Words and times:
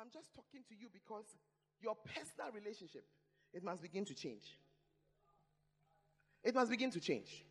I'm 0.00 0.10
just 0.12 0.32
talking 0.32 0.60
to 0.68 0.74
you 0.78 0.88
because 0.92 1.24
your 1.80 1.96
personal 1.96 2.52
relationship, 2.54 3.04
it 3.52 3.64
must 3.64 3.82
begin 3.82 4.04
to 4.04 4.14
change. 4.14 4.42
It 6.44 6.54
must 6.54 6.70
begin 6.70 6.90
to 6.92 7.00
change. 7.00 7.44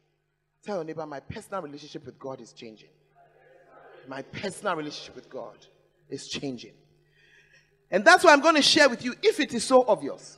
Tell 0.64 0.78
your 0.78 0.86
neighbor, 0.86 1.06
my 1.06 1.20
personal 1.20 1.62
relationship 1.62 2.06
with 2.06 2.18
God 2.18 2.40
is 2.40 2.54
changing. 2.54 2.90
My 4.08 4.22
personal 4.22 4.76
relationship 4.76 5.16
with 5.16 5.30
God 5.30 5.58
is 6.10 6.30
changing. 6.30 6.72
And 7.92 8.06
that's 8.06 8.24
why 8.24 8.32
I'm 8.32 8.42
going 8.42 8.56
to 8.56 8.62
share 8.62 8.88
with 8.88 9.04
you 9.04 9.14
if 9.22 9.40
it 9.42 9.54
is 9.54 9.66
so 9.66 9.84
obvious, 9.86 10.38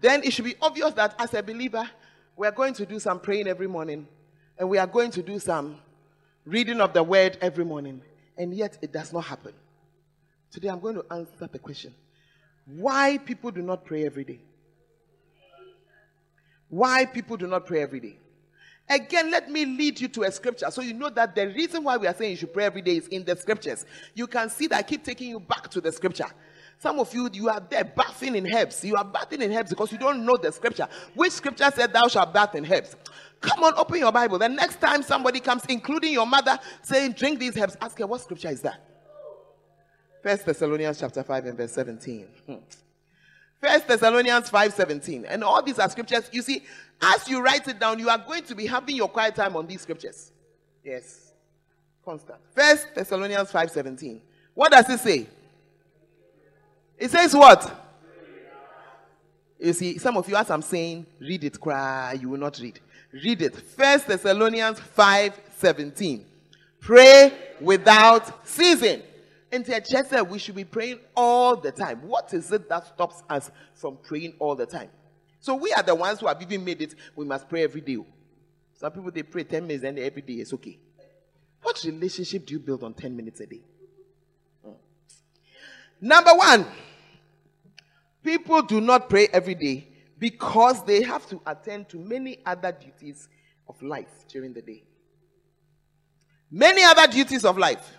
then 0.00 0.22
it 0.22 0.32
should 0.32 0.44
be 0.44 0.54
obvious 0.60 0.92
that 0.94 1.14
as 1.18 1.34
a 1.34 1.42
believer, 1.42 1.88
we 2.36 2.46
are 2.46 2.52
going 2.52 2.74
to 2.74 2.86
do 2.86 3.00
some 3.00 3.18
praying 3.18 3.48
every 3.48 3.66
morning 3.66 4.06
and 4.58 4.68
we 4.68 4.78
are 4.78 4.86
going 4.86 5.10
to 5.12 5.22
do 5.22 5.40
some 5.40 5.78
reading 6.44 6.80
of 6.80 6.92
the 6.92 7.02
word 7.02 7.38
every 7.40 7.64
morning. 7.64 8.02
And 8.36 8.54
yet 8.54 8.78
it 8.82 8.92
does 8.92 9.12
not 9.12 9.24
happen. 9.24 9.52
Today 10.54 10.68
I'm 10.68 10.78
going 10.78 10.94
to 10.94 11.04
answer 11.10 11.48
the 11.50 11.58
question 11.58 11.92
why 12.64 13.18
people 13.18 13.50
do 13.50 13.60
not 13.60 13.84
pray 13.84 14.06
every 14.06 14.22
day. 14.22 14.38
Why 16.68 17.06
people 17.06 17.36
do 17.36 17.48
not 17.48 17.66
pray 17.66 17.82
every 17.82 17.98
day. 17.98 18.18
Again, 18.88 19.32
let 19.32 19.50
me 19.50 19.64
lead 19.64 20.00
you 20.00 20.06
to 20.06 20.22
a 20.22 20.30
scripture 20.30 20.70
so 20.70 20.80
you 20.80 20.94
know 20.94 21.10
that 21.10 21.34
the 21.34 21.48
reason 21.48 21.82
why 21.82 21.96
we 21.96 22.06
are 22.06 22.14
saying 22.14 22.30
you 22.30 22.36
should 22.36 22.54
pray 22.54 22.66
every 22.66 22.82
day 22.82 22.98
is 22.98 23.08
in 23.08 23.24
the 23.24 23.34
scriptures. 23.34 23.84
You 24.14 24.28
can 24.28 24.48
see 24.48 24.68
that 24.68 24.76
I 24.76 24.82
keep 24.82 25.02
taking 25.02 25.30
you 25.30 25.40
back 25.40 25.68
to 25.70 25.80
the 25.80 25.90
scripture. 25.90 26.28
Some 26.78 27.00
of 27.00 27.12
you, 27.12 27.28
you 27.32 27.48
are 27.48 27.58
there 27.58 27.84
bathing 27.84 28.36
in 28.36 28.54
herbs. 28.54 28.84
You 28.84 28.94
are 28.94 29.04
bathing 29.04 29.42
in 29.42 29.52
herbs 29.52 29.70
because 29.70 29.90
you 29.90 29.98
don't 29.98 30.24
know 30.24 30.36
the 30.40 30.52
scripture. 30.52 30.86
Which 31.16 31.32
scripture 31.32 31.72
said, 31.74 31.92
Thou 31.92 32.06
shalt 32.06 32.32
bath 32.32 32.54
in 32.54 32.72
herbs? 32.72 32.94
Come 33.40 33.64
on, 33.64 33.74
open 33.76 33.98
your 33.98 34.12
Bible. 34.12 34.38
The 34.38 34.48
next 34.48 34.80
time 34.80 35.02
somebody 35.02 35.40
comes, 35.40 35.64
including 35.68 36.12
your 36.12 36.26
mother, 36.28 36.60
saying, 36.82 37.12
Drink 37.14 37.40
these 37.40 37.58
herbs, 37.58 37.76
ask 37.80 37.98
her, 37.98 38.06
What 38.06 38.20
scripture 38.20 38.50
is 38.50 38.60
that? 38.62 38.93
First 40.24 40.46
Thessalonians 40.46 40.98
chapter 40.98 41.22
5 41.22 41.44
and 41.44 41.58
verse 41.58 41.72
17. 41.72 42.26
Hmm. 42.46 42.54
First 43.60 43.86
Thessalonians 43.86 44.48
5 44.48 44.72
17. 44.72 45.26
And 45.26 45.44
all 45.44 45.62
these 45.62 45.78
are 45.78 45.90
scriptures. 45.90 46.30
You 46.32 46.40
see, 46.40 46.64
as 47.02 47.28
you 47.28 47.42
write 47.44 47.68
it 47.68 47.78
down, 47.78 47.98
you 47.98 48.08
are 48.08 48.16
going 48.16 48.42
to 48.44 48.54
be 48.54 48.64
having 48.64 48.96
your 48.96 49.08
quiet 49.08 49.34
time 49.34 49.54
on 49.54 49.66
these 49.66 49.82
scriptures. 49.82 50.32
Yes. 50.82 51.32
Constant. 52.02 52.38
First 52.54 52.94
Thessalonians 52.94 53.50
5 53.50 53.70
17. 53.70 54.22
What 54.54 54.72
does 54.72 54.88
it 54.88 55.00
say? 55.00 55.26
It 56.96 57.10
says 57.10 57.34
what? 57.34 57.82
You 59.60 59.74
see, 59.74 59.98
some 59.98 60.16
of 60.16 60.26
you, 60.26 60.36
as 60.36 60.50
I'm 60.50 60.62
saying, 60.62 61.04
read 61.20 61.44
it, 61.44 61.60
cry, 61.60 62.16
you 62.18 62.30
will 62.30 62.40
not 62.40 62.58
read. 62.60 62.80
Read 63.12 63.42
it. 63.42 63.56
First 63.56 64.06
Thessalonians 64.06 64.80
5 64.80 65.38
17. 65.58 66.24
Pray 66.80 67.30
without 67.60 68.46
ceasing. 68.48 69.02
And 69.54 69.64
the 69.64 69.80
church 69.80 70.06
said 70.08 70.22
we 70.22 70.40
should 70.40 70.56
be 70.56 70.64
praying 70.64 70.98
all 71.14 71.54
the 71.54 71.70
time. 71.70 72.00
What 72.08 72.34
is 72.34 72.50
it 72.50 72.68
that 72.68 72.88
stops 72.88 73.22
us 73.30 73.52
from 73.74 73.98
praying 74.02 74.34
all 74.40 74.56
the 74.56 74.66
time? 74.66 74.90
So 75.38 75.54
we 75.54 75.72
are 75.72 75.82
the 75.82 75.94
ones 75.94 76.18
who 76.18 76.26
have 76.26 76.42
even 76.42 76.64
made 76.64 76.82
it. 76.82 76.96
We 77.14 77.24
must 77.24 77.48
pray 77.48 77.62
every 77.62 77.80
day. 77.80 77.98
Some 78.72 78.90
people 78.90 79.12
they 79.12 79.22
pray 79.22 79.44
10 79.44 79.64
minutes 79.64 79.84
and 79.84 79.96
every 80.00 80.22
day 80.22 80.40
is 80.40 80.52
okay. 80.54 80.76
What 81.62 81.80
relationship 81.84 82.46
do 82.46 82.54
you 82.54 82.58
build 82.58 82.82
on 82.82 82.94
10 82.94 83.14
minutes 83.16 83.38
a 83.42 83.46
day? 83.46 83.60
Hmm. 84.64 84.72
Number 86.00 86.32
one, 86.34 86.66
people 88.24 88.60
do 88.62 88.80
not 88.80 89.08
pray 89.08 89.28
every 89.32 89.54
day 89.54 89.86
because 90.18 90.82
they 90.84 91.02
have 91.02 91.28
to 91.28 91.40
attend 91.46 91.88
to 91.90 91.98
many 91.98 92.40
other 92.44 92.72
duties 92.72 93.28
of 93.68 93.80
life 93.80 94.26
during 94.26 94.52
the 94.52 94.62
day. 94.62 94.82
Many 96.50 96.82
other 96.82 97.06
duties 97.06 97.44
of 97.44 97.56
life. 97.56 97.98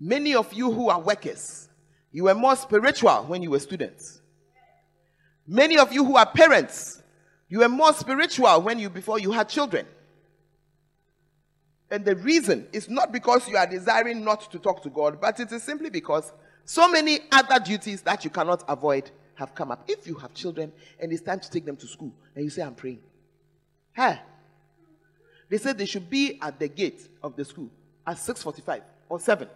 Many 0.00 0.34
of 0.34 0.52
you 0.54 0.72
who 0.72 0.88
are 0.88 0.98
workers, 0.98 1.68
you 2.10 2.24
were 2.24 2.34
more 2.34 2.56
spiritual 2.56 3.24
when 3.26 3.42
you 3.42 3.50
were 3.50 3.58
students. 3.58 4.22
Many 5.46 5.76
of 5.78 5.92
you 5.92 6.04
who 6.04 6.16
are 6.16 6.26
parents, 6.26 7.02
you 7.50 7.58
were 7.58 7.68
more 7.68 7.92
spiritual 7.92 8.62
when 8.62 8.78
you 8.78 8.88
before 8.88 9.18
you 9.18 9.30
had 9.30 9.48
children. 9.48 9.86
And 11.90 12.04
the 12.04 12.16
reason 12.16 12.68
is 12.72 12.88
not 12.88 13.12
because 13.12 13.46
you 13.48 13.56
are 13.56 13.66
desiring 13.66 14.24
not 14.24 14.50
to 14.52 14.58
talk 14.58 14.82
to 14.84 14.88
God, 14.90 15.20
but 15.20 15.38
it 15.38 15.52
is 15.52 15.62
simply 15.62 15.90
because 15.90 16.32
so 16.64 16.88
many 16.88 17.20
other 17.32 17.58
duties 17.62 18.00
that 18.02 18.24
you 18.24 18.30
cannot 18.30 18.64
avoid 18.68 19.10
have 19.34 19.54
come 19.54 19.70
up. 19.70 19.84
If 19.88 20.06
you 20.06 20.14
have 20.14 20.32
children 20.32 20.72
and 21.00 21.12
it's 21.12 21.22
time 21.22 21.40
to 21.40 21.50
take 21.50 21.66
them 21.66 21.76
to 21.76 21.86
school 21.86 22.12
and 22.34 22.44
you 22.44 22.50
say, 22.50 22.62
I'm 22.62 22.74
praying, 22.74 23.00
hey, 23.92 24.20
they 25.48 25.58
said 25.58 25.76
they 25.76 25.86
should 25.86 26.08
be 26.08 26.38
at 26.40 26.58
the 26.58 26.68
gate 26.68 27.08
of 27.22 27.34
the 27.34 27.44
school 27.44 27.68
at 28.06 28.16
6:45 28.16 28.82
or 29.08 29.18
7. 29.18 29.48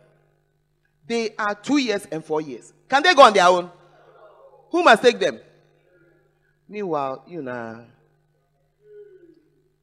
They 1.06 1.34
are 1.36 1.54
two 1.54 1.78
years 1.78 2.06
and 2.10 2.24
four 2.24 2.40
years. 2.40 2.72
Can 2.88 3.02
they 3.02 3.14
go 3.14 3.22
on 3.22 3.32
their 3.32 3.46
own? 3.46 3.70
Who 4.70 4.82
must 4.82 5.02
take 5.02 5.18
them? 5.18 5.40
Meanwhile, 6.68 7.24
you 7.26 7.42
know, 7.42 7.84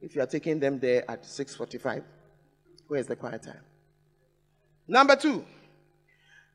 if 0.02 0.16
you 0.16 0.22
are 0.22 0.28
taking 0.28 0.60
them 0.60 0.80
there 0.80 1.10
at 1.10 1.24
6:45, 1.24 2.04
where's 2.88 3.06
the 3.06 3.16
quiet 3.16 3.44
time? 3.44 3.62
Number 4.88 5.16
two, 5.16 5.46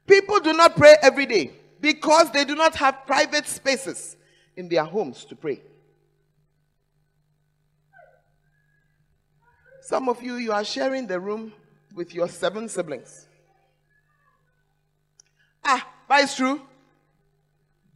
people 0.07 0.41
do 0.41 0.53
not 0.53 0.77
pray 0.77 0.97
every 1.01 1.27
day 1.27 1.53
because 1.81 2.31
they 2.33 2.45
do 2.45 2.55
not 2.55 2.75
have 2.75 3.07
private 3.07 3.47
spaces 3.47 4.17
in 4.57 4.69
their 4.69 4.85
homes 4.85 5.25
to 5.27 5.37
pray. 5.37 5.63
Some 9.83 10.09
of 10.09 10.21
you, 10.21 10.35
you 10.35 10.51
are 10.51 10.65
sharing 10.65 11.07
the 11.07 11.21
room 11.21 11.53
with 11.95 12.13
your 12.13 12.29
seven 12.29 12.69
siblings. 12.69 13.29
Ah, 15.69 15.85
but 16.09 16.23
it's 16.23 16.37
true. 16.37 16.61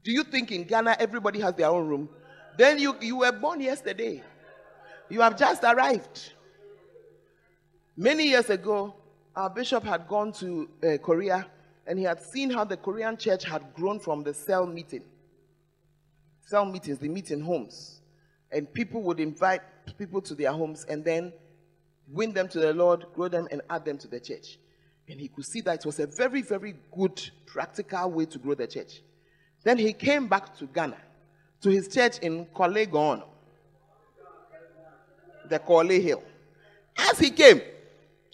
Do 0.03 0.11
you 0.11 0.25
think 0.25 0.51
in 0.51 0.65
Ghana 0.65 0.97
everybody 0.99 1.41
has 1.41 1.55
their 1.55 1.69
own 1.69 1.87
room? 1.87 2.09
Then 2.59 2.79
you, 2.79 2.97
you 3.01 3.19
were 3.19 3.33
born 3.33 3.61
yesterday. 3.61 4.23
You 5.09 5.21
have 5.21 5.39
just 5.39 5.63
arrived. 5.63 6.33
Many 7.97 8.29
years 8.29 8.51
ago, 8.51 8.95
our 9.37 9.49
bishop 9.49 9.85
had 9.85 10.09
gone 10.09 10.33
to 10.33 10.69
uh, 10.83 10.97
Korea 10.99 11.47
and 11.87 11.99
he 11.99 12.05
had 12.05 12.21
seen 12.23 12.51
how 12.51 12.65
the 12.65 12.77
Korean 12.77 13.17
church 13.17 13.45
had 13.45 13.73
grown 13.75 14.01
from 14.01 14.25
the 14.25 14.35
cell 14.35 14.67
meeting. 14.67 15.03
Cell 16.47 16.65
meetings, 16.65 16.99
they 16.99 17.09
meet 17.09 17.31
in 17.31 17.41
homes. 17.41 18.01
And 18.51 18.73
people 18.73 19.03
would 19.03 19.21
invite 19.21 19.63
people 19.97 20.21
to 20.23 20.35
their 20.35 20.53
homes 20.53 20.85
and 20.89 21.05
then 21.05 21.33
win 22.09 22.33
them 22.33 22.49
to 22.49 22.59
the 22.59 22.73
Lord, 22.73 23.07
grow 23.15 23.29
them, 23.29 23.47
and 23.53 23.63
add 23.71 23.85
them 23.85 23.99
to 23.99 24.09
the 24.09 24.19
church. 24.19 24.59
And 25.11 25.21
he 25.21 25.27
could 25.27 25.45
see 25.45 25.61
that 25.63 25.81
it 25.81 25.87
was 25.87 25.99
a 25.99 26.07
very, 26.07 26.41
very 26.41 26.77
good, 26.93 27.21
practical 27.45 28.11
way 28.13 28.27
to 28.27 28.39
grow 28.39 28.55
the 28.55 28.67
church. 28.67 29.03
Then 29.65 29.77
he 29.77 29.93
came 29.93 30.29
back 30.29 30.57
to 30.59 30.67
Ghana, 30.67 30.97
to 31.63 31.71
his 31.71 31.89
church 31.89 32.19
in 32.21 32.47
Korle 32.47 33.25
the 35.49 35.59
Korle 35.59 36.01
Hill. 36.01 36.23
As 36.97 37.19
he 37.19 37.31
came 37.31 37.61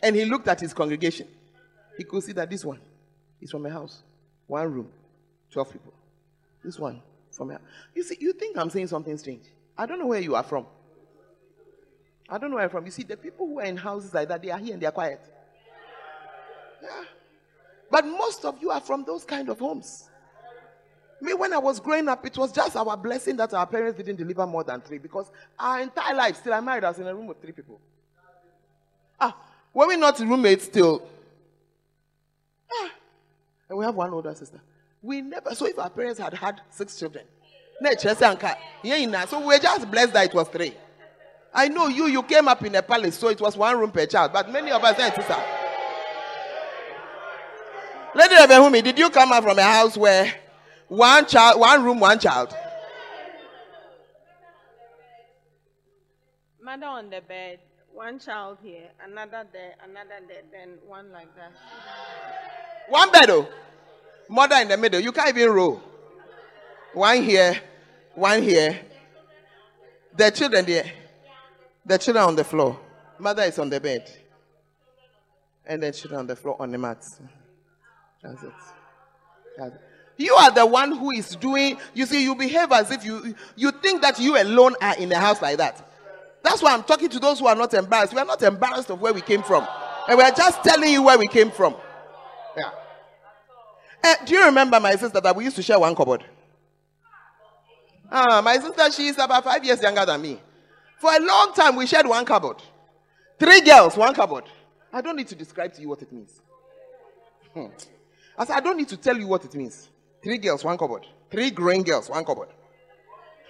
and 0.03 0.15
he 0.15 0.27
looked 0.27 0.49
at 0.49 0.61
his 0.61 0.75
congregation, 0.75 1.27
he 1.97 2.05
could 2.05 2.23
see 2.23 2.33
that 2.33 2.51
this 2.51 2.63
one 2.63 2.81
is 3.41 3.51
from 3.51 3.65
a 3.65 3.71
house, 3.71 4.03
one 4.47 4.71
room, 4.71 4.89
12 5.51 5.73
people. 5.73 5.95
This 6.63 6.79
one 6.79 7.01
from 7.31 7.53
a 7.53 7.61
You 7.95 8.03
see, 8.03 8.19
you 8.21 8.35
think 8.35 8.59
I'm 8.59 8.69
saying 8.69 8.89
something 8.89 9.17
strange. 9.17 9.45
I 9.79 9.87
don't 9.87 9.99
know 9.99 10.07
where 10.07 10.21
you 10.21 10.35
are 10.35 10.43
from. 10.43 10.67
I 12.29 12.37
don't 12.37 12.51
know 12.51 12.57
where 12.57 12.65
I'm 12.65 12.71
from. 12.71 12.85
You 12.85 12.91
see, 12.91 13.05
the 13.05 13.17
people 13.17 13.47
who 13.47 13.61
are 13.61 13.65
in 13.65 13.79
houses 13.79 14.13
like 14.13 14.29
that, 14.29 14.43
they 14.43 14.51
are 14.51 14.59
here 14.59 14.75
and 14.75 14.83
they 14.83 14.87
are 14.87 14.93
quiet. 14.93 15.23
Yeah. 16.83 17.05
But 17.91 18.07
most 18.07 18.45
of 18.45 18.61
you 18.61 18.71
are 18.71 18.81
from 18.81 19.05
those 19.05 19.25
kind 19.25 19.49
of 19.49 19.59
homes. 19.59 20.09
Me, 21.21 21.33
when 21.33 21.53
I 21.53 21.59
was 21.59 21.81
growing 21.81 22.09
up, 22.09 22.27
it 22.27 22.37
was 22.37 22.53
just 22.53 22.77
our 22.77 22.97
blessing 22.97 23.37
that 23.37 23.55
our 23.55 23.67
parents 23.67 23.97
didn't 23.97 24.17
deliver 24.17 24.47
more 24.47 24.65
than 24.65 24.81
three 24.83 24.99
because 24.99 25.31
our 25.59 25.81
entire 25.81 26.15
life, 26.15 26.37
still, 26.37 26.53
I 26.53 26.61
married, 26.61 26.83
was 26.83 26.99
in 26.99 27.07
a 27.07 27.15
room 27.15 27.27
with 27.27 27.41
three 27.41 27.53
people. 27.53 27.81
Ah, 29.19 29.35
were 29.73 29.89
we 29.89 29.97
not 29.97 30.19
roommates 30.19 30.65
still? 30.65 31.03
Ah, 32.71 32.91
and 33.69 33.79
we 33.79 33.85
have 33.85 33.95
one 33.95 34.13
older 34.13 34.35
sister. 34.35 34.61
We 35.01 35.23
never, 35.23 35.55
so 35.55 35.67
if 35.67 35.79
our 35.79 35.89
parents 35.89 36.19
had 36.19 36.35
had 36.35 36.61
six 36.71 36.99
children, 36.99 37.25
so 37.83 39.47
we're 39.47 39.59
just 39.59 39.91
blessed 39.91 40.13
that 40.13 40.27
it 40.27 40.35
was 40.35 40.49
three. 40.49 40.75
I 41.55 41.69
know 41.69 41.89
you, 41.89 42.07
you 42.07 42.23
came 42.23 42.49
up 42.49 42.63
in 42.65 42.75
a 42.75 42.83
palace, 42.83 43.19
so 43.19 43.29
it 43.29 43.41
was 43.41 43.57
one 43.57 43.79
room 43.79 43.91
per 43.91 44.05
child, 44.07 44.33
but 44.33 44.51
many 44.51 44.71
of 44.71 44.83
us, 44.83 44.97
sister. 44.97 45.56
Lady 48.17 48.35
Ebehumi, 48.35 48.83
did 48.83 48.99
you 48.99 49.11
come 49.11 49.31
out 49.31 49.43
from 49.43 49.59
a 49.59 49.63
house 49.63 49.95
where 49.95 50.33
one 50.89 51.27
child, 51.27 51.61
one 51.61 51.85
room, 51.85 52.01
one 52.01 52.19
child? 52.19 52.55
Mother 56.63 56.87
on 56.87 57.11
the 57.11 57.21
bed, 57.21 57.59
one 57.93 58.19
child 58.19 58.57
here, 58.63 58.89
another 59.05 59.45
there, 59.53 59.75
another 59.85 60.25
there, 60.27 60.43
then 60.51 60.79
one 60.87 61.13
like 61.13 61.29
that. 61.37 61.53
One 62.89 63.13
bed, 63.13 63.29
oh. 63.29 63.49
Mother 64.31 64.57
in 64.57 64.69
the 64.69 64.79
middle. 64.79 64.99
You 64.99 65.13
can't 65.13 65.37
even 65.37 65.51
roll. 65.51 65.83
One 66.95 67.23
here, 67.23 67.61
one 68.15 68.43
here. 68.43 68.81
The 70.17 70.31
children 70.31 70.65
there. 70.65 70.91
The 71.85 71.99
children 71.99 72.25
on 72.25 72.35
the 72.35 72.45
floor. 72.45 72.81
Mother 73.19 73.43
is 73.43 73.59
on 73.59 73.69
the 73.69 73.79
bed. 73.79 74.11
And 75.67 75.83
then 75.83 75.93
children 75.93 76.21
on 76.21 76.27
the 76.27 76.37
floor 76.37 76.57
on 76.59 76.71
the 76.73 76.79
mat. 76.79 77.05
That's 78.27 78.43
it. 78.43 79.81
You 80.19 80.35
are 80.35 80.51
the 80.51 80.65
one 80.65 80.97
who 80.97 81.11
is 81.11 81.37
doing, 81.37 81.79
you 81.95 82.07
see, 82.07 82.23
you 82.23 82.35
behave 82.35 82.73
as 82.73 82.91
if 82.91 83.05
you 83.05 83.35
you 83.55 83.71
think 83.71 84.03
that 84.03 84.19
you 84.19 84.41
alone 84.41 84.75
are 84.81 84.97
in 84.97 85.13
a 85.13 85.19
house 85.19 85.43
like 85.43 85.59
that. 85.59 85.87
That's 86.43 86.63
why 86.63 86.73
I'm 86.73 86.85
talking 86.85 87.09
to 87.11 87.19
those 87.19 87.41
who 87.41 87.47
are 87.47 87.57
not 87.57 87.75
embarrassed. 87.75 88.15
We 88.15 88.21
are 88.21 88.25
not 88.25 88.43
embarrassed 88.43 88.89
of 88.91 89.01
where 89.01 89.13
we 89.13 89.21
came 89.21 89.43
from. 89.43 89.67
And 90.09 90.17
we 90.17 90.25
are 90.25 90.31
just 90.31 90.63
telling 90.63 90.91
you 90.93 91.03
where 91.03 91.19
we 91.19 91.27
came 91.27 91.51
from. 91.51 91.75
Yeah. 92.57 92.71
Uh, 94.05 94.15
do 94.25 94.35
you 94.35 94.45
remember 94.45 94.79
my 94.79 94.95
sister 94.95 95.21
that 95.21 95.35
we 95.35 95.45
used 95.45 95.57
to 95.57 95.63
share 95.63 95.79
one 95.81 95.95
cupboard? 95.95 96.25
Ah, 98.11 98.41
my 98.43 98.57
sister, 98.59 98.93
she 98.93 99.09
is 99.09 99.19
about 99.19 99.43
five 99.43 99.65
years 99.65 99.83
younger 99.83 100.07
than 100.07 100.23
me. 100.23 100.41
For 100.99 101.11
a 101.13 101.19
long 101.21 101.53
time, 101.55 101.75
we 101.77 101.87
shared 101.87 102.07
one 102.07 102.25
cupboard. 102.25 102.63
Three 103.39 103.61
girls, 103.63 103.97
one 103.97 104.15
cupboard. 104.15 104.45
I 104.93 105.01
don't 105.01 105.17
need 105.17 105.29
to 105.29 105.35
describe 105.35 105.75
to 105.75 105.83
you 105.83 105.89
what 105.89 106.01
it 106.01 106.13
means. 106.13 106.41
Hmm. 107.53 107.67
I 108.39 108.45
said, 108.45 108.57
I 108.57 108.61
don't 108.61 108.77
need 108.77 108.89
to 108.89 108.97
tell 108.97 109.17
you 109.17 109.27
what 109.27 109.45
it 109.45 109.55
means. 109.55 109.89
Three 110.23 110.39
girls, 110.39 110.65
one 110.65 110.77
cupboard. 110.77 111.07
Three 111.31 111.51
growing 111.51 111.83
girls, 111.83 112.11
one 112.11 112.25
cupboard. 112.25 112.49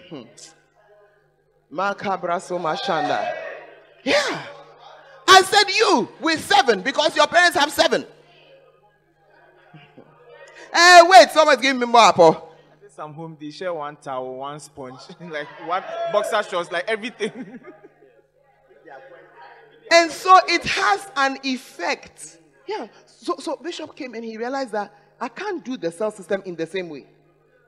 Hmm. 0.08 0.22
Yeah. 4.04 4.46
I 5.28 5.42
said 5.42 5.64
you 5.68 6.08
with 6.20 6.44
seven 6.44 6.80
because 6.80 7.16
your 7.16 7.26
parents 7.26 7.56
have 7.58 7.70
seven. 7.70 8.06
Eh, 10.78 11.02
wait, 11.06 11.30
someone's 11.30 11.62
giving 11.62 11.80
me 11.80 11.86
more 11.86 12.02
apple. 12.02 12.50
I 12.70 12.76
think 12.80 12.92
some 12.92 13.14
home 13.14 13.36
they 13.40 13.50
share 13.50 13.72
one 13.72 13.96
towel, 13.96 14.34
one 14.36 14.60
sponge, 14.60 15.00
like 15.20 15.46
one 15.66 15.82
boxer 16.12 16.42
shorts, 16.42 16.70
like 16.70 16.84
everything. 16.86 17.32
and 19.90 20.10
so 20.10 20.38
it 20.48 20.64
has 20.64 21.08
an 21.16 21.38
effect. 21.44 22.38
Yeah. 22.66 22.88
So 23.18 23.36
so 23.38 23.56
Bishop 23.56 23.96
came 23.96 24.14
and 24.14 24.24
he 24.24 24.36
realized 24.36 24.72
that 24.72 24.92
I 25.20 25.28
can't 25.28 25.64
do 25.64 25.76
the 25.76 25.90
cell 25.90 26.10
system 26.10 26.42
in 26.44 26.56
the 26.56 26.66
same 26.66 26.88
way. 26.88 27.06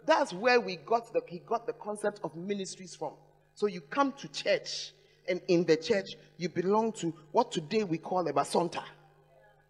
That's 0.06 0.32
where 0.32 0.60
we 0.60 0.76
got 0.76 1.12
the 1.12 1.22
he 1.26 1.38
got 1.40 1.66
the 1.66 1.72
concept 1.72 2.20
of 2.22 2.36
ministries 2.36 2.94
from. 2.94 3.12
So 3.54 3.66
you 3.66 3.80
come 3.80 4.12
to 4.12 4.28
church, 4.28 4.92
and 5.28 5.40
in 5.48 5.64
the 5.64 5.76
church 5.76 6.16
you 6.36 6.48
belong 6.48 6.92
to 6.92 7.12
what 7.32 7.50
today 7.50 7.84
we 7.84 7.98
call 7.98 8.26
a 8.28 8.32
basonta. 8.32 8.82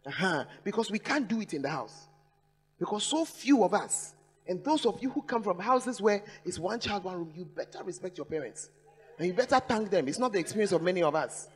Uh-huh. 0.06 0.44
Because 0.64 0.90
we 0.90 0.98
can't 0.98 1.28
do 1.28 1.40
it 1.40 1.54
in 1.54 1.62
the 1.62 1.69
house. 1.69 2.08
Because 2.78 3.04
so 3.04 3.25
few 3.25 3.64
of 3.64 3.75
us, 3.75 4.14
and 4.46 4.64
those 4.64 4.86
of 4.86 5.02
you 5.02 5.10
who 5.10 5.22
come 5.22 5.42
from 5.42 5.58
houses 5.58 6.00
where 6.00 6.22
it's 6.44 6.58
one 6.58 6.80
child, 6.80 7.04
one 7.04 7.16
room, 7.16 7.32
you 7.34 7.44
better 7.44 7.82
respect 7.84 8.16
your 8.16 8.25
parents. 8.25 8.70
And 9.19 9.26
you 9.26 9.34
better 9.34 9.60
thank 9.60 9.90
them. 9.90 10.08
It's 10.08 10.19
not 10.19 10.32
the 10.32 10.38
experience 10.38 10.72
of 10.72 10.82
many 10.82 11.02
of 11.02 11.14
us. 11.14 11.48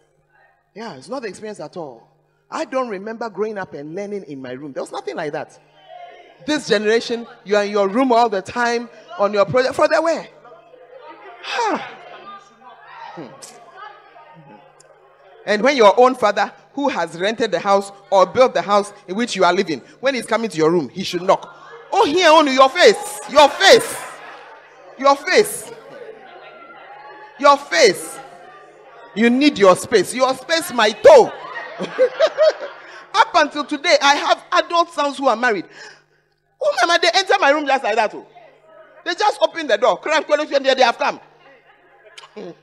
Yeah, 0.75 0.95
it's 0.95 1.09
not 1.09 1.23
the 1.23 1.29
experience 1.29 1.61
at 1.61 1.77
all. 1.77 2.12
I 2.53 2.67
don't 2.67 2.89
remember 2.89 3.31
growing 3.31 3.57
up 3.57 3.73
and 3.73 3.95
learning 3.95 4.25
in 4.25 4.43
my 4.43 4.53
room. 4.53 4.73
There 4.73 4.83
was 4.83 4.93
nothing 4.93 5.17
like 5.17 5.33
that. 5.33 5.59
This 6.47 6.69
generation, 6.69 7.27
you 7.45 7.57
are 7.57 7.65
in 7.65 7.71
your 7.71 7.89
room 7.89 8.13
all 8.13 8.29
the 8.29 8.43
time 8.43 8.91
on 9.19 9.33
your 9.33 9.47
project. 9.47 9.75
For 9.75 9.89
the 9.89 10.03
way. 10.03 10.31
Huh. 11.43 11.79
Hmm. 13.15 13.27
And 15.47 15.63
when 15.63 15.77
your 15.77 15.99
own 15.99 16.15
father, 16.15 16.53
who 16.75 16.89
has 16.89 17.19
rented 17.19 17.51
the 17.51 17.59
house 17.59 17.91
or 18.11 18.27
built 18.27 18.55
the 18.55 18.63
house 18.63 18.93
in 19.09 19.17
which 19.17 19.35
you 19.35 19.45
are 19.45 19.53
living, 19.53 19.81
when 20.01 20.15
he's 20.15 20.27
coming 20.27 20.51
to 20.51 20.57
your 20.57 20.71
room, 20.71 20.89
he 20.89 21.03
should 21.03 21.23
knock. 21.23 21.57
Oh, 21.91 22.05
here 22.05 22.29
only 22.31 22.55
your 22.55 22.69
face, 22.69 23.21
your 23.31 23.49
face, 23.49 23.97
your 24.99 25.17
face, 25.17 25.73
your 27.39 27.57
face. 27.57 28.19
You 29.15 29.31
need 29.31 29.59
your 29.59 29.77
space. 29.77 30.15
Your 30.15 30.35
space, 30.35 30.73
my 30.73 30.91
toe. 30.91 31.33
Up 33.15 33.29
until 33.35 33.65
today, 33.65 33.97
I 34.01 34.15
have 34.15 34.45
adult 34.53 34.91
sons 34.91 35.19
who 35.19 35.29
are 35.29 35.37
married. 35.37 35.67
Oh, 36.63 36.77
mama, 36.81 36.99
they 37.01 37.11
enter 37.15 37.35
my 37.41 37.51
room 37.51 37.67
just 37.67 37.85
like 37.85 37.97
that. 37.97 38.15
Oh. 38.15 38.27
They 39.05 39.15
just 39.15 39.39
open 39.43 39.67
the 39.67 39.77
door. 39.77 39.99
Crack, 39.99 40.29
and 40.31 40.65
they 40.65 40.83
have 40.83 40.99
come. 40.99 41.21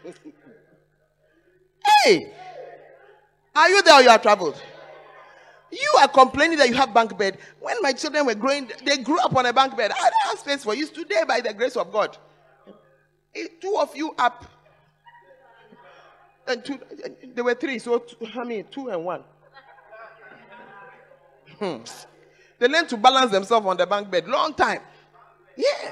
hey, 2.03 2.33
are 3.56 3.69
you 3.69 3.81
there 3.83 3.95
or 3.95 4.01
you 4.01 4.09
are 4.09 4.17
traveled? 4.17 4.61
You 5.71 5.97
are 6.00 6.07
complaining 6.07 6.57
that 6.57 6.69
you 6.69 6.75
have 6.75 6.94
bunk 6.94 7.15
bed. 7.17 7.38
When 7.59 7.75
my 7.81 7.94
children 7.94 8.25
were 8.25 8.35
growing, 8.35 8.71
they 8.85 8.97
grew 8.97 9.19
up 9.19 9.35
on 9.35 9.45
a 9.45 9.53
bunk 9.53 9.77
bed. 9.77 9.91
I 9.91 10.00
don't 10.00 10.13
have 10.25 10.39
space 10.39 10.63
for 10.63 10.73
you. 10.73 10.88
Today, 10.88 11.23
by 11.27 11.41
the 11.41 11.53
grace 11.53 11.75
of 11.75 11.91
God, 11.91 12.17
two 13.61 13.75
of 13.77 13.95
you 13.95 14.15
up. 14.17 14.45
And 16.50 16.66
two, 16.66 16.80
there 17.36 17.44
were 17.44 17.54
three, 17.54 17.78
so 17.78 18.00
two, 18.00 18.28
I 18.36 18.44
mean, 18.44 18.66
two 18.72 18.90
and 18.90 19.06
one. 19.06 19.24
Hmm. 21.60 21.78
They 22.57 22.68
learned 22.68 22.90
to 22.90 22.98
balance 22.98 23.31
themselves 23.31 23.68
on 23.68 23.78
the 23.78 23.86
bunk 23.86 24.10
bed. 24.10 24.28
Long 24.28 24.56
time. 24.56 24.81
Yeah. 25.56 25.92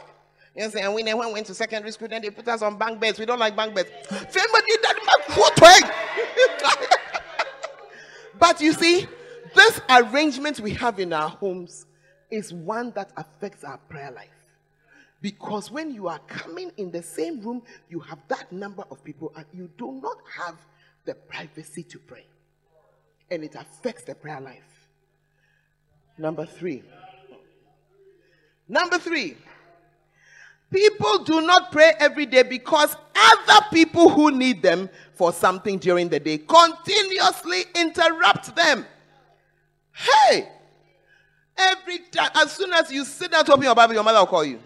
You 0.55 0.67
know, 0.67 0.71
and 0.81 0.95
we 0.95 1.03
never 1.03 1.31
went 1.31 1.45
to 1.45 1.53
secondary 1.53 1.91
school, 1.91 2.07
then 2.07 2.23
they 2.23 2.31
put 2.31 2.47
us 2.47 2.63
on 2.63 2.75
bunk 2.75 2.99
beds. 2.99 3.19
We 3.19 3.27
don't 3.27 3.37
like 3.37 3.55
bunk 3.55 3.75
beds. 3.75 3.89
but 8.39 8.59
you 8.59 8.73
see, 8.73 9.05
this 9.53 9.79
arrangement 9.87 10.59
we 10.59 10.73
have 10.73 10.99
in 10.99 11.13
our 11.13 11.29
homes 11.29 11.85
is 12.31 12.51
one 12.51 12.91
that 12.95 13.11
affects 13.15 13.63
our 13.63 13.77
prayer 13.77 14.11
life. 14.11 14.36
Because 15.21 15.71
when 15.71 15.93
you 15.93 16.07
are 16.07 16.19
coming 16.27 16.71
in 16.77 16.91
the 16.91 17.01
same 17.01 17.41
room, 17.41 17.63
you 17.89 17.99
have 17.99 18.19
that 18.27 18.51
number 18.51 18.83
of 18.91 19.03
people 19.03 19.33
and 19.35 19.45
you 19.51 19.69
do 19.77 19.99
not 20.01 20.17
have 20.37 20.55
the 21.05 21.15
privacy 21.15 21.83
to 21.83 21.99
pray. 21.99 22.25
And 23.31 23.43
it 23.43 23.55
affects 23.55 24.03
the 24.03 24.15
prayer 24.15 24.39
life. 24.39 24.87
Number 26.17 26.45
three. 26.45 26.83
Number 28.67 28.99
three. 28.99 29.37
People 30.71 31.23
do 31.23 31.41
not 31.41 31.71
pray 31.71 31.93
every 31.99 32.25
day 32.25 32.43
because 32.43 32.95
other 33.15 33.65
people 33.71 34.09
who 34.09 34.31
need 34.31 34.61
them 34.61 34.89
for 35.13 35.31
something 35.31 35.79
during 35.79 36.09
the 36.09 36.19
day 36.19 36.39
continuously 36.39 37.63
interrupt 37.75 38.55
them. 38.55 38.85
Hey! 39.93 40.49
Every 41.57 41.99
time, 42.11 42.29
as 42.35 42.51
soon 42.51 42.71
as 42.73 42.91
you 42.91 43.03
sit 43.03 43.31
down 43.31 43.45
to 43.45 43.53
open 43.53 43.63
your 43.63 43.73
Bible, 43.73 43.95
your 43.95 44.03
mother 44.03 44.19
will 44.19 44.27
call 44.27 44.45
you. 44.45 44.59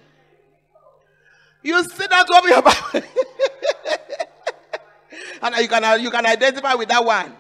You 1.64 1.84
see 1.84 2.08
that 2.08 2.30
open 2.30 2.50
your 2.50 2.62
Bible. 2.62 3.08
and 5.44 5.56
you 5.58 5.68
can, 5.68 6.02
you 6.02 6.12
can 6.12 6.26
identify 6.26 6.74
with 6.74 6.90
that 6.90 7.04
one. 7.04 7.36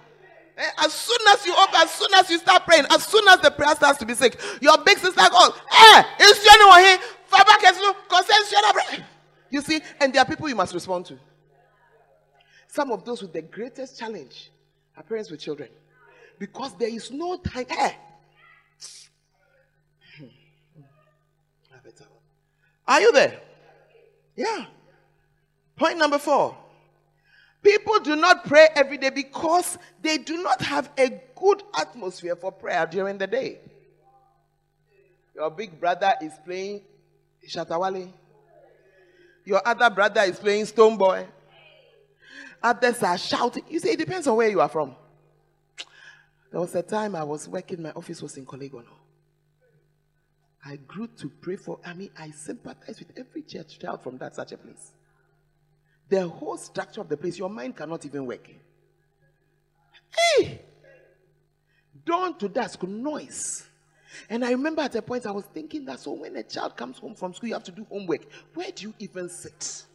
Eh, 0.58 0.70
as 0.80 0.94
soon 0.94 1.18
as 1.30 1.46
you 1.46 1.54
open, 1.54 1.76
as 1.76 1.92
soon 1.92 2.14
as 2.16 2.30
you 2.30 2.38
start 2.38 2.66
praying, 2.66 2.86
as 2.92 3.04
soon 3.06 3.28
as 3.28 3.40
the 3.40 3.50
prayer 3.50 3.76
starts 3.76 3.98
to 4.00 4.06
be 4.06 4.14
sick, 4.14 4.40
your 4.62 4.78
big 4.84 4.98
sister 4.98 5.22
goes, 5.32 5.52
eh, 5.72 6.04
Hey, 6.18 6.26
is 6.26 6.48
anyone 6.52 6.80
here? 6.82 6.98
You 9.50 9.62
see, 9.62 9.82
and 10.00 10.14
there 10.14 10.22
are 10.22 10.26
people 10.26 10.48
you 10.50 10.56
must 10.56 10.74
respond 10.74 11.06
to. 11.08 11.18
Some 12.68 12.92
of 12.92 13.04
those 13.04 13.22
with 13.22 13.34
the 13.34 13.42
greatest 13.42 14.00
challenge 14.00 14.52
are 14.96 15.04
parents 15.04 15.32
with 15.32 15.40
children. 15.40 15.70
Because 16.38 16.78
there 16.78 16.90
is 16.90 17.12
no 17.12 17.38
time. 17.38 17.66
Eh. 17.70 17.92
Hmm. 20.18 20.26
Hmm. 20.78 20.82
Hey. 21.70 22.06
Are 22.88 23.02
you 23.02 23.12
there? 23.12 23.40
Yeah. 24.42 24.66
Point 25.76 26.00
number 26.00 26.18
four. 26.18 26.58
People 27.62 28.00
do 28.00 28.16
not 28.16 28.46
pray 28.46 28.70
every 28.76 28.98
day 28.98 29.12
because 29.12 29.78
they 30.02 30.18
do 30.18 30.42
not 30.42 30.62
have 30.62 30.90
a 30.98 31.22
good 31.36 31.62
atmosphere 31.78 32.36
for 32.36 32.52
prayer 32.52 32.88
during 32.88 33.20
the 33.20 33.28
day. 33.28 33.60
Your 35.36 35.52
big 35.52 35.80
brother 35.80 36.14
is 36.22 36.34
playing 36.44 36.82
Shatta 37.48 37.80
Wale. 37.80 38.12
Your 39.46 39.62
other 39.66 39.90
brother 39.92 40.22
is 40.22 40.40
playing 40.40 40.66
Stonebwoy. 40.66 41.28
Others 42.64 43.04
are 43.04 43.18
shouting. 43.18 43.64
You 43.70 43.80
see, 43.80 43.90
it 43.90 44.00
depends 44.00 44.26
on 44.28 44.38
where 44.38 44.50
you 44.50 44.60
are 44.60 44.70
from. 44.70 44.96
There 46.52 46.60
was 46.60 46.74
a 46.76 46.82
time 46.82 47.16
I 47.16 47.24
was 47.24 47.48
working, 47.48 47.84
my 47.84 47.92
office 47.92 48.22
was 48.22 48.38
in 48.38 48.46
Korle 48.46 48.70
Gonno. 48.72 49.01
I 50.64 50.76
grew 50.76 51.08
to 51.08 51.30
pray 51.30 51.56
for, 51.56 51.80
I 51.86 51.94
mean, 51.94 52.12
I 52.18 52.32
sympathize 52.32 53.00
with 53.00 53.12
every 53.18 53.42
church 53.42 53.80
child 53.80 54.04
from 54.04 54.18
that 54.20 54.36
such 54.36 54.52
a 54.52 54.58
place. 54.58 54.92
The 56.08 56.28
whole 56.28 56.58
structure 56.58 57.02
of 57.02 57.10
the 57.10 57.18
place, 57.18 57.38
your 57.38 57.50
mind 57.50 57.76
cannot 57.76 58.06
even 58.06 58.26
work. 58.26 58.48
Hey! 60.38 60.62
Dawn 62.06 62.38
to 62.38 62.50
dusk, 62.50 62.84
noise. 62.84 63.68
And 64.30 64.44
I 64.44 64.52
remember 64.52 64.82
at 64.82 64.96
a 64.96 65.02
point 65.02 65.26
I 65.26 65.32
was 65.32 65.46
thinking 65.46 65.86
that 65.86 66.00
so 66.00 66.12
when 66.14 66.36
a 66.36 66.44
child 66.44 66.76
comes 66.76 66.98
home 66.98 67.16
from 67.16 67.34
school, 67.34 67.50
you 67.50 67.56
have 67.56 67.64
to 67.64 67.72
do 67.72 67.86
homework. 67.90 68.22
Where 68.54 68.72
do 68.72 68.84
you 68.84 68.94
even 69.00 69.30
sit? 69.30 69.86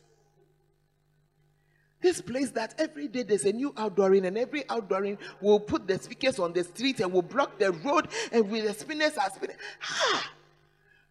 This 2.01 2.21
place 2.21 2.51
that 2.53 2.75
every 2.79 3.09
day 3.09 3.23
there's 3.23 3.45
a 3.45 3.53
new 3.53 3.73
outdooring, 3.73 4.27
and 4.27 4.37
every 4.39 4.63
outdooring 4.65 5.19
will 5.41 5.61
put 5.61 5.87
the 5.87 5.99
speakers 5.99 6.39
on 6.39 6.53
the 6.53 6.65
street 6.65 7.01
and 7.01 7.13
will 7.13 7.23
block 7.23 7.59
the 7.59 7.73
road, 7.73 8.09
and 8.33 8.51
with 8.51 8.65
the 8.65 8.75
spinners 8.75 9.17
are 9.17 9.31
spinning. 9.31 9.57
Ah, 9.83 10.31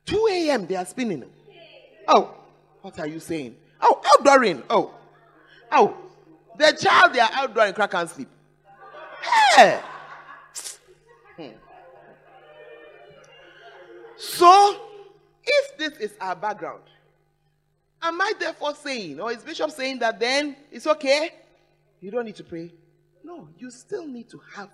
2 0.06 0.28
a.m. 0.32 0.68
they 0.68 0.76
are 0.76 0.86
spinning. 0.86 1.24
Oh, 2.08 2.36
what 2.82 3.00
are 3.00 3.08
you 3.08 3.20
saying? 3.20 3.56
Oh, 3.82 4.02
outdooring. 4.06 4.64
Oh, 4.70 4.94
oh, 5.72 5.98
the 6.58 6.78
child 6.80 7.14
they 7.14 7.20
are 7.20 7.30
outdooring 7.30 7.76
crack 7.76 7.94
and 7.94 8.10
sleep. 8.10 8.30
Hey. 9.56 9.82
Hmm. 11.38 11.48
So, 14.18 14.86
If 15.46 15.78
this 15.78 16.00
is 16.00 16.18
our 16.20 16.36
background, 16.36 16.82
am 18.02 18.20
I 18.20 18.34
therefore 18.40 18.74
saying, 18.76 19.20
or 19.20 19.32
is 19.32 19.44
Bishop 19.44 19.72
saying 19.72 20.00
that 20.00 20.20
then 20.20 20.56
it's 20.72 20.88
okay? 20.88 21.30
You 22.02 22.12
don't 22.12 22.26
need 22.26 22.36
to 22.38 22.44
pray. 22.44 22.74
No, 23.24 23.48
you 23.58 23.70
still 23.72 24.08
need 24.08 24.30
to 24.30 24.42
have 24.56 24.70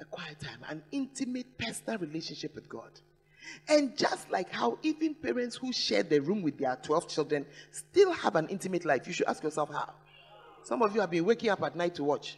a 0.00 0.04
quiet 0.04 0.38
time, 0.40 0.60
an 0.68 0.82
intimate 0.92 1.58
personal 1.58 1.98
relationship 1.98 2.54
with 2.54 2.68
God. 2.68 2.90
And 3.68 3.96
just 3.96 4.30
like 4.30 4.50
how 4.50 4.78
even 4.82 5.14
parents 5.14 5.56
who 5.56 5.72
share 5.72 6.02
the 6.02 6.20
room 6.20 6.42
with 6.42 6.58
their 6.58 6.76
12 6.82 7.08
children 7.08 7.46
still 7.70 8.12
have 8.12 8.36
an 8.36 8.48
intimate 8.48 8.84
life, 8.84 9.06
you 9.06 9.12
should 9.12 9.26
ask 9.26 9.42
yourself 9.42 9.70
how. 9.70 9.92
Some 10.62 10.82
of 10.82 10.94
you 10.94 11.00
have 11.00 11.10
been 11.10 11.24
waking 11.24 11.50
up 11.50 11.62
at 11.62 11.74
night 11.76 11.94
to 11.96 12.04
watch. 12.04 12.36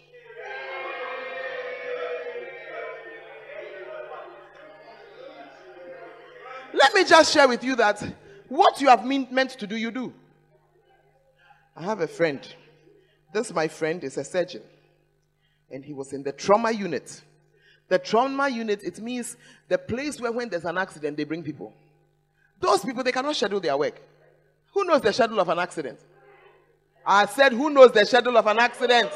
Let 6.75 6.95
me 6.95 7.05
just 7.05 7.33
share 7.33 7.49
with 7.49 7.63
you 7.63 7.77
that 7.77 8.03
what 8.49 8.81
you 8.81 8.89
have 8.89 9.05
mean, 9.05 9.29
meant 9.31 9.51
to 9.51 9.67
do, 9.67 9.77
you 9.77 9.91
do. 9.91 10.13
I 11.77 11.83
have 11.83 12.01
a 12.01 12.07
friend. 12.07 12.41
This, 13.33 13.53
my 13.53 13.69
friend, 13.69 14.03
is 14.05 14.17
a 14.19 14.25
surgeon. 14.25 14.63
And 15.71 15.85
he 15.85 15.93
was 15.93 16.13
in 16.13 16.23
the 16.23 16.33
trauma 16.33 16.71
unit. 16.71 17.23
The 17.93 17.99
trauma 17.99 18.49
unit, 18.49 18.83
it 18.85 19.01
means 19.01 19.37
the 19.69 19.77
place 19.77 20.19
where 20.19 20.33
when 20.33 20.49
there's 20.49 20.65
an 20.65 20.79
accident, 20.79 21.15
they 21.15 21.25
bring 21.25 21.43
people. 21.43 21.75
Those 22.59 22.83
people, 22.83 23.05
they 23.05 23.13
cannot 23.13 23.37
schedule 23.37 23.61
their 23.61 23.77
work. 23.77 24.01
Who 24.73 24.85
knows 24.85 25.03
the 25.03 25.13
schedule 25.13 25.39
of 25.39 25.51
an 25.51 25.59
accident? 25.59 25.99
I 27.05 27.27
said, 27.27 27.53
who 27.53 27.69
knows 27.69 27.93
the 27.93 28.07
schedule 28.07 28.39
of 28.39 28.47
an 28.47 28.59
accident? 28.59 29.11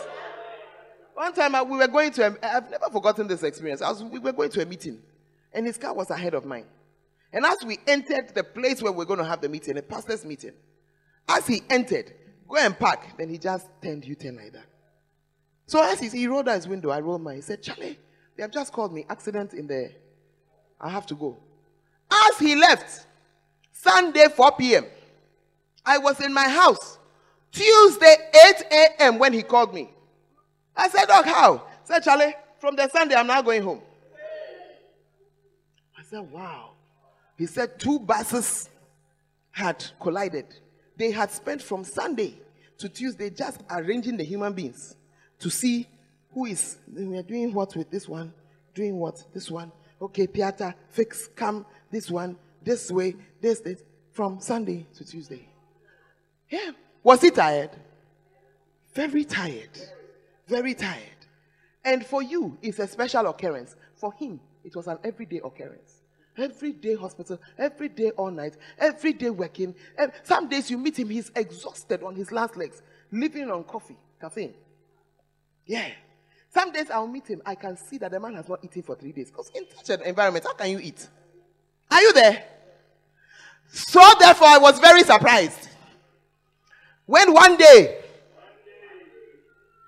One 1.14 1.32
time 1.32 1.54
I, 1.54 1.62
we 1.62 1.78
were 1.78 1.88
going 1.88 2.10
to, 2.12 2.26
a, 2.26 2.56
I've 2.56 2.70
never 2.70 2.90
forgotten 2.92 3.26
this 3.26 3.42
experience. 3.44 3.80
Was, 3.80 4.04
we 4.04 4.18
were 4.18 4.32
going 4.32 4.50
to 4.50 4.60
a 4.60 4.66
meeting, 4.66 4.98
and 5.54 5.64
his 5.64 5.78
car 5.78 5.94
was 5.94 6.10
ahead 6.10 6.34
of 6.34 6.44
mine. 6.44 6.66
And 7.32 7.46
as 7.46 7.56
we 7.64 7.78
entered 7.86 8.34
the 8.34 8.44
place 8.44 8.82
where 8.82 8.92
we 8.92 9.04
are 9.04 9.06
going 9.06 9.20
to 9.20 9.24
have 9.24 9.40
the 9.40 9.48
meeting, 9.48 9.78
a 9.78 9.82
pastor's 9.82 10.26
meeting, 10.26 10.52
as 11.26 11.46
he 11.46 11.62
entered, 11.70 12.12
go 12.46 12.56
and 12.56 12.78
park, 12.78 13.00
then 13.16 13.30
he 13.30 13.38
just 13.38 13.68
turned 13.82 14.04
U-turn 14.04 14.36
like 14.36 14.52
that. 14.52 14.66
So 15.64 15.82
as 15.82 15.98
he, 15.98 16.10
he 16.10 16.26
rolled 16.26 16.44
down 16.44 16.56
his 16.56 16.68
window, 16.68 16.90
I 16.90 17.00
rolled 17.00 17.22
mine. 17.22 17.36
He 17.36 17.40
said, 17.40 17.62
Charlie, 17.62 18.00
they 18.36 18.42
have 18.42 18.52
just 18.52 18.72
called 18.72 18.92
me. 18.92 19.06
Accident 19.08 19.54
in 19.54 19.66
there. 19.66 19.92
I 20.80 20.90
have 20.90 21.06
to 21.06 21.14
go. 21.14 21.38
As 22.10 22.38
he 22.38 22.54
left, 22.54 23.06
Sunday 23.72 24.26
4 24.28 24.52
p.m., 24.52 24.86
I 25.84 25.98
was 25.98 26.20
in 26.20 26.34
my 26.34 26.48
house. 26.48 26.98
Tuesday 27.50 28.14
8 28.48 28.62
a.m. 28.70 29.18
when 29.18 29.32
he 29.32 29.42
called 29.42 29.72
me. 29.72 29.90
I 30.76 30.88
said, 30.88 31.06
Doc, 31.06 31.24
how? 31.24 31.66
Said, 31.84 32.02
Charlie, 32.02 32.34
from 32.58 32.76
the 32.76 32.88
Sunday, 32.88 33.14
I'm 33.14 33.26
now 33.26 33.40
going 33.40 33.62
home. 33.62 33.80
I 35.98 36.02
said, 36.02 36.30
wow. 36.30 36.72
He 37.38 37.46
said 37.46 37.78
two 37.78 37.98
buses 37.98 38.68
had 39.50 39.84
collided. 40.00 40.46
They 40.96 41.10
had 41.10 41.30
spent 41.30 41.62
from 41.62 41.84
Sunday 41.84 42.34
to 42.78 42.88
Tuesday 42.88 43.30
just 43.30 43.62
arranging 43.70 44.16
the 44.16 44.24
human 44.24 44.52
beings 44.52 44.96
to 45.38 45.50
see 45.50 45.86
who 46.36 46.44
is. 46.44 46.76
We 46.94 47.16
are 47.16 47.22
doing 47.22 47.54
what 47.54 47.74
with 47.74 47.90
this 47.90 48.06
one, 48.06 48.30
doing 48.74 48.96
what 48.96 49.24
this 49.32 49.50
one. 49.50 49.72
Okay, 50.02 50.26
Piata, 50.26 50.74
fix, 50.90 51.28
come 51.34 51.64
this 51.90 52.10
one, 52.10 52.36
this 52.62 52.92
way, 52.92 53.16
this, 53.40 53.60
this, 53.60 53.82
from 54.12 54.38
Sunday 54.38 54.86
to 54.96 55.04
Tuesday. 55.04 55.48
Yeah. 56.50 56.72
Was 57.02 57.22
he 57.22 57.30
tired? 57.30 57.70
Very 58.92 59.24
tired. 59.24 59.78
Very 60.46 60.74
tired. 60.74 61.00
And 61.82 62.04
for 62.04 62.22
you, 62.22 62.58
it's 62.60 62.80
a 62.80 62.86
special 62.86 63.26
occurrence. 63.28 63.74
For 63.94 64.12
him, 64.12 64.38
it 64.62 64.76
was 64.76 64.88
an 64.88 64.98
everyday 65.04 65.40
occurrence. 65.42 66.02
Every 66.36 66.72
day 66.72 66.96
hospital, 66.96 67.40
every 67.56 67.88
day 67.88 68.10
all 68.10 68.30
night, 68.30 68.58
every 68.78 69.14
day 69.14 69.30
working. 69.30 69.74
Some 70.22 70.50
days 70.50 70.70
you 70.70 70.76
meet 70.76 70.98
him, 70.98 71.08
he's 71.08 71.32
exhausted 71.34 72.02
on 72.02 72.14
his 72.14 72.30
last 72.30 72.58
legs, 72.58 72.82
living 73.10 73.50
on 73.50 73.64
coffee, 73.64 73.96
caffeine. 74.20 74.52
Yeah. 75.64 75.88
Some 76.56 76.72
days 76.72 76.90
I'll 76.90 77.06
meet 77.06 77.26
him, 77.26 77.42
I 77.44 77.54
can 77.54 77.76
see 77.76 77.98
that 77.98 78.10
the 78.10 78.18
man 78.18 78.32
has 78.32 78.48
not 78.48 78.64
eaten 78.64 78.82
for 78.82 78.96
three 78.96 79.12
days. 79.12 79.30
Because 79.30 79.50
in 79.54 79.64
such 79.76 79.90
an 79.90 80.06
environment, 80.06 80.42
how 80.46 80.54
can 80.54 80.70
you 80.70 80.78
eat? 80.78 81.06
Are 81.90 82.00
you 82.00 82.14
there? 82.14 82.44
So 83.68 84.00
therefore, 84.18 84.48
I 84.48 84.56
was 84.56 84.78
very 84.78 85.02
surprised 85.02 85.68
when 87.04 87.34
one 87.34 87.58
day 87.58 87.98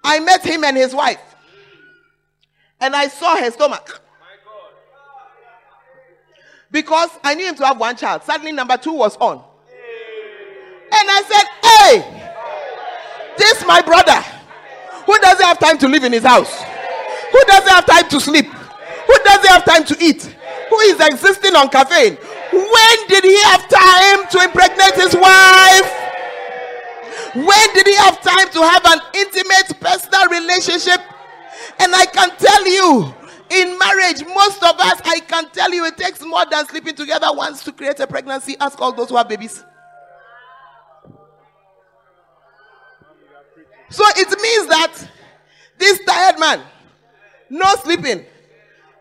I 0.05 0.21
met 0.21 0.45
him 0.45 0.63
and 0.63 0.77
his 0.77 0.95
wife, 0.95 1.23
and 2.83 2.95
I 2.95 3.09
saw 3.09 3.39
her 3.39 3.51
stomach 3.51 4.03
because 6.71 7.09
I 7.25 7.35
knew 7.35 7.47
him 7.47 7.55
to 7.55 7.65
have 7.65 7.81
one 7.81 7.97
child. 7.97 8.25
Suddenly, 8.25 8.53
number 8.53 8.77
two 8.77 8.93
was 8.93 9.17
on. 9.17 9.39
And 9.39 9.43
I 10.93 11.23
said, 11.31 11.47
Hey, 11.65 12.29
this 13.39 13.65
my 13.67 13.81
brother 13.81 14.23
who 15.09 15.19
doesn't 15.21 15.47
have 15.47 15.59
time 15.59 15.79
to 15.79 15.89
live 15.89 16.05
in 16.05 16.13
his 16.13 16.23
house, 16.23 16.53
who 17.33 17.43
doesn't 17.47 17.71
have 17.71 17.87
time 17.87 18.07
to 18.11 18.21
sleep, 18.21 18.45
who 18.45 19.17
doesn't 19.25 19.49
have 19.49 19.65
time 19.65 19.83
to 19.83 19.97
eat, 20.05 20.37
who 20.69 20.79
is 20.81 21.01
existing 21.01 21.57
on 21.57 21.71
caffeine. 21.71 22.19
When 22.53 22.97
did 23.09 23.25
he 23.25 23.41
have 23.45 23.67
time 23.71 24.29
to 24.29 24.45
impregnate 24.45 24.95
his 25.01 25.15
wife? 25.17 25.91
When 27.35 27.73
did 27.73 27.87
he 27.87 27.97
have 27.97 28.21
time 28.21 28.51
to 28.51 28.61
have 28.61 28.85
an 28.85 29.01
intimate 29.15 29.81
personal 29.81 30.29
relationship? 30.29 31.01
And 31.79 31.95
I 31.95 32.05
can 32.05 32.29
tell 32.37 32.67
you, 32.69 33.15
in 33.49 33.79
marriage, 33.79 34.27
most 34.27 34.63
of 34.63 34.79
us, 34.79 35.01
I 35.07 35.21
can 35.27 35.49
tell 35.53 35.73
you, 35.73 35.87
it 35.87 35.97
takes 35.97 36.21
more 36.21 36.45
than 36.51 36.67
sleeping 36.67 36.95
together 36.95 37.29
once 37.33 37.65
to 37.65 37.73
create 37.73 37.99
a 38.01 38.07
pregnancy. 38.07 38.57
Ask 38.61 38.79
all 38.79 38.93
those 38.93 39.09
who 39.09 39.17
have 39.17 39.29
babies. 39.29 39.65
So 43.91 44.05
it 44.17 44.29
means 44.41 44.69
that 44.69 45.09
this 45.79 46.01
tired 46.05 46.39
man, 46.39 46.63
no 47.49 47.75
sleeping, 47.77 48.25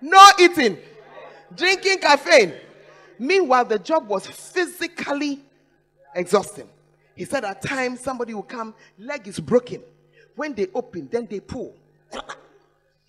no 0.01 0.29
eating, 0.39 0.77
drinking 1.55 1.99
caffeine. 1.99 2.53
Meanwhile, 3.19 3.65
the 3.65 3.79
job 3.79 4.07
was 4.07 4.27
physically 4.27 5.41
exhausting. 6.15 6.69
He 7.15 7.25
said 7.25 7.43
at 7.43 7.61
times 7.61 7.99
somebody 7.99 8.33
will 8.33 8.43
come, 8.43 8.75
leg 8.97 9.27
is 9.27 9.39
broken. 9.39 9.81
When 10.35 10.53
they 10.53 10.67
open, 10.73 11.09
then 11.11 11.27
they 11.29 11.39
pull. 11.39 11.75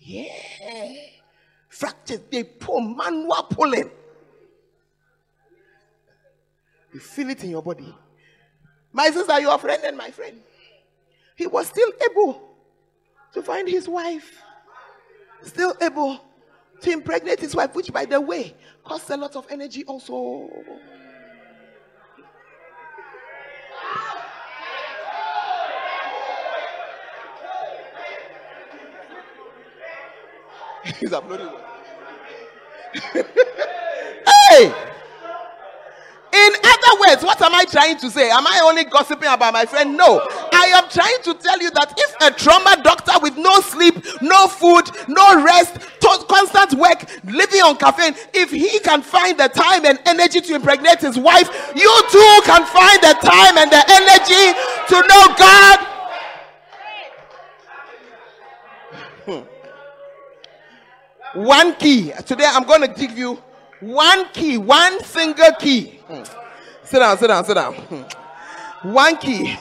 Yeah 0.01 0.25
fractures, 1.79 2.19
they 2.29 2.43
pull, 2.43 2.81
manual 2.81 3.43
pulling. 3.43 3.89
You 6.93 6.99
feel 6.99 7.29
it 7.29 7.43
in 7.43 7.51
your 7.51 7.61
body. 7.61 7.95
My 8.91 9.09
sister, 9.11 9.39
your 9.39 9.57
friend 9.59 9.81
and 9.85 9.95
my 9.95 10.09
friend. 10.09 10.41
He 11.39 11.47
was 11.47 11.67
still 11.67 11.89
able 12.11 12.53
to 13.31 13.41
find 13.41 13.65
his 13.65 13.87
wife, 13.87 14.43
still 15.41 15.73
able 15.81 16.19
to 16.81 16.91
impregnate 16.91 17.39
his 17.39 17.55
wife, 17.55 17.73
which, 17.75 17.93
by 17.93 18.03
the 18.03 18.19
way, 18.19 18.53
costs 18.83 19.09
a 19.09 19.15
lot 19.15 19.37
of 19.37 19.47
energy 19.49 19.85
also. 19.85 20.49
He's 30.99 31.13
uploading. 31.13 31.47
hey! 33.13 34.73
In 36.33 36.53
other 36.63 36.99
words, 36.99 37.23
what 37.23 37.41
am 37.41 37.55
I 37.55 37.63
trying 37.63 37.97
to 37.99 38.09
say? 38.09 38.29
Am 38.29 38.45
I 38.45 38.59
only 38.65 38.83
gossiping 38.83 39.29
about 39.29 39.53
my 39.53 39.65
friend? 39.65 39.95
No. 39.95 40.27
I 40.59 40.65
am 40.75 40.89
trying 40.89 41.21
to 41.23 41.33
tell 41.41 41.57
you 41.61 41.71
that 41.71 41.93
if 41.97 42.15
a 42.21 42.31
trauma 42.37 42.75
doctor 42.83 43.13
with 43.21 43.37
no 43.37 43.61
sleep, 43.61 43.95
no 44.21 44.49
food, 44.49 44.89
no 45.07 45.41
rest, 45.41 45.75
to- 45.75 46.25
constant 46.27 46.73
work, 46.73 47.05
living 47.23 47.61
on 47.61 47.77
caffeine, 47.77 48.13
if 48.33 48.51
he 48.51 48.77
can 48.79 49.01
find 49.01 49.37
the 49.39 49.47
time 49.47 49.85
and 49.85 49.97
energy 50.05 50.41
to 50.41 50.55
impregnate 50.55 50.99
his 50.99 51.17
wife, 51.17 51.47
you 51.75 52.01
too 52.11 52.41
can 52.43 52.65
find 52.65 53.01
the 53.01 53.15
time 53.23 53.57
and 53.57 53.71
the 53.71 53.81
energy 53.87 54.53
to 54.89 54.95
know 55.07 55.33
God. 55.37 55.79
Hmm. 59.25 59.43
One 61.41 61.73
key. 61.75 62.11
Today 62.25 62.45
I'm 62.47 62.63
going 62.63 62.81
to 62.81 62.87
give 62.89 63.17
you 63.17 63.41
one 63.79 64.27
key, 64.33 64.57
one 64.57 65.01
single 65.05 65.53
key. 65.57 66.01
Hmm. 66.07 66.23
Sit 66.83 66.99
down, 66.99 67.17
sit 67.17 67.27
down, 67.27 67.45
sit 67.45 67.53
down. 67.53 67.75
Hmm. 67.75 68.03
One 68.91 69.15
key. 69.17 69.55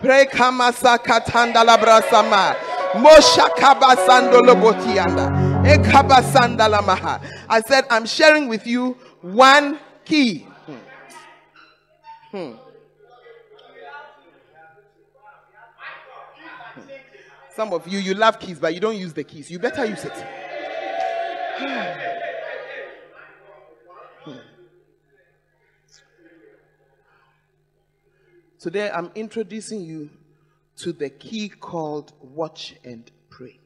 Pray 0.00 0.26
kamasa 0.26 0.98
katanda 0.98 1.64
labrasama. 1.64 2.54
Mosha 2.94 3.48
kabasando 3.56 4.40
lobotianda. 4.42 5.30
Ekabasanda 5.64 6.68
lamaha. 6.68 7.20
I 7.48 7.60
said 7.62 7.84
I'm 7.90 8.06
sharing 8.06 8.48
with 8.48 8.66
you 8.66 8.96
one 9.22 9.78
key. 10.04 10.46
Hmm. 10.66 10.76
Hmm. 12.30 12.52
Some 17.54 17.72
of 17.72 17.86
you, 17.86 18.00
you 18.00 18.14
love 18.14 18.40
keys, 18.40 18.58
but 18.58 18.74
you 18.74 18.80
don't 18.80 18.96
use 18.96 19.12
the 19.12 19.22
keys. 19.22 19.48
You 19.50 19.60
better 19.60 19.84
use 19.84 20.04
it. 20.04 20.12
Today 28.64 28.90
I'm 28.90 29.10
introducing 29.14 29.82
you 29.82 30.08
to 30.78 30.94
the 30.94 31.10
key 31.10 31.50
called 31.50 32.14
watch 32.22 32.74
and 32.82 33.10
pray. 33.28 33.60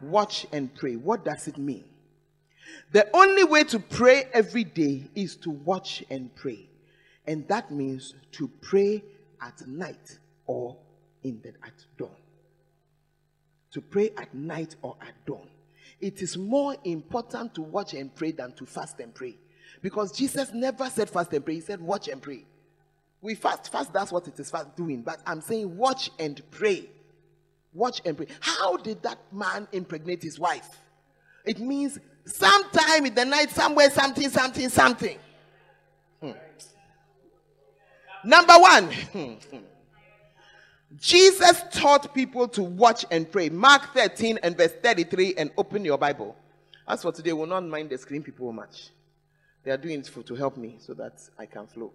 Watch 0.00 0.46
and 0.54 0.74
pray. 0.74 0.96
What 0.96 1.22
does 1.22 1.48
it 1.48 1.58
mean? 1.58 1.84
The 2.92 3.06
only 3.14 3.44
way 3.44 3.62
to 3.64 3.78
pray 3.78 4.24
every 4.32 4.64
day 4.64 5.10
is 5.14 5.36
to 5.36 5.50
watch 5.50 6.02
and 6.08 6.34
pray. 6.34 6.66
And 7.26 7.46
that 7.48 7.70
means 7.70 8.14
to 8.32 8.48
pray 8.62 9.04
at 9.42 9.68
night 9.68 10.18
or 10.46 10.78
in 11.22 11.42
the 11.42 11.50
at 11.62 11.74
dawn. 11.98 12.08
To 13.72 13.82
pray 13.82 14.12
at 14.16 14.32
night 14.32 14.76
or 14.80 14.96
at 15.02 15.12
dawn. 15.26 15.46
It 16.00 16.22
is 16.22 16.38
more 16.38 16.74
important 16.84 17.54
to 17.56 17.60
watch 17.60 17.92
and 17.92 18.14
pray 18.14 18.32
than 18.32 18.54
to 18.54 18.64
fast 18.64 18.98
and 19.00 19.14
pray. 19.14 19.36
Because 19.82 20.10
Jesus 20.10 20.54
never 20.54 20.88
said 20.88 21.10
fast 21.10 21.34
and 21.34 21.44
pray, 21.44 21.56
he 21.56 21.60
said 21.60 21.82
watch 21.82 22.08
and 22.08 22.22
pray. 22.22 22.46
We 23.24 23.34
fast, 23.34 23.72
fast, 23.72 23.90
that's 23.90 24.12
what 24.12 24.28
it 24.28 24.38
is 24.38 24.50
fast 24.50 24.76
doing. 24.76 25.00
But 25.00 25.18
I'm 25.26 25.40
saying 25.40 25.78
watch 25.78 26.10
and 26.18 26.42
pray. 26.50 26.90
Watch 27.72 28.02
and 28.04 28.18
pray. 28.18 28.26
How 28.40 28.76
did 28.76 29.02
that 29.02 29.18
man 29.32 29.66
impregnate 29.72 30.22
his 30.22 30.38
wife? 30.38 30.68
It 31.46 31.58
means 31.58 31.98
sometime 32.26 33.06
in 33.06 33.14
the 33.14 33.24
night, 33.24 33.48
somewhere, 33.48 33.88
something, 33.90 34.28
something, 34.28 34.68
something. 34.68 35.18
Hmm. 36.20 36.32
Number 38.24 38.52
one, 38.58 38.90
Jesus 41.00 41.64
taught 41.72 42.14
people 42.14 42.46
to 42.48 42.62
watch 42.62 43.06
and 43.10 43.32
pray. 43.32 43.48
Mark 43.48 43.94
13 43.94 44.38
and 44.42 44.54
verse 44.54 44.74
33, 44.82 45.36
and 45.38 45.50
open 45.56 45.82
your 45.82 45.96
Bible. 45.96 46.36
As 46.86 47.00
for 47.00 47.10
today, 47.10 47.32
we'll 47.32 47.46
not 47.46 47.64
mind 47.64 47.88
the 47.88 47.96
screen 47.96 48.22
people 48.22 48.52
much. 48.52 48.90
They 49.62 49.70
are 49.70 49.78
doing 49.78 50.00
it 50.00 50.08
for, 50.08 50.22
to 50.24 50.34
help 50.34 50.58
me 50.58 50.76
so 50.78 50.92
that 50.92 51.26
I 51.38 51.46
can 51.46 51.66
flow. 51.66 51.90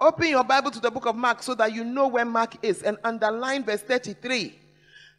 Open 0.00 0.28
your 0.28 0.44
Bible 0.44 0.70
to 0.70 0.80
the 0.80 0.90
book 0.90 1.04
of 1.06 1.14
Mark 1.14 1.42
so 1.42 1.54
that 1.56 1.74
you 1.74 1.84
know 1.84 2.08
where 2.08 2.24
Mark 2.24 2.64
is 2.64 2.82
and 2.82 2.96
underline 3.04 3.64
verse 3.64 3.82
33. 3.82 4.58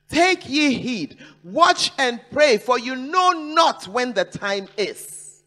Take 0.10 0.50
ye 0.50 0.74
heed, 0.74 1.18
watch 1.44 1.92
and 1.98 2.20
pray, 2.32 2.58
for 2.58 2.80
you 2.80 2.96
know 2.96 3.32
not 3.32 3.88
when 3.88 4.12
the 4.12 4.26
time 4.26 4.68
is. 4.76 5.44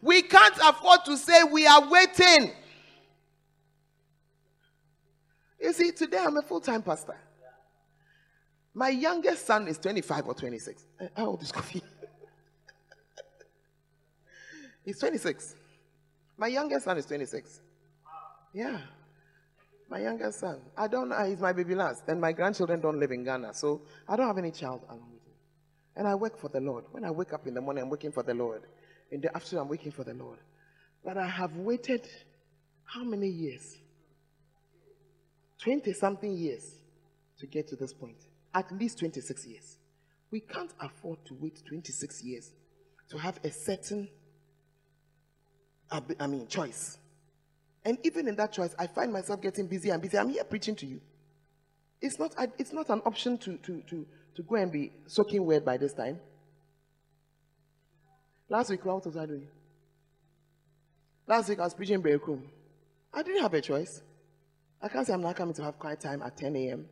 We 0.00 0.22
can't 0.22 0.56
afford 0.62 1.04
to 1.06 1.16
say 1.16 1.42
we 1.42 1.66
are 1.66 1.88
waiting. 1.88 2.52
You 5.60 5.72
see, 5.72 5.90
today 5.92 6.18
I'm 6.20 6.36
a 6.36 6.42
full 6.42 6.60
time 6.60 6.82
pastor. 6.82 7.16
My 8.74 8.90
youngest 8.90 9.46
son 9.46 9.66
is 9.68 9.78
25 9.78 10.28
or 10.28 10.34
26. 10.34 10.84
Eh, 11.00 11.08
how 11.16 11.26
old 11.26 11.42
is 11.42 11.52
Kofi? 11.52 11.80
He's 14.84 14.98
26. 14.98 15.54
My 16.36 16.48
youngest 16.48 16.84
son 16.84 16.98
is 16.98 17.06
26. 17.06 17.61
Yeah. 18.52 18.78
My 19.88 20.00
youngest 20.00 20.40
son. 20.40 20.60
I 20.76 20.88
don't. 20.88 21.12
He's 21.28 21.40
my 21.40 21.52
baby 21.52 21.74
last. 21.74 22.04
And 22.08 22.20
my 22.20 22.32
grandchildren 22.32 22.80
don't 22.80 22.98
live 22.98 23.10
in 23.10 23.24
Ghana. 23.24 23.54
So 23.54 23.82
I 24.08 24.16
don't 24.16 24.26
have 24.26 24.38
any 24.38 24.50
child 24.50 24.82
along 24.88 25.10
with 25.12 25.26
me. 25.26 25.34
And 25.96 26.08
I 26.08 26.14
work 26.14 26.38
for 26.38 26.48
the 26.48 26.60
Lord. 26.60 26.84
When 26.92 27.04
I 27.04 27.10
wake 27.10 27.32
up 27.32 27.46
in 27.46 27.54
the 27.54 27.60
morning, 27.60 27.84
I'm 27.84 27.90
working 27.90 28.12
for 28.12 28.22
the 28.22 28.34
Lord. 28.34 28.62
In 29.10 29.20
the 29.20 29.34
afternoon, 29.36 29.64
I'm 29.64 29.68
working 29.68 29.92
for 29.92 30.04
the 30.04 30.14
Lord. 30.14 30.38
But 31.04 31.18
I 31.18 31.28
have 31.28 31.56
waited 31.56 32.08
how 32.84 33.04
many 33.04 33.28
years? 33.28 33.76
20 35.58 35.92
something 35.92 36.32
years 36.32 36.76
to 37.38 37.46
get 37.46 37.68
to 37.68 37.76
this 37.76 37.92
point. 37.92 38.16
At 38.54 38.70
least 38.72 38.98
26 38.98 39.46
years. 39.46 39.76
We 40.30 40.40
can't 40.40 40.72
afford 40.80 41.24
to 41.26 41.36
wait 41.38 41.62
26 41.66 42.24
years 42.24 42.52
to 43.10 43.18
have 43.18 43.38
a 43.44 43.50
certain, 43.50 44.08
I 46.18 46.26
mean, 46.26 46.46
choice. 46.46 46.98
And 47.84 47.98
even 48.04 48.28
in 48.28 48.36
that 48.36 48.52
choice, 48.52 48.74
I 48.78 48.86
find 48.86 49.12
myself 49.12 49.40
getting 49.40 49.66
busy 49.66 49.90
and 49.90 50.00
busy. 50.00 50.18
I'm 50.18 50.28
here 50.28 50.44
preaching 50.44 50.76
to 50.76 50.86
you. 50.86 51.00
It's 52.00 52.18
not, 52.18 52.34
it's 52.58 52.72
not 52.72 52.88
an 52.90 53.02
option 53.04 53.38
to, 53.38 53.56
to, 53.58 53.82
to, 53.88 54.06
to 54.34 54.42
go 54.42 54.56
and 54.56 54.70
be 54.70 54.92
soaking 55.06 55.44
wet 55.44 55.64
by 55.64 55.76
this 55.76 55.92
time. 55.92 56.18
Last 58.48 58.70
week, 58.70 58.84
what 58.84 59.04
was 59.04 59.16
I 59.16 59.26
doing? 59.26 59.48
Last 61.26 61.48
week, 61.48 61.60
I 61.60 61.64
was 61.64 61.74
preaching 61.74 61.94
in 61.94 62.02
room. 62.02 62.48
I 63.14 63.22
didn't 63.22 63.42
have 63.42 63.54
a 63.54 63.60
choice. 63.60 64.02
I 64.80 64.88
can't 64.88 65.06
say 65.06 65.12
I'm 65.12 65.22
not 65.22 65.36
coming 65.36 65.54
to 65.54 65.62
have 65.62 65.78
quiet 65.78 66.00
time 66.00 66.22
at 66.22 66.36
10 66.36 66.56
a.m. 66.56 66.86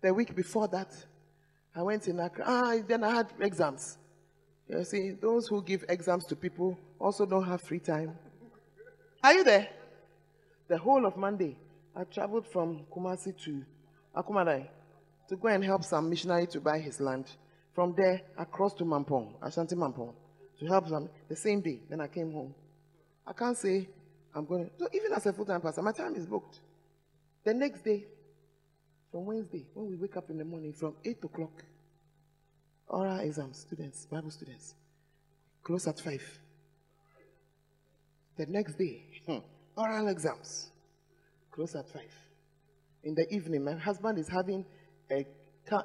The 0.00 0.14
week 0.14 0.34
before 0.34 0.68
that, 0.68 0.92
I 1.74 1.82
went 1.82 2.06
in 2.08 2.18
Accra. 2.20 2.44
Ah, 2.46 2.76
then 2.86 3.04
I 3.04 3.14
had 3.14 3.32
exams. 3.40 3.98
You 4.68 4.84
see, 4.84 5.10
those 5.20 5.48
who 5.48 5.62
give 5.62 5.84
exams 5.88 6.24
to 6.26 6.36
people 6.36 6.78
also 6.98 7.26
don't 7.26 7.44
have 7.44 7.60
free 7.60 7.80
time. 7.80 8.16
Are 9.22 9.34
you 9.34 9.44
there? 9.44 9.68
The 10.68 10.78
whole 10.78 11.04
of 11.04 11.16
Monday, 11.16 11.56
I 11.94 12.04
traveled 12.04 12.46
from 12.46 12.86
Kumasi 12.90 13.36
to 13.44 13.62
Akumadan 14.16 14.66
to 15.28 15.36
go 15.36 15.48
and 15.48 15.62
help 15.62 15.84
some 15.84 16.08
missionary 16.08 16.46
to 16.46 16.60
buy 16.60 16.78
his 16.78 17.00
land. 17.00 17.26
From 17.74 17.94
there, 17.96 18.22
across 18.38 18.72
to 18.74 18.84
Mampong, 18.84 19.34
Ashanti 19.42 19.76
Mampong, 19.76 20.14
to 20.58 20.66
help 20.66 20.88
them 20.88 21.10
the 21.28 21.36
same 21.36 21.60
day. 21.60 21.80
Then 21.88 22.00
I 22.00 22.06
came 22.06 22.32
home. 22.32 22.54
I 23.26 23.32
can't 23.34 23.56
say 23.56 23.88
I'm 24.34 24.46
going 24.46 24.64
to. 24.64 24.70
So 24.78 24.88
even 24.92 25.12
as 25.12 25.26
a 25.26 25.32
full 25.32 25.44
time 25.44 25.60
pastor, 25.60 25.82
my 25.82 25.92
time 25.92 26.14
is 26.14 26.26
booked. 26.26 26.60
The 27.44 27.52
next 27.52 27.84
day, 27.84 28.06
from 29.10 29.26
Wednesday, 29.26 29.66
when 29.74 29.88
we 29.88 29.96
wake 29.96 30.16
up 30.16 30.30
in 30.30 30.38
the 30.38 30.44
morning, 30.44 30.72
from 30.72 30.94
8 31.04 31.24
o'clock, 31.24 31.64
oral 32.88 33.18
exams, 33.18 33.58
students, 33.58 34.06
Bible 34.06 34.30
students, 34.30 34.74
close 35.62 35.86
at 35.86 36.00
5. 36.00 36.40
The 38.40 38.46
next 38.46 38.78
day, 38.78 39.02
hmm, 39.26 39.36
oral 39.76 40.08
exams, 40.08 40.70
close 41.50 41.74
at 41.74 41.86
5. 41.86 42.02
In 43.04 43.14
the 43.14 43.30
evening, 43.30 43.62
my 43.62 43.74
husband 43.74 44.18
is 44.18 44.28
having 44.28 44.64
a, 45.10 45.26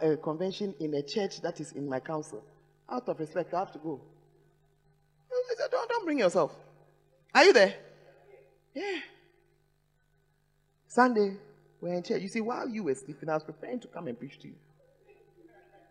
a 0.02 0.16
convention 0.16 0.74
in 0.80 0.94
a 0.94 1.04
church 1.04 1.42
that 1.42 1.60
is 1.60 1.74
in 1.74 1.90
my 1.90 2.00
council. 2.00 2.42
Out 2.90 3.10
of 3.10 3.20
respect, 3.20 3.54
I 3.54 3.60
have 3.60 3.74
to 3.74 3.80
go. 3.80 4.00
I 5.30 5.56
said, 5.58 5.70
don't, 5.70 5.90
don't 5.90 6.06
bring 6.06 6.20
yourself. 6.20 6.54
Are 7.34 7.44
you 7.44 7.52
there? 7.52 7.76
Yeah. 8.74 9.00
Sunday, 10.88 11.36
we're 11.82 11.96
in 11.96 12.04
church. 12.04 12.22
You 12.22 12.30
see, 12.30 12.40
while 12.40 12.70
you 12.70 12.86
were 12.86 12.96
sleeping, 12.96 13.28
I 13.28 13.34
was 13.34 13.44
preparing 13.44 13.82
to 13.82 13.90
come 13.90 14.08
and 14.08 14.18
preach 14.18 14.40
to 14.40 14.48
you. 14.48 14.56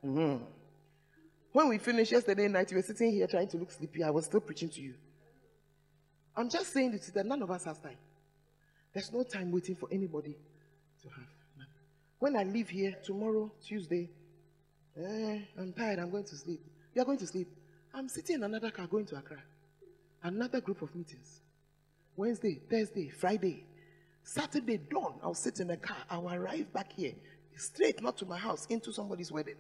Mm-hmm. 0.02 0.44
When 1.52 1.68
we 1.68 1.76
finished 1.76 2.12
yesterday 2.12 2.48
night, 2.48 2.70
you 2.70 2.78
were 2.78 2.82
sitting 2.82 3.12
here 3.12 3.26
trying 3.26 3.48
to 3.48 3.58
look 3.58 3.70
sleepy. 3.70 4.02
I 4.02 4.08
was 4.08 4.24
still 4.24 4.40
preaching 4.40 4.70
to 4.70 4.80
you. 4.80 4.94
I'm 6.36 6.48
just 6.48 6.72
saying 6.72 6.92
this 6.92 7.08
that 7.08 7.26
none 7.26 7.42
of 7.42 7.50
us 7.50 7.64
has 7.64 7.78
time. 7.78 7.96
There's 8.92 9.12
no 9.12 9.22
time 9.22 9.50
waiting 9.50 9.76
for 9.76 9.88
anybody 9.90 10.36
to 11.02 11.08
have. 11.08 11.28
When 12.18 12.36
I 12.36 12.44
leave 12.44 12.68
here 12.70 12.96
tomorrow, 13.04 13.52
Tuesday, 13.62 14.08
eh, 14.96 15.38
I'm 15.58 15.72
tired, 15.72 15.98
I'm 15.98 16.10
going 16.10 16.24
to 16.24 16.36
sleep. 16.36 16.60
You 16.94 17.02
are 17.02 17.04
going 17.04 17.18
to 17.18 17.26
sleep. 17.26 17.48
I'm 17.92 18.08
sitting 18.08 18.36
in 18.36 18.44
another 18.44 18.70
car 18.70 18.86
going 18.86 19.04
to 19.06 19.16
Accra. 19.16 19.42
Another 20.22 20.60
group 20.60 20.80
of 20.82 20.94
meetings. 20.94 21.40
Wednesday, 22.16 22.60
Thursday, 22.70 23.08
Friday, 23.08 23.64
Saturday 24.22 24.78
dawn, 24.78 25.14
I'll 25.22 25.34
sit 25.34 25.60
in 25.60 25.70
a 25.70 25.76
car. 25.76 25.96
I'll 26.08 26.32
arrive 26.32 26.72
back 26.72 26.92
here, 26.92 27.12
straight, 27.56 28.02
not 28.02 28.16
to 28.18 28.26
my 28.26 28.38
house, 28.38 28.66
into 28.70 28.92
somebody's 28.92 29.30
wedding. 29.30 29.56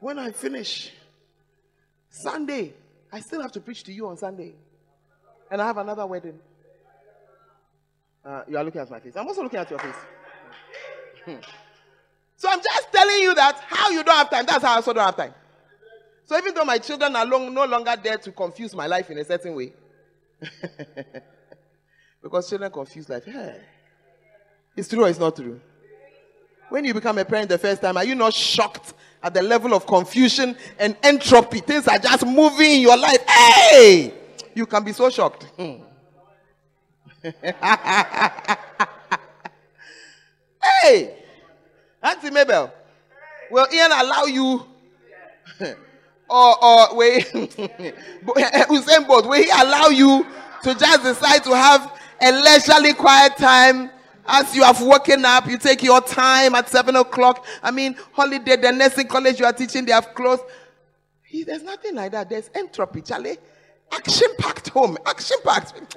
When 0.00 0.18
I 0.18 0.32
finish, 0.32 0.92
Sunday, 2.10 2.74
I 3.16 3.20
still 3.20 3.40
have 3.40 3.52
to 3.52 3.60
preach 3.60 3.82
to 3.84 3.92
you 3.94 4.08
on 4.08 4.18
Sunday. 4.18 4.52
And 5.50 5.62
I 5.62 5.66
have 5.66 5.78
another 5.78 6.06
wedding. 6.06 6.38
Uh, 8.22 8.42
you 8.46 8.58
are 8.58 8.62
looking 8.62 8.82
at 8.82 8.90
my 8.90 9.00
face. 9.00 9.16
I'm 9.16 9.26
also 9.26 9.42
looking 9.42 9.58
at 9.58 9.70
your 9.70 9.78
face. 9.78 9.94
so 12.36 12.50
I'm 12.50 12.58
just 12.62 12.92
telling 12.92 13.18
you 13.20 13.34
that 13.34 13.58
how 13.68 13.88
you 13.88 14.04
don't 14.04 14.16
have 14.16 14.28
time, 14.28 14.44
that's 14.44 14.62
how 14.62 14.72
I 14.72 14.76
also 14.76 14.92
don't 14.92 15.06
have 15.06 15.16
time. 15.16 15.32
So 16.26 16.36
even 16.36 16.52
though 16.52 16.66
my 16.66 16.76
children 16.76 17.16
are 17.16 17.24
long, 17.24 17.54
no 17.54 17.64
longer 17.64 17.94
there 18.02 18.18
to 18.18 18.32
confuse 18.32 18.74
my 18.74 18.86
life 18.86 19.08
in 19.10 19.16
a 19.16 19.24
certain 19.24 19.54
way, 19.54 19.72
because 22.22 22.50
children 22.50 22.70
confuse 22.70 23.08
life. 23.08 23.26
It's 24.76 24.88
true 24.88 25.04
or 25.04 25.08
it's 25.08 25.18
not 25.18 25.34
true? 25.36 25.58
When 26.68 26.84
you 26.84 26.92
become 26.92 27.16
a 27.16 27.24
parent 27.24 27.48
the 27.48 27.56
first 27.56 27.80
time, 27.80 27.96
are 27.96 28.04
you 28.04 28.14
not 28.14 28.34
shocked 28.34 28.92
at 29.22 29.34
the 29.34 29.42
level 29.42 29.74
of 29.74 29.86
confusion 29.86 30.56
and 30.78 30.96
entropy? 31.02 31.60
Things 31.60 31.88
are 31.88 31.98
just 31.98 32.26
moving 32.26 32.72
in 32.72 32.80
your 32.80 32.96
life. 32.96 33.22
Hey, 33.28 34.12
you 34.54 34.66
can 34.66 34.84
be 34.84 34.92
so 34.92 35.10
shocked. 35.10 35.44
Hmm. 35.56 35.74
hey, 40.82 41.16
Auntie 42.02 42.30
Mabel, 42.30 42.72
will 43.50 43.66
Ian 43.72 43.92
allow 43.92 44.24
you? 44.24 44.64
or 46.28 46.64
or 46.64 46.96
will 46.96 47.20
Usain 47.20 49.06
Bolt, 49.06 49.26
will 49.26 49.42
he 49.42 49.48
allow 49.50 49.88
you 49.88 50.26
to 50.62 50.74
just 50.74 51.02
decide 51.02 51.44
to 51.44 51.54
have 51.54 51.92
a 52.20 52.32
leisurely 52.32 52.94
quiet 52.94 53.36
time 53.36 53.90
as 54.28 54.54
you 54.54 54.62
have 54.62 54.80
woken 54.80 55.24
up, 55.24 55.46
you 55.46 55.58
take 55.58 55.82
your 55.82 56.00
time 56.00 56.54
at 56.54 56.68
seven 56.68 56.96
o'clock. 56.96 57.44
I 57.62 57.70
mean, 57.70 57.96
holiday, 58.12 58.56
the 58.56 58.72
nursing 58.72 59.06
college 59.06 59.38
you 59.40 59.46
are 59.46 59.52
teaching, 59.52 59.84
they 59.84 59.92
have 59.92 60.14
closed. 60.14 60.42
He, 61.22 61.44
there's 61.44 61.62
nothing 61.62 61.94
like 61.94 62.12
that. 62.12 62.28
There's 62.28 62.50
entropy, 62.54 63.02
Charlie. 63.02 63.38
Action 63.92 64.28
packed 64.38 64.68
home. 64.68 64.98
Action 65.06 65.36
packed. 65.44 65.96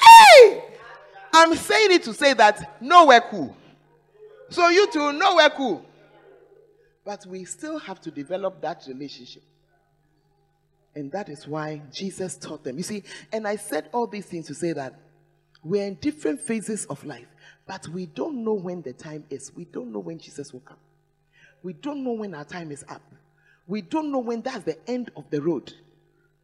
hey! 0.00 0.64
I'm 1.32 1.54
saying 1.56 1.92
it 1.92 2.02
to 2.04 2.14
say 2.14 2.34
that 2.34 2.80
nowhere 2.80 3.22
cool. 3.22 3.56
So 4.50 4.68
you 4.68 4.90
two, 4.92 5.12
nowhere 5.12 5.50
cool. 5.50 5.84
But 7.04 7.26
we 7.26 7.44
still 7.44 7.78
have 7.78 8.00
to 8.02 8.10
develop 8.10 8.60
that 8.60 8.84
relationship. 8.86 9.42
And 10.94 11.10
that 11.12 11.28
is 11.28 11.48
why 11.48 11.82
Jesus 11.92 12.36
taught 12.36 12.64
them. 12.64 12.76
You 12.76 12.82
see, 12.82 13.02
and 13.32 13.48
I 13.48 13.56
said 13.56 13.88
all 13.92 14.06
these 14.06 14.26
things 14.26 14.46
to 14.48 14.54
say 14.54 14.72
that 14.72 14.94
we're 15.64 15.86
in 15.86 15.94
different 15.94 16.40
phases 16.40 16.84
of 16.86 17.02
life, 17.04 17.28
but 17.66 17.86
we 17.88 18.06
don't 18.06 18.44
know 18.44 18.54
when 18.54 18.82
the 18.82 18.92
time 18.92 19.24
is. 19.30 19.52
We 19.54 19.64
don't 19.64 19.92
know 19.92 20.00
when 20.00 20.18
Jesus 20.18 20.52
will 20.52 20.60
come. 20.60 20.76
We 21.62 21.72
don't 21.72 22.02
know 22.02 22.12
when 22.12 22.34
our 22.34 22.44
time 22.44 22.72
is 22.72 22.84
up. 22.88 23.02
We 23.66 23.80
don't 23.80 24.10
know 24.10 24.18
when 24.18 24.42
that's 24.42 24.64
the 24.64 24.76
end 24.90 25.10
of 25.16 25.24
the 25.30 25.40
road. 25.40 25.72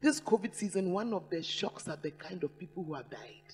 This 0.01 0.21
COVID 0.21 0.55
season, 0.55 0.93
one 0.93 1.13
of 1.13 1.29
the 1.29 1.43
shocks 1.43 1.89
are 1.89 1.99
the 2.01 2.13
kind 2.13 2.45
of 2.45 2.57
people 2.59 2.85
who 2.85 2.95
have 2.95 3.11
died 3.11 3.53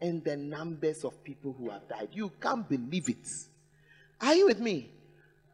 and 0.00 0.24
the 0.24 0.36
numbers 0.36 1.04
of 1.04 1.22
people 1.22 1.54
who 1.58 1.68
have 1.70 1.86
died. 1.88 2.08
You 2.12 2.32
can't 2.40 2.66
believe 2.66 3.08
it. 3.08 3.28
Are 4.20 4.34
you 4.34 4.46
with 4.46 4.60
me? 4.60 4.90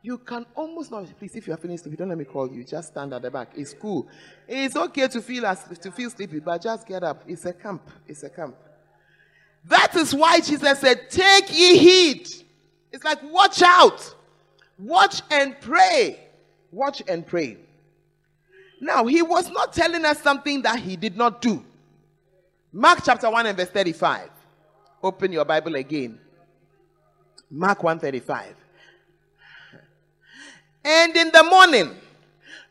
You 0.05 0.19
can 0.19 0.45
almost 0.55 0.91
not. 0.91 1.07
Please, 1.19 1.35
if 1.35 1.47
you 1.47 1.55
are 1.55 1.57
feeling 1.57 1.79
sleepy, 1.79 1.97
don't 1.97 2.11
let 2.11 2.19
me 2.19 2.27
call 2.27 2.53
you. 2.53 2.63
Just 2.63 2.89
stand 2.89 3.15
at 3.15 3.23
the 3.23 3.31
back. 3.31 3.53
It's 3.57 3.73
cool. 3.73 4.07
It's 4.47 4.77
okay 4.77 5.09
to 5.09 5.23
feel 5.23 5.47
as 5.47 5.65
to 5.79 5.91
feel 5.91 6.11
sleepy, 6.11 6.41
but 6.41 6.61
just 6.61 6.87
get 6.87 7.03
up. 7.03 7.23
It's 7.27 7.47
a 7.47 7.55
camp. 7.55 7.91
It's 8.07 8.23
a 8.23 8.29
camp. 8.29 8.55
That 9.65 9.97
is 9.97 10.15
why 10.15 10.41
Jesus 10.41 10.79
said, 10.79 11.09
"Take 11.09 11.51
ye 11.51 11.79
heed." 11.79 12.29
It's 12.93 13.03
like 13.03 13.23
watch 13.23 13.63
out, 13.63 14.15
watch 14.79 15.23
and 15.31 15.59
pray, 15.59 16.29
watch 16.71 17.03
and 17.09 17.27
pray. 17.27 17.57
Now, 18.83 19.07
he 19.07 19.23
was 19.23 19.49
not 19.49 19.73
telling 19.73 20.05
us 20.05 20.21
something 20.21 20.61
that 20.63 20.81
he 20.81 20.97
did 20.97 21.17
not 21.17 21.41
do. 21.41 21.65
Mark 22.75 22.99
chapter 23.03 23.31
1 23.31 23.47
and 23.47 23.57
verse 23.57 23.71
35. 23.71 24.29
Open 25.03 25.33
your 25.33 25.47
Bible 25.47 25.77
again. 25.77 26.21
Mark 27.51 27.83
135. 27.83 28.55
And 30.85 31.17
in 31.17 31.31
the 31.33 31.43
morning, 31.45 31.97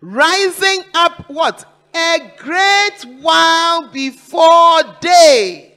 rising 0.01 0.83
up 0.93 1.29
what? 1.29 1.65
A 1.95 2.31
great 2.37 3.21
while 3.21 3.89
before 3.89 4.81
day. 4.99 5.73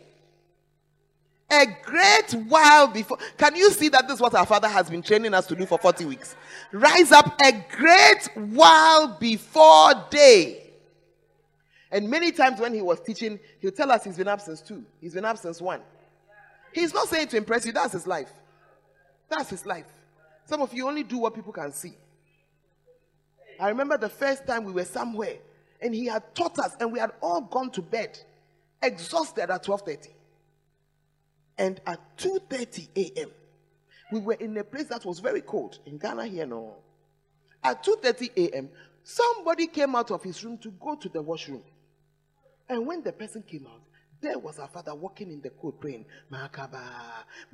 A 1.51 1.67
great 1.83 2.33
while 2.49 2.89
before. 2.89 3.19
Can 3.39 3.55
you 3.55 3.71
see 3.71 3.89
that 3.91 4.09
this 4.09 4.17
is 4.17 4.21
what 4.21 4.35
our 4.35 4.47
Father 4.47 4.69
has 4.69 4.91
been 4.91 5.03
training 5.03 5.33
us 5.33 5.47
to 5.47 5.55
do 5.55 5.65
for 5.65 5.79
40 5.79 6.05
weeks? 6.07 6.35
Rise 6.73 7.13
up 7.13 7.41
a 7.41 7.53
great 7.71 8.29
while 8.35 9.17
before 9.19 9.93
day. 10.11 10.63
And 11.91 12.11
many 12.11 12.33
times 12.33 12.61
when 12.61 12.75
he 12.75 12.83
was 12.83 13.01
teaching, 13.01 13.39
he'll 13.61 13.71
tell 13.71 13.93
us 13.93 14.05
he's 14.05 14.17
been 14.17 14.29
up 14.29 14.41
since 14.41 14.61
two. 14.61 14.85
He's 15.01 15.15
been 15.15 15.25
up 15.25 15.39
since 15.39 15.61
one. 15.61 15.81
He's 16.73 16.93
not 16.93 17.09
saying 17.09 17.29
to 17.29 17.37
impress 17.37 17.65
you, 17.65 17.73
that's 17.73 17.93
his 17.93 18.07
life. 18.07 18.33
That's 19.29 19.51
his 19.51 19.65
life. 19.65 19.87
Some 20.47 20.61
of 20.63 20.75
you 20.75 20.89
only 20.89 21.05
do 21.05 21.19
what 21.19 21.35
people 21.35 21.53
can 21.53 21.73
see. 21.73 21.95
I 23.61 23.69
remember 23.69 23.97
the 23.99 24.09
first 24.09 24.47
time 24.47 24.65
we 24.65 24.73
were 24.73 24.85
somewhere 24.85 25.37
and 25.81 25.95
he 25.95 26.07
had 26.07 26.35
taught 26.35 26.59
us 26.59 26.77
and 26.81 26.93
we 26.93 26.99
had 26.99 27.13
all 27.21 27.43
gone 27.43 27.71
to 27.73 27.83
bed 27.83 28.19
exhausted 28.83 29.51
at 29.51 29.65
12:30. 29.65 30.09
And 31.59 31.81
at 31.87 32.01
2:30 32.19 32.89
a.m. 32.97 33.31
we 34.13 34.21
were 34.21 34.35
in 34.35 34.57
a 34.57 34.65
place 34.65 34.87
that 34.87 35.05
was 35.05 35.21
very 35.21 35.41
cold 35.41 35.79
in 35.87 35.99
Ghana 35.99 36.27
here 36.27 36.47
no. 36.47 36.77
At 37.63 37.85
2:30 37.85 38.31
a.m. 38.37 38.69
somebody 39.03 39.67
came 39.67 39.95
out 39.95 40.11
of 40.11 40.23
his 40.23 40.43
room 40.45 40.59
to 40.59 40.71
go 40.73 40.95
to 40.97 41.09
the 41.09 41.23
washroom. 41.23 41.63
And 42.69 42.87
when 42.87 43.03
the 43.03 43.13
person 43.13 43.43
came 43.43 43.67
out, 43.67 43.83
there 44.21 44.39
was 44.39 44.59
our 44.59 44.69
father 44.69 44.95
walking 44.95 45.31
in 45.31 45.41
the 45.41 45.51
cold 45.51 45.81
praying, 45.81 46.05
Makaba, 46.33 46.83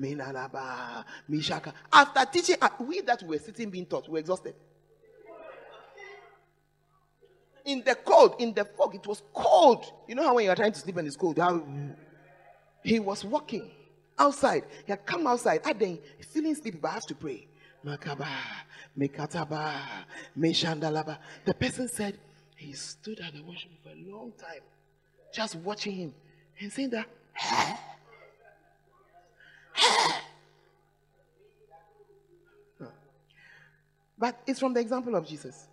Minalaba, 0.01 1.05
Mishaka. 1.29 1.73
After 1.93 2.25
teaching, 2.33 2.57
uh, 2.63 2.69
we 2.81 3.01
that 3.03 3.23
were 3.23 3.39
sitting 3.39 3.69
being 3.69 3.87
taught, 3.87 4.09
we 4.09 4.13
were 4.13 4.19
exhausted. 4.21 4.55
In 7.65 7.83
the 7.85 7.95
cold, 7.95 8.37
in 8.39 8.53
the 8.53 8.65
fog, 8.65 8.95
it 8.95 9.07
was 9.07 9.23
cold. 9.33 9.85
You 10.09 10.17
know 10.17 10.25
how 10.25 10.35
when 10.35 10.45
you 10.45 10.51
are 10.51 10.57
trying 10.57 10.73
to 10.73 10.79
sleep 10.79 10.97
and 10.97 11.07
it's 11.07 11.17
cold, 11.17 11.39
how 11.39 11.65
he 12.83 12.99
was 12.99 13.25
walking 13.25 13.71
outside. 14.19 14.65
He 14.85 14.93
had 14.93 15.07
come 15.07 15.27
outside, 15.27 15.61
and 15.65 15.79
then 15.79 15.99
feeling 16.29 16.55
sleepy, 16.55 16.79
but 16.79 16.89
I 16.89 16.95
have 16.95 17.07
to 17.07 17.15
pray. 17.15 17.47
Makaba, 17.85 18.29
Mekataba. 18.99 21.19
The 21.45 21.55
person 21.55 21.89
said 21.89 22.19
he 22.57 22.73
stood 22.73 23.21
at 23.21 23.33
the 23.33 23.43
washroom 23.43 23.77
for 23.83 23.91
a 23.91 24.11
long 24.11 24.33
time, 24.33 24.61
just 25.33 25.57
watching 25.57 25.95
him 25.95 26.15
and 26.61 26.73
saying 26.73 26.91
that. 26.91 27.07
But 34.19 34.41
it's 34.47 34.61
from 34.61 34.73
the 34.73 34.81
example 34.81 35.17
of 35.17 35.27
Jesus. 35.27 35.69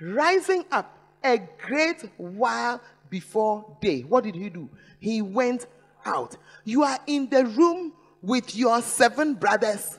Rising 0.00 0.64
up 0.70 0.96
a 1.24 1.38
great 1.66 2.08
while 2.16 2.80
before 3.10 3.76
day. 3.80 4.02
What 4.02 4.24
did 4.24 4.34
he 4.34 4.50
do? 4.50 4.68
He 5.00 5.22
went 5.22 5.66
out. 6.04 6.36
You 6.64 6.82
are 6.82 6.98
in 7.06 7.28
the 7.28 7.46
room 7.46 7.92
with 8.22 8.54
your 8.54 8.82
seven 8.82 9.34
brothers. 9.34 9.98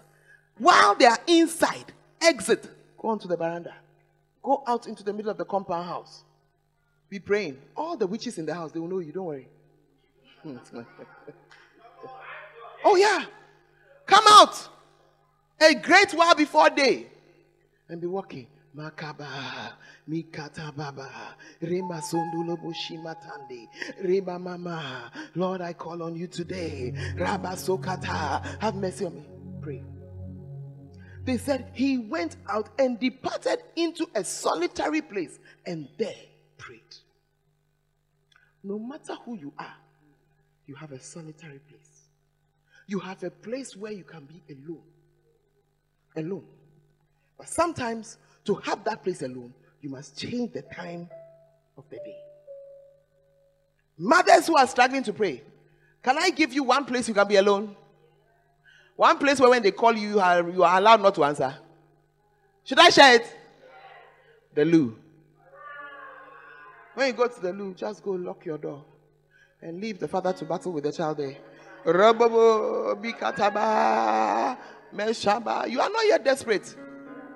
While 0.57 0.95
they 0.95 1.05
are 1.05 1.19
inside, 1.27 1.93
exit. 2.21 2.69
Go 2.97 3.09
onto 3.09 3.27
the 3.27 3.37
veranda. 3.37 3.73
Go 4.43 4.63
out 4.67 4.87
into 4.87 5.03
the 5.03 5.13
middle 5.13 5.31
of 5.31 5.37
the 5.37 5.45
compound 5.45 5.85
house. 5.85 6.23
Be 7.09 7.19
praying. 7.19 7.57
All 7.75 7.95
the 7.95 8.07
witches 8.07 8.37
in 8.37 8.45
the 8.45 8.53
house, 8.53 8.71
they 8.71 8.79
will 8.79 8.87
know 8.87 8.99
you. 8.99 9.11
Don't 9.11 9.25
worry. 9.25 9.47
oh, 12.83 12.95
yeah. 12.95 13.25
Come 14.05 14.23
out 14.27 14.69
a 15.59 15.73
great 15.75 16.11
while 16.13 16.35
before 16.35 16.69
day 16.69 17.07
and 17.89 17.99
be 17.99 18.07
walking. 18.07 18.47
Makaba, 18.75 19.73
Mikata 20.09 20.75
Baba, 20.75 21.35
Rima 21.61 21.95
Sundulobo 22.01 22.73
Shimatande, 22.73 23.67
Rima 24.03 24.37
Mama. 24.39 25.11
Lord, 25.35 25.61
I 25.61 25.73
call 25.73 26.03
on 26.03 26.15
you 26.15 26.27
today. 26.27 26.93
Rabba 27.17 27.49
Sokata, 27.49 28.43
have 28.61 28.75
mercy 28.75 29.05
on 29.05 29.15
me. 29.15 29.25
Pray. 29.61 29.83
They 31.25 31.37
said 31.37 31.71
he 31.73 31.97
went 31.97 32.37
out 32.49 32.69
and 32.79 32.99
departed 32.99 33.59
into 33.75 34.07
a 34.15 34.23
solitary 34.23 35.01
place 35.01 35.39
and 35.65 35.89
there 35.97 36.15
prayed. 36.57 36.79
No 38.63 38.79
matter 38.79 39.15
who 39.25 39.37
you 39.37 39.53
are, 39.57 39.75
you 40.65 40.75
have 40.75 40.91
a 40.91 40.99
solitary 40.99 41.59
place. 41.59 42.07
You 42.87 42.99
have 42.99 43.23
a 43.23 43.29
place 43.29 43.75
where 43.75 43.91
you 43.91 44.03
can 44.03 44.25
be 44.25 44.41
alone. 44.49 44.83
Alone. 46.15 46.45
But 47.37 47.49
sometimes, 47.49 48.17
to 48.47 48.55
have 48.55 48.83
that 48.85 49.03
place 49.03 49.21
alone, 49.21 49.53
you 49.81 49.89
must 49.89 50.17
change 50.17 50.51
the 50.53 50.63
time 50.63 51.07
of 51.77 51.83
the 51.89 51.97
day. 51.97 52.17
Mothers 53.97 54.47
who 54.47 54.57
are 54.57 54.65
struggling 54.67 55.03
to 55.03 55.13
pray, 55.13 55.43
can 56.01 56.17
I 56.17 56.29
give 56.29 56.53
you 56.53 56.63
one 56.63 56.85
place 56.85 57.07
you 57.07 57.13
can 57.13 57.27
be 57.27 57.35
alone? 57.35 57.75
One 58.95 59.17
place 59.19 59.39
where 59.39 59.49
when 59.49 59.61
they 59.61 59.71
call 59.71 59.93
you, 59.93 60.09
you 60.09 60.19
are, 60.19 60.49
you 60.49 60.63
are 60.63 60.77
allowed 60.77 61.01
not 61.01 61.13
to 61.15 61.23
answer. 61.23 61.55
Should 62.63 62.79
I 62.79 62.89
share 62.89 63.15
it? 63.15 63.35
The 64.55 64.65
loo. 64.65 64.97
When 66.95 67.07
you 67.07 67.13
go 67.13 67.27
to 67.27 67.39
the 67.39 67.53
loo, 67.53 67.73
just 67.75 68.01
go 68.01 68.11
lock 68.11 68.45
your 68.45 68.57
door 68.57 68.83
and 69.61 69.79
leave 69.79 69.99
the 69.99 70.07
father 70.07 70.33
to 70.33 70.45
battle 70.45 70.71
with 70.71 70.85
the 70.85 70.91
child 70.91 71.17
there. 71.17 71.37
You 71.85 71.91
are 75.81 75.89
not 75.89 76.07
yet 76.07 76.23
desperate. 76.23 76.75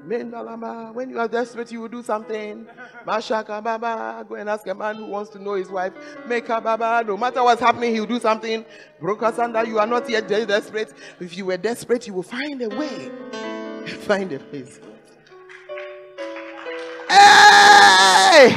When 0.06 1.10
you 1.10 1.20
are 1.20 1.28
desperate, 1.28 1.72
you 1.72 1.82
will 1.82 1.88
do 1.88 2.04
something. 2.04 2.68
Mashaka 3.06 3.64
Baba. 3.64 4.26
Go 4.28 4.36
and 4.36 4.50
ask 4.50 4.66
a 4.68 4.74
man 4.74 4.96
who 4.96 5.06
wants 5.06 5.30
to 5.32 5.40
know 5.40 5.54
his 5.54 5.70
wife. 5.70 5.94
Meka 6.28 6.64
Baba. 6.64 7.04
No 7.06 7.18
matter 7.18 7.44
what's 7.44 7.62
happening, 7.62 7.94
he 7.94 8.00
will 8.00 8.08
do 8.08 8.20
something. 8.20 8.66
Brokasanda, 9.02 9.66
you 9.68 9.80
are 9.80 9.88
not 9.88 10.10
yet 10.10 10.28
desperate. 10.28 10.94
If 11.20 11.38
you 11.38 11.46
were 11.46 11.58
desperate, 11.58 12.08
you 12.08 12.14
will 12.14 12.24
find 12.24 12.62
a 12.62 12.70
way. 12.70 13.12
Find 14.02 14.32
a 14.32 14.40
place. 14.40 14.80
Hey! 17.10 18.56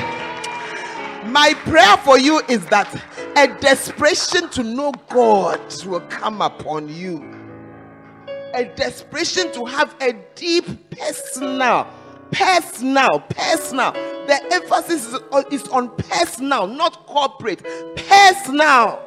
My 1.27 1.55
prayer 1.65 1.97
for 1.99 2.19
you 2.19 2.41
is 2.49 2.65
that 2.67 2.89
a 3.37 3.49
desperation 3.61 4.49
to 4.51 4.63
know 4.63 4.93
God 5.09 5.61
will 5.85 6.01
come 6.03 6.41
upon 6.41 6.89
you. 6.89 7.44
A 8.55 8.65
desperation 8.65 9.53
to 9.53 9.65
have 9.65 9.95
a 10.01 10.13
deep 10.35 10.91
personal, 10.91 11.87
personal, 12.31 13.21
personal. 13.29 13.93
The 13.93 14.41
emphasis 14.53 15.13
is 15.51 15.69
on, 15.69 15.95
personal, 15.97 16.67
not 16.67 17.07
corporate. 17.07 17.63
Personal. 17.97 19.03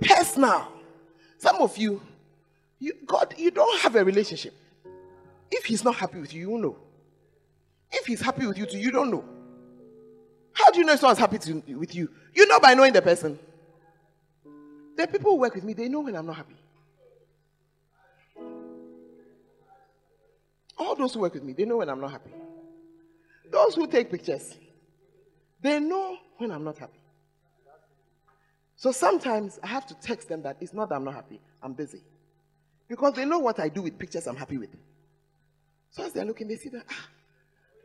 Personal. 0.00 0.68
Some 1.38 1.56
of 1.56 1.76
you, 1.78 2.02
you 2.78 2.94
God, 3.06 3.34
you 3.38 3.50
don't 3.50 3.80
have 3.80 3.96
a 3.96 4.04
relationship. 4.04 4.54
If 5.50 5.64
He's 5.64 5.82
not 5.82 5.96
happy 5.96 6.20
with 6.20 6.34
you, 6.34 6.50
you 6.50 6.58
know. 6.58 6.76
If 7.90 8.06
he's 8.06 8.20
happy 8.20 8.46
with 8.46 8.58
you 8.58 8.66
too, 8.66 8.78
you 8.78 8.90
don't 8.90 9.10
know. 9.10 9.24
How 10.52 10.70
do 10.70 10.80
you 10.80 10.84
know 10.84 10.96
someone's 10.96 11.18
happy 11.18 11.38
to, 11.38 11.62
with 11.76 11.94
you? 11.94 12.10
You 12.34 12.46
know 12.46 12.60
by 12.60 12.74
knowing 12.74 12.92
the 12.92 13.02
person. 13.02 13.38
The 14.96 15.06
people 15.06 15.32
who 15.32 15.38
work 15.38 15.54
with 15.54 15.64
me, 15.64 15.72
they 15.72 15.88
know 15.88 16.00
when 16.00 16.16
I'm 16.16 16.26
not 16.26 16.36
happy. 16.36 16.56
All 20.78 20.94
those 20.94 21.14
who 21.14 21.20
work 21.20 21.34
with 21.34 21.42
me, 21.42 21.52
they 21.52 21.64
know 21.64 21.78
when 21.78 21.88
I'm 21.88 22.00
not 22.00 22.12
happy. 22.12 22.30
Those 23.50 23.74
who 23.74 23.86
take 23.86 24.10
pictures, 24.10 24.56
they 25.60 25.80
know 25.80 26.16
when 26.36 26.52
I'm 26.52 26.64
not 26.64 26.78
happy. 26.78 27.00
So 28.76 28.92
sometimes 28.92 29.58
I 29.62 29.66
have 29.66 29.86
to 29.86 29.94
text 29.94 30.28
them 30.28 30.42
that 30.42 30.56
it's 30.60 30.72
not 30.72 30.88
that 30.90 30.94
I'm 30.96 31.04
not 31.04 31.14
happy, 31.14 31.40
I'm 31.62 31.72
busy. 31.72 32.02
Because 32.88 33.14
they 33.14 33.24
know 33.24 33.38
what 33.40 33.58
I 33.58 33.68
do 33.68 33.82
with 33.82 33.98
pictures 33.98 34.26
I'm 34.26 34.36
happy 34.36 34.56
with. 34.56 34.70
So 35.90 36.04
as 36.04 36.12
they're 36.12 36.24
looking, 36.24 36.46
they 36.46 36.56
see 36.56 36.68
that, 36.68 36.84
ah, 36.88 37.08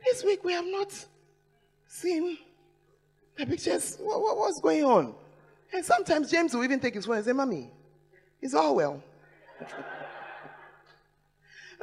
this 0.04 0.22
week 0.22 0.44
we 0.44 0.52
have 0.52 0.66
not 0.66 0.92
seen 1.88 2.38
the 3.36 3.46
pictures. 3.46 3.96
What, 4.00 4.20
what, 4.20 4.36
what's 4.38 4.60
going 4.60 4.84
on? 4.84 5.14
And 5.72 5.84
sometimes 5.84 6.30
James 6.30 6.54
will 6.54 6.62
even 6.62 6.78
take 6.78 6.94
his 6.94 7.06
phone 7.06 7.16
and 7.16 7.24
say, 7.24 7.32
Mommy, 7.32 7.72
it's 8.40 8.54
all 8.54 8.76
well. 8.76 9.02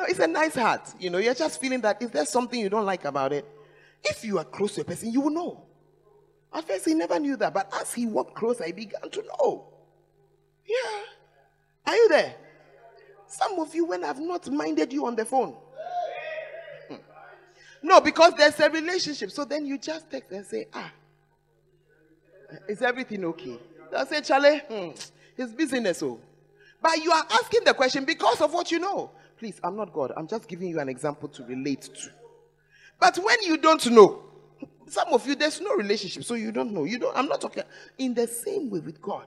no, 0.02 0.08
it's 0.08 0.20
a 0.20 0.28
nice 0.28 0.56
heart. 0.56 0.82
You 1.00 1.10
know, 1.10 1.20
you're 1.20 1.36
just 1.36 1.62
feeling 1.62 1.82
that 1.82 2.02
if 2.02 2.12
there's 2.12 2.30
something 2.30 2.60
you 2.60 2.70
don't 2.70 2.86
like 2.86 3.06
about 3.06 3.34
it, 3.34 3.46
if 4.04 4.26
you 4.26 4.40
are 4.40 4.44
close 4.44 4.76
to 4.76 4.82
a 4.82 4.84
person, 4.84 5.12
you 5.12 5.22
will 5.22 5.30
know. 5.30 5.64
At 6.54 6.68
first, 6.68 6.86
he 6.86 6.94
never 6.94 7.20
knew 7.20 7.38
that, 7.38 7.54
but 7.54 7.72
as 7.80 7.94
he 7.94 8.06
walked 8.06 8.36
closer, 8.36 8.66
he 8.66 8.72
began 8.72 9.10
to 9.10 9.24
know. 9.24 9.68
Yeah. 10.66 11.02
Are 11.86 11.96
you 11.96 12.10
there? 12.10 12.36
Some 13.28 13.60
of 13.60 13.74
you, 13.76 13.86
when 13.86 14.04
I've 14.04 14.20
not 14.20 14.50
minded 14.52 14.92
you 14.92 15.06
on 15.06 15.16
the 15.16 15.24
phone. 15.24 15.56
Hmm. 16.90 16.96
No, 17.84 18.02
because 18.02 18.34
there's 18.38 18.60
a 18.60 18.70
relationship. 18.70 19.32
So 19.32 19.46
then 19.46 19.66
you 19.66 19.78
just 19.78 20.10
text 20.10 20.32
and 20.32 20.46
say, 20.46 20.68
ah, 20.74 20.92
is 22.68 22.82
everything 22.82 23.24
okay? 23.26 23.58
They'll 23.92 24.06
say, 24.06 24.22
Charlie, 24.22 24.60
hmm, 24.60 24.90
it's 25.38 25.54
business. 25.54 26.04
Oh. 26.04 26.20
But 26.82 26.98
you 26.98 27.12
are 27.12 27.26
asking 27.32 27.64
the 27.64 27.74
question 27.74 28.04
because 28.04 28.42
of 28.42 28.52
what 28.54 28.72
you 28.72 28.80
know. 28.80 29.12
Please, 29.42 29.60
I'm 29.64 29.76
not 29.76 29.92
God. 29.92 30.14
I'm 30.16 30.28
just 30.28 30.48
giving 30.48 30.70
you 30.70 30.80
an 30.80 30.88
example 30.88 31.28
to 31.30 31.44
relate 31.44 31.82
to. 31.82 32.12
But 33.00 33.18
when 33.18 33.42
you 33.42 33.58
don't 33.58 33.84
know, 33.90 34.22
some 34.86 35.08
of 35.08 35.26
you, 35.26 35.34
there's 35.34 35.60
no 35.60 35.74
relationship, 35.74 36.24
so 36.26 36.36
you 36.36 36.52
don't 36.52 36.72
know. 36.72 36.84
You 36.84 37.00
don't, 37.00 37.18
I'm 37.18 37.26
not 37.26 37.42
talking 37.42 37.64
in 37.98 38.14
the 38.14 38.28
same 38.28 38.70
way 38.70 38.82
with 38.82 39.02
God. 39.02 39.26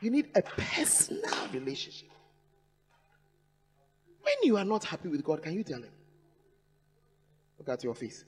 You 0.00 0.10
need 0.10 0.30
a 0.34 0.42
personal 0.42 1.30
relationship. 1.52 2.08
When 4.22 4.34
you 4.42 4.56
are 4.56 4.64
not 4.64 4.82
happy 4.82 5.06
with 5.06 5.22
God, 5.22 5.40
can 5.40 5.54
you 5.54 5.62
tell 5.62 5.78
him? 5.78 5.92
Look 7.60 7.68
at 7.68 7.84
your 7.84 7.94
face. 7.94 8.24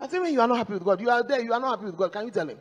I 0.00 0.06
say 0.06 0.20
when 0.20 0.32
you 0.32 0.40
are 0.40 0.46
not 0.46 0.58
happy 0.58 0.74
with 0.74 0.84
God, 0.84 1.00
you 1.00 1.10
are 1.10 1.24
there, 1.24 1.40
you 1.40 1.52
are 1.52 1.58
not 1.58 1.70
happy 1.70 1.86
with 1.86 1.96
God, 1.96 2.12
can 2.12 2.26
you 2.26 2.30
tell 2.30 2.48
him? 2.48 2.58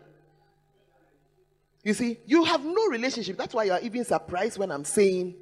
You 1.84 1.94
see, 1.94 2.18
you 2.26 2.46
have 2.46 2.66
no 2.66 2.88
relationship. 2.88 3.38
That's 3.38 3.54
why 3.54 3.66
you 3.66 3.74
are 3.74 3.82
even 3.82 4.04
surprised 4.06 4.58
when 4.58 4.72
I'm 4.72 4.86
saying 4.86 5.36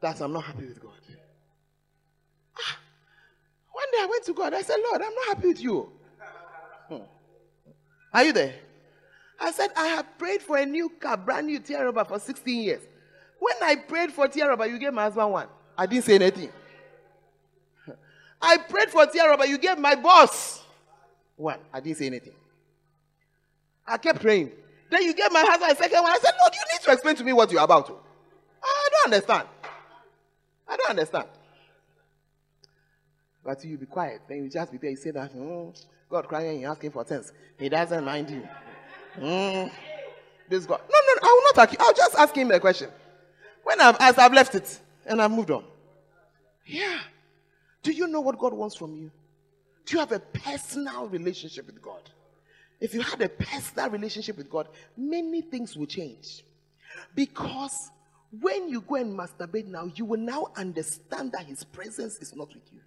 that 0.00 0.20
I'm 0.20 0.32
not 0.32 0.44
happy 0.44 0.66
with 0.66 0.80
God. 0.80 0.92
Day 3.96 4.02
I 4.02 4.06
went 4.06 4.24
to 4.24 4.32
God. 4.34 4.54
I 4.54 4.62
said, 4.62 4.76
Lord, 4.82 5.02
I'm 5.02 5.14
not 5.14 5.26
happy 5.28 5.48
with 5.48 5.60
you. 5.60 5.90
Hmm. 6.88 6.96
Are 8.12 8.24
you 8.24 8.32
there? 8.32 8.54
I 9.40 9.50
said, 9.52 9.70
I 9.76 9.86
have 9.88 10.18
prayed 10.18 10.42
for 10.42 10.56
a 10.56 10.66
new 10.66 10.88
car, 10.88 11.16
brand 11.16 11.46
new 11.46 11.58
tear 11.58 11.84
rubber 11.84 12.04
for 12.04 12.18
16 12.18 12.62
years. 12.62 12.82
When 13.38 13.54
I 13.62 13.76
prayed 13.76 14.12
for 14.12 14.28
tear 14.28 14.48
rubber, 14.48 14.66
you 14.66 14.78
gave 14.78 14.92
my 14.92 15.04
husband 15.04 15.30
one. 15.30 15.48
I 15.76 15.86
didn't 15.86 16.04
say 16.04 16.14
anything. 16.14 16.50
I 18.40 18.56
prayed 18.58 18.90
for 18.90 19.04
tear 19.06 19.28
rubber, 19.28 19.46
you 19.46 19.58
gave 19.58 19.78
my 19.78 19.94
boss 19.94 20.62
one. 21.36 21.58
I 21.72 21.80
didn't 21.80 21.98
say 21.98 22.06
anything. 22.06 22.32
I 23.86 23.98
kept 23.98 24.20
praying. 24.20 24.52
Then 24.90 25.02
you 25.02 25.14
gave 25.14 25.32
my 25.32 25.44
husband 25.46 25.72
a 25.72 25.76
second 25.76 26.02
one. 26.02 26.12
I 26.12 26.18
said, 26.18 26.32
Lord, 26.40 26.54
you 26.54 26.60
need 26.72 26.82
to 26.84 26.92
explain 26.92 27.16
to 27.16 27.24
me 27.24 27.32
what 27.32 27.50
you're 27.52 27.62
about 27.62 27.86
to. 27.86 27.94
I 28.62 28.88
don't 28.90 29.12
understand. 29.12 29.48
I 30.68 30.76
don't 30.76 30.90
understand. 30.90 31.28
But 33.46 33.64
you 33.64 33.78
be 33.78 33.86
quiet. 33.86 34.22
Then 34.28 34.42
you 34.42 34.50
just 34.50 34.72
be 34.72 34.78
there. 34.78 34.90
You 34.90 34.96
say 34.96 35.12
that, 35.12 35.32
mm, 35.32 35.86
God 36.10 36.26
crying, 36.26 36.62
you 36.62 36.66
asking 36.66 36.90
for 36.90 37.04
things. 37.04 37.32
He 37.56 37.68
doesn't 37.68 38.04
mind 38.04 38.28
you. 38.28 38.42
Mm, 39.18 39.70
this 40.48 40.66
God. 40.66 40.80
No, 40.80 40.98
no, 41.06 41.20
I 41.22 41.32
will 41.32 41.42
not 41.44 41.58
ask 41.58 41.72
you. 41.72 41.78
I'll 41.80 41.94
just 41.94 42.16
ask 42.16 42.34
him 42.34 42.50
a 42.50 42.58
question. 42.58 42.90
When 43.62 43.80
I've 43.80 43.96
asked, 44.00 44.18
I've 44.18 44.32
left 44.32 44.56
it 44.56 44.80
and 45.06 45.22
I've 45.22 45.30
moved 45.30 45.52
on. 45.52 45.64
Yeah. 46.66 46.98
Do 47.84 47.92
you 47.92 48.08
know 48.08 48.20
what 48.20 48.36
God 48.36 48.52
wants 48.52 48.74
from 48.74 48.96
you? 48.96 49.12
Do 49.84 49.94
you 49.94 50.00
have 50.00 50.10
a 50.10 50.18
personal 50.18 51.06
relationship 51.06 51.66
with 51.66 51.80
God? 51.80 52.02
If 52.80 52.94
you 52.94 53.00
had 53.00 53.22
a 53.22 53.28
personal 53.28 53.90
relationship 53.90 54.36
with 54.36 54.50
God, 54.50 54.68
many 54.96 55.40
things 55.40 55.76
will 55.76 55.86
change. 55.86 56.42
Because 57.14 57.92
when 58.40 58.68
you 58.68 58.80
go 58.80 58.96
and 58.96 59.16
masturbate 59.16 59.66
now, 59.66 59.88
you 59.94 60.04
will 60.04 60.18
now 60.18 60.48
understand 60.56 61.30
that 61.32 61.46
His 61.46 61.62
presence 61.62 62.16
is 62.16 62.34
not 62.34 62.48
with 62.48 62.64
you. 62.72 62.80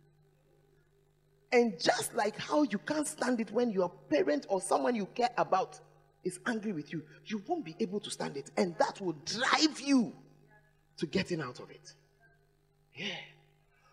And 1.51 1.79
just 1.79 2.13
like 2.13 2.37
how 2.37 2.63
you 2.63 2.77
can't 2.77 3.07
stand 3.07 3.39
it 3.39 3.51
when 3.51 3.71
your 3.71 3.89
parent 4.09 4.45
or 4.49 4.61
someone 4.61 4.95
you 4.95 5.07
care 5.07 5.31
about 5.37 5.79
is 6.23 6.39
angry 6.45 6.73
with 6.73 6.93
you, 6.93 7.03
you 7.25 7.41
won't 7.47 7.65
be 7.65 7.75
able 7.79 7.99
to 8.01 8.11
stand 8.11 8.37
it. 8.37 8.51
And 8.57 8.75
that 8.77 9.01
will 9.01 9.15
drive 9.25 9.79
you 9.79 10.13
to 10.97 11.07
getting 11.07 11.41
out 11.41 11.59
of 11.59 11.71
it. 11.71 11.93
Yeah. 12.93 13.15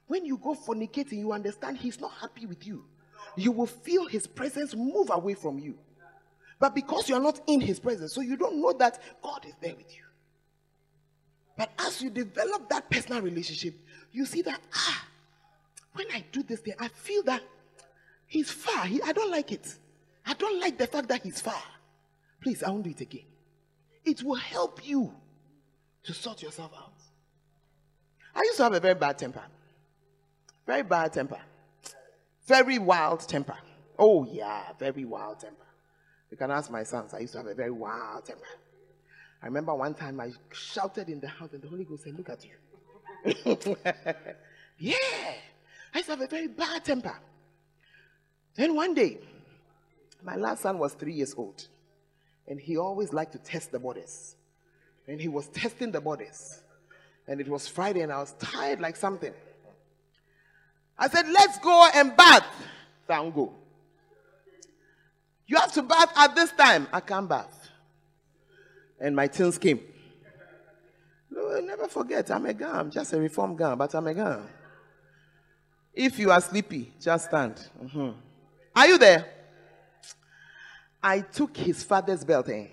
When 0.07 0.25
you 0.25 0.37
go 0.37 0.55
fornicating, 0.55 1.19
you 1.19 1.33
understand 1.33 1.79
He's 1.79 2.01
not 2.01 2.13
happy 2.21 2.47
with 2.47 2.67
you. 2.67 2.85
You 3.37 3.53
will 3.53 3.67
feel 3.67 4.07
His 4.07 4.27
presence 4.27 4.75
move 4.75 5.11
away 5.11 5.35
from 5.35 5.59
you. 5.59 5.79
But 6.59 6.75
because 6.75 7.09
you 7.09 7.15
are 7.15 7.21
not 7.21 7.41
in 7.47 7.61
his 7.61 7.79
presence, 7.79 8.13
so 8.15 8.21
you 8.21 8.37
don't 8.37 8.61
know 8.61 8.73
that 8.73 8.99
God 9.23 9.45
is 9.47 9.55
there 9.61 9.75
with 9.75 9.95
you. 9.95 10.03
But 11.57 11.71
as 11.79 12.03
you 12.03 12.11
develop 12.11 12.69
that 12.71 12.89
personal 12.91 13.23
relationship, 13.23 13.75
you 14.13 14.25
see 14.27 14.43
that, 14.43 14.61
ah, 14.75 15.05
when 15.97 16.07
I 16.13 16.25
do 16.31 16.43
this 16.43 16.61
thing, 16.61 16.75
I 16.79 16.89
feel 16.89 17.23
that 17.25 17.43
he's 18.27 18.51
far. 18.51 18.85
He, 18.85 19.01
I 19.03 19.13
don't 19.13 19.31
like 19.31 19.51
it. 19.53 19.75
I 20.27 20.35
don't 20.35 20.61
like 20.61 20.77
the 20.77 20.87
fact 20.87 21.09
that 21.09 21.23
he's 21.23 21.41
far. 21.41 21.63
Please, 22.43 22.63
I 22.63 22.71
won't 22.71 22.85
do 22.85 22.91
it 22.91 23.01
again. 23.01 23.25
It 24.05 24.23
will 24.23 24.35
help 24.35 24.87
you 24.87 25.13
to 26.05 26.13
sort 26.13 26.43
yourself 26.43 26.73
out. 26.77 26.93
I 28.35 28.41
used 28.41 28.59
to 28.59 28.65
have 28.65 28.75
a 28.75 28.81
very 28.81 28.95
bad 28.95 29.19
temper. 29.19 29.43
Very 30.67 30.83
bad 30.83 31.13
temper. 31.13 31.41
Very 32.47 32.79
wild 32.79 33.27
temper. 33.27 33.57
Oh, 33.99 34.25
yeah, 34.25 34.63
very 34.79 35.05
wild 35.05 35.41
temper. 35.41 35.65
You 36.31 36.37
can 36.37 36.51
ask 36.51 36.71
my 36.71 36.83
sons. 36.83 37.15
I 37.15 37.21
used 37.21 37.33
to 37.33 37.39
have 37.39 37.47
a 37.47 37.55
very 37.55 37.71
wild 37.71 38.27
temper. 38.27 38.45
I 39.43 39.47
remember 39.47 39.75
one 39.75 39.95
time 39.95 40.21
I 40.21 40.33
shouted 40.53 41.09
in 41.09 41.21
the 41.21 41.29
house, 41.29 41.53
and 41.53 41.63
the 41.63 41.69
Holy 41.69 41.85
Ghost 41.85 42.05
said, 42.05 42.17
Look 42.17 42.29
at 42.29 42.45
you. 42.45 43.77
yeah. 44.79 44.97
I 45.95 45.99
used 45.99 46.07
to 46.09 46.17
have 46.17 46.21
a 46.21 46.27
very 46.27 46.49
bad 46.49 46.85
temper. 46.85 47.17
Then 48.55 48.75
one 48.75 48.95
day, 48.95 49.19
my 50.23 50.37
last 50.37 50.63
son 50.63 50.79
was 50.79 50.95
three 50.95 51.13
years 51.13 51.35
old, 51.37 51.67
and 52.49 52.59
he 52.59 52.77
always 52.77 53.13
liked 53.13 53.33
to 53.33 53.39
test 53.39 53.71
the 53.73 53.79
borders. 53.79 54.37
And 55.07 55.21
he 55.21 55.29
was 55.29 55.47
testing 55.49 55.93
the 55.93 56.01
borders. 56.01 56.63
And 57.29 57.41
it 57.41 57.49
was 57.49 57.69
Friday, 57.69 58.01
and 58.01 58.13
I 58.13 58.19
was 58.19 58.35
tired 58.39 58.81
like 58.81 58.97
something. 58.97 59.33
I 60.99 61.09
said, 61.09 61.29
Let's 61.29 61.59
go 61.59 61.89
and 61.95 62.17
bath. 62.17 62.47
Don't 63.07 63.35
go. 63.35 63.53
You 65.47 65.57
have 65.59 65.73
to 65.75 65.83
bath 65.83 66.13
at 66.17 66.35
this 66.35 66.51
time. 66.53 66.89
I 66.93 67.01
can't 67.01 67.29
bath. 67.29 67.71
And 68.99 69.15
my 69.15 69.27
teens 69.27 69.59
came. 69.59 69.81
No, 71.31 71.61
never 71.61 71.87
forget, 71.87 72.31
I'm 72.31 72.47
a 72.47 72.55
guy. 72.55 72.79
I'm 72.79 72.91
just 72.91 73.13
a 73.13 73.21
reformed 73.21 73.59
guy, 73.59 73.75
but 73.75 73.95
I'm 73.95 74.07
a 74.07 74.15
guy. 74.15 74.41
If 75.97 76.19
you 76.19 76.31
are 76.31 76.41
sleepy, 76.43 76.93
just 77.01 77.25
stand. 77.25 77.59
Mm-hmm. 77.83 78.11
Are 78.77 78.87
you 78.87 78.99
there? 78.99 79.27
I 81.03 81.21
took 81.21 81.57
his 81.57 81.83
father's 81.83 82.23
belt 82.23 82.49
eh? 82.51 82.67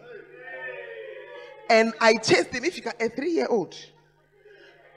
and 1.70 1.94
I 2.02 2.16
chased 2.16 2.50
him. 2.50 2.66
If 2.66 2.76
you 2.76 2.84
can, 2.84 2.94
a 3.00 3.08
three 3.08 3.32
year 3.32 3.48
old, 3.50 3.74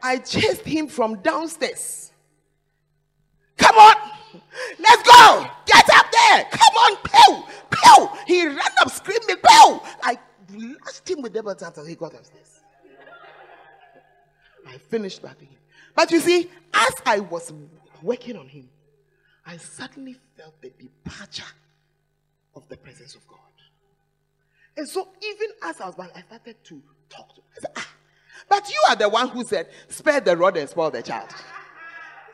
I 0.03 0.19
chased 0.19 0.65
him 0.65 0.89
from 0.89 1.23
downstairs. 1.23 2.13
Come 3.57 3.77
on, 3.77 3.95
let's 4.79 5.03
go. 5.03 5.47
Get 5.67 5.89
up 5.95 6.07
there. 6.11 6.47
Come 6.51 6.75
on, 6.75 6.97
pew. 7.05 7.45
Pew! 7.71 8.09
He 8.27 8.47
ran 8.47 8.59
up 8.81 8.91
screaming, 8.91 9.37
Pew! 9.37 9.81
I 10.03 10.19
lashed 10.55 11.09
him 11.09 11.23
with 11.23 11.33
the 11.33 11.43
belt 11.43 11.63
until 11.63 11.85
he 11.87 11.95
got 11.95 12.15
upstairs. 12.15 12.61
I 14.67 14.79
finished 14.79 15.23
bathing 15.23 15.49
him. 15.49 15.59
But 15.95 16.11
you 16.11 16.21
see, 16.21 16.51
as 16.75 16.93
I 17.07 17.21
was 17.21 17.53
working 18.07 18.37
on 18.37 18.49
him, 18.49 18.69
I 19.45 19.57
suddenly 19.59 20.17
felt 20.37 20.61
the 20.63 20.71
departure 20.71 21.53
of 22.55 22.69
the 22.69 22.77
presence 22.77 23.15
of 23.15 23.27
God. 23.27 23.39
And 24.77 24.89
so, 24.89 25.09
even 25.23 25.49
as 25.65 25.81
I 25.81 25.87
was 25.87 25.95
back, 25.95 26.11
I 26.15 26.23
started 26.23 26.57
to 26.65 26.83
talk 27.09 27.35
to 27.35 27.41
him. 27.41 27.47
I 27.57 27.61
said, 27.61 27.71
ah, 27.77 27.89
but 28.49 28.69
you 28.69 28.81
are 28.89 28.97
the 28.97 29.09
one 29.09 29.29
who 29.29 29.45
said, 29.45 29.69
spare 29.89 30.21
the 30.21 30.37
rod 30.37 30.57
and 30.57 30.69
spoil 30.69 30.91
the 30.91 31.03
child. 31.03 31.31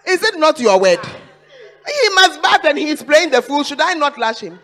Is 0.06 0.22
it 0.22 0.38
not 0.38 0.58
your 0.60 0.80
word? 0.80 0.98
He 1.86 2.08
must 2.14 2.42
bath 2.42 2.64
and 2.64 2.78
he's 2.78 3.02
playing 3.02 3.30
the 3.30 3.42
fool. 3.42 3.62
Should 3.62 3.80
I 3.80 3.94
not 3.94 4.18
lash 4.18 4.40
him? 4.40 4.58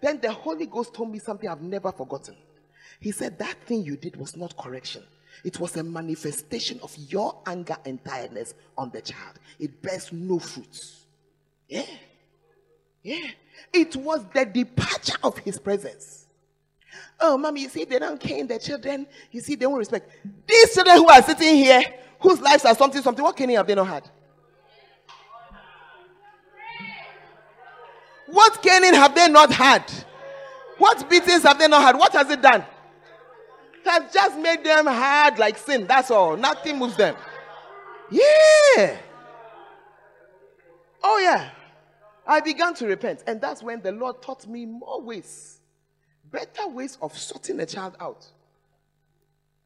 Then 0.00 0.20
the 0.20 0.32
Holy 0.32 0.66
Ghost 0.66 0.94
told 0.94 1.10
me 1.10 1.18
something 1.18 1.48
I've 1.48 1.62
never 1.62 1.92
forgotten. 1.92 2.36
He 2.98 3.12
said, 3.12 3.38
That 3.38 3.56
thing 3.66 3.82
you 3.82 3.96
did 3.96 4.16
was 4.16 4.36
not 4.36 4.56
correction. 4.56 5.02
It 5.44 5.58
was 5.58 5.76
a 5.76 5.82
manifestation 5.82 6.80
of 6.82 6.94
your 6.96 7.40
anger 7.46 7.76
and 7.84 8.04
tiredness 8.04 8.54
on 8.76 8.90
the 8.90 9.00
child. 9.00 9.38
It 9.58 9.80
bears 9.82 10.12
no 10.12 10.38
fruits. 10.38 11.06
Yeah. 11.68 11.86
Yeah. 13.02 13.28
It 13.72 13.96
was 13.96 14.24
the 14.34 14.44
departure 14.44 15.16
of 15.22 15.38
his 15.38 15.58
presence. 15.58 16.26
Oh, 17.20 17.36
mommy, 17.36 17.62
you 17.62 17.68
see, 17.68 17.84
they 17.84 17.98
don't 17.98 18.20
cane 18.20 18.46
the 18.46 18.58
children. 18.58 19.06
You 19.30 19.40
see, 19.40 19.54
they 19.54 19.66
won't 19.66 19.78
respect. 19.78 20.10
These 20.46 20.74
children 20.74 20.96
who 20.96 21.08
are 21.08 21.22
sitting 21.22 21.56
here, 21.56 21.82
whose 22.18 22.40
lives 22.40 22.64
are 22.64 22.74
something, 22.74 23.02
something, 23.02 23.22
what 23.22 23.36
caning 23.36 23.56
have 23.56 23.66
they 23.66 23.74
not 23.74 23.86
had? 23.86 24.10
What 28.26 28.62
caning 28.62 28.94
have 28.94 29.14
they 29.14 29.28
not 29.28 29.52
had? 29.52 29.90
What 30.78 31.08
beatings 31.10 31.42
have 31.42 31.58
they 31.58 31.68
not 31.68 31.82
had? 31.82 31.96
What 31.96 32.12
has 32.12 32.30
it 32.30 32.40
done? 32.40 32.64
Has 33.84 34.12
just 34.12 34.38
made 34.38 34.64
them 34.64 34.86
hard 34.86 35.38
like 35.38 35.58
sin. 35.58 35.86
That's 35.86 36.10
all. 36.10 36.36
Nothing 36.36 36.78
moves 36.78 36.96
them. 36.96 37.16
Yeah. 38.10 38.96
Oh, 41.02 41.18
yeah. 41.18 41.50
I 42.26 42.40
began 42.40 42.74
to 42.74 42.86
repent. 42.86 43.24
And 43.26 43.40
that's 43.40 43.62
when 43.62 43.80
the 43.80 43.92
Lord 43.92 44.22
taught 44.22 44.46
me 44.46 44.66
more 44.66 45.00
ways, 45.00 45.60
better 46.30 46.68
ways 46.68 46.98
of 47.00 47.16
sorting 47.16 47.58
a 47.60 47.66
child 47.66 47.96
out. 48.00 48.26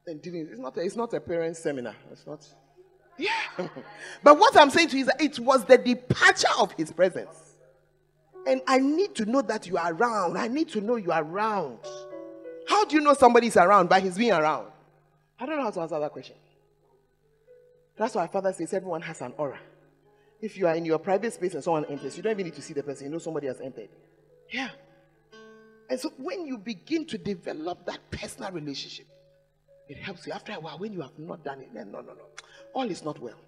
And 0.06 0.20
dealing. 0.20 0.48
It's 0.50 0.60
not 0.60 0.76
a, 0.76 0.80
it's 0.80 0.96
not 0.96 1.12
a 1.14 1.20
parent 1.20 1.56
seminar. 1.56 1.94
It's 2.12 2.26
not. 2.26 2.46
Yeah. 3.18 3.30
but 4.22 4.38
what 4.38 4.56
I'm 4.56 4.70
saying 4.70 4.88
to 4.88 4.96
you 4.96 5.02
is 5.02 5.06
that 5.08 5.20
it 5.20 5.38
was 5.38 5.64
the 5.64 5.78
departure 5.78 6.48
of 6.58 6.72
his 6.72 6.92
presence. 6.92 7.54
And 8.46 8.60
I 8.66 8.78
need 8.78 9.14
to 9.16 9.24
know 9.24 9.40
that 9.42 9.66
you 9.66 9.78
are 9.78 9.94
around. 9.94 10.36
I 10.36 10.48
need 10.48 10.68
to 10.70 10.80
know 10.80 10.96
you 10.96 11.12
are 11.12 11.24
around. 11.24 11.78
How 12.68 12.84
do 12.84 12.96
you 12.96 13.02
know 13.02 13.14
somebody 13.14 13.48
is 13.48 13.56
around 13.56 13.88
by 13.88 14.00
his 14.00 14.16
being 14.16 14.32
around? 14.32 14.68
I 15.38 15.46
don't 15.46 15.56
know 15.56 15.64
how 15.64 15.70
to 15.70 15.80
answer 15.80 15.98
that 15.98 16.12
question. 16.12 16.36
That's 17.96 18.14
why 18.14 18.26
Father 18.26 18.52
says 18.52 18.72
everyone 18.72 19.02
has 19.02 19.20
an 19.20 19.34
aura. 19.36 19.58
If 20.40 20.56
you 20.58 20.66
are 20.66 20.74
in 20.74 20.84
your 20.84 20.98
private 20.98 21.32
space 21.32 21.54
and 21.54 21.62
someone 21.62 21.84
enters, 21.86 22.16
you 22.16 22.22
don't 22.22 22.32
even 22.32 22.46
need 22.46 22.54
to 22.54 22.62
see 22.62 22.74
the 22.74 22.82
person. 22.82 23.06
You 23.06 23.12
know 23.12 23.18
somebody 23.18 23.46
has 23.46 23.60
entered. 23.60 23.88
Yeah. 24.50 24.70
And 25.88 26.00
so 26.00 26.12
when 26.16 26.46
you 26.46 26.58
begin 26.58 27.06
to 27.06 27.18
develop 27.18 27.86
that 27.86 27.98
personal 28.10 28.50
relationship, 28.50 29.06
it 29.88 29.98
helps 29.98 30.26
you. 30.26 30.32
After 30.32 30.52
a 30.52 30.60
while, 30.60 30.78
when 30.78 30.92
you 30.92 31.02
have 31.02 31.18
not 31.18 31.44
done 31.44 31.60
it, 31.60 31.72
then 31.74 31.92
no, 31.92 32.00
no, 32.00 32.14
no. 32.14 32.24
All 32.72 32.90
is 32.90 33.04
not 33.04 33.18
well. 33.20 33.38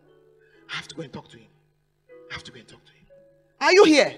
I 0.70 0.76
have 0.76 0.88
to 0.88 0.94
go 0.94 1.02
and 1.02 1.12
talk 1.12 1.28
to 1.30 1.38
him. 1.38 1.48
I 2.30 2.34
have 2.34 2.44
to 2.44 2.52
go 2.52 2.58
and 2.58 2.68
talk 2.68 2.84
to 2.84 2.92
him. 2.92 3.06
Are 3.60 3.72
you 3.72 3.84
here? 3.84 4.14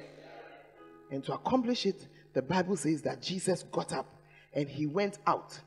And 1.10 1.24
to 1.24 1.34
accomplish 1.34 1.86
it, 1.86 2.06
the 2.34 2.42
Bible 2.42 2.76
says 2.76 3.02
that 3.02 3.22
Jesus 3.22 3.64
got 3.70 3.92
up 3.92 4.06
and 4.52 4.68
he 4.68 4.86
went 4.86 5.18
out 5.26 5.58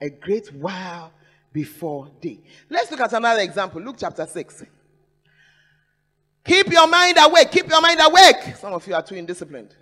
a 0.00 0.10
great 0.10 0.52
while 0.52 1.12
before 1.52 2.10
day. 2.20 2.40
Let's 2.68 2.90
look 2.90 3.00
at 3.00 3.12
another 3.12 3.40
example. 3.40 3.80
Luke 3.80 3.96
chapter 3.98 4.26
6. 4.26 4.64
Keep 6.44 6.72
your 6.72 6.88
mind 6.88 7.16
awake. 7.20 7.50
Keep 7.50 7.68
your 7.68 7.80
mind 7.80 8.00
awake. 8.02 8.56
Some 8.56 8.72
of 8.72 8.86
you 8.86 8.94
are 8.94 9.02
too 9.02 9.14
indisciplined. 9.16 9.72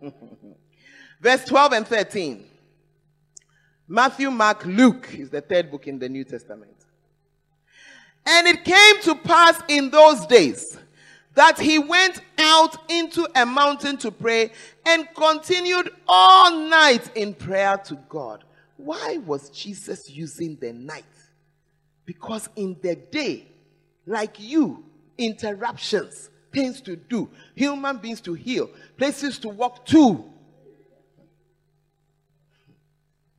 Verse 1.20 1.44
12 1.44 1.72
and 1.72 1.86
13. 1.86 2.44
Matthew, 3.88 4.30
Mark, 4.30 4.64
Luke 4.64 5.08
is 5.16 5.30
the 5.30 5.40
third 5.40 5.70
book 5.70 5.86
in 5.86 5.98
the 5.98 6.08
New 6.08 6.24
Testament. 6.24 6.72
And 8.24 8.48
it 8.48 8.64
came 8.64 9.00
to 9.02 9.14
pass 9.14 9.62
in 9.68 9.90
those 9.90 10.26
days 10.26 10.78
that 11.36 11.60
he 11.60 11.78
went 11.78 12.22
out 12.38 12.90
into 12.90 13.28
a 13.36 13.44
mountain 13.44 13.98
to 13.98 14.10
pray 14.10 14.50
and 14.86 15.06
continued 15.14 15.90
all 16.08 16.50
night 16.50 17.14
in 17.14 17.34
prayer 17.34 17.76
to 17.76 17.94
God. 18.08 18.42
Why 18.78 19.18
was 19.18 19.50
Jesus 19.50 20.10
using 20.10 20.56
the 20.56 20.72
night? 20.72 21.04
Because 22.06 22.48
in 22.56 22.76
the 22.80 22.96
day, 22.96 23.48
like 24.06 24.40
you, 24.40 24.82
interruptions, 25.18 26.30
things 26.52 26.80
to 26.80 26.96
do, 26.96 27.28
human 27.54 27.98
beings 27.98 28.22
to 28.22 28.32
heal, 28.32 28.70
places 28.96 29.38
to 29.40 29.48
walk 29.50 29.84
to. 29.86 30.24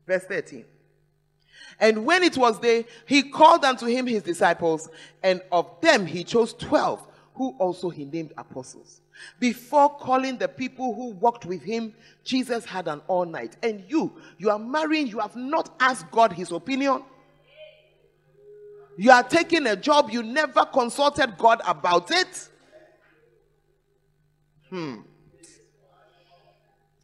Verse 0.06 0.24
13. 0.26 0.66
And 1.80 2.06
when 2.06 2.22
it 2.22 2.38
was 2.38 2.60
day, 2.60 2.86
he 3.08 3.24
called 3.24 3.66
unto 3.66 3.88
him 3.88 4.06
his 4.06 4.22
disciples, 4.22 4.88
and 5.24 5.42
of 5.52 5.82
them 5.82 6.06
he 6.06 6.24
chose 6.24 6.54
twelve 6.54 7.08
who 7.38 7.56
also 7.60 7.90
he 7.90 8.04
named 8.04 8.34
apostles. 8.38 9.02
Before 9.40 9.90
calling 9.90 10.38
the 10.38 10.48
people 10.48 10.96
who 10.96 11.12
walked 11.12 11.46
with 11.46 11.62
him, 11.62 11.94
Jesus 12.24 12.66
had 12.66 12.88
an 12.88 13.02
all 13.08 13.26
night. 13.26 13.56
And 13.62 13.84
you, 13.88 14.14
you 14.38 14.50
are 14.50 14.60
marrying, 14.60 15.08
you 15.08 15.20
have 15.20 15.36
not 15.36 15.76
asked 15.80 16.10
God 16.12 16.34
his 16.34 16.52
opinion. 16.52 17.04
You 18.98 19.12
are 19.12 19.24
taking 19.24 19.68
a 19.68 19.76
job, 19.76 20.10
you 20.10 20.24
never 20.24 20.66
consulted 20.66 21.38
God 21.38 21.62
about 21.66 22.10
it. 22.10 22.50
Hmm. 24.70 25.02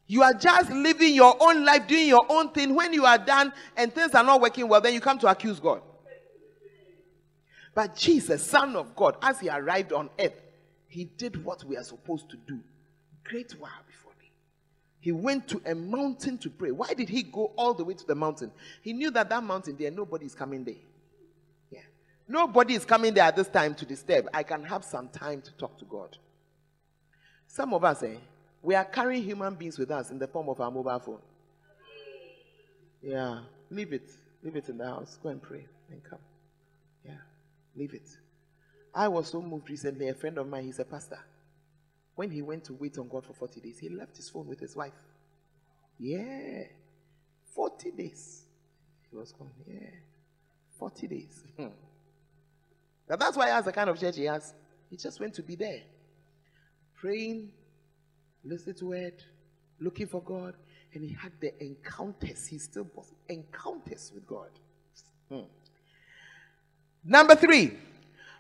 You 0.08 0.24
are 0.24 0.34
just 0.34 0.70
living 0.72 1.14
your 1.14 1.36
own 1.40 1.64
life, 1.64 1.88
doing 1.88 2.08
your 2.08 2.26
own 2.28 2.50
thing. 2.50 2.76
When 2.76 2.92
you 2.94 3.06
are 3.06 3.18
done 3.18 3.54
and 3.78 3.94
things 3.94 4.14
are 4.14 4.24
not 4.24 4.42
working 4.42 4.68
well, 4.68 4.82
then 4.82 4.94
you 4.94 5.00
come 5.00 5.18
to 5.20 5.28
accuse 5.28 5.60
God. 5.60 5.82
But 7.76 7.96
Jesus, 7.96 8.46
Son 8.46 8.76
of 8.76 8.96
God, 8.96 9.18
as 9.22 9.40
he 9.40 9.50
arrived 9.50 9.94
on 9.94 10.10
earth, 10.20 10.40
he 10.88 11.06
did 11.06 11.44
what 11.44 11.64
we 11.64 11.76
are 11.76 11.84
supposed 11.84 12.30
to 12.30 12.38
do. 12.38 12.60
Great 13.24 13.54
while 13.54 13.72
before 13.88 14.12
me. 14.20 14.30
He 15.00 15.12
went 15.12 15.48
to 15.48 15.62
a 15.66 15.74
mountain 15.74 16.38
to 16.40 16.50
pray. 16.50 16.72
Why 16.72 16.94
did 16.94 17.10
he 17.10 17.24
go 17.24 17.52
all 17.58 17.74
the 17.74 17.84
way 17.84 17.96
to 17.96 18.06
the 18.06 18.16
mountain? 18.16 18.52
He 18.84 18.94
knew 18.94 19.10
that 19.12 19.30
that 19.30 19.44
mountain 19.44 19.76
there, 19.78 19.90
nobody 19.90 20.28
is 20.28 20.36
coming 20.36 20.64
there. 20.64 20.76
Yeah. 21.72 21.80
Nobody 22.28 22.76
is 22.76 22.86
coming 22.86 23.14
there 23.14 23.24
at 23.24 23.36
this 23.36 23.48
time 23.48 23.74
to 23.76 23.86
disturb. 23.86 24.30
I 24.34 24.44
can 24.44 24.64
have 24.64 24.86
some 24.86 25.10
time 25.10 25.42
to 25.42 25.52
talk 25.54 25.80
to 25.80 25.86
God. 25.86 26.16
Some 27.48 27.74
of 27.74 27.84
us, 27.84 28.04
eh, 28.04 28.18
we 28.62 28.76
are 28.76 28.86
carrying 28.86 29.24
human 29.24 29.56
beings 29.56 29.80
with 29.80 29.90
us 29.90 30.12
in 30.12 30.20
the 30.20 30.28
form 30.28 30.48
of 30.48 30.62
our 30.62 30.70
mobile 30.70 31.00
phone. 31.00 31.20
Yeah. 33.02 33.40
Leave 33.72 33.94
it. 33.94 34.10
Leave 34.44 34.58
it 34.58 34.70
in 34.70 34.78
the 34.78 34.86
house. 34.86 35.18
Go 35.24 35.30
and 35.30 35.42
pray 35.42 35.66
and 35.92 36.04
come. 36.04 36.20
Leave 37.76 37.94
it. 37.94 38.10
I 38.94 39.08
was 39.08 39.28
so 39.30 39.42
moved 39.42 39.70
recently. 39.70 40.10
A 40.10 40.14
friend 40.14 40.38
of 40.38 40.48
mine, 40.48 40.66
he's 40.66 40.80
a 40.80 40.86
pastor. 40.86 41.20
When 42.16 42.30
he 42.30 42.42
went 42.42 42.64
to 42.66 42.74
wait 42.74 42.98
on 42.98 43.08
God 43.08 43.26
for 43.26 43.34
40 43.34 43.60
days, 43.60 43.80
he 43.80 43.90
left 43.90 44.16
his 44.18 44.30
phone 44.30 44.48
with 44.48 44.60
his 44.60 44.76
wife. 44.76 44.94
Yeah. 45.98 46.64
40 47.56 47.92
days. 47.92 48.44
He 49.10 49.16
was 49.16 49.32
gone. 49.32 49.52
Yeah. 49.68 49.90
40 50.78 51.08
days. 51.08 51.44
Now 53.10 53.18
that's 53.18 53.36
why 53.36 53.48
he 53.48 53.52
has 53.52 53.66
the 53.66 53.74
kind 53.74 53.90
of 53.90 54.00
church 54.00 54.16
he 54.16 54.24
has. 54.26 54.54
He 54.90 54.98
just 54.98 55.20
went 55.20 55.34
to 55.36 55.44
be 55.44 55.56
there. 55.56 55.82
Praying, 56.96 57.50
listening 58.44 58.76
to 58.76 58.94
it, 58.94 59.24
looking 59.80 60.08
for 60.08 60.22
God. 60.22 60.56
And 60.94 61.04
he 61.04 61.14
had 61.14 61.34
the 61.40 61.52
encounters. 61.64 62.48
He 62.48 62.60
still 62.60 62.88
was 62.96 63.12
encounters 63.28 64.12
with 64.14 64.26
God. 64.26 64.50
Hmm. 65.30 65.42
Number 67.06 67.36
three, 67.36 67.78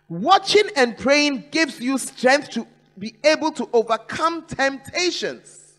watching 0.07 0.69
and 0.75 0.97
praying 0.97 1.45
gives 1.51 1.79
you 1.79 1.97
strength 1.97 2.51
to 2.51 2.67
be 2.97 3.15
able 3.23 3.51
to 3.51 3.69
overcome 3.73 4.45
temptations. 4.45 5.73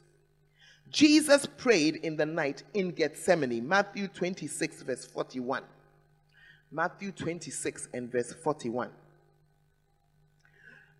Jesus 0.90 1.46
prayed 1.46 1.96
in 1.96 2.16
the 2.16 2.26
night 2.26 2.62
in 2.74 2.90
Gethsemane, 2.90 3.66
Matthew 3.66 4.06
26, 4.08 4.82
verse 4.82 5.04
41. 5.04 5.62
Matthew 6.70 7.12
26 7.12 7.88
and 7.92 8.10
verse 8.10 8.32
41. 8.32 8.90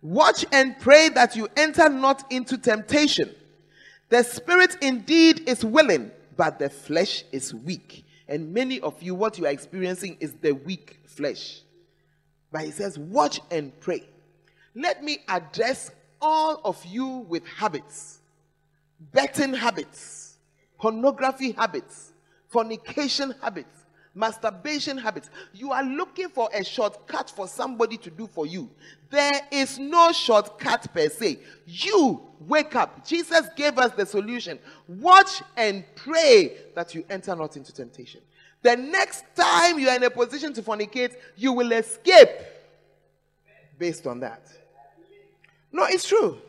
Watch 0.01 0.45
and 0.51 0.77
pray 0.79 1.09
that 1.09 1.35
you 1.35 1.47
enter 1.55 1.89
not 1.89 2.31
into 2.31 2.57
temptation. 2.57 3.33
The 4.09 4.23
spirit 4.23 4.77
indeed 4.81 5.47
is 5.47 5.65
willing, 5.65 6.11
but 6.37 6.59
the 6.59 6.69
flesh 6.69 7.23
is 7.31 7.53
weak. 7.53 8.05
And 8.27 8.53
many 8.53 8.79
of 8.81 9.01
you, 9.01 9.15
what 9.15 9.37
you 9.37 9.45
are 9.45 9.51
experiencing 9.51 10.17
is 10.19 10.33
the 10.41 10.51
weak 10.51 10.99
flesh. 11.07 11.61
But 12.55 12.63
he 12.63 12.71
says, 12.71 12.97
Watch 12.97 13.41
and 13.51 13.77
pray. 13.81 14.05
Let 14.75 15.03
me 15.03 15.17
address 15.27 15.91
all 16.21 16.61
of 16.63 16.81
you 16.85 17.05
with 17.05 17.45
habits, 17.45 18.19
betting 19.11 19.53
habits, 19.53 20.37
pornography 20.79 21.51
habits, 21.51 22.13
fornication 22.47 23.35
habits, 23.41 23.83
masturbation 24.13 24.97
habits. 24.97 25.29
You 25.53 25.73
are 25.73 25.83
looking 25.83 26.29
for 26.29 26.47
a 26.53 26.63
shortcut 26.63 27.29
for 27.29 27.45
somebody 27.45 27.97
to 27.97 28.09
do 28.09 28.25
for 28.25 28.45
you. 28.45 28.69
There 29.09 29.41
is 29.51 29.77
no 29.77 30.13
shortcut 30.13 30.93
per 30.93 31.09
se. 31.09 31.39
You 31.65 32.21
wake 32.39 32.73
up. 32.73 33.05
Jesus 33.05 33.49
gave 33.57 33.77
us 33.77 33.91
the 33.91 34.05
solution. 34.05 34.59
Watch 34.87 35.41
and 35.57 35.83
pray 35.95 36.55
that 36.73 36.95
you 36.95 37.03
enter 37.09 37.35
not 37.35 37.57
into 37.57 37.73
temptation. 37.73 38.21
The 38.65 38.75
next 38.75 39.23
time 39.35 39.77
you 39.77 39.87
are 39.89 39.95
in 39.95 40.01
a 40.01 40.09
position 40.09 40.51
to 40.53 40.63
fornicate, 40.63 41.13
you 41.35 41.53
will 41.53 41.71
escape 41.71 42.31
based 43.77 44.07
on 44.07 44.21
that. 44.21 44.41
No, 45.71 45.83
it's 45.83 46.07
true. 46.07 46.39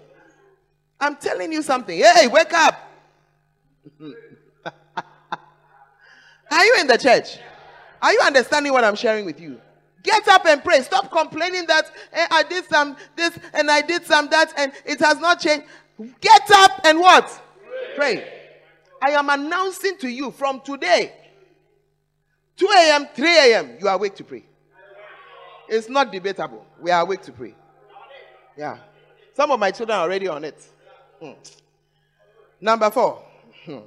I'm 0.99 1.17
telling 1.17 1.53
you 1.53 1.61
something. 1.61 1.99
Hey, 1.99 2.27
wake 2.27 2.55
up. 2.55 2.91
Are 6.51 6.65
you 6.65 6.77
in 6.81 6.87
the 6.87 6.97
church? 6.97 7.37
Are 8.01 8.15
you 8.15 8.21
understanding 8.25 8.73
what 8.73 8.83
I'm 8.83 8.97
sharing 8.97 9.27
with 9.27 9.39
you? 9.39 9.61
Get 10.03 10.27
up 10.29 10.47
and 10.47 10.65
pray. 10.65 10.81
Stop 10.81 11.13
complaining 11.13 11.67
that 11.67 11.93
eh, 12.15 12.27
I 12.31 12.45
did 12.45 12.65
some 12.65 12.97
this 13.15 13.39
and 13.53 13.71
I 13.71 13.83
did 13.83 14.07
some 14.07 14.31
that 14.31 14.55
and 14.57 14.73
it 14.87 15.01
has 15.01 15.19
not 15.19 15.41
changed. 15.41 15.67
Get 16.23 16.51
up 16.51 16.81
and 16.87 16.99
what? 16.99 17.43
Pray. 17.95 18.27
I 19.03 19.11
am 19.11 19.29
announcing 19.29 19.99
to 19.99 20.09
you 20.09 20.31
from 20.31 20.63
today, 20.63 21.13
2 22.57 22.67
a.m., 22.67 23.07
3 23.15 23.39
a.m., 23.39 23.77
you 23.81 23.89
are 23.89 23.95
awake 23.95 24.15
to 24.17 24.25
pray. 24.25 24.45
It's 25.69 25.89
not 25.89 26.13
debatable. 26.13 26.65
We 26.81 26.91
are 26.91 27.03
awake 27.03 27.23
to 27.23 27.33
pray. 27.33 27.55
Yeah. 28.57 28.79
Some 29.35 29.51
of 29.51 29.61
my 29.61 29.71
children 29.71 29.99
are 29.99 30.03
already 30.03 30.29
on 30.29 30.45
it. 30.45 30.63
Hmm. 31.21 31.33
Number 32.61 32.91
four. 32.91 33.23
Hmm. 33.65 33.79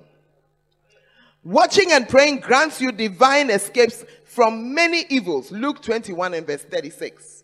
Watching 1.44 1.92
and 1.92 2.08
praying 2.08 2.40
grants 2.42 2.82
you 2.82 2.92
divine 2.92 3.50
escapes 3.50 4.04
from 4.26 4.74
many 4.74 5.06
evils. 5.10 5.52
Luke 5.52 5.82
21 5.82 6.34
and 6.34 6.46
verse 6.46 6.64
36. 6.64 7.44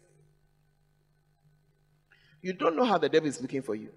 You 2.41 2.53
don't 2.53 2.75
know 2.75 2.83
how 2.83 2.97
the 2.97 3.09
devil 3.09 3.27
is 3.27 3.41
looking 3.41 3.61
for 3.63 3.73
you. 3.73 3.89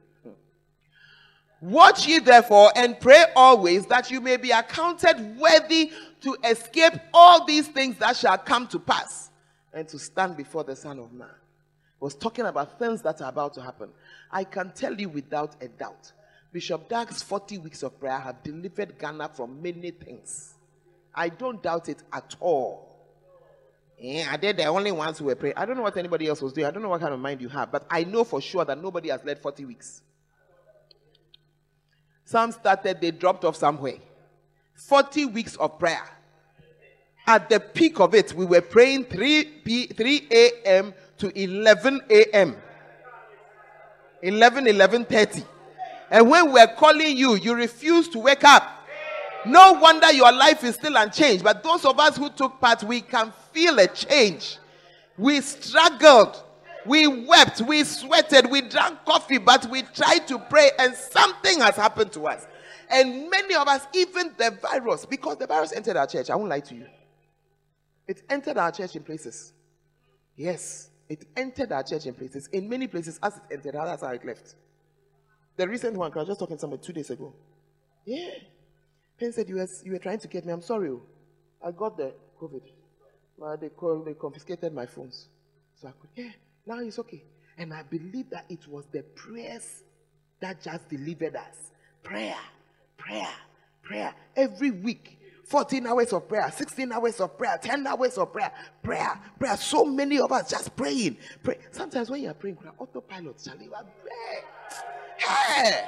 Watch 1.61 2.07
ye 2.07 2.21
therefore 2.21 2.71
and 2.77 2.99
pray 3.01 3.25
always 3.35 3.87
that 3.87 4.11
you 4.11 4.21
may 4.21 4.37
be 4.37 4.51
accounted 4.51 5.37
worthy 5.39 5.91
to 6.21 6.37
escape 6.45 6.95
all 7.13 7.45
these 7.45 7.67
things 7.69 7.97
that 7.99 8.17
shall 8.17 8.39
come 8.39 8.67
to 8.69 8.79
pass 8.79 9.31
and 9.73 9.89
to 9.89 9.99
stand 9.99 10.37
before 10.37 10.65
the 10.65 10.77
Son 10.77 10.99
of 10.99 11.13
Man. 11.13 11.29
was 12.01 12.15
talking 12.15 12.47
about 12.47 12.79
things 12.79 13.03
that 13.03 13.21
are 13.21 13.29
about 13.29 13.55
to 13.55 13.63
happen. 13.63 13.89
I 14.31 14.45
can 14.45 14.73
tell 14.73 14.95
you 14.95 15.09
without 15.09 15.57
a 15.61 15.69
doubt 15.69 16.13
Bishop 16.53 16.89
Dag's 16.89 17.23
40 17.23 17.59
weeks 17.59 17.83
of 17.83 17.99
prayer 18.01 18.19
have 18.19 18.43
delivered 18.43 18.99
Ghana 18.99 19.31
from 19.35 19.61
many 19.61 19.91
things. 19.91 20.55
I 21.15 21.29
don't 21.29 21.63
doubt 21.63 21.89
it 21.89 22.03
at 22.13 22.37
all. 22.41 22.89
Yeah, 23.99 24.35
are 24.35 24.39
they 24.39 24.53
the 24.53 24.67
only 24.67 24.93
ones 24.93 25.19
who 25.19 25.27
were 25.27 25.35
praying? 25.35 25.55
I 25.57 25.67
don't 25.67 25.77
know 25.77 25.83
what 25.83 25.97
anybody 25.97 26.29
else 26.29 26.41
was 26.41 26.53
doing. 26.53 26.67
I 26.67 26.71
don't 26.71 26.83
know 26.83 26.89
what 26.89 27.01
kind 27.01 27.13
of 27.13 27.21
mind 27.21 27.43
you 27.43 27.49
have, 27.49 27.73
but 27.73 27.85
I 27.91 28.05
know 28.05 28.25
for 28.25 28.41
sure 28.41 28.65
that 28.65 28.81
nobody 28.81 29.09
has 29.11 29.25
led 29.25 29.41
40 29.41 29.65
weeks. 29.65 30.03
Some 32.29 32.53
started, 32.53 33.01
they 33.01 33.11
dropped 33.11 33.47
off 33.47 33.57
somewhere. 33.57 33.97
40 34.75 35.25
weeks 35.25 35.57
of 35.57 35.79
prayer. 35.79 36.07
At 37.27 37.49
the 37.49 37.59
peak 37.59 38.01
of 38.01 38.15
it, 38.15 38.35
we 38.35 38.45
were 38.45 38.61
praying 38.61 39.07
3 39.07 39.45
p 39.65 39.87
3 39.87 40.29
a.m. 40.31 40.93
to 41.17 41.43
11 41.43 42.03
a.m. 42.11 42.55
11, 44.21 44.67
11.30. 44.67 45.43
And 46.11 46.29
when 46.29 46.53
we're 46.53 46.67
calling 46.67 47.17
you, 47.17 47.37
you 47.37 47.55
refuse 47.55 48.09
to 48.11 48.19
wake 48.19 48.45
up. 48.45 48.87
No 49.47 49.73
wonder 49.73 50.13
your 50.13 50.31
life 50.31 50.63
is 50.65 50.75
still 50.75 50.97
unchanged. 50.97 51.43
But 51.43 51.63
those 51.63 51.87
of 51.87 51.99
us 51.99 52.19
who 52.19 52.29
took 52.29 52.61
part, 52.61 52.83
we 52.83 53.01
can 53.01 53.33
feel 53.53 53.79
a 53.79 53.87
change. 53.87 54.59
We 55.17 55.41
struggled. 55.41 56.43
We 56.89 57.07
wept. 57.07 57.61
We 57.61 57.85
sweated. 57.85 58.51
We 58.51 58.63
drank 58.63 59.05
coffee, 59.05 59.39
but 59.39 59.71
we 59.71 59.83
tried 59.83 60.27
to 60.29 60.39
pray, 60.39 60.71
and 60.79 60.95
something 60.95 61.61
has 61.61 61.77
happened 61.77 62.13
to 62.13 62.27
us. 62.27 62.47
And 62.91 63.29
many 63.29 63.55
of 63.55 63.69
us, 63.69 63.87
even 63.95 64.33
the 64.39 64.59
virus, 64.63 65.05
because 65.05 65.37
the 65.37 65.47
virus 65.47 65.73
entered 65.73 65.97
our 65.97 66.07
church, 66.07 66.31
I 66.31 66.37
won't 66.37 66.49
lie 66.49 66.61
to 66.61 66.75
you. 66.75 66.87
It 68.07 68.23
entered 68.31 68.57
our 68.57 68.73
church 68.73 68.97
in 68.97 69.03
places. 69.03 69.53
Yes, 70.35 70.89
it 71.09 71.27
entered 71.37 71.73
our 71.73 71.83
church 71.83 72.07
in 72.07 72.15
places. 72.15 72.49
In 72.49 72.69
many 72.69 72.87
places, 72.87 73.19
as 73.23 73.37
it 73.37 73.43
entered, 73.53 73.75
that's 73.75 74.03
how 74.03 74.09
it 74.09 74.25
left. 74.25 74.55
The 75.57 75.69
recent 75.69 75.97
one, 75.97 76.13
I 76.15 76.19
was 76.19 76.29
just 76.29 76.41
talking 76.41 76.57
to 76.57 76.61
somebody 76.61 76.83
two 76.83 76.93
days 76.95 77.11
ago. 77.11 77.35
Yeah. 78.07 78.31
Pen 79.19 79.33
said, 79.33 79.49
you 79.49 79.57
were, 79.57 79.69
you 79.85 79.93
were 79.93 79.99
trying 79.99 80.21
to 80.21 80.29
get 80.29 80.47
me. 80.47 80.53
I'm 80.53 80.63
sorry. 80.63 80.89
Oh. 80.89 81.03
I 81.63 81.73
got 81.73 81.97
the 81.97 82.15
COVID. 82.41 82.63
Well, 83.37 83.57
they, 83.57 83.69
called, 83.69 84.07
they 84.07 84.15
confiscated 84.15 84.73
my 84.73 84.87
phones. 84.87 85.29
So 85.75 85.89
I 85.89 85.91
could, 85.91 86.11
yeah, 86.15 86.31
now 86.69 86.79
it's 86.81 86.99
okay. 86.99 87.25
And 87.57 87.73
I 87.75 87.83
believe 87.83 88.31
that 88.31 88.45
it 88.49 88.69
was 88.69 88.85
the 88.93 89.03
prayers 89.03 89.83
that 90.41 90.63
just 90.63 90.89
delivered 90.89 91.35
us. 91.35 91.73
Prayer, 92.03 92.37
prayer, 92.97 93.29
prayer. 93.83 94.15
Every 94.37 94.71
week, 94.71 95.19
14 95.45 95.87
hours 95.87 96.13
of 96.13 96.29
prayer, 96.29 96.51
16 96.55 96.93
hours 96.93 97.21
of 97.21 97.37
prayer, 97.37 97.59
10 97.61 97.87
hours 97.87 98.19
of 98.19 98.33
prayer, 98.33 98.53
prayer, 98.83 99.19
prayer. 99.39 99.57
So 99.57 99.85
many 99.85 100.21
of 100.21 100.31
us 100.31 100.51
just 100.51 100.77
praying. 100.77 101.17
Pray. 101.43 101.59
Sometimes 101.73 102.11
when 102.11 102.23
you 102.23 102.29
are 102.29 102.35
praying, 102.35 102.59
autopilot, 102.79 103.43
Charlie. 103.43 103.71
Hey! 105.17 105.85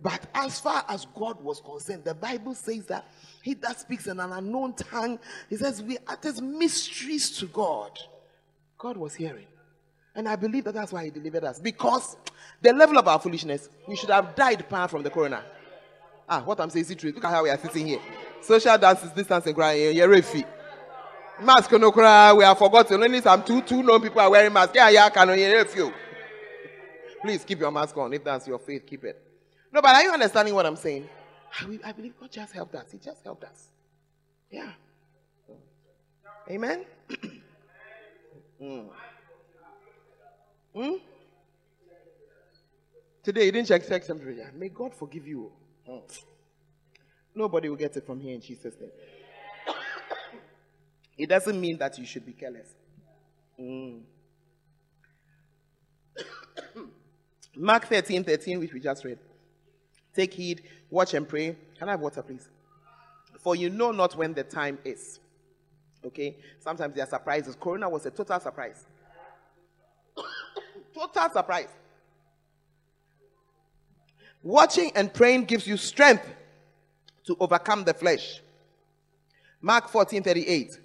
But 0.00 0.26
as 0.34 0.60
far 0.60 0.84
as 0.88 1.06
God 1.14 1.42
was 1.42 1.60
concerned, 1.60 2.04
the 2.04 2.14
Bible 2.14 2.54
says 2.54 2.86
that 2.86 3.06
he 3.42 3.54
that 3.54 3.80
speaks 3.80 4.06
in 4.06 4.20
an 4.20 4.32
unknown 4.32 4.74
tongue, 4.74 5.18
he 5.50 5.56
says, 5.56 5.82
we 5.82 5.98
utter 6.06 6.40
mysteries 6.40 7.36
to 7.38 7.46
God. 7.46 7.98
God 8.78 8.96
was 8.96 9.14
hearing. 9.14 9.46
And 10.14 10.28
I 10.28 10.36
believe 10.36 10.64
that 10.64 10.74
that's 10.74 10.92
why 10.92 11.04
he 11.04 11.10
delivered 11.10 11.44
us. 11.44 11.58
Because 11.58 12.16
the 12.62 12.72
level 12.72 12.98
of 12.98 13.06
our 13.06 13.18
foolishness, 13.18 13.68
we 13.86 13.96
should 13.96 14.10
have 14.10 14.34
died 14.34 14.64
from 14.88 15.02
the 15.02 15.10
corona. 15.10 15.44
Ah, 16.28 16.42
what 16.44 16.60
I'm 16.60 16.70
saying 16.70 16.86
is 16.88 16.94
true. 16.96 17.12
Look 17.12 17.24
at 17.24 17.30
how 17.30 17.42
we 17.42 17.50
are 17.50 17.58
sitting 17.58 17.86
here. 17.86 18.00
Social 18.40 18.76
dances, 18.78 19.10
distancing, 19.12 19.54
crying, 19.54 19.96
you're 19.96 20.08
refi. 20.08 20.44
Mask 21.40 21.70
no 21.72 21.92
cry, 21.92 22.32
we 22.32 22.44
have 22.44 22.58
forgotten. 22.58 23.02
Only 23.02 23.20
some 23.20 23.44
two 23.44 23.62
two 23.62 23.82
known 23.82 24.00
people 24.00 24.20
are 24.20 24.30
wearing 24.30 24.52
masks. 24.52 24.72
Yeah, 24.74 24.90
yeah, 24.90 25.08
can 25.08 25.28
you 25.38 25.92
Please 27.22 27.44
keep 27.44 27.60
your 27.60 27.70
mask 27.70 27.96
on. 27.96 28.12
If 28.12 28.24
that's 28.24 28.46
your 28.46 28.58
faith, 28.58 28.86
keep 28.86 29.04
it. 29.04 29.20
No, 29.72 29.80
but 29.80 29.94
are 29.94 30.02
you 30.02 30.10
understanding 30.10 30.54
what 30.54 30.66
I'm 30.66 30.76
saying? 30.76 31.08
I, 31.84 31.92
believe 31.92 32.14
God 32.20 32.30
just 32.30 32.52
helped 32.52 32.74
us. 32.74 32.90
He 32.92 32.98
just 32.98 33.22
helped 33.24 33.44
us. 33.44 33.68
Yeah. 34.50 34.70
Amen. 36.50 36.84
mm. 38.60 38.88
Mm? 40.74 41.00
Today 43.22 43.46
you 43.46 43.52
didn't 43.52 43.68
check 43.68 43.84
sex 43.84 44.06
temperature. 44.06 44.50
May 44.54 44.68
God 44.68 44.94
forgive 44.94 45.26
you. 45.26 45.52
Mm. 45.88 46.02
Nobody 47.34 47.68
will 47.68 47.76
get 47.76 47.96
it 47.96 48.06
from 48.06 48.20
here 48.20 48.34
in 48.34 48.40
Jesus' 48.40 48.74
name. 48.80 48.90
it 51.18 51.28
doesn't 51.28 51.60
mean 51.60 51.78
that 51.78 51.98
you 51.98 52.06
should 52.06 52.24
be 52.24 52.32
careless. 52.32 52.68
Mm. 53.60 54.00
Mark 57.56 57.86
13 57.86 58.24
13, 58.24 58.58
which 58.60 58.72
we 58.72 58.80
just 58.80 59.04
read. 59.04 59.18
Take 60.14 60.34
heed, 60.34 60.62
watch 60.90 61.14
and 61.14 61.28
pray. 61.28 61.56
Can 61.78 61.88
I 61.88 61.92
have 61.92 62.00
water, 62.00 62.22
please? 62.22 62.48
For 63.38 63.54
you 63.54 63.70
know 63.70 63.92
not 63.92 64.16
when 64.16 64.34
the 64.34 64.42
time 64.42 64.78
is. 64.84 65.20
Okay? 66.04 66.36
Sometimes 66.60 66.94
there 66.94 67.04
are 67.04 67.08
surprises. 67.08 67.56
Corona 67.58 67.88
was 67.88 68.06
a 68.06 68.10
total 68.10 68.40
surprise. 68.40 68.86
total 70.94 71.30
surprise. 71.30 71.68
Watching 74.42 74.92
and 74.94 75.12
praying 75.12 75.44
gives 75.44 75.66
you 75.66 75.76
strength 75.76 76.26
to 77.26 77.36
overcome 77.40 77.84
the 77.84 77.94
flesh. 77.94 78.40
Mark 79.60 79.88
14 79.88 80.22
38. 80.22 80.78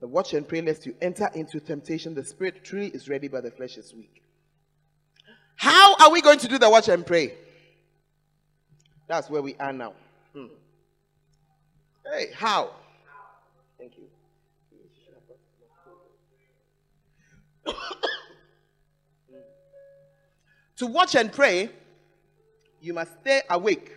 The 0.00 0.06
watch 0.06 0.32
and 0.34 0.46
pray 0.46 0.62
lest 0.62 0.86
you 0.86 0.94
enter 1.02 1.28
into 1.34 1.58
temptation. 1.58 2.14
The 2.14 2.24
spirit 2.24 2.62
truly 2.62 2.88
is 2.88 3.08
ready, 3.08 3.26
but 3.26 3.42
the 3.42 3.50
flesh 3.50 3.76
is 3.76 3.92
weak. 3.92 4.22
How 5.56 5.96
are 5.96 6.12
we 6.12 6.22
going 6.22 6.38
to 6.38 6.48
do 6.48 6.56
the 6.56 6.70
watch 6.70 6.88
and 6.88 7.04
pray? 7.04 7.34
That's 9.08 9.28
where 9.28 9.42
we 9.42 9.56
are 9.56 9.72
now. 9.72 9.94
Hmm. 10.32 10.46
Hey, 12.12 12.26
how? 12.32 12.70
To 20.76 20.86
watch 20.86 21.14
and 21.14 21.32
pray, 21.32 21.70
you 22.80 22.94
must 22.94 23.12
stay 23.20 23.42
awake 23.50 23.92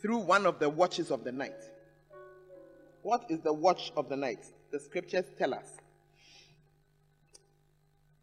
through 0.00 0.18
one 0.18 0.46
of 0.46 0.58
the 0.58 0.68
watches 0.68 1.10
of 1.10 1.24
the 1.24 1.32
night. 1.32 1.60
What 3.02 3.24
is 3.28 3.40
the 3.40 3.52
watch 3.52 3.92
of 3.96 4.08
the 4.08 4.16
night? 4.16 4.44
The 4.70 4.80
scriptures 4.80 5.24
tell 5.38 5.54
us. 5.54 5.66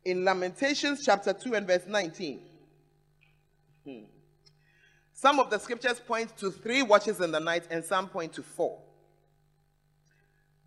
In 0.04 0.24
Lamentations 0.24 1.04
chapter 1.04 1.34
2 1.34 1.56
and 1.56 1.66
verse 1.66 1.88
19, 1.88 2.40
Hmm. 3.86 4.06
Some 5.14 5.40
of 5.40 5.50
the 5.50 5.60
scriptures 5.60 6.00
point 6.00 6.36
to 6.38 6.52
three 6.52 6.82
watches 6.82 7.22
in 7.22 7.32
the 7.32 7.40
night, 7.40 7.68
and 7.70 7.86
some 7.86 8.10
point 8.10 8.34
to 8.34 8.44
four. 8.44 8.80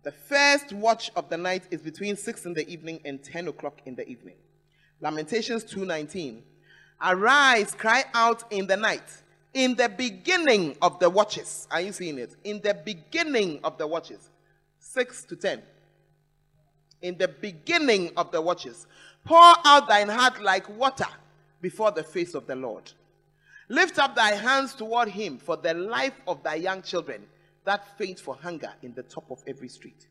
The 0.03 0.11
first 0.11 0.71
watch 0.71 1.11
of 1.15 1.29
the 1.29 1.37
night 1.37 1.63
is 1.71 1.81
between 1.81 2.15
6 2.15 2.45
in 2.45 2.53
the 2.53 2.67
evening 2.69 3.01
and 3.03 3.21
10 3.21 3.49
o'clock 3.49 3.81
in 3.85 3.95
the 3.95 4.07
evening. 4.07 4.35
Lamentations 5.01 5.63
2:19. 5.65 6.41
Arise, 7.01 7.73
cry 7.75 8.05
out 8.13 8.43
in 8.51 8.67
the 8.67 8.77
night, 8.77 9.09
in 9.53 9.75
the 9.75 9.89
beginning 9.89 10.77
of 10.81 10.99
the 10.99 11.09
watches. 11.09 11.67
Are 11.71 11.81
you 11.81 11.91
seeing 11.91 12.17
it? 12.17 12.35
In 12.43 12.61
the 12.61 12.73
beginning 12.73 13.59
of 13.63 13.77
the 13.77 13.87
watches. 13.87 14.29
6 14.79 15.23
to 15.25 15.35
10. 15.35 15.63
In 17.01 17.17
the 17.17 17.27
beginning 17.27 18.11
of 18.17 18.31
the 18.31 18.41
watches. 18.41 18.87
Pour 19.25 19.55
out 19.65 19.87
thine 19.87 20.09
heart 20.09 20.41
like 20.41 20.67
water 20.77 21.07
before 21.61 21.91
the 21.91 22.03
face 22.03 22.33
of 22.35 22.47
the 22.47 22.55
Lord. 22.55 22.91
Lift 23.67 23.99
up 23.99 24.15
thy 24.15 24.31
hands 24.31 24.73
toward 24.73 25.09
him 25.09 25.37
for 25.37 25.55
the 25.57 25.73
life 25.73 26.19
of 26.25 26.41
thy 26.41 26.55
young 26.55 26.81
children 26.81 27.27
that 27.65 27.97
faint 27.97 28.19
for 28.19 28.35
hunger 28.35 28.71
in 28.81 28.93
the 28.93 29.03
top 29.03 29.29
of 29.29 29.43
every 29.47 29.69
street. 29.69 30.07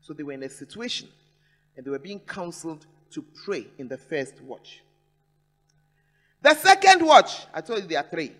So 0.00 0.14
they 0.14 0.22
were 0.22 0.32
in 0.32 0.42
a 0.42 0.48
situation 0.48 1.08
and 1.76 1.84
they 1.84 1.90
were 1.90 1.98
being 1.98 2.20
counseled 2.20 2.86
to 3.10 3.24
pray 3.44 3.66
in 3.78 3.88
the 3.88 3.98
first 3.98 4.40
watch. 4.42 4.82
The 6.42 6.54
second 6.54 7.04
watch, 7.04 7.46
I 7.52 7.60
told 7.60 7.82
you 7.82 7.88
there 7.88 7.98
are 7.98 8.08
three. 8.08 8.32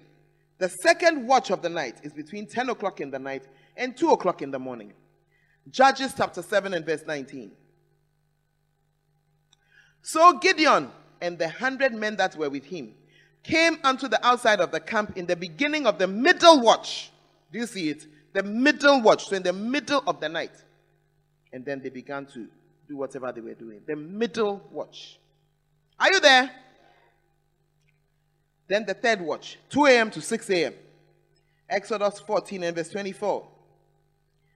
The 0.58 0.68
second 0.68 1.26
watch 1.26 1.50
of 1.50 1.62
the 1.62 1.68
night 1.68 1.96
is 2.02 2.12
between 2.12 2.46
10 2.46 2.70
o'clock 2.70 3.00
in 3.00 3.10
the 3.10 3.18
night 3.18 3.44
and 3.76 3.96
2 3.96 4.10
o'clock 4.10 4.42
in 4.42 4.50
the 4.50 4.58
morning. 4.58 4.92
Judges 5.70 6.14
chapter 6.16 6.42
7 6.42 6.74
and 6.74 6.84
verse 6.84 7.04
19. 7.06 7.52
So 10.02 10.38
Gideon 10.38 10.90
and 11.20 11.38
the 11.38 11.48
hundred 11.48 11.92
men 11.92 12.16
that 12.16 12.36
were 12.36 12.50
with 12.50 12.64
him 12.64 12.94
came 13.42 13.78
unto 13.84 14.08
the 14.08 14.24
outside 14.26 14.60
of 14.60 14.70
the 14.70 14.80
camp 14.80 15.16
in 15.16 15.26
the 15.26 15.36
beginning 15.36 15.86
of 15.86 15.98
the 15.98 16.06
middle 16.06 16.60
watch. 16.60 17.10
Do 17.52 17.58
you 17.58 17.66
see 17.66 17.90
it? 17.90 18.06
The 18.32 18.42
middle 18.42 19.00
watch. 19.02 19.28
So 19.28 19.36
in 19.36 19.42
the 19.42 19.52
middle 19.52 20.02
of 20.06 20.20
the 20.20 20.28
night. 20.28 20.52
And 21.52 21.64
then 21.64 21.80
they 21.80 21.88
began 21.88 22.26
to 22.26 22.46
do 22.88 22.96
whatever 22.96 23.32
they 23.32 23.40
were 23.40 23.54
doing. 23.54 23.80
The 23.86 23.96
middle 23.96 24.62
watch. 24.70 25.18
Are 25.98 26.12
you 26.12 26.20
there? 26.20 26.50
Then 28.68 28.84
the 28.84 28.94
third 28.94 29.20
watch, 29.22 29.58
2 29.70 29.86
a.m. 29.86 30.10
to 30.10 30.20
6 30.20 30.50
a.m. 30.50 30.74
Exodus 31.68 32.20
14 32.20 32.64
and 32.64 32.76
verse 32.76 32.90
24. 32.90 33.48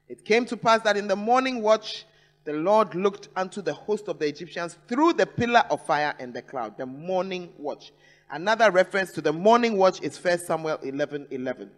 It 0.09 0.25
came 0.25 0.45
to 0.47 0.57
pass 0.57 0.83
that 0.83 0.97
in 0.99 1.09
the 1.09 1.17
morning 1.17 1.63
watch, 1.63 2.05
the 2.45 2.53
Lord 2.53 2.95
looked 2.95 3.29
unto 3.37 3.63
the 3.63 3.73
host 3.73 4.09
of 4.09 4.19
the 4.19 4.27
Egyptians 4.27 4.77
through 4.87 5.15
the 5.15 5.27
pillar 5.27 5.63
of 5.71 5.85
fire 5.87 6.15
and 6.19 6.35
the 6.35 6.43
cloud, 6.43 6.77
the 6.77 6.87
morning 6.87 7.53
watch. 7.57 7.93
Another 8.31 8.71
reference 8.71 9.13
to 9.13 9.21
the 9.21 9.33
morning 9.33 9.77
watch 9.77 10.03
is 10.03 10.23
1 10.23 10.39
Samuel 10.41 10.79
11 10.83 11.29
11. 11.31 11.71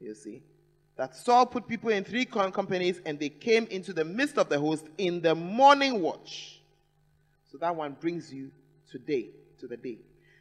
You 0.00 0.14
see? 0.14 0.42
That 1.00 1.16
Saul 1.16 1.46
put 1.46 1.66
people 1.66 1.88
in 1.88 2.04
three 2.04 2.26
companies 2.26 3.00
and 3.06 3.18
they 3.18 3.30
came 3.30 3.64
into 3.68 3.94
the 3.94 4.04
midst 4.04 4.36
of 4.36 4.50
the 4.50 4.60
host 4.60 4.84
in 4.98 5.22
the 5.22 5.34
morning 5.34 6.02
watch. 6.02 6.60
So 7.50 7.56
that 7.56 7.74
one 7.74 7.96
brings 7.98 8.30
you 8.30 8.50
today, 8.90 9.30
to 9.60 9.66
the 9.66 9.78
day. 9.78 9.96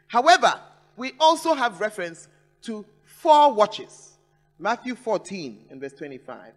However, 0.07 0.53
we 0.97 1.13
also 1.17 1.53
have 1.53 1.79
reference 1.79 2.27
to 2.63 2.85
four 3.05 3.53
watches. 3.53 4.17
Matthew 4.59 4.95
14 4.95 5.67
and 5.69 5.79
verse 5.79 5.93
25. 5.93 6.51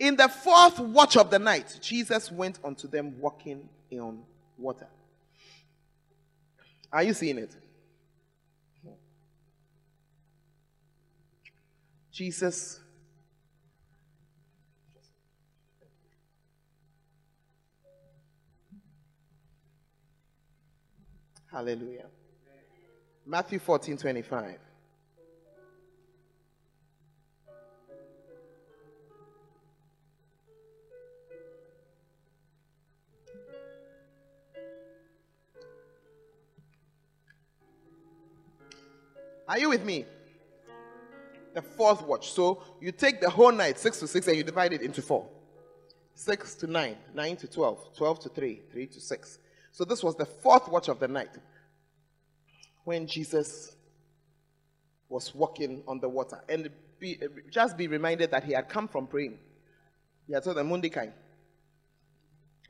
In 0.00 0.16
the 0.16 0.28
fourth 0.28 0.78
watch 0.78 1.16
of 1.16 1.30
the 1.30 1.38
night, 1.38 1.78
Jesus 1.80 2.30
went 2.30 2.58
unto 2.62 2.86
them 2.86 3.18
walking 3.18 3.70
on 3.90 4.20
water. 4.58 4.88
Are 6.92 7.02
you 7.02 7.14
seeing 7.14 7.38
it? 7.38 7.56
Jesus 12.12 12.80
Hallelujah. 21.54 22.06
Matthew 23.24 23.60
14 23.60 23.96
25. 23.96 24.58
Are 39.46 39.58
you 39.60 39.68
with 39.68 39.84
me? 39.84 40.06
The 41.54 41.62
fourth 41.62 42.02
watch. 42.02 42.32
So 42.32 42.64
you 42.80 42.90
take 42.90 43.20
the 43.20 43.30
whole 43.30 43.52
night, 43.52 43.78
6 43.78 44.00
to 44.00 44.08
6, 44.08 44.26
and 44.26 44.36
you 44.36 44.42
divide 44.42 44.72
it 44.72 44.82
into 44.82 45.00
4. 45.00 45.24
6 46.16 46.54
to 46.56 46.66
9, 46.66 46.96
9 47.14 47.36
to 47.36 47.46
12, 47.46 47.96
12 47.96 48.20
to 48.20 48.28
3, 48.28 48.62
3 48.72 48.86
to 48.88 49.00
6. 49.00 49.38
So 49.74 49.84
this 49.84 50.04
was 50.04 50.14
the 50.14 50.24
fourth 50.24 50.68
watch 50.68 50.88
of 50.88 51.00
the 51.00 51.08
night 51.08 51.36
when 52.84 53.08
Jesus 53.08 53.74
was 55.08 55.34
walking 55.34 55.82
on 55.88 55.98
the 55.98 56.08
water. 56.08 56.40
And 56.48 56.70
be, 57.00 57.18
just 57.50 57.76
be 57.76 57.88
reminded 57.88 58.30
that 58.30 58.44
he 58.44 58.52
had 58.52 58.68
come 58.68 58.86
from 58.86 59.08
praying. 59.08 59.36
He 60.28 60.32
had 60.32 60.44
told 60.44 60.58
the 60.58 60.62
Mundikai. 60.62 61.10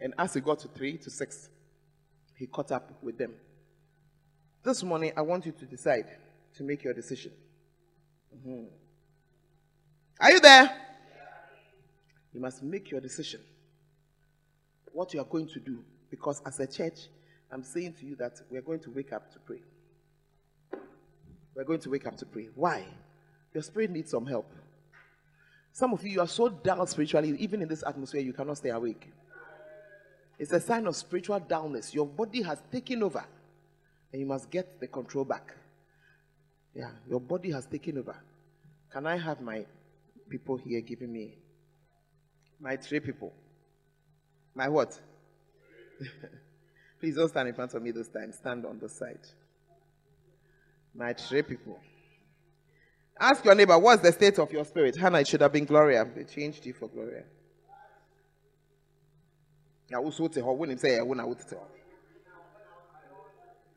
And 0.01 0.15
as 0.19 0.33
he 0.33 0.41
got 0.41 0.61
to 0.61 0.69
3 0.69 0.97
to 0.97 1.11
6, 1.11 1.49
he 2.37 2.47
caught 2.47 2.73
up 2.73 2.91
with 3.03 3.19
them. 3.19 3.35
This 4.63 4.83
morning, 4.83 5.13
I 5.15 5.21
want 5.21 5.45
you 5.45 5.53
to 5.53 5.67
decide 5.67 6.07
to 6.57 6.63
make 6.63 6.85
your 6.85 6.95
decision. 6.95 7.33
Mm-hmm. 8.35 8.65
Are 10.21 10.33
you 10.33 10.41
there? 10.41 10.71
You 12.33 12.41
must 12.41 12.63
make 12.63 12.91
your 12.91 13.03
decision. 13.03 13.43
What 14.91 15.13
you 15.13 15.21
are 15.21 15.27
going 15.27 15.49
to 15.49 15.61
do. 15.61 15.85
Because 16.15 16.41
as 16.47 16.61
a 16.61 16.67
church, 16.69 17.09
I'm 17.51 17.65
saying 17.65 17.95
to 17.95 18.07
you 18.07 18.15
that 18.17 18.41
we're 18.49 18.63
going 18.63 18.79
to 18.81 18.91
wake 18.91 19.13
up 19.13 19.33
to 19.33 19.41
pray. 19.41 19.63
We're 21.57 21.65
going 21.65 21.81
to 21.81 21.91
wake 21.91 22.07
up 22.07 22.17
to 22.19 22.25
pray. 22.25 22.51
Why? 22.55 22.85
Your 23.53 23.65
spirit 23.65 23.91
needs 23.91 24.13
some 24.13 24.25
help. 24.25 24.49
Some 25.73 25.93
of 25.93 26.05
you, 26.05 26.13
you 26.13 26.21
are 26.21 26.29
so 26.29 26.49
dull 26.49 26.87
spiritually, 26.87 27.35
even 27.41 27.63
in 27.63 27.69
this 27.69 27.83
atmosphere, 27.85 28.21
you 28.21 28.33
cannot 28.33 28.59
stay 28.59 28.69
awake. 28.69 29.11
It's 30.39 30.53
a 30.53 30.61
sign 30.61 30.87
of 30.87 30.95
spiritual 30.95 31.41
dullness. 31.41 31.93
Your 31.93 32.07
body 32.07 32.43
has 32.43 32.63
taken 32.71 33.03
over, 33.03 33.25
and 34.13 34.21
you 34.21 34.27
must 34.27 34.53
get 34.53 34.79
the 34.79 34.87
control 34.87 35.25
back. 35.25 35.53
Yeah, 36.77 36.91
your 37.11 37.21
body 37.21 37.51
has 37.51 37.67
taken 37.67 37.99
over. 37.99 38.15
Can 38.89 39.05
I 39.05 39.17
have 39.17 39.41
my 39.41 39.67
people 40.29 40.57
here 40.59 40.81
giving 40.81 41.13
me 41.13 41.39
my 42.61 42.77
three 42.77 43.01
people? 43.01 43.33
My 44.55 44.69
what? 44.69 45.01
Please 47.01 47.17
don't 47.17 47.29
stand 47.29 47.49
in 47.49 47.55
front 47.55 47.75
of 47.75 47.83
me 47.83 47.91
this 47.91 48.09
time. 48.09 48.33
Stand 48.33 48.65
on 48.65 48.79
the 48.79 48.89
side. 48.89 49.21
My 50.95 51.13
three 51.13 51.43
people. 51.43 51.79
Ask 53.19 53.45
your 53.45 53.55
neighbor, 53.55 53.79
what's 53.79 54.03
the 54.03 54.11
state 54.13 54.39
of 54.39 54.51
your 54.53 54.65
spirit? 54.65 54.97
Hannah, 54.97 55.21
it 55.21 55.29
should 55.29 55.41
have 55.41 55.53
been 55.53 55.65
Gloria. 55.65 56.05
They 56.05 56.25
changed 56.25 56.67
you 56.67 56.73
for 56.73 56.89
Gloria. 56.89 57.25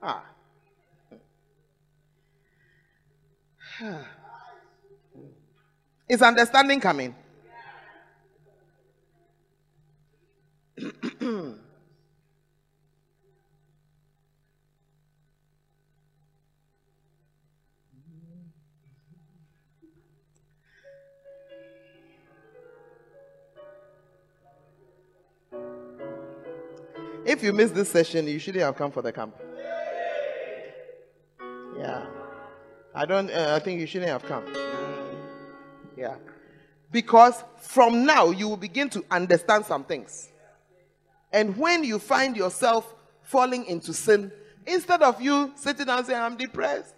Ah. 0.02 0.24
Is 6.10 6.22
understanding 6.22 6.80
coming? 6.80 7.14
If 27.38 27.44
you 27.44 27.54
miss 27.54 27.70
this 27.70 27.92
session, 27.92 28.28
you 28.28 28.40
shouldn't 28.40 28.64
have 28.64 28.76
come 28.76 28.92
for 28.92 29.04
the 29.04 29.12
camp. 29.12 29.36
Yeah. 31.78 32.04
I 32.96 33.06
don't, 33.06 33.30
uh, 33.30 33.54
I 33.56 33.60
think 33.60 33.80
you 33.80 33.86
shouldn't 33.86 34.10
have 34.10 34.24
come. 34.24 34.44
Yeah. 35.96 36.16
Because 36.92 37.44
from 37.60 38.08
now, 38.08 38.32
you 38.32 38.50
will 38.50 38.58
begin 38.58 38.90
to 38.90 39.06
understand 39.12 39.66
some 39.66 39.84
things. 39.84 40.30
And 41.32 41.56
when 41.58 41.84
you 41.84 42.00
find 42.00 42.36
yourself 42.36 42.96
falling 43.22 43.68
into 43.68 43.94
sin, 43.94 44.32
instead 44.66 45.04
of 45.04 45.22
you 45.22 45.52
sitting 45.56 45.86
down 45.86 46.06
saying, 46.06 46.20
I'm 46.20 46.38
depressed, 46.38 46.96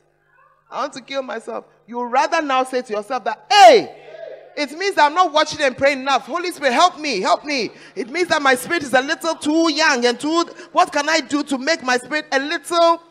I 0.71 0.83
want 0.83 0.93
to 0.93 1.01
kill 1.01 1.21
myself, 1.21 1.65
you 1.85 2.01
rather 2.01 2.41
now 2.41 2.63
say 2.63 2.81
to 2.81 2.93
yourself 2.93 3.25
that, 3.25 3.45
hey, 3.51 4.08
it 4.57 4.71
means 4.77 4.97
I'm 4.97 5.13
not 5.13 5.31
watching 5.31 5.61
and 5.61 5.77
praying 5.77 6.01
enough. 6.01 6.25
Holy 6.25 6.51
Spirit, 6.51 6.73
help 6.73 6.99
me, 6.99 7.21
help 7.21 7.45
me. 7.45 7.71
It 7.95 8.09
means 8.09 8.27
that 8.29 8.41
my 8.41 8.55
spirit 8.55 8.83
is 8.83 8.93
a 8.93 9.01
little 9.01 9.35
too 9.35 9.71
young 9.71 10.05
and 10.05 10.19
too. 10.19 10.45
What 10.71 10.91
can 10.91 11.07
I 11.07 11.21
do 11.21 11.43
to 11.43 11.57
make 11.57 11.83
my 11.83 11.97
spirit 11.97 12.25
a 12.31 12.39
little 12.39 13.01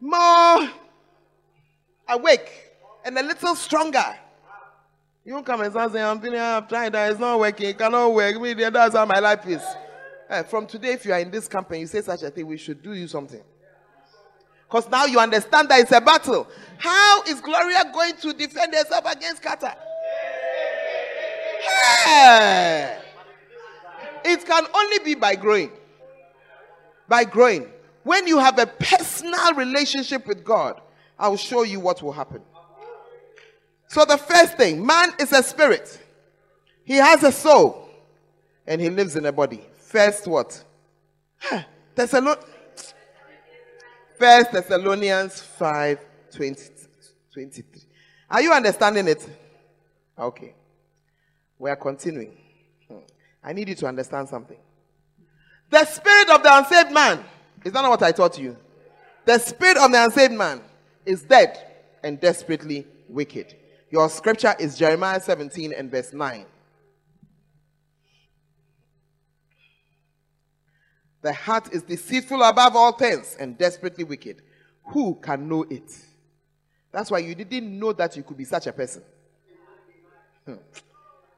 more 0.00 0.68
awake 2.08 2.50
and 3.04 3.18
a 3.18 3.22
little 3.22 3.54
stronger. 3.54 4.04
You 5.24 5.42
come 5.42 5.62
and 5.62 5.70
start 5.70 5.92
saying, 5.92 6.04
I'm 6.04 6.20
feeling, 6.20 6.38
I'm 6.38 6.66
trying, 6.66 6.92
that 6.92 7.10
it's 7.10 7.20
not 7.20 7.38
working, 7.38 7.70
it 7.70 7.78
cannot 7.78 8.12
work. 8.12 8.40
Me, 8.40 8.52
that's 8.52 8.94
how 8.94 9.06
my 9.06 9.20
life 9.20 9.46
is. 9.46 9.62
Uh, 10.28 10.42
from 10.42 10.66
today, 10.66 10.92
if 10.92 11.04
you 11.04 11.12
are 11.12 11.20
in 11.20 11.30
this 11.30 11.48
company, 11.48 11.80
you 11.80 11.86
say 11.86 12.02
such 12.02 12.22
a 12.22 12.30
thing, 12.30 12.46
we 12.46 12.58
should 12.58 12.82
do 12.82 12.92
you 12.92 13.08
something. 13.08 13.42
Because 14.66 14.88
now 14.90 15.06
you 15.06 15.18
understand 15.18 15.68
that 15.70 15.80
it's 15.80 15.92
a 15.92 16.00
battle. 16.00 16.46
How 16.78 17.22
is 17.22 17.40
Gloria 17.40 17.84
going 17.92 18.16
to 18.16 18.32
defend 18.32 18.74
herself 18.74 19.04
against 19.10 19.42
Carter? 19.42 19.74
Hey! 21.64 22.98
It 24.24 24.44
can 24.46 24.64
only 24.74 24.98
be 25.00 25.14
by 25.14 25.34
growing. 25.34 25.70
By 27.08 27.24
growing. 27.24 27.68
When 28.02 28.26
you 28.26 28.38
have 28.38 28.58
a 28.58 28.66
personal 28.66 29.54
relationship 29.54 30.26
with 30.26 30.44
God, 30.44 30.80
I 31.18 31.28
will 31.28 31.36
show 31.36 31.62
you 31.62 31.80
what 31.80 32.02
will 32.02 32.12
happen. 32.12 32.42
So, 33.88 34.04
the 34.04 34.16
first 34.16 34.56
thing 34.56 34.84
man 34.84 35.10
is 35.20 35.32
a 35.32 35.42
spirit, 35.42 36.00
he 36.84 36.94
has 36.96 37.22
a 37.22 37.30
soul, 37.32 37.88
and 38.66 38.80
he 38.80 38.90
lives 38.90 39.16
in 39.16 39.24
a 39.26 39.32
body. 39.32 39.64
First, 39.76 40.26
what? 40.26 40.62
Thessalon- 41.94 42.42
First 44.18 44.52
Thessalonians 44.52 45.40
5 45.40 45.98
20, 46.34 46.62
23. 47.32 47.82
Are 48.30 48.42
you 48.42 48.52
understanding 48.52 49.06
it? 49.08 49.28
Okay. 50.18 50.54
We 51.58 51.70
are 51.70 51.76
continuing. 51.76 52.36
Hmm. 52.88 52.98
I 53.42 53.52
need 53.52 53.68
you 53.68 53.74
to 53.76 53.86
understand 53.86 54.28
something. 54.28 54.58
The 55.70 55.84
spirit 55.84 56.30
of 56.30 56.42
the 56.42 56.56
unsaved 56.56 56.92
man, 56.92 57.24
is 57.64 57.72
not 57.72 57.88
what 57.88 58.02
I 58.02 58.12
taught 58.12 58.38
you? 58.38 58.56
The 59.24 59.38
spirit 59.38 59.76
of 59.78 59.90
the 59.90 60.04
unsaved 60.04 60.34
man 60.34 60.60
is 61.06 61.22
dead 61.22 61.58
and 62.02 62.20
desperately 62.20 62.86
wicked. 63.08 63.54
Your 63.90 64.08
scripture 64.08 64.54
is 64.58 64.76
Jeremiah 64.76 65.20
17 65.20 65.72
and 65.72 65.90
verse 65.90 66.12
9. 66.12 66.44
The 71.22 71.32
heart 71.32 71.72
is 71.72 71.82
deceitful 71.82 72.42
above 72.42 72.76
all 72.76 72.92
things 72.92 73.34
and 73.40 73.56
desperately 73.56 74.04
wicked. 74.04 74.42
Who 74.88 75.14
can 75.22 75.48
know 75.48 75.62
it? 75.62 75.90
That's 76.92 77.10
why 77.10 77.20
you 77.20 77.34
didn't 77.34 77.78
know 77.78 77.94
that 77.94 78.16
you 78.16 78.22
could 78.22 78.36
be 78.36 78.44
such 78.44 78.66
a 78.66 78.72
person. 78.72 79.02
Hmm. 80.44 80.56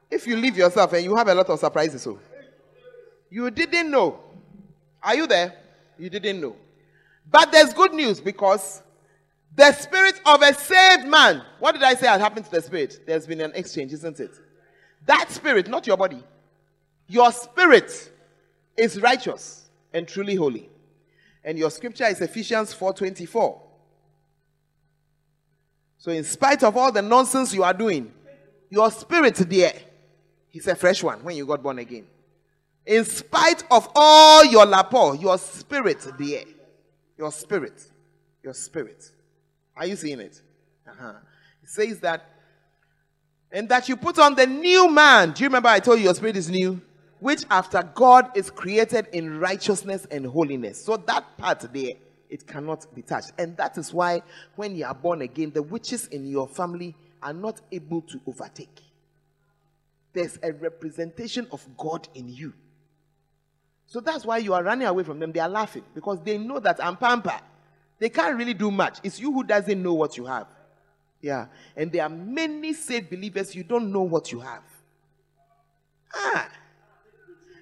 If 0.09 0.25
you 0.25 0.37
leave 0.37 0.57
yourself 0.57 0.93
and 0.93 1.03
you 1.03 1.15
have 1.15 1.27
a 1.27 1.35
lot 1.35 1.49
of 1.49 1.59
surprises, 1.59 2.01
so 2.01 2.19
you 3.29 3.51
didn't 3.51 3.91
know. 3.91 4.19
Are 5.03 5.15
you 5.15 5.27
there? 5.27 5.53
You 5.97 6.09
didn't 6.09 6.41
know. 6.41 6.55
But 7.29 7.51
there's 7.51 7.73
good 7.73 7.93
news 7.93 8.21
because 8.21 8.81
the 9.55 9.71
spirit 9.73 10.19
of 10.25 10.41
a 10.41 10.53
saved 10.53 11.07
man. 11.07 11.43
What 11.59 11.73
did 11.73 11.83
I 11.83 11.95
say 11.95 12.07
had 12.07 12.21
happened 12.21 12.45
to 12.45 12.51
the 12.51 12.61
spirit? 12.61 13.01
There's 13.05 13.27
been 13.27 13.41
an 13.41 13.51
exchange, 13.55 13.91
isn't 13.93 14.19
it? 14.19 14.31
That 15.05 15.29
spirit, 15.31 15.67
not 15.67 15.87
your 15.87 15.97
body, 15.97 16.23
your 17.07 17.31
spirit 17.31 18.11
is 18.75 19.01
righteous 19.01 19.69
and 19.93 20.07
truly 20.07 20.35
holy. 20.35 20.69
And 21.43 21.57
your 21.57 21.71
scripture 21.71 22.05
is 22.05 22.21
Ephesians 22.21 22.73
4:24. 22.73 23.61
So 25.97 26.11
in 26.11 26.23
spite 26.23 26.63
of 26.63 26.77
all 26.77 26.91
the 26.91 27.01
nonsense 27.01 27.53
you 27.53 27.63
are 27.63 27.73
doing, 27.73 28.13
your 28.69 28.91
spirit 28.91 29.35
there 29.35 29.73
is 30.57 30.67
a 30.67 30.75
fresh 30.75 31.03
one 31.03 31.23
when 31.23 31.35
you 31.35 31.45
got 31.45 31.61
born 31.61 31.79
again. 31.79 32.05
In 32.85 33.03
spite 33.05 33.63
of 33.69 33.89
all 33.95 34.45
your 34.45 34.65
lapo, 34.65 35.13
your 35.13 35.37
spirit 35.37 36.05
there, 36.17 36.43
your 37.17 37.31
spirit, 37.31 37.83
your 38.43 38.53
spirit. 38.53 39.11
Are 39.75 39.85
you 39.85 39.95
seeing 39.95 40.19
it? 40.19 40.41
Uh-huh. 40.87 41.13
It 41.63 41.69
says 41.69 41.99
that, 41.99 42.25
and 43.51 43.67
that 43.69 43.89
you 43.89 43.97
put 43.97 44.19
on 44.19 44.35
the 44.35 44.47
new 44.47 44.89
man. 44.89 45.31
Do 45.31 45.43
you 45.43 45.49
remember 45.49 45.69
I 45.69 45.79
told 45.79 45.99
you 45.99 46.05
your 46.05 46.15
spirit 46.15 46.37
is 46.37 46.49
new? 46.49 46.81
which 47.19 47.43
after 47.49 47.83
God 47.95 48.31
is 48.35 48.49
created 48.49 49.07
in 49.11 49.39
righteousness 49.39 50.05
and 50.11 50.25
holiness. 50.25 50.83
So 50.83 50.97
that 50.97 51.37
part 51.37 51.61
there, 51.73 51.93
it 52.29 52.45
cannot 52.45 52.93
be 52.93 53.01
touched. 53.01 53.31
And 53.37 53.57
that 53.57 53.77
is 53.77 53.93
why 53.93 54.21
when 54.55 54.75
you 54.75 54.85
are 54.85 54.93
born 54.93 55.21
again, 55.21 55.51
the 55.51 55.63
witches 55.63 56.07
in 56.07 56.27
your 56.27 56.47
family 56.47 56.95
are 57.21 57.33
not 57.33 57.61
able 57.71 58.01
to 58.01 58.21
overtake. 58.27 58.81
There's 60.17 60.39
a 60.41 60.51
representation 60.51 61.45
of 61.51 61.63
God 61.77 62.07
in 62.15 62.27
you. 62.27 62.51
So 63.85 63.99
that's 63.99 64.25
why 64.25 64.39
you 64.39 64.55
are 64.55 64.63
running 64.63 64.87
away 64.87 65.03
from 65.03 65.19
them. 65.19 65.31
They 65.31 65.39
are 65.39 65.47
laughing 65.47 65.83
because 65.93 66.19
they 66.23 66.39
know 66.39 66.57
that 66.57 66.83
I'm 66.83 66.97
pamper. 66.97 67.39
They 67.99 68.09
can't 68.09 68.35
really 68.35 68.55
do 68.55 68.71
much. 68.71 68.97
It's 69.03 69.19
you 69.19 69.31
who 69.31 69.43
doesn't 69.43 69.79
know 69.79 69.93
what 69.93 70.17
you 70.17 70.25
have. 70.25 70.47
Yeah. 71.21 71.45
And 71.75 71.91
there 71.91 72.01
are 72.01 72.09
many 72.09 72.73
saved 72.73 73.11
believers, 73.11 73.53
you 73.53 73.63
don't 73.63 73.91
know 73.91 74.01
what 74.01 74.31
you 74.31 74.39
have. 74.39 74.63
Ah. 76.15 76.49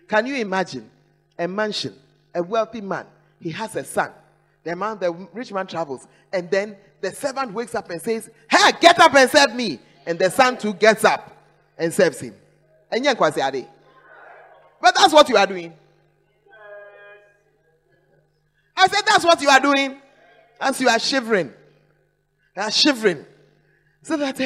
Can 0.08 0.26
you 0.26 0.38
imagine 0.38 0.90
a 1.38 1.50
mansion, 1.50 1.94
a 2.34 2.42
wealthy 2.42 2.80
man? 2.80 3.06
He 3.42 3.50
has 3.50 3.76
a 3.76 3.84
son. 3.84 4.12
The 4.64 4.78
man, 4.78 4.98
the 4.98 5.12
rich 5.34 5.52
man 5.52 5.68
travels, 5.68 6.08
and 6.32 6.50
then 6.50 6.78
the 7.02 7.12
servant 7.12 7.52
wakes 7.52 7.76
up 7.76 7.90
and 7.90 8.02
says, 8.02 8.30
Hey, 8.50 8.72
get 8.80 8.98
up 8.98 9.14
and 9.14 9.30
serve 9.30 9.54
me. 9.54 9.78
And 10.06 10.18
the 10.18 10.32
son 10.32 10.58
too 10.58 10.74
gets 10.74 11.04
up 11.04 11.36
and 11.78 11.94
serves 11.94 12.22
him. 12.22 12.34
But 14.82 14.96
that's 14.96 15.14
what 15.14 15.28
you 15.30 15.38
are 15.38 15.48
doing. 15.48 15.74
I 18.78 18.88
said, 18.88 19.02
That's 19.06 19.24
what 19.24 19.42
you 19.42 19.50
are 19.50 19.60
doing. 19.60 20.02
As 20.60 20.80
you 20.80 20.90
are 20.90 21.00
shivering. 21.00 21.54
You 22.56 22.62
are 22.62 22.72
shivering. 22.72 23.26
So 24.02 24.18
that 24.18 24.40
uh, 24.40 24.44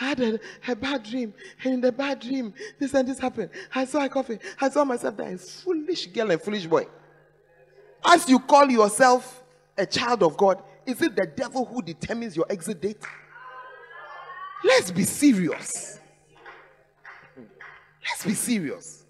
I 0.00 0.04
had 0.04 0.20
a, 0.20 0.40
a, 0.66 0.74
bad 0.74 1.04
dream. 1.04 1.32
And 1.62 1.74
in 1.74 1.80
the 1.80 1.92
bad 1.92 2.18
dream, 2.18 2.52
this 2.80 2.94
and 2.94 3.06
this 3.06 3.20
happened. 3.20 3.50
I 3.72 3.84
saw 3.84 4.04
a 4.04 4.08
coffee. 4.08 4.40
I 4.60 4.68
saw 4.70 4.84
myself 4.84 5.16
there. 5.16 5.32
A 5.32 5.38
foolish 5.38 6.08
girl 6.08 6.32
and 6.32 6.42
foolish 6.42 6.66
boy. 6.66 6.86
As 8.04 8.28
you 8.28 8.40
call 8.40 8.68
yourself 8.68 9.42
a 9.76 9.86
child 9.86 10.24
of 10.24 10.36
God, 10.36 10.62
is 10.84 11.00
it 11.00 11.14
the 11.14 11.26
devil 11.26 11.64
who 11.64 11.80
determines 11.80 12.36
your 12.36 12.46
exit 12.50 12.80
date? 12.80 13.04
Let's 14.64 14.90
be 14.90 15.04
serious. 15.04 16.00
Let's 18.10 18.24
be 18.24 18.34
serious. 18.34 19.04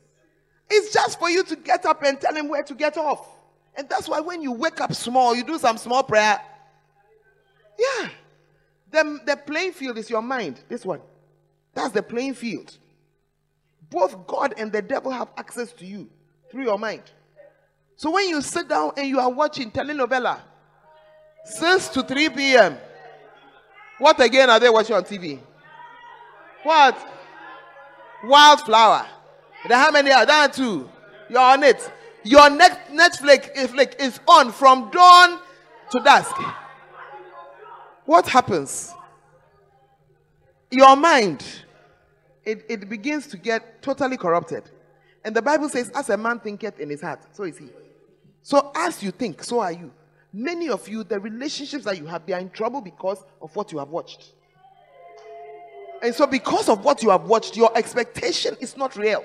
It's 0.70 0.92
just 0.92 1.18
for 1.18 1.30
you 1.30 1.42
to 1.44 1.56
get 1.56 1.86
up 1.86 2.02
and 2.02 2.20
tell 2.20 2.34
him 2.34 2.48
where 2.48 2.62
to 2.62 2.74
get 2.74 2.96
off. 2.96 3.26
And 3.74 3.88
that's 3.88 4.08
why 4.08 4.20
when 4.20 4.42
you 4.42 4.52
wake 4.52 4.80
up 4.80 4.92
small, 4.92 5.34
you 5.34 5.44
do 5.44 5.58
some 5.58 5.78
small 5.78 6.02
prayer. 6.02 6.40
Yeah. 7.78 8.08
The, 8.90 9.20
the 9.24 9.36
playing 9.36 9.72
field 9.72 9.98
is 9.98 10.10
your 10.10 10.22
mind. 10.22 10.60
This 10.68 10.84
one. 10.84 11.00
That's 11.74 11.92
the 11.92 12.02
playing 12.02 12.34
field. 12.34 12.76
Both 13.90 14.26
God 14.26 14.54
and 14.58 14.72
the 14.72 14.82
devil 14.82 15.12
have 15.12 15.28
access 15.36 15.72
to 15.74 15.86
you 15.86 16.10
through 16.50 16.64
your 16.64 16.78
mind. 16.78 17.02
So 17.96 18.10
when 18.10 18.28
you 18.28 18.42
sit 18.42 18.68
down 18.68 18.92
and 18.96 19.08
you 19.08 19.18
are 19.18 19.30
watching 19.30 19.70
telenovela, 19.70 20.40
6 21.44 21.88
to 21.88 22.02
3 22.02 22.28
p.m., 22.30 22.78
what 23.98 24.20
again 24.20 24.50
are 24.50 24.60
they 24.60 24.68
watching 24.68 24.94
on 24.94 25.04
TV? 25.04 25.40
What? 26.62 26.96
Wildflower. 28.24 29.06
Then 29.68 29.78
how 29.78 29.90
many 29.90 30.10
are 30.10 30.26
there? 30.26 30.48
Two. 30.48 30.88
You're 31.28 31.40
on 31.40 31.62
it. 31.62 31.90
Your 32.24 32.50
next 32.50 32.78
Netflix 32.90 33.54
is 33.98 34.20
on 34.26 34.52
from 34.52 34.90
dawn 34.90 35.40
to 35.90 36.00
dusk 36.00 36.36
what 38.08 38.26
happens? 38.26 38.94
Your 40.70 40.96
mind, 40.96 41.44
it, 42.42 42.64
it 42.66 42.88
begins 42.88 43.26
to 43.26 43.36
get 43.36 43.82
totally 43.82 44.16
corrupted. 44.16 44.62
And 45.22 45.36
the 45.36 45.42
Bible 45.42 45.68
says, 45.68 45.90
as 45.90 46.08
a 46.08 46.16
man 46.16 46.40
thinketh 46.40 46.80
in 46.80 46.88
his 46.88 47.02
heart, 47.02 47.20
so 47.32 47.42
is 47.42 47.58
he. 47.58 47.68
So 48.40 48.72
as 48.74 49.02
you 49.02 49.10
think, 49.10 49.44
so 49.44 49.60
are 49.60 49.72
you. 49.72 49.92
Many 50.32 50.70
of 50.70 50.88
you, 50.88 51.04
the 51.04 51.20
relationships 51.20 51.84
that 51.84 51.98
you 51.98 52.06
have, 52.06 52.24
they 52.24 52.32
are 52.32 52.40
in 52.40 52.48
trouble 52.48 52.80
because 52.80 53.22
of 53.42 53.54
what 53.54 53.72
you 53.72 53.78
have 53.78 53.90
watched. 53.90 54.32
And 56.02 56.14
so, 56.14 56.26
because 56.26 56.68
of 56.68 56.84
what 56.84 57.02
you 57.02 57.10
have 57.10 57.24
watched, 57.24 57.56
your 57.56 57.76
expectation 57.76 58.56
is 58.60 58.76
not 58.76 58.96
real. 58.96 59.24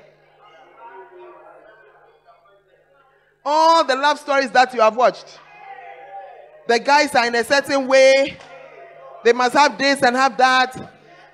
All 3.45 3.84
the 3.84 3.95
love 3.95 4.19
stories 4.19 4.49
that 4.51 4.74
you 4.74 4.82
have 4.82 4.95
watched, 4.95 5.39
the 6.67 6.80
guys 6.80 7.13
are 7.13 7.28
in 7.28 7.36
a 7.36 7.43
certain 7.43 7.88
way, 7.88 8.38
they 9.24 9.34
must 9.34 9.53
have 9.53 9.78
this 9.78 10.01
and 10.01 10.15
have 10.15 10.38
that. 10.38 10.91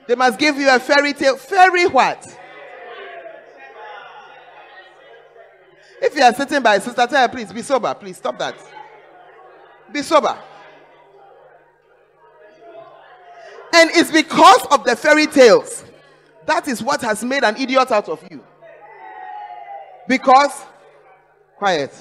They 0.08 0.16
must 0.16 0.40
give 0.40 0.58
you 0.58 0.70
a 0.74 0.80
fairy 0.80 1.14
tale. 1.14 1.38
Fairy 1.38 1.86
what? 1.88 2.26
If 6.02 6.16
you 6.16 6.24
are 6.24 6.34
sitting 6.34 6.64
by 6.64 6.80
sister, 6.80 7.06
tell 7.06 7.22
her, 7.22 7.28
please 7.28 7.52
be 7.52 7.62
sober. 7.62 7.94
Please 7.94 8.18
stop 8.18 8.40
that. 8.40 8.56
Be 9.92 10.02
sober. 10.02 10.38
And 13.74 13.90
it's 13.94 14.12
because 14.12 14.66
of 14.72 14.84
the 14.84 14.96
fairy 14.96 15.28
tales. 15.28 15.84
That 16.46 16.68
is 16.68 16.82
what 16.82 17.02
has 17.02 17.24
made 17.24 17.44
an 17.44 17.56
idiot 17.58 17.92
out 17.92 18.10
of 18.10 18.24
you. 18.32 18.44
Because, 20.08 20.64
quiet. 21.58 21.94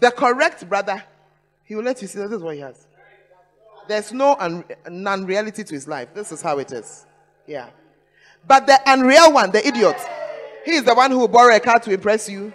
The 0.00 0.10
correct 0.10 0.66
brother, 0.68 1.02
he 1.64 1.74
will 1.74 1.82
let 1.84 2.00
you 2.00 2.08
see 2.08 2.18
this 2.18 2.32
is 2.32 2.42
what 2.42 2.54
he 2.54 2.60
has. 2.62 2.86
There's 3.86 4.12
no 4.12 4.34
un- 4.38 4.64
non 4.88 5.26
reality 5.26 5.62
to 5.62 5.74
his 5.74 5.86
life. 5.86 6.08
This 6.14 6.32
is 6.32 6.40
how 6.40 6.58
it 6.58 6.72
is. 6.72 7.04
Yeah. 7.46 7.68
But 8.46 8.66
the 8.66 8.80
unreal 8.86 9.32
one, 9.32 9.50
the 9.50 9.66
idiot, 9.66 9.96
he 10.64 10.72
is 10.72 10.84
the 10.84 10.94
one 10.94 11.10
who 11.10 11.18
will 11.18 11.28
borrow 11.28 11.54
a 11.54 11.60
car 11.60 11.78
to 11.80 11.92
impress 11.92 12.28
you. 12.28 12.52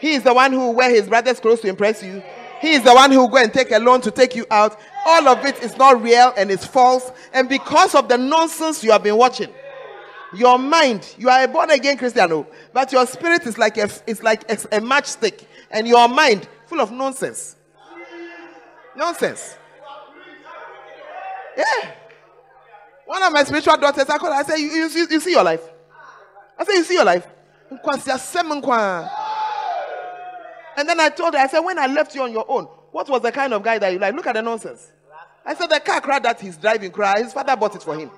He 0.00 0.14
is 0.14 0.22
the 0.22 0.34
one 0.34 0.52
who 0.52 0.58
will 0.58 0.74
wear 0.74 0.90
his 0.90 1.08
brother's 1.08 1.38
clothes 1.38 1.60
to 1.60 1.68
impress 1.68 2.02
you. 2.02 2.22
He 2.60 2.72
is 2.72 2.82
the 2.82 2.94
one 2.94 3.10
who 3.10 3.20
will 3.20 3.28
go 3.28 3.36
and 3.38 3.52
take 3.52 3.70
a 3.70 3.78
loan 3.78 4.00
to 4.02 4.10
take 4.10 4.34
you 4.34 4.46
out. 4.50 4.78
All 5.06 5.28
of 5.28 5.44
it 5.44 5.62
is 5.62 5.76
not 5.76 6.02
real 6.02 6.32
and 6.36 6.50
it's 6.50 6.66
false. 6.66 7.10
And 7.32 7.48
because 7.48 7.94
of 7.94 8.08
the 8.08 8.18
nonsense 8.18 8.84
you 8.84 8.92
have 8.92 9.02
been 9.02 9.16
watching, 9.16 9.48
your 10.34 10.58
mind, 10.58 11.14
you 11.18 11.28
are 11.28 11.42
a 11.44 11.48
born 11.48 11.70
again 11.70 11.96
Christian, 11.96 12.32
oh, 12.32 12.46
but 12.72 12.92
your 12.92 13.06
spirit 13.06 13.46
is 13.46 13.58
like 13.58 13.76
a, 13.78 13.88
it's 14.06 14.22
like 14.22 14.48
a 14.50 14.80
matchstick, 14.80 15.44
and 15.70 15.88
your 15.88 16.08
mind 16.08 16.48
full 16.66 16.80
of 16.80 16.92
nonsense. 16.92 17.56
Nonsense. 18.96 19.56
Yeah. 21.56 21.90
One 23.06 23.22
of 23.22 23.32
my 23.32 23.42
spiritual 23.42 23.76
daughters, 23.76 24.08
I 24.08 24.18
called 24.18 24.32
her, 24.32 24.38
I 24.38 24.42
said, 24.44 24.56
you, 24.56 24.68
you, 24.68 24.88
you, 24.88 25.06
you 25.10 25.20
see 25.20 25.32
your 25.32 25.42
life? 25.42 25.62
I 26.60 26.64
said, 26.64 26.74
You 26.74 26.84
see 26.84 26.94
your 26.94 27.04
life? 27.04 27.26
And 30.76 30.88
then 30.88 31.00
I 31.00 31.08
told 31.08 31.34
her, 31.34 31.40
I 31.40 31.46
said, 31.46 31.60
When 31.60 31.78
I 31.78 31.86
left 31.86 32.14
you 32.14 32.22
on 32.22 32.32
your 32.32 32.44
own, 32.46 32.68
what 32.92 33.08
was 33.08 33.22
the 33.22 33.32
kind 33.32 33.54
of 33.54 33.62
guy 33.62 33.78
that 33.78 33.92
you 33.92 33.98
like? 33.98 34.14
Look 34.14 34.26
at 34.26 34.34
the 34.34 34.42
nonsense. 34.42 34.90
I 35.44 35.54
said, 35.54 35.68
The 35.68 35.80
car 35.80 36.00
cry 36.00 36.18
that 36.20 36.40
he's 36.40 36.56
driving, 36.56 36.90
cry, 36.90 37.22
his 37.22 37.32
father 37.32 37.56
bought 37.56 37.74
it 37.74 37.82
for 37.82 37.96
him. 37.98 38.10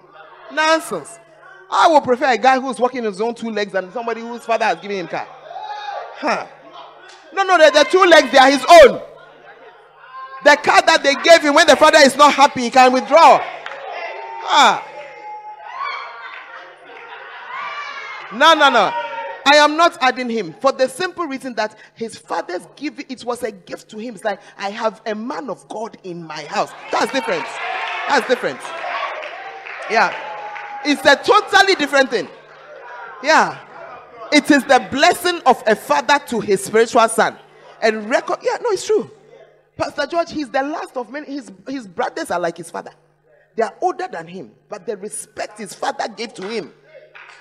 Nonsense. 0.52 1.18
I 1.70 1.88
would 1.88 2.04
prefer 2.04 2.32
a 2.32 2.38
guy 2.38 2.60
who's 2.60 2.78
walking 2.78 3.04
his 3.04 3.20
own 3.20 3.34
two 3.34 3.50
legs 3.50 3.72
than 3.72 3.90
somebody 3.92 4.20
whose 4.20 4.44
father 4.44 4.66
has 4.66 4.78
given 4.80 4.98
him 4.98 5.08
car. 5.08 5.26
Huh. 6.16 6.46
No, 7.32 7.42
no, 7.44 7.56
the, 7.58 7.70
the 7.70 7.84
two 7.84 8.04
legs, 8.04 8.30
they 8.30 8.38
are 8.38 8.50
his 8.50 8.64
own. 8.68 9.00
The 10.44 10.56
car 10.56 10.82
that 10.82 11.00
they 11.02 11.14
gave 11.14 11.40
him 11.42 11.54
when 11.54 11.66
the 11.66 11.76
father 11.76 11.98
is 11.98 12.16
not 12.16 12.34
happy, 12.34 12.62
he 12.62 12.70
can 12.70 12.92
withdraw. 12.92 13.40
Ah. 14.44 14.86
No, 18.34 18.54
no, 18.54 18.70
no. 18.70 19.01
I 19.44 19.56
am 19.56 19.76
not 19.76 19.98
adding 20.00 20.30
him 20.30 20.54
for 20.60 20.72
the 20.72 20.88
simple 20.88 21.26
reason 21.26 21.54
that 21.54 21.78
his 21.94 22.16
father's 22.16 22.66
give 22.76 23.00
it 23.00 23.24
was 23.24 23.42
a 23.42 23.50
gift 23.52 23.88
to 23.90 23.98
him. 23.98 24.14
It's 24.14 24.24
like, 24.24 24.40
I 24.56 24.70
have 24.70 25.02
a 25.06 25.14
man 25.14 25.50
of 25.50 25.68
God 25.68 25.96
in 26.04 26.22
my 26.24 26.44
house. 26.44 26.72
That's 26.90 27.12
different. 27.12 27.44
That's 28.08 28.26
different. 28.28 28.60
Yeah. 29.90 30.14
It's 30.84 31.04
a 31.04 31.16
totally 31.16 31.74
different 31.74 32.10
thing. 32.10 32.28
Yeah. 33.22 33.58
It 34.32 34.50
is 34.50 34.64
the 34.64 34.86
blessing 34.90 35.40
of 35.44 35.62
a 35.66 35.76
father 35.76 36.18
to 36.28 36.40
his 36.40 36.64
spiritual 36.64 37.08
son. 37.08 37.38
And 37.80 38.08
record, 38.08 38.38
yeah, 38.42 38.58
no, 38.62 38.70
it's 38.70 38.86
true. 38.86 39.10
Pastor 39.76 40.06
George, 40.06 40.30
he's 40.30 40.50
the 40.50 40.62
last 40.62 40.96
of 40.96 41.10
many. 41.10 41.26
His, 41.26 41.50
his 41.68 41.86
brothers 41.86 42.30
are 42.30 42.40
like 42.40 42.56
his 42.56 42.70
father. 42.70 42.92
They 43.56 43.62
are 43.62 43.74
older 43.80 44.08
than 44.10 44.26
him, 44.26 44.52
but 44.68 44.86
the 44.86 44.96
respect 44.96 45.58
his 45.58 45.74
father 45.74 46.08
gave 46.08 46.32
to 46.34 46.48
him 46.48 46.72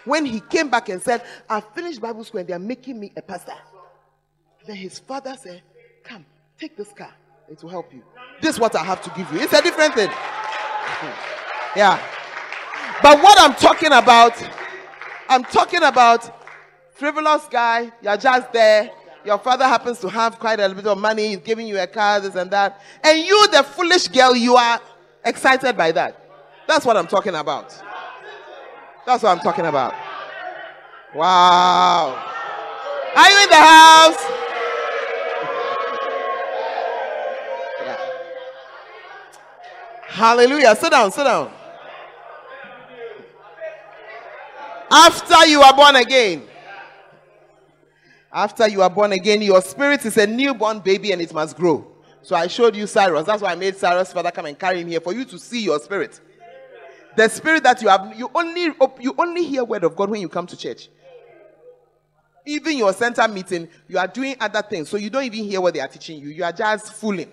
when 0.06 0.26
he 0.26 0.40
came 0.40 0.70
back 0.70 0.90
and 0.90 1.02
said, 1.02 1.24
I 1.50 1.62
finished 1.62 2.02
Bible 2.02 2.24
school 2.24 2.40
and 2.40 2.50
they 2.50 2.54
are 2.54 2.60
making 2.60 3.00
me 3.00 3.12
a 3.16 3.22
pastor. 3.22 3.54
Then 4.66 4.76
his 4.76 5.00
father 5.00 5.36
said, 5.40 5.62
Come, 6.04 6.26
take 6.60 6.76
this 6.78 6.92
car. 6.94 7.14
It 7.50 7.62
will 7.64 7.70
help 7.70 7.94
you. 7.94 8.04
This 8.42 8.56
is 8.56 8.60
what 8.60 8.76
I 8.76 8.84
have 8.84 9.02
to 9.04 9.10
give 9.16 9.32
you. 9.32 9.40
It's 9.40 9.54
a 9.54 9.62
different 9.62 9.94
thing. 9.94 10.10
yeah. 11.76 12.00
But 13.04 13.22
what 13.22 13.40
I'm 13.40 13.56
talking 13.56 13.92
about, 13.92 14.34
I'm 15.28 15.44
talking 15.44 15.84
about 15.84 16.42
frivolous 16.94 17.48
guy, 17.50 17.92
you're 18.02 18.18
just 18.18 18.54
there. 18.54 18.92
Your 19.26 19.38
father 19.38 19.66
happens 19.66 20.00
to 20.00 20.10
have 20.10 20.40
quite 20.40 20.60
a 20.60 20.68
little 20.68 20.76
bit 20.76 20.88
of 20.88 20.98
money, 20.98 21.30
he's 21.30 21.38
giving 21.40 21.68
you 21.68 21.80
a 21.80 21.88
car, 21.88 22.20
this 22.20 22.36
and 22.36 22.50
that. 22.52 22.80
And 23.04 23.20
you, 23.20 23.48
the 23.48 23.64
foolish 23.64 24.08
girl, 24.08 24.36
you 24.36 24.56
are 24.56 24.80
excited 25.26 25.76
by 25.76 25.92
that. 25.92 26.18
That's 26.68 26.86
what 26.86 26.98
I'm 26.98 27.08
talking 27.08 27.36
about. 27.36 27.76
That's 29.06 29.24
what 29.24 29.38
I'm 29.38 29.40
talking 29.44 29.66
about. 29.66 29.94
Wow. 31.16 32.28
Are 33.16 33.30
you 33.30 33.44
in 33.44 33.50
the 33.50 33.56
house? 33.56 34.24
Yeah. 37.82 37.98
Hallelujah. 40.08 40.76
Sit 40.76 40.92
down, 40.92 41.12
sit 41.12 41.24
down. 41.24 41.52
After 44.90 45.48
you 45.48 45.62
are 45.62 45.74
born 45.74 45.96
again, 45.96 46.44
after 48.32 48.68
you 48.68 48.82
are 48.82 48.90
born 48.90 49.14
again, 49.14 49.42
your 49.42 49.62
spirit 49.62 50.06
is 50.06 50.18
a 50.18 50.28
newborn 50.28 50.80
baby 50.80 51.12
and 51.12 51.22
it 51.22 51.34
must 51.34 51.58
grow. 51.58 51.88
So 52.22 52.36
I 52.36 52.48
showed 52.48 52.76
you 52.76 52.88
Cyrus. 52.88 53.26
That's 53.26 53.42
why 53.42 53.52
I 53.52 53.56
made 53.56 53.76
Cyrus' 53.76 54.14
father 54.14 54.32
come 54.32 54.46
and 54.46 54.58
carry 54.58 54.82
him 54.82 54.88
here 54.88 55.02
for 55.02 55.12
you 55.12 55.26
to 55.26 55.40
see 55.40 55.64
your 55.64 55.80
spirit. 55.80 56.20
The 57.16 57.28
spirit 57.28 57.64
that 57.64 57.82
you 57.82 57.90
have, 57.90 58.18
you 58.18 58.30
only 58.34 58.74
you 59.00 59.16
only 59.18 59.44
hear 59.44 59.64
word 59.64 59.84
of 59.84 59.96
God 59.96 60.10
when 60.10 60.22
you 60.22 60.30
come 60.30 60.48
to 60.48 60.58
church. 60.58 60.90
Even 62.46 62.78
your 62.78 62.94
center 62.94 63.28
meeting, 63.28 63.68
you 63.88 63.98
are 64.00 64.08
doing 64.08 64.36
other 64.40 64.62
things, 64.62 64.90
so 64.90 64.98
you 64.98 65.10
don't 65.10 65.24
even 65.24 65.44
hear 65.44 65.62
what 65.62 65.74
they 65.74 65.80
are 65.80 65.88
teaching 65.88 66.20
you. 66.20 66.30
You 66.30 66.44
are 66.44 66.52
just 66.52 66.94
fooling. 66.94 67.30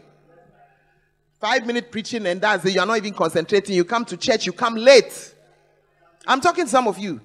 Five 1.41 1.67
minute 1.67 1.91
preaching 1.91 2.27
and 2.27 2.41
that's 2.41 2.65
it. 2.65 2.75
You 2.75 2.81
are 2.81 2.87
not 2.87 2.99
even 2.99 3.15
concentrating. 3.15 3.75
You 3.77 3.85
come 3.85 4.05
to 4.07 4.17
church, 4.17 4.45
you 4.45 4.53
come 4.53 4.75
late. 4.75 5.35
I'm 6.27 6.41
talking 6.41 6.65
to 6.65 6.71
some 6.71 6.89
of 6.89 6.99
you. 6.99 7.21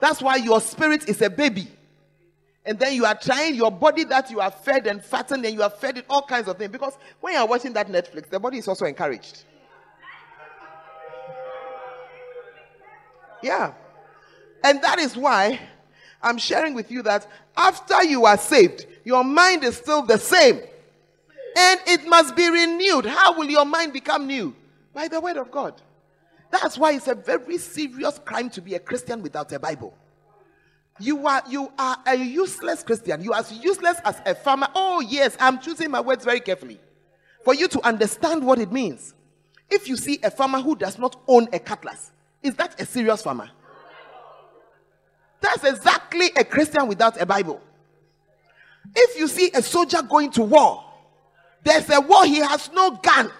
That's 0.00 0.20
why 0.22 0.36
your 0.36 0.60
spirit 0.60 1.08
is 1.08 1.20
a 1.22 1.30
baby. 1.30 1.68
And 2.64 2.78
then 2.78 2.94
you 2.94 3.04
are 3.04 3.14
trying 3.14 3.54
your 3.54 3.70
body 3.70 4.04
that 4.04 4.30
you 4.30 4.40
are 4.40 4.50
fed 4.50 4.86
and 4.86 5.04
fattened 5.04 5.44
and 5.44 5.54
you 5.54 5.62
are 5.62 5.70
fed 5.70 5.98
it 5.98 6.06
all 6.08 6.22
kinds 6.22 6.48
of 6.48 6.56
things. 6.56 6.70
Because 6.72 6.94
when 7.20 7.34
you 7.34 7.40
are 7.40 7.46
watching 7.46 7.72
that 7.74 7.88
Netflix, 7.88 8.30
the 8.30 8.40
body 8.40 8.58
is 8.58 8.68
also 8.68 8.84
encouraged. 8.86 9.44
Yeah. 13.42 13.72
And 14.64 14.82
that 14.82 14.98
is 14.98 15.16
why 15.16 15.60
I'm 16.22 16.38
sharing 16.38 16.74
with 16.74 16.90
you 16.90 17.02
that 17.02 17.26
after 17.56 18.04
you 18.04 18.24
are 18.24 18.38
saved, 18.38 18.86
your 19.04 19.24
mind 19.24 19.64
is 19.64 19.76
still 19.76 20.02
the 20.02 20.18
same. 20.18 20.60
And 21.56 21.80
it 21.86 22.06
must 22.06 22.34
be 22.34 22.48
renewed. 22.48 23.04
How 23.06 23.36
will 23.36 23.48
your 23.48 23.64
mind 23.64 23.92
become 23.92 24.26
new? 24.26 24.54
By 24.94 25.08
the 25.08 25.20
word 25.20 25.36
of 25.36 25.50
God. 25.50 25.80
That's 26.50 26.78
why 26.78 26.92
it's 26.92 27.08
a 27.08 27.14
very 27.14 27.58
serious 27.58 28.18
crime 28.24 28.50
to 28.50 28.60
be 28.60 28.74
a 28.74 28.78
Christian 28.78 29.22
without 29.22 29.52
a 29.52 29.58
Bible. 29.58 29.94
You 31.00 31.26
are 31.26 31.42
you 31.48 31.72
are 31.78 31.96
a 32.06 32.14
useless 32.14 32.82
Christian. 32.82 33.22
You 33.22 33.32
are 33.32 33.40
as 33.40 33.50
useless 33.52 33.98
as 34.04 34.20
a 34.26 34.34
farmer. 34.34 34.68
Oh 34.74 35.00
yes, 35.00 35.36
I'm 35.40 35.58
choosing 35.58 35.90
my 35.90 36.00
words 36.00 36.24
very 36.24 36.40
carefully 36.40 36.78
for 37.42 37.54
you 37.54 37.68
to 37.68 37.80
understand 37.86 38.44
what 38.46 38.58
it 38.58 38.70
means. 38.70 39.14
If 39.70 39.88
you 39.88 39.96
see 39.96 40.20
a 40.22 40.30
farmer 40.30 40.60
who 40.60 40.76
does 40.76 40.98
not 40.98 41.16
own 41.26 41.48
a 41.52 41.58
cutlass, 41.58 42.12
is 42.42 42.54
that 42.54 42.80
a 42.80 42.86
serious 42.86 43.22
farmer? 43.22 43.50
That's 45.40 45.64
exactly 45.64 46.30
a 46.36 46.44
Christian 46.44 46.86
without 46.86 47.20
a 47.20 47.26
Bible. 47.26 47.60
If 48.94 49.18
you 49.18 49.28
see 49.28 49.50
a 49.54 49.62
soldier 49.62 50.02
going 50.02 50.30
to 50.32 50.42
war, 50.42 50.84
there's 51.64 51.88
a 51.90 52.00
war, 52.00 52.24
he 52.24 52.38
has 52.38 52.70
no 52.72 52.92
gun, 52.92 53.30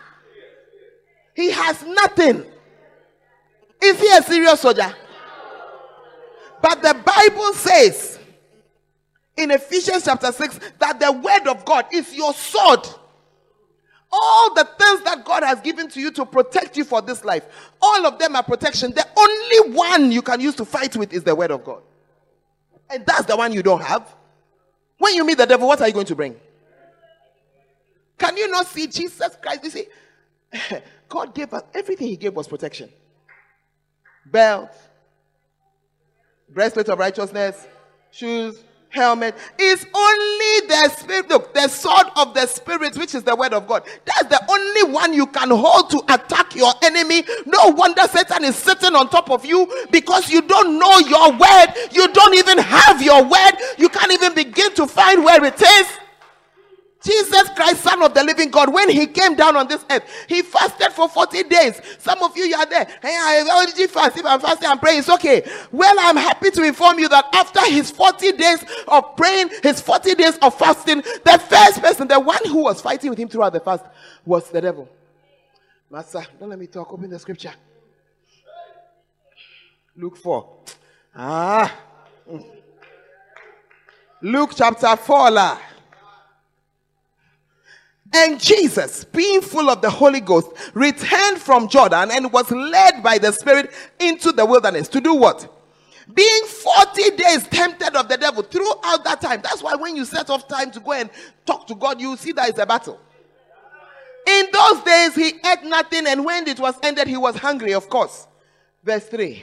he 1.35 1.51
has 1.51 1.83
nothing. 1.85 2.45
Is 3.83 4.01
he 4.01 4.17
a 4.17 4.23
serious 4.23 4.61
soldier? 4.61 4.95
But 6.61 6.81
the 6.83 6.95
Bible 6.95 7.53
says 7.55 8.21
in 9.37 9.51
Ephesians 9.51 10.05
chapter 10.05 10.31
6 10.31 10.61
that 10.79 11.01
the 11.01 11.11
word 11.11 11.49
of 11.49 11.65
God 11.65 11.87
is 11.93 12.15
your 12.15 12.33
sword. 12.33 12.87
All 14.13 14.55
the 14.55 14.65
things 14.79 15.03
that 15.05 15.25
God 15.25 15.43
has 15.43 15.61
given 15.61 15.89
to 15.89 16.01
you 16.01 16.11
to 16.13 16.27
protect 16.27 16.77
you 16.77 16.85
for 16.85 17.01
this 17.01 17.25
life, 17.25 17.45
all 17.81 18.07
of 18.07 18.19
them 18.19 18.37
are 18.37 18.43
protection. 18.43 18.93
The 18.93 19.07
only 19.17 19.75
one 19.75 20.13
you 20.13 20.21
can 20.21 20.39
use 20.41 20.55
to 20.57 20.67
fight 20.67 20.95
with 20.97 21.13
is 21.15 21.25
the 21.25 21.35
word 21.35 21.51
of 21.51 21.65
God. 21.65 21.83
And 22.91 23.07
that's 23.07 23.25
the 23.25 23.37
one 23.37 23.53
you 23.55 23.63
don't 23.63 23.83
have. 23.83 24.15
When 24.99 25.15
you 25.15 25.25
meet 25.25 25.39
the 25.39 25.47
devil, 25.47 25.67
what 25.67 25.81
are 25.81 25.89
you 25.89 25.95
going 25.95 26.07
to 26.07 26.15
bring? 26.15 26.37
Can 28.19 28.37
you 28.37 28.49
not 28.49 28.67
see 28.67 28.87
Jesus 28.87 29.37
Christ? 29.41 29.65
You 29.65 29.71
see, 29.71 29.87
God 31.09 31.35
gave 31.35 31.53
us 31.55 31.63
everything 31.75 32.09
He 32.09 32.17
gave 32.17 32.35
was 32.35 32.47
protection. 32.47 32.91
Belt, 34.27 34.71
breastplate 36.51 36.89
of 36.89 36.99
righteousness, 36.99 37.67
shoes, 38.11 38.63
helmet 38.93 39.35
is 39.59 39.87
only 39.95 40.67
the 40.69 40.89
spirit 40.97 41.29
look 41.29 41.55
the 41.55 41.69
sword 41.69 42.07
of 42.17 42.35
the 42.35 42.47
spirit 42.47 42.97
which 42.97 43.15
is 43.15 43.23
the 43.23 43.35
word 43.35 43.53
of 43.53 43.67
god. 43.67 43.85
That's 44.05 44.25
the 44.29 44.41
only 44.51 44.93
one 44.93 45.13
you 45.13 45.27
can 45.27 45.51
hold 45.51 45.91
to 45.91 46.03
attack 46.13 46.55
your 46.55 46.73
enemy. 46.83 47.25
No 47.47 47.69
wonder 47.69 48.03
satan 48.03 48.45
is 48.45 48.57
sitting 48.57 48.95
on 48.95 49.09
top 49.09 49.31
of 49.31 49.45
you 49.45 49.71
because 49.91 50.31
you 50.31 50.43
don't 50.43 50.79
know 50.79 50.99
your 50.99 51.33
word. 51.33 51.75
You 51.93 52.13
don't 52.13 52.35
even 52.35 52.59
have 52.59 53.03
your 53.03 53.23
word. 53.23 53.53
You 53.79 53.89
can't 53.89 54.13
even 54.13 54.35
begin 54.35 54.75
to 54.75 54.87
find 54.87 55.25
where 55.25 55.43
it 55.45 55.61
is 55.61 55.87
Jesus 57.03 57.49
Christ, 57.51 57.83
Son 57.83 58.03
of 58.03 58.15
the 58.15 58.23
living 58.23 58.51
God, 58.51 58.73
when 58.73 58.89
he 58.89 59.07
came 59.07 59.35
down 59.35 59.57
on 59.57 59.67
this 59.67 59.85
earth, 59.91 60.05
he 60.29 60.43
fasted 60.43 60.93
for 60.93 61.09
40 61.09 61.43
days. 61.45 61.81
Some 61.99 62.23
of 62.23 62.37
you, 62.37 62.45
you 62.45 62.57
are 62.57 62.67
there. 62.67 62.85
Hey, 63.03 63.17
I 63.19 63.45
already 63.51 63.87
fast. 63.89 64.17
If 64.17 64.25
I'm 64.25 64.41
fasting 64.41 64.69
and 64.69 64.81
praying, 64.81 65.01
it's 65.01 65.09
okay. 65.09 65.49
Well, 65.73 65.97
I'm 65.99 66.17
happy 66.17 66.51
to 66.51 66.63
inform 66.63 66.99
you 66.99 67.09
that 67.09 67.27
after 67.35 67.61
his 67.71 67.91
40 67.91 68.33
days 68.33 68.65
of 68.87 69.17
praying, 69.17 69.51
his 69.63 69.81
40 69.81 70.15
days 70.15 70.39
of 70.39 70.57
fasting, 70.57 70.99
the 70.99 71.45
first 71.49 71.83
person, 71.83 72.07
the 72.07 72.21
one 72.21 72.45
who 72.47 72.63
was 72.63 72.81
fighting 72.81 73.11
with 73.11 73.19
him 73.19 73.29
throughout 73.29 73.53
the 73.53 73.61
fast, 73.61 73.85
was 74.25 74.49
the 74.51 74.61
devil. 74.61 74.89
Master, 75.91 76.25
don't 76.39 76.49
let 76.49 76.59
me 76.59 76.67
talk. 76.69 76.93
Open 76.93 77.11
the 77.11 77.19
scripture. 77.19 77.53
Luke 79.97 80.17
4. 80.17 80.49
Ah. 81.17 81.75
Luke 84.23 84.53
chapter 84.55 84.97
4. 84.97 85.31
La. 85.31 85.59
And 88.15 88.39
Jesus, 88.39 89.05
being 89.05 89.41
full 89.41 89.71
of 89.71 89.81
the 89.81 89.89
Holy 89.89 90.21
Ghost, 90.21 90.49
returned 90.75 91.39
from 91.39 91.69
Jordan 91.69 92.11
and 92.13 92.31
was 92.31 92.51
led 92.51 93.03
by 93.03 93.17
the 93.19 93.33
Spirit 93.33 93.73
into 93.99 94.33
the 94.33 94.45
wilderness 94.45 94.89
to 94.89 95.01
do 95.01 95.15
what? 95.15 95.49
Being 96.15 96.45
40 96.45 97.11
days 97.17 97.45
tempted 97.49 97.97
of 97.97 98.09
the 98.09 98.19
devil 98.19 98.43
throughout 98.43 99.05
that 99.05 99.21
time. 99.23 99.41
That's 99.43 99.63
why 99.63 99.77
when 99.77 99.97
you 99.97 100.05
set 100.05 100.29
off 100.29 100.47
time 100.47 100.71
to 100.73 100.81
go 100.81 100.93
and 100.93 101.09
talk 101.47 101.67
to 101.69 101.75
God, 101.75 102.01
you 102.01 102.17
see 102.17 102.33
that 102.33 102.51
it's 102.51 102.59
a 102.59 102.67
battle. 102.67 103.01
In 104.27 104.47
those 104.53 104.83
days 104.83 105.15
he 105.15 105.29
ate 105.29 105.65
nothing, 105.65 106.07
and 106.07 106.25
when 106.25 106.47
it 106.47 106.61
was 106.61 106.75
ended, 106.83 107.09
he 107.09 107.17
was 107.17 107.37
hungry, 107.37 107.73
of 107.73 107.89
course. 107.89 108.27
Verse 108.85 109.07
3. 109.07 109.43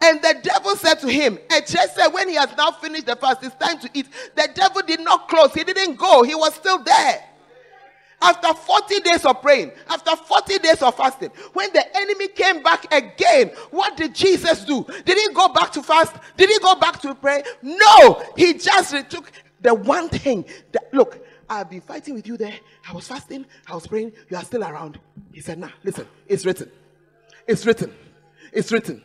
And 0.00 0.22
the 0.22 0.36
devil 0.42 0.74
said 0.74 0.96
to 1.00 1.08
him, 1.08 1.38
and 1.50 1.66
just 1.66 1.94
said, 1.94 2.08
when 2.08 2.28
he 2.28 2.34
has 2.34 2.56
now 2.56 2.72
finished 2.72 3.06
the 3.06 3.14
fast, 3.14 3.44
it's 3.44 3.54
time 3.54 3.78
to 3.80 3.90
eat. 3.94 4.06
The 4.34 4.48
devil 4.54 4.82
did 4.82 5.00
not 5.00 5.28
close, 5.28 5.52
he 5.54 5.64
didn't 5.64 5.96
go, 5.96 6.22
he 6.22 6.34
was 6.34 6.54
still 6.54 6.82
there. 6.82 7.24
After 8.22 8.54
40 8.54 9.00
days 9.00 9.24
of 9.24 9.42
praying, 9.42 9.72
after 9.88 10.14
40 10.14 10.58
days 10.58 10.80
of 10.80 10.94
fasting, 10.96 11.30
when 11.52 11.72
the 11.72 11.84
enemy 11.96 12.28
came 12.28 12.62
back 12.62 12.92
again, 12.92 13.48
what 13.70 13.96
did 13.96 14.14
Jesus 14.14 14.64
do? 14.64 14.86
Did 15.04 15.18
he 15.18 15.34
go 15.34 15.48
back 15.48 15.72
to 15.72 15.82
fast? 15.82 16.14
Did 16.36 16.48
he 16.48 16.58
go 16.60 16.76
back 16.76 17.00
to 17.02 17.14
pray? 17.16 17.42
No, 17.62 18.22
he 18.36 18.54
just 18.54 18.94
took 19.10 19.30
the 19.60 19.74
one 19.74 20.08
thing 20.08 20.44
that, 20.70 20.92
look, 20.92 21.26
I've 21.48 21.68
been 21.68 21.80
fighting 21.80 22.14
with 22.14 22.26
you 22.26 22.36
there. 22.36 22.54
I 22.88 22.92
was 22.92 23.08
fasting, 23.08 23.44
I 23.66 23.74
was 23.74 23.86
praying, 23.86 24.12
you 24.30 24.36
are 24.36 24.44
still 24.44 24.62
around. 24.62 25.00
He 25.32 25.40
said, 25.40 25.58
Nah, 25.58 25.70
listen, 25.82 26.06
it's 26.26 26.46
written. 26.46 26.70
It's 27.46 27.66
written. 27.66 27.92
It's 28.52 28.70
written. 28.70 29.02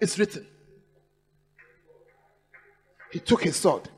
It's 0.00 0.18
written. 0.18 0.46
He 3.10 3.18
took 3.18 3.42
his 3.42 3.56
sword. 3.56 3.88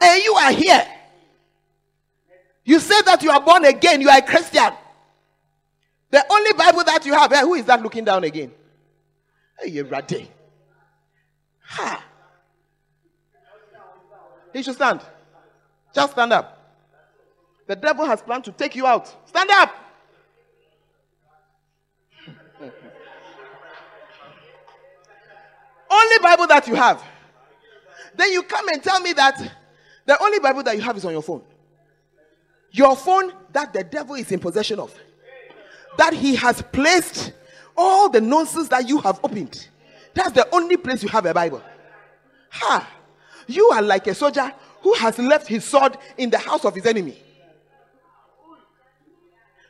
And 0.00 0.22
you 0.22 0.34
are 0.34 0.52
here. 0.52 0.86
You 2.66 2.80
say 2.80 3.00
that 3.02 3.22
you 3.22 3.30
are 3.30 3.40
born 3.40 3.64
again, 3.64 4.00
you 4.00 4.08
are 4.08 4.18
a 4.18 4.22
Christian. 4.22 4.72
The 6.10 6.26
only 6.28 6.52
Bible 6.52 6.82
that 6.82 7.06
you 7.06 7.14
have, 7.14 7.32
eh, 7.32 7.40
who 7.42 7.54
is 7.54 7.64
that 7.66 7.80
looking 7.80 8.04
down 8.04 8.24
again? 8.24 8.50
Hey, 9.58 9.80
Rade. 9.82 10.28
Ha. 11.62 12.04
He 14.52 14.62
should 14.64 14.74
stand. 14.74 15.00
Just 15.94 16.12
stand 16.12 16.32
up. 16.32 16.52
The 17.68 17.76
devil 17.76 18.04
has 18.04 18.20
planned 18.20 18.44
to 18.44 18.52
take 18.52 18.74
you 18.74 18.84
out. 18.84 19.14
Stand 19.28 19.48
up. 19.52 19.72
only 25.88 26.18
Bible 26.20 26.48
that 26.48 26.66
you 26.66 26.74
have. 26.74 27.00
Then 28.16 28.32
you 28.32 28.42
come 28.42 28.68
and 28.70 28.82
tell 28.82 28.98
me 28.98 29.12
that 29.12 29.52
the 30.04 30.20
only 30.20 30.40
Bible 30.40 30.64
that 30.64 30.74
you 30.74 30.82
have 30.82 30.96
is 30.96 31.04
on 31.04 31.12
your 31.12 31.22
phone. 31.22 31.42
Your 32.76 32.94
phone 32.94 33.32
that 33.52 33.72
the 33.72 33.82
devil 33.82 34.16
is 34.16 34.30
in 34.30 34.38
possession 34.38 34.78
of. 34.78 34.94
That 35.96 36.12
he 36.12 36.36
has 36.36 36.60
placed 36.60 37.32
all 37.74 38.10
the 38.10 38.20
nonsense 38.20 38.68
that 38.68 38.86
you 38.86 38.98
have 38.98 39.18
opened. 39.24 39.68
That's 40.12 40.32
the 40.32 40.46
only 40.54 40.76
place 40.76 41.02
you 41.02 41.08
have 41.08 41.24
a 41.24 41.32
Bible. 41.32 41.62
Ha! 42.50 42.86
You 43.46 43.64
are 43.68 43.80
like 43.80 44.06
a 44.08 44.14
soldier 44.14 44.52
who 44.82 44.92
has 44.92 45.18
left 45.18 45.48
his 45.48 45.64
sword 45.64 45.96
in 46.18 46.28
the 46.28 46.36
house 46.36 46.66
of 46.66 46.74
his 46.74 46.84
enemy. 46.84 47.18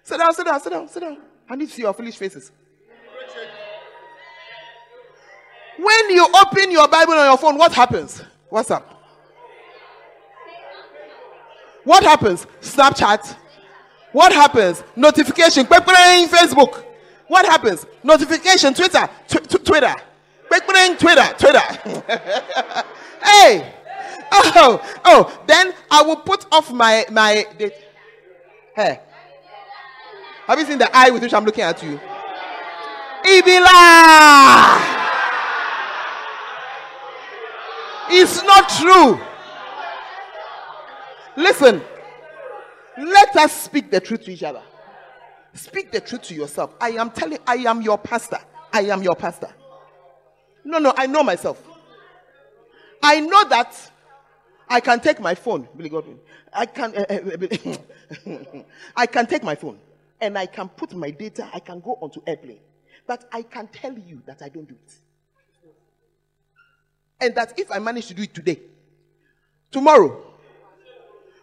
Sit 0.03 0.19
down, 0.19 0.35
sit 0.35 0.45
down, 0.45 0.61
sit 0.61 0.71
down, 0.71 0.89
sit 0.89 1.01
down. 1.01 1.19
I 1.49 1.55
need 1.55 1.69
to 1.69 1.75
see 1.75 1.83
your 1.83 1.93
foolish 1.93 2.17
faces. 2.17 2.51
When 5.79 6.11
you 6.11 6.27
open 6.43 6.73
your 6.73 6.89
Bible 6.89 7.13
on 7.13 7.27
your 7.27 7.39
phone, 7.39 7.57
what 7.57 7.73
happens? 7.73 8.21
What's 8.49 8.73
up? 8.73 8.95
What 11.87 12.03
happens? 12.03 12.49
Snapchat. 12.61 13.37
What 14.11 14.32
happens? 14.32 14.82
Notification. 14.97 15.64
Facebook. 15.66 16.84
What 17.28 17.47
happens? 17.47 17.87
Notification. 18.03 18.74
Twitter. 18.74 19.09
Tw- 19.28 19.64
Twitter. 19.64 19.95
Twitter. 20.99 21.34
Twitter. 21.39 21.61
hey. 23.22 23.72
Oh, 24.32 24.99
oh. 25.05 25.43
Then 25.47 25.72
I 25.89 26.03
will 26.03 26.16
put 26.16 26.45
off 26.51 26.72
my 26.72 27.07
my. 27.12 27.47
Hey. 28.74 29.01
Have 30.49 30.59
you 30.59 30.66
seen 30.66 30.78
the 30.78 30.91
eye 30.97 31.11
with 31.11 31.22
which 31.22 31.34
I'm 31.34 31.45
looking 31.45 31.62
at 31.62 31.80
you? 31.84 32.01
Ibila! 33.24 33.76
It's 38.11 38.43
not 38.43 38.68
true. 38.70 39.20
Listen, 41.37 41.82
let 42.99 43.37
us 43.37 43.64
speak 43.64 43.91
the 43.91 44.01
truth 44.01 44.24
to 44.24 44.32
each 44.32 44.43
other. 44.43 44.62
Speak 45.55 45.93
the 45.93 46.01
truth 46.01 46.22
to 46.22 46.34
yourself. 46.34 46.74
I 46.80 46.91
am 46.91 47.11
telling, 47.11 47.39
I 47.47 47.57
am 47.57 47.82
your 47.82 47.99
pastor. 47.99 48.39
I 48.72 48.82
am 48.82 49.03
your 49.03 49.16
pastor. 49.16 49.49
No, 50.64 50.78
no, 50.78 50.93
I 50.97 51.07
know 51.07 51.22
myself. 51.22 51.62
I 53.03 53.20
know 53.20 53.49
that 53.49 53.91
I 54.68 54.80
can 54.80 55.01
take 55.01 55.20
my 55.20 55.34
phone. 55.34 55.68
Billy 55.76 55.89
Godwin. 55.89 56.18
I 56.53 56.66
can. 56.66 56.95
Uh, 56.97 58.62
I 58.97 59.07
can 59.07 59.26
take 59.26 59.43
my 59.43 59.55
phone 59.55 59.78
and 60.20 60.37
I 60.37 60.47
can 60.47 60.68
put 60.68 60.95
my 60.95 61.11
data. 61.11 61.49
I 61.53 61.61
can 61.61 61.80
go 61.80 61.99
onto 62.01 62.20
airplane, 62.26 62.61
but 63.07 63.28
I 63.32 63.43
can 63.43 63.68
tell 63.68 63.97
you 63.97 64.22
that 64.26 64.43
I 64.43 64.49
don't 64.49 64.68
do 64.68 64.74
it. 64.74 64.95
And 67.20 67.34
that 67.34 67.59
if 67.59 67.70
I 67.70 67.78
manage 67.78 68.07
to 68.09 68.14
do 68.14 68.22
it 68.22 68.34
today, 68.34 68.61
tomorrow, 69.70 70.22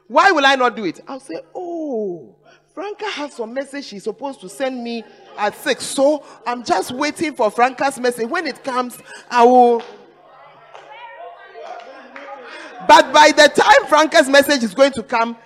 why 0.07 0.31
will 0.31 0.45
I 0.45 0.55
not 0.55 0.75
do 0.75 0.85
it? 0.85 1.01
I'll 1.07 1.19
say, 1.19 1.41
oh, 1.55 2.35
Franca 2.73 3.05
has 3.05 3.33
some 3.33 3.53
message 3.53 3.85
she's 3.85 4.03
supposed 4.03 4.41
to 4.41 4.49
send 4.49 4.83
me 4.83 5.03
at 5.37 5.55
six. 5.55 5.85
So 5.85 6.23
I'm 6.45 6.63
just 6.63 6.91
waiting 6.91 7.35
for 7.35 7.51
Franca's 7.51 7.99
message. 7.99 8.27
When 8.27 8.47
it 8.47 8.63
comes, 8.63 8.97
I 9.29 9.43
will. 9.45 9.83
But 12.87 13.13
by 13.13 13.31
the 13.31 13.47
time 13.47 13.87
Franca's 13.87 14.27
message 14.27 14.63
is 14.63 14.73
going 14.73 14.91
to 14.93 15.03
come, 15.03 15.37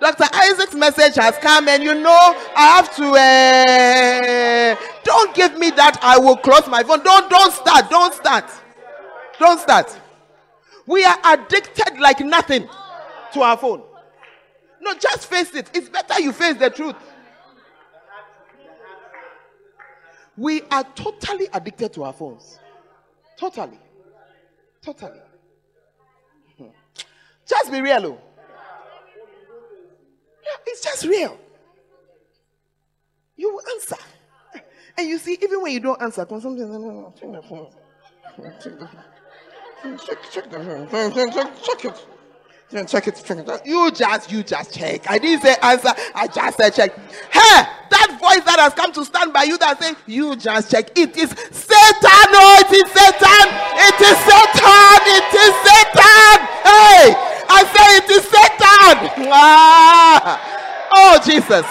Dr. 0.00 0.24
Isaac's 0.32 0.74
message 0.74 1.16
has 1.16 1.36
come, 1.38 1.68
and 1.68 1.82
you 1.82 1.94
know, 1.94 2.34
I 2.56 2.76
have 2.76 2.96
to. 2.96 3.04
Uh, 3.12 4.86
don't 5.04 5.34
give 5.34 5.58
me 5.58 5.70
that. 5.72 5.98
I 6.02 6.18
will 6.18 6.38
close 6.38 6.66
my 6.66 6.82
phone. 6.82 7.04
Don't, 7.04 7.28
don't 7.28 7.52
start. 7.52 7.90
Don't 7.90 8.14
start. 8.14 8.50
Don't 9.38 9.60
start. 9.60 10.00
We 10.86 11.04
are 11.04 11.18
addicted 11.24 12.00
like 12.00 12.20
nothing 12.20 12.66
to 13.34 13.42
our 13.42 13.58
phone. 13.58 13.82
No, 14.80 14.94
just 14.94 15.26
face 15.26 15.54
it. 15.54 15.70
It's 15.74 15.88
better 15.88 16.20
you 16.20 16.32
face 16.32 16.56
the 16.56 16.70
truth. 16.70 16.96
We 20.36 20.62
are 20.70 20.84
totally 20.94 21.48
addicted 21.52 21.92
to 21.94 22.04
our 22.04 22.12
phones. 22.12 22.58
Totally. 23.36 23.78
Totally. 24.82 25.20
Hmm. 26.56 26.68
Just 27.46 27.70
be 27.70 27.80
real. 27.82 28.06
Oh. 28.06 28.20
Yeah, 30.42 30.56
it's 30.66 30.82
just 30.82 31.04
real. 31.04 31.38
You 33.36 33.52
will 33.52 33.62
answer. 33.74 33.96
And 34.96 35.08
you 35.08 35.18
see, 35.18 35.38
even 35.42 35.62
when 35.62 35.72
you 35.72 35.80
don't 35.80 36.00
answer, 36.00 36.26
something. 36.28 37.12
Check, 37.18 37.32
the 37.32 37.42
phone. 37.42 37.70
check 39.98 40.18
check 40.30 40.50
the 40.50 40.58
phone. 40.90 41.12
Check, 41.14 41.32
check, 41.34 41.62
check 41.62 41.84
it. 41.84 42.06
Check 42.70 43.08
it, 43.08 43.20
check 43.24 43.38
it. 43.38 43.66
You 43.66 43.90
just, 43.90 44.30
you 44.30 44.44
just 44.44 44.72
check. 44.72 45.10
I 45.10 45.18
didn't 45.18 45.42
say 45.42 45.56
answer. 45.60 45.92
I 46.14 46.28
just 46.28 46.56
said 46.56 46.70
check. 46.70 46.96
Hey, 47.32 47.66
that 47.90 48.16
voice 48.22 48.44
that 48.46 48.60
has 48.60 48.74
come 48.74 48.92
to 48.92 49.04
stand 49.04 49.32
by 49.32 49.42
you 49.42 49.58
that 49.58 49.82
say 49.82 49.94
you 50.06 50.36
just 50.36 50.70
check. 50.70 50.96
It 50.96 51.16
is 51.16 51.30
Satan. 51.50 52.26
No, 52.30 52.38
it 52.62 52.70
is 52.70 52.86
Satan. 52.94 53.46
It 53.74 53.98
is 53.98 54.18
Satan. 54.22 55.02
It 55.02 55.34
is 55.34 55.54
Satan. 55.66 56.46
Hey, 56.62 57.10
I 57.50 57.66
say 57.74 57.98
it 57.98 58.06
is 58.06 58.22
Satan. 58.30 59.26
Ah. 59.34 60.38
Oh 60.94 61.18
Jesus. 61.26 61.66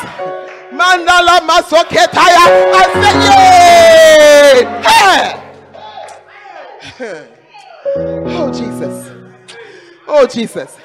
Mandala 0.75 1.39
masoketaya. 1.47 2.43
I 2.75 2.83
say 2.99 3.15
yay. 3.23 4.67
Hey. 6.99 7.35
Oh, 8.41 8.51
Jesus. 8.51 9.09
Oh, 10.07 10.27
Jesus. 10.27 10.77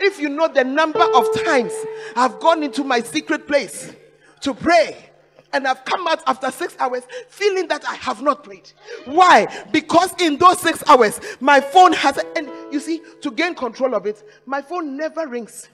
If 0.00 0.20
you 0.20 0.28
know 0.28 0.48
the 0.48 0.64
number 0.64 1.02
of 1.14 1.26
times 1.44 1.72
I've 2.16 2.38
gone 2.40 2.62
into 2.62 2.84
my 2.84 3.00
secret 3.00 3.46
place 3.46 3.92
to 4.40 4.54
pray 4.54 5.08
and 5.52 5.66
I've 5.66 5.84
come 5.84 6.06
out 6.06 6.22
after 6.26 6.50
six 6.50 6.76
hours 6.78 7.02
feeling 7.28 7.68
that 7.68 7.84
I 7.86 7.94
have 7.96 8.22
not 8.22 8.44
prayed. 8.44 8.70
Why? 9.06 9.46
Because 9.72 10.12
in 10.20 10.36
those 10.36 10.60
six 10.60 10.82
hours, 10.86 11.20
my 11.40 11.60
phone 11.60 11.92
has, 11.94 12.18
and 12.36 12.50
you 12.70 12.80
see, 12.80 13.00
to 13.22 13.30
gain 13.30 13.54
control 13.54 13.94
of 13.94 14.06
it, 14.06 14.22
my 14.46 14.60
phone 14.60 14.96
never 14.96 15.26
rings, 15.26 15.68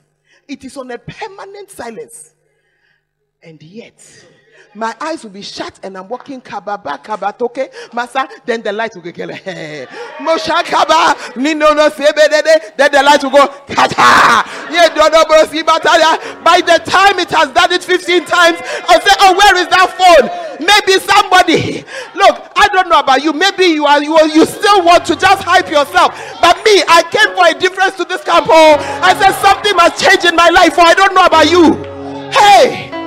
it 0.49 0.65
is 0.65 0.77
on 0.77 0.91
a 0.91 0.99
permanent 0.99 1.71
silence. 1.71 2.35
And 3.43 3.63
yet, 3.63 4.01
my 4.75 4.95
eyes 5.01 5.23
will 5.23 5.31
be 5.31 5.43
shut 5.43 5.79
and 5.83 5.97
I'm 5.97 6.09
walking 6.09 6.41
kababa 6.41 7.03
kabatoke. 7.03 7.73
Masa 7.91 8.29
then 8.45 8.63
the 8.63 8.73
light 8.73 8.95
will 8.95 9.03
go 9.03 9.13
mosha 9.13 10.65
kaba 10.65 11.39
nino 11.39 11.73
no 11.75 11.89
sebedede 11.91 12.77
then 12.77 12.91
the 12.91 13.03
light 13.03 13.23
will 13.23 13.31
go 13.31 13.47
kata. 13.69 14.45
Ye 14.73 14.89
dodo 14.95 15.23
bosi 15.31 15.63
bataya 15.63 16.43
by 16.43 16.61
the 16.61 16.83
time 16.85 17.19
it 17.19 17.31
has 17.31 17.51
done 17.51 17.73
it 17.73 17.85
15 17.85 18.25
times 18.25 18.59
I'll 18.89 19.01
say 19.01 19.15
oh 19.21 19.37
where 19.37 19.57
is 19.57 19.69
that 19.69 19.91
phone? 19.95 20.27
Maybe 20.59 20.99
somebody 20.99 21.85
look 22.15 22.51
I 22.57 22.69
don't 22.73 22.89
know 22.89 22.99
about 22.99 23.23
you. 23.23 23.33
Maybe 23.33 23.65
you 23.67 23.87
are 23.87 24.03
you, 24.03 24.19
you 24.33 24.45
still 24.47 24.85
want 24.85 25.05
to 25.07 25.17
just 25.17 25.43
hype 25.45 25.71
yourself. 25.71 26.15
But 26.41 26.57
me 26.65 26.83
I 26.89 27.05
came 27.11 27.35
for 27.37 27.47
a 27.47 27.55
difference 27.59 27.97
to 27.97 28.05
this 28.05 28.25
camp 28.25 28.47
oh. 28.51 28.77
I 29.03 29.15
said 29.15 29.33
something 29.41 29.77
must 29.77 30.03
change 30.03 30.25
in 30.25 30.35
my 30.35 30.49
life 30.51 30.77
or 30.79 30.83
oh, 30.83 30.85
I 30.85 30.95
don't 30.95 31.15
know 31.15 31.27
about 31.27 31.51
you. 31.51 31.75
Hey 32.33 33.04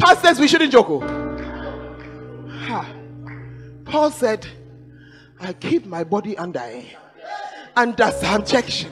Pastors, 0.00 0.38
we 0.40 0.48
shouldn't 0.48 0.72
joke. 0.72 0.86
oh. 0.90 1.00
Paul 3.84 4.10
said, 4.10 4.46
I 5.40 5.52
keep 5.52 5.86
my 5.86 6.04
body 6.04 6.36
under, 6.38 6.62
under 7.76 8.10
subjection. 8.10 8.90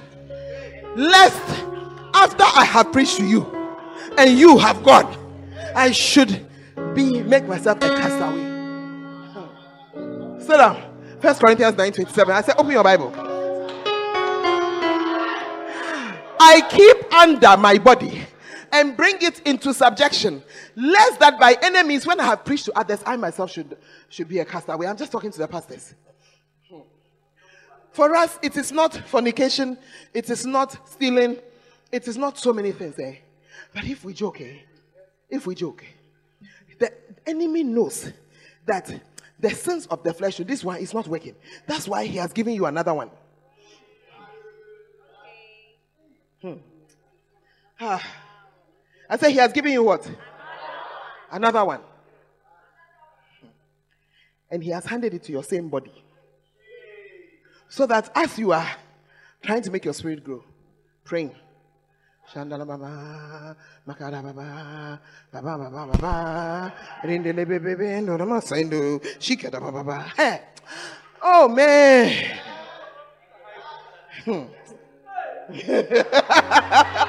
Lest 0.94 1.42
after 2.14 2.44
I 2.44 2.64
have 2.64 2.92
preached 2.92 3.16
to 3.16 3.26
you 3.26 3.46
and 4.18 4.38
you 4.38 4.58
have 4.58 4.82
gone, 4.84 5.16
I 5.74 5.90
should 5.90 6.46
be 6.94 7.22
make 7.22 7.46
myself 7.46 7.78
a 7.78 7.88
castaway. 7.88 8.42
Sit 10.40 10.56
down. 10.56 10.82
First 11.20 11.40
Corinthians 11.40 11.76
9 11.76 11.92
27. 11.92 12.34
I 12.34 12.42
said, 12.42 12.54
open 12.58 12.72
your 12.72 12.84
Bible. 12.84 13.12
I 16.38 16.60
keep 16.68 17.14
under 17.14 17.56
my 17.56 17.78
body 17.78 18.26
and 18.72 18.96
bring 18.96 19.16
it 19.20 19.40
into 19.40 19.74
subjection, 19.74 20.42
lest 20.74 21.20
that 21.20 21.38
by 21.38 21.56
enemies, 21.62 22.06
when 22.06 22.18
I 22.18 22.24
have 22.24 22.44
preached 22.44 22.64
to 22.64 22.78
others, 22.78 23.02
I 23.04 23.16
myself 23.16 23.50
should, 23.50 23.76
should 24.08 24.28
be 24.28 24.38
a 24.38 24.44
castaway. 24.44 24.86
I'm 24.86 24.96
just 24.96 25.12
talking 25.12 25.30
to 25.30 25.38
the 25.38 25.46
pastors. 25.46 25.94
For 27.92 28.14
us, 28.16 28.38
it 28.40 28.56
is 28.56 28.72
not 28.72 28.96
fornication, 29.08 29.76
it 30.14 30.30
is 30.30 30.46
not 30.46 30.88
stealing, 30.88 31.36
it 31.92 32.08
is 32.08 32.16
not 32.16 32.38
so 32.38 32.54
many 32.54 32.72
things, 32.72 32.98
eh? 32.98 33.16
But 33.74 33.84
if 33.84 34.02
we 34.02 34.14
joke, 34.14 34.40
eh? 34.40 34.56
If 35.28 35.46
we 35.46 35.54
joke, 35.54 35.84
the 36.78 36.90
enemy 37.26 37.62
knows 37.62 38.10
that 38.64 38.90
the 39.38 39.50
sins 39.50 39.86
of 39.88 40.02
the 40.02 40.14
flesh, 40.14 40.38
this 40.38 40.64
one 40.64 40.78
is 40.78 40.94
not 40.94 41.06
working. 41.06 41.34
That's 41.66 41.86
why 41.86 42.06
he 42.06 42.16
has 42.16 42.32
given 42.32 42.54
you 42.54 42.64
another 42.64 42.94
one. 42.94 43.10
Hmm. 46.40 46.54
Ah. 47.78 48.02
I 49.12 49.18
say 49.18 49.30
he 49.30 49.36
has 49.36 49.52
given 49.52 49.70
you 49.70 49.82
what? 49.82 50.10
Another 51.30 51.62
one. 51.66 51.82
And 54.50 54.64
he 54.64 54.70
has 54.70 54.86
handed 54.86 55.12
it 55.12 55.22
to 55.24 55.32
your 55.32 55.44
same 55.44 55.68
body. 55.68 55.92
So 57.68 57.84
that 57.88 58.10
as 58.14 58.38
you 58.38 58.52
are 58.52 58.66
trying 59.42 59.60
to 59.64 59.70
make 59.70 59.84
your 59.84 59.92
spirit 59.92 60.24
grow, 60.24 60.42
praying. 61.04 61.34
Oh 71.24 71.48
man. 71.48 72.38
Hmm. 74.24 74.44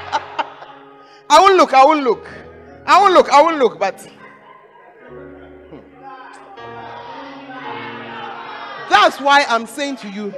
I 1.34 1.40
won't 1.40 1.58
look, 1.58 1.74
I 1.74 1.84
won't 1.84 2.04
look. 2.04 2.28
I 2.86 3.02
won't 3.02 3.14
look, 3.16 3.30
I 3.32 3.42
won't 3.42 3.58
look, 3.58 3.80
but 3.80 4.00
Hmm. 5.10 5.80
that's 8.88 9.20
why 9.20 9.44
I'm 9.50 9.66
saying 9.66 9.96
to 9.98 10.10
you, 10.10 10.32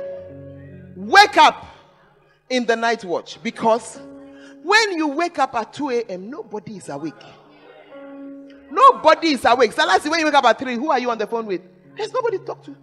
wake 0.95 1.35
up 1.35 1.65
in 2.49 2.65
the 2.65 2.77
night 2.77 3.03
watch 3.03 3.43
because 3.43 3.99
when 4.63 4.93
you 4.93 5.07
wake 5.09 5.37
up 5.37 5.53
at 5.55 5.73
2 5.73 5.89
a.m., 5.89 6.29
nobody 6.29 6.77
is 6.77 6.87
awake. 6.87 7.13
Nobody 8.71 9.33
is 9.33 9.43
awake. 9.43 9.73
So 9.73 9.85
last 9.85 10.09
when 10.09 10.21
you 10.21 10.25
wake 10.25 10.33
up 10.33 10.45
at 10.45 10.57
3, 10.57 10.75
who 10.75 10.91
are 10.91 10.99
you 10.99 11.11
on 11.11 11.17
the 11.17 11.27
phone 11.27 11.45
with? 11.45 11.61
There's 11.97 12.13
nobody 12.13 12.37
to 12.37 12.45
talk 12.45 12.63
to. 12.63 12.75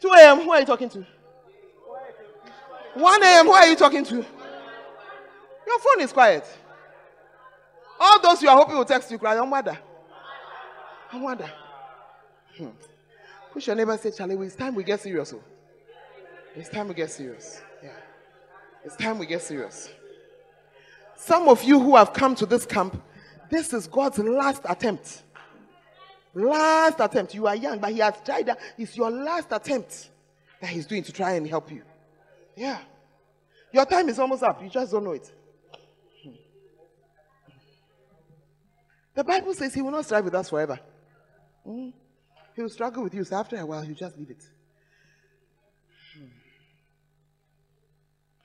2 0.00 0.08
a.m., 0.08 0.40
who 0.40 0.50
are 0.50 0.58
you 0.58 0.66
talking 0.66 0.88
to? 0.88 1.06
1 2.94 3.22
a.m., 3.22 3.46
who 3.46 3.52
are 3.52 3.66
you 3.68 3.76
talking 3.76 4.04
to? 4.06 4.26
Your 5.70 5.78
phone 5.78 6.02
is 6.02 6.12
quiet. 6.12 6.44
All 8.00 8.20
those 8.20 8.42
you 8.42 8.48
are 8.48 8.56
hoping 8.56 8.76
will 8.76 8.84
text 8.84 9.08
you, 9.08 9.18
cry, 9.18 9.36
I 9.36 9.40
wonder. 9.40 9.78
I 11.12 11.16
wonder. 11.16 11.48
Hmm. 12.58 12.70
Push 13.52 13.68
your 13.68 13.76
neighbor 13.76 13.96
say, 13.96 14.10
Charlie, 14.10 14.34
it's 14.46 14.56
time 14.56 14.74
we 14.74 14.82
get 14.82 15.00
serious. 15.00 15.32
oh. 15.32 15.40
It's 16.56 16.68
time 16.68 16.88
we 16.88 16.94
get 16.94 17.12
serious. 17.12 17.62
Yeah. 17.84 17.90
It's 18.84 18.96
time 18.96 19.16
we 19.20 19.26
get 19.26 19.42
serious. 19.42 19.90
Some 21.14 21.48
of 21.48 21.62
you 21.62 21.78
who 21.78 21.94
have 21.94 22.12
come 22.12 22.34
to 22.34 22.46
this 22.46 22.66
camp, 22.66 23.00
this 23.48 23.72
is 23.72 23.86
God's 23.86 24.18
last 24.18 24.62
attempt. 24.68 25.22
Last 26.34 26.98
attempt. 26.98 27.32
You 27.32 27.46
are 27.46 27.54
young, 27.54 27.78
but 27.78 27.92
He 27.92 28.00
has 28.00 28.14
tried 28.24 28.46
that. 28.46 28.58
It's 28.76 28.96
your 28.96 29.12
last 29.12 29.52
attempt 29.52 30.10
that 30.60 30.70
He's 30.70 30.86
doing 30.86 31.04
to 31.04 31.12
try 31.12 31.34
and 31.34 31.46
help 31.46 31.70
you. 31.70 31.82
Yeah. 32.56 32.80
Your 33.72 33.84
time 33.86 34.08
is 34.08 34.18
almost 34.18 34.42
up. 34.42 34.60
You 34.60 34.68
just 34.68 34.90
don't 34.90 35.04
know 35.04 35.12
it. 35.12 35.30
The 39.14 39.24
Bible 39.24 39.54
says 39.54 39.74
He 39.74 39.82
will 39.82 39.90
not 39.90 40.04
strive 40.04 40.24
with 40.24 40.34
us 40.34 40.50
forever. 40.50 40.78
Hmm. 41.64 41.90
He 42.54 42.62
will 42.62 42.68
struggle 42.68 43.02
with 43.02 43.14
you. 43.14 43.24
So 43.24 43.36
after 43.36 43.56
a 43.56 43.66
while, 43.66 43.84
you 43.84 43.94
just 43.94 44.16
leave 44.18 44.30
it. 44.30 44.44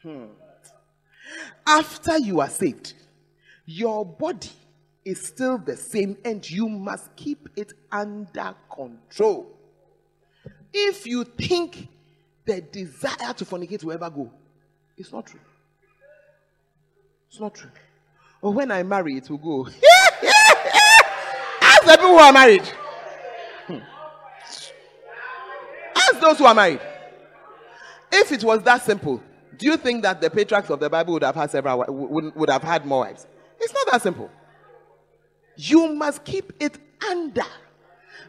Hmm. 0.02 0.26
After 1.66 2.18
you 2.20 2.40
are 2.40 2.50
saved, 2.50 2.94
your 3.66 4.06
body 4.06 4.52
is 5.04 5.22
still 5.22 5.58
the 5.58 5.76
same 5.76 6.18
and 6.24 6.48
you 6.50 6.70
must 6.70 7.16
keep 7.16 7.50
it 7.56 7.74
under 7.92 8.56
control. 8.70 9.48
If 10.72 11.08
you 11.08 11.24
think 11.24 11.88
the 12.46 12.62
desire 12.62 13.34
to 13.34 13.46
fornicate 13.46 13.84
will 13.84 13.94
ever 13.94 14.10
go, 14.10 14.32
it's 14.98 15.12
not 15.12 15.26
true. 15.26 15.40
It's 17.30 17.40
not 17.40 17.56
true. 17.56 17.72
When 18.42 18.72
I 18.72 18.84
marry, 18.84 19.18
it 19.18 19.30
will 19.30 19.38
go. 19.38 19.68
Ask 21.86 22.00
the 22.00 22.02
people 22.02 22.18
who 22.18 22.24
are 22.24 22.34
married. 22.34 22.64
Hmm. 23.68 23.78
Ask 25.96 26.20
those 26.20 26.38
who 26.40 26.46
are 26.46 26.56
married. 26.56 26.80
If 28.12 28.32
it 28.32 28.44
was 28.44 28.64
that 28.64 28.84
simple, 28.84 29.22
do 29.56 29.68
you 29.68 29.78
think 29.78 30.02
that 30.02 30.20
the 30.20 30.32
patriarchs 30.32 30.72
of 30.72 30.80
the 30.80 30.90
Bible 30.90 31.14
would 31.14 31.24
have 31.24 31.36
had 31.36 31.52
several 31.52 31.86
would, 31.88 32.36
would 32.36 32.50
have 32.50 32.64
had 32.64 32.88
more 32.88 33.02
wives? 33.02 33.28
It's 33.60 33.72
not 33.72 33.92
that 33.92 34.02
simple. 34.02 34.32
You 35.58 35.94
must 35.94 36.24
keep 36.24 36.54
it 36.60 36.78
under. 37.08 37.46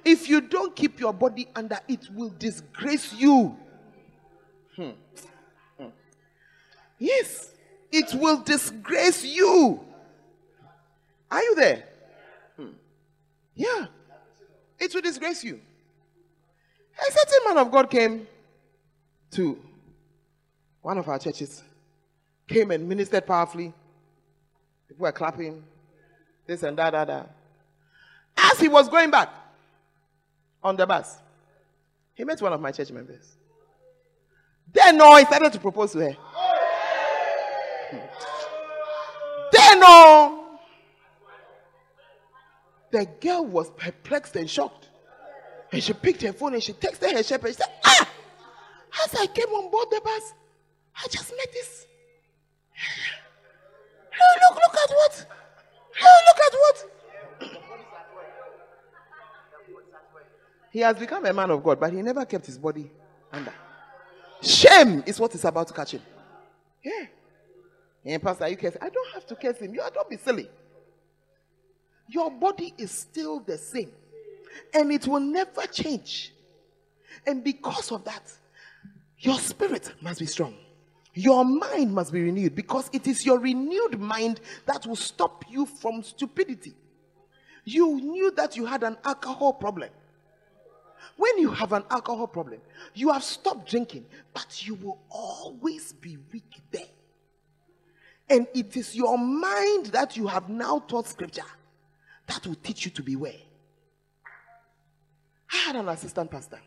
If 0.05 0.29
you 0.29 0.43
don't 0.43 0.77
keep 0.77 1.01
your 1.01 1.15
body 1.15 1.49
under, 1.57 1.79
it 1.89 2.09
will 2.15 2.35
disgrace 2.39 3.15
you. 3.15 3.57
Hmm. 4.77 4.91
Hmm. 5.79 5.89
Yes, 6.99 7.53
it 7.91 8.13
will 8.15 8.43
disgrace 8.43 9.25
you. 9.25 9.83
Are 11.31 11.43
you 11.43 11.55
there? 11.55 11.85
Hmm. 13.57 13.63
Yeah, 13.63 13.87
it 14.79 14.95
will 14.95 15.03
disgrace 15.03 15.43
you. 15.45 15.61
A 16.99 17.13
certain 17.13 17.45
man 17.47 17.59
of 17.59 17.71
God 17.71 17.91
came 17.91 18.27
to 19.33 19.59
one 20.83 20.99
of 20.99 21.09
our 21.09 21.19
churches, 21.19 21.63
came 22.49 22.71
and 22.71 22.89
ministered 22.89 23.27
powerfully. 23.27 23.73
People 24.89 25.03
were 25.03 25.13
clapping, 25.13 25.63
this 26.47 26.63
and 26.63 26.79
that, 26.79 26.93
that, 26.93 27.07
that. 27.09 27.35
As 28.37 28.61
he 28.61 28.69
was 28.69 28.89
going 28.89 29.11
back 29.11 29.31
on 30.63 30.77
the 30.77 30.87
bus, 30.87 31.19
he 32.15 32.25
met 32.25 32.41
one 32.41 32.53
of 32.53 32.61
my 32.61 32.73
church 32.73 32.91
members. 32.91 33.37
Then, 34.73 34.97
no, 34.97 35.17
he 35.17 35.25
started 35.25 35.53
to 35.53 35.59
propose 35.59 35.93
to 35.93 35.99
her. 36.01 36.17
Then, 39.53 39.81
no, 39.81 40.36
the 42.91 43.07
girl 43.21 43.45
was 43.45 43.71
perplexed 43.71 44.37
and 44.37 44.49
shocked. 44.49 44.89
And 45.73 45.83
she 45.83 45.93
picked 45.93 46.23
her 46.23 46.33
phone 46.33 46.55
and 46.55 46.63
she 46.63 46.73
texted 46.73 47.13
her 47.13 47.23
shepherd. 47.23 47.49
She 47.49 47.55
said, 47.55 47.67
Ah, 47.85 48.09
as 49.05 49.15
I 49.15 49.27
came 49.27 49.49
on 49.49 49.71
board 49.71 49.89
the 49.91 50.01
bus, 50.03 50.35
I 50.97 51.09
just 51.09 51.31
met 51.37 51.53
this. 51.53 51.87
Hey, 52.73 54.41
look, 54.49 54.55
look 54.55 54.75
at 54.75 54.91
what? 54.91 55.27
Hey, 55.95 56.07
look 56.27 56.39
at 56.47 56.53
what? 56.53 56.85
He 60.71 60.81
has 60.81 60.97
become 60.99 61.25
a 61.25 61.33
man 61.33 61.51
of 61.51 61.63
God, 61.63 61.81
but 61.81 61.93
he 61.93 62.03
never 62.03 62.25
kept 62.25 62.47
his 62.47 62.59
body 62.59 62.91
under. 63.33 63.53
Shame 64.43 65.03
is 65.07 65.19
what 65.19 65.35
is 65.35 65.45
about 65.45 65.69
to 65.69 65.75
catch 65.75 65.93
him. 65.93 66.03
Yeah. 66.85 67.07
And 68.05 68.23
Pastor, 68.23 68.49
you 68.49 68.57
curse. 68.57 68.77
I 68.81 68.89
don't 68.91 69.15
have 69.15 69.27
to 69.27 69.37
curse 69.37 69.59
him. 69.59 69.75
You 69.75 69.83
don't 69.93 70.09
be 70.09 70.17
silly. 70.17 70.49
Your 72.09 72.31
body 72.31 72.73
is 72.79 72.91
still 72.91 73.41
the 73.41 73.59
same, 73.59 73.91
and 74.73 74.93
it 74.93 75.07
will 75.07 75.21
never 75.21 75.67
change. 75.67 76.33
And 77.27 77.43
because 77.43 77.91
of 77.91 78.05
that, 78.05 78.23
your 79.19 79.39
spirit 79.39 79.93
must 80.01 80.21
be 80.21 80.27
strong. 80.27 80.55
Your 81.15 81.45
mind 81.45 81.95
must 81.95 82.13
be 82.13 82.23
renewed 82.23 82.55
because 82.55 82.91
it 82.93 83.07
is 83.07 83.25
your 83.25 83.39
renewed 83.39 83.99
mind 83.99 84.41
that 84.67 84.87
will 84.87 84.97
stop 84.97 85.45
you 85.49 85.65
from 85.65 86.03
stupidity. 86.03 86.75
You 87.65 87.97
knew 87.97 88.31
that 88.33 88.57
you 88.57 88.67
had 88.67 88.83
an 88.83 88.99
alcohol 89.03 89.55
problem. 89.55 89.89
When 91.17 91.39
you 91.39 91.51
have 91.51 91.73
an 91.73 91.85
alcohol 91.91 92.27
problem, 92.27 92.61
you 92.95 93.11
have 93.13 93.25
stopped 93.25 93.71
drinking, 93.71 94.05
but 94.35 94.67
you 94.67 94.75
will 94.75 95.01
always 95.09 95.95
be 95.95 96.19
weak 96.33 96.61
there. 96.71 96.83
And 98.29 98.47
it 98.55 98.77
is 98.77 98.95
your 98.95 99.17
mind 99.17 99.87
that 99.87 100.17
you 100.17 100.27
have 100.27 100.51
now 100.51 100.81
taught 100.81 101.07
scripture 101.07 101.43
That 102.27 102.47
will 102.47 102.57
teach 102.57 102.85
you 102.85 102.91
to 102.93 103.03
beware. 103.03 103.35
I 105.53 105.57
had 105.57 105.77
an 105.77 105.89
assistant 105.89 106.31
pastor 106.31 106.61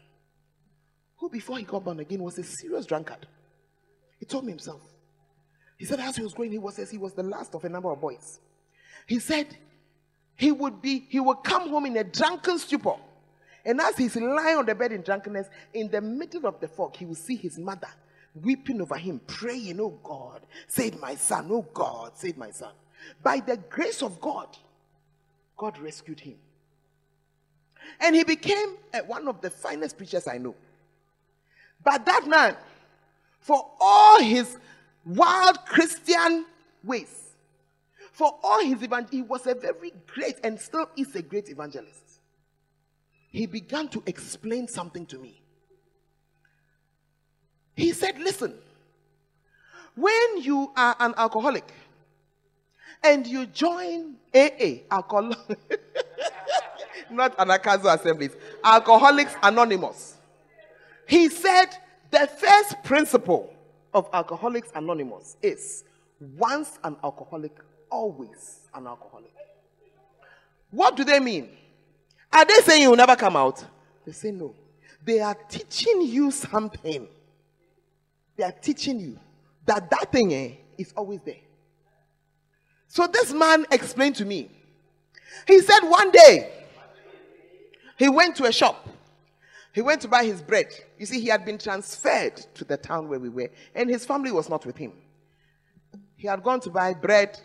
who, 1.17 1.29
before 1.29 1.57
he 1.57 1.63
got 1.63 1.83
born 1.83 1.99
again, 1.99 2.23
was 2.23 2.37
a 2.37 2.43
serious 2.43 2.85
drunkard. 2.85 3.27
He 4.19 4.25
told 4.25 4.45
me 4.45 4.51
himself. 4.51 4.81
He 5.77 5.85
said, 5.85 5.99
as 5.99 6.15
he 6.15 6.23
was 6.23 6.33
growing, 6.33 6.51
he 6.51 6.57
was 6.57 6.77
he 6.89 6.97
was 6.97 7.13
the 7.13 7.23
last 7.23 7.55
of 7.55 7.63
a 7.63 7.69
number 7.69 7.91
of 7.91 8.01
boys. 8.01 8.39
He 9.07 9.19
said 9.19 9.57
he 10.35 10.51
would 10.51 10.81
be, 10.81 11.05
he 11.09 11.19
would 11.19 11.37
come 11.43 11.69
home 11.69 11.85
in 11.85 11.97
a 11.97 12.03
drunken 12.03 12.59
stupor. 12.59 12.95
And 13.65 13.79
as 13.81 13.97
he's 13.97 14.15
lying 14.15 14.57
on 14.57 14.65
the 14.65 14.75
bed 14.75 14.91
in 14.91 15.01
drunkenness, 15.01 15.47
in 15.73 15.89
the 15.89 16.01
middle 16.01 16.45
of 16.45 16.59
the 16.59 16.67
fog, 16.67 16.95
he 16.95 17.05
will 17.05 17.15
see 17.15 17.35
his 17.35 17.57
mother 17.57 17.89
weeping 18.33 18.81
over 18.81 18.95
him, 18.95 19.19
praying, 19.27 19.79
Oh 19.79 19.99
God, 20.03 20.41
save 20.67 20.99
my 20.99 21.15
son, 21.15 21.47
oh 21.51 21.65
God, 21.73 22.17
save 22.17 22.37
my 22.37 22.51
son. 22.51 22.71
By 23.21 23.39
the 23.39 23.57
grace 23.57 24.01
of 24.01 24.19
God, 24.21 24.57
God 25.59 25.77
rescued 25.77 26.21
him. 26.21 26.35
And 27.99 28.15
he 28.15 28.23
became 28.23 28.77
uh, 28.93 28.99
one 28.99 29.27
of 29.27 29.41
the 29.41 29.49
finest 29.49 29.97
preachers 29.97 30.25
I 30.27 30.37
know. 30.37 30.55
But 31.83 32.05
that 32.05 32.25
man, 32.27 32.55
for 33.41 33.69
all 33.79 34.21
his 34.21 34.57
wild 35.05 35.57
Christian 35.65 36.45
ways, 36.83 37.35
for 38.13 38.39
all 38.41 38.63
his 38.63 38.81
evangel, 38.81 39.09
he 39.11 39.21
was 39.21 39.45
a 39.47 39.53
very 39.53 39.91
great 40.07 40.35
and 40.43 40.59
still 40.59 40.89
is 40.97 41.13
a 41.15 41.21
great 41.21 41.49
evangelist. 41.49 42.21
He 43.29 43.45
began 43.45 43.89
to 43.89 44.01
explain 44.05 44.67
something 44.67 45.05
to 45.07 45.19
me. 45.19 45.41
He 47.75 47.91
said, 47.91 48.17
Listen, 48.17 48.55
when 49.95 50.41
you 50.41 50.71
are 50.75 50.95
an 50.99 51.13
alcoholic 51.17 51.69
and 53.03 53.25
you 53.25 53.45
join 53.47 54.15
AA, 54.33 54.81
alcohol, 54.91 55.33
not 57.11 57.37
Anagkazo 57.37 57.93
assemblies, 57.93 58.35
Alcoholics 58.63 59.35
Anonymous, 59.41 60.17
he 61.07 61.29
said 61.29 61.67
the 62.11 62.27
first 62.27 62.83
principle 62.83 63.53
of 63.93 64.07
Alcoholics 64.13 64.69
Anonymous 64.75 65.37
is 65.41 65.83
once 66.37 66.77
an 66.83 66.95
alcoholic, 67.03 67.57
always 67.89 68.67
an 68.73 68.85
alcoholic. 68.87 69.33
What 70.71 70.95
do 70.95 71.03
they 71.03 71.19
mean? 71.19 71.49
Are 72.31 72.45
they 72.45 72.55
saying 72.61 72.83
you 72.83 72.89
will 72.91 72.97
never 72.97 73.15
come 73.15 73.35
out? 73.35 73.65
They 74.05 74.11
say 74.11 74.31
no. 74.31 74.53
They 75.03 75.19
are 75.19 75.33
teaching 75.33 76.01
you 76.03 76.29
something. 76.29 77.07
They 78.35 78.43
are 78.43 78.51
teaching 78.51 78.99
you 78.99 79.17
that 79.65 79.89
that 79.89 80.11
thing 80.11 80.33
eh, 80.33 80.51
is 80.77 80.93
always 80.95 81.21
there. 81.25 81.35
So 82.89 83.07
this 83.07 83.31
man 83.31 83.65
explained 83.71 84.15
to 84.15 84.25
me. 84.25 84.49
He 85.47 85.61
said 85.61 85.81
one 85.81 86.11
day 86.11 86.51
he 87.97 88.09
went 88.09 88.35
to 88.37 88.45
a 88.45 88.51
shop. 88.51 88.87
He 89.73 89.81
went 89.81 90.01
to 90.01 90.07
buy 90.07 90.25
his 90.25 90.41
bread. 90.41 90.67
You 90.97 91.05
see, 91.05 91.21
he 91.21 91.27
had 91.27 91.45
been 91.45 91.59
transferred 91.59 92.37
to 92.55 92.65
the 92.65 92.75
town 92.75 93.07
where 93.07 93.19
we 93.19 93.29
were, 93.29 93.49
and 93.75 93.89
his 93.89 94.05
family 94.05 94.31
was 94.31 94.49
not 94.49 94.65
with 94.65 94.75
him. 94.75 94.93
He 96.15 96.27
had 96.27 96.43
gone 96.43 96.59
to 96.61 96.71
buy 96.71 96.93
bread 96.95 97.39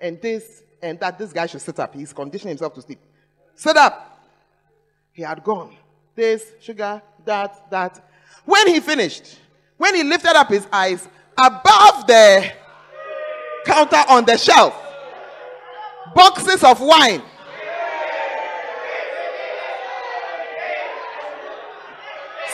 and 0.00 0.20
this 0.20 0.64
and 0.82 0.98
that. 1.00 1.16
This 1.18 1.32
guy 1.32 1.46
should 1.46 1.62
sit 1.62 1.78
up. 1.78 1.94
He's 1.94 2.12
conditioning 2.12 2.50
himself 2.50 2.74
to 2.74 2.82
sleep. 2.82 2.98
Sit 3.54 3.76
up. 3.76 4.20
He 5.12 5.22
had 5.22 5.42
gone. 5.44 5.76
This, 6.14 6.44
sugar, 6.60 7.00
that, 7.24 7.70
that. 7.70 8.04
When 8.44 8.66
he 8.66 8.80
finished, 8.80 9.38
when 9.76 9.94
he 9.94 10.02
lifted 10.02 10.36
up 10.36 10.48
his 10.48 10.66
eyes 10.72 11.08
above 11.36 12.06
the 12.08 12.50
counter 13.64 14.02
on 14.08 14.24
the 14.24 14.36
shelf, 14.36 14.87
boxes 16.14 16.64
of 16.64 16.80
wine. 16.80 17.22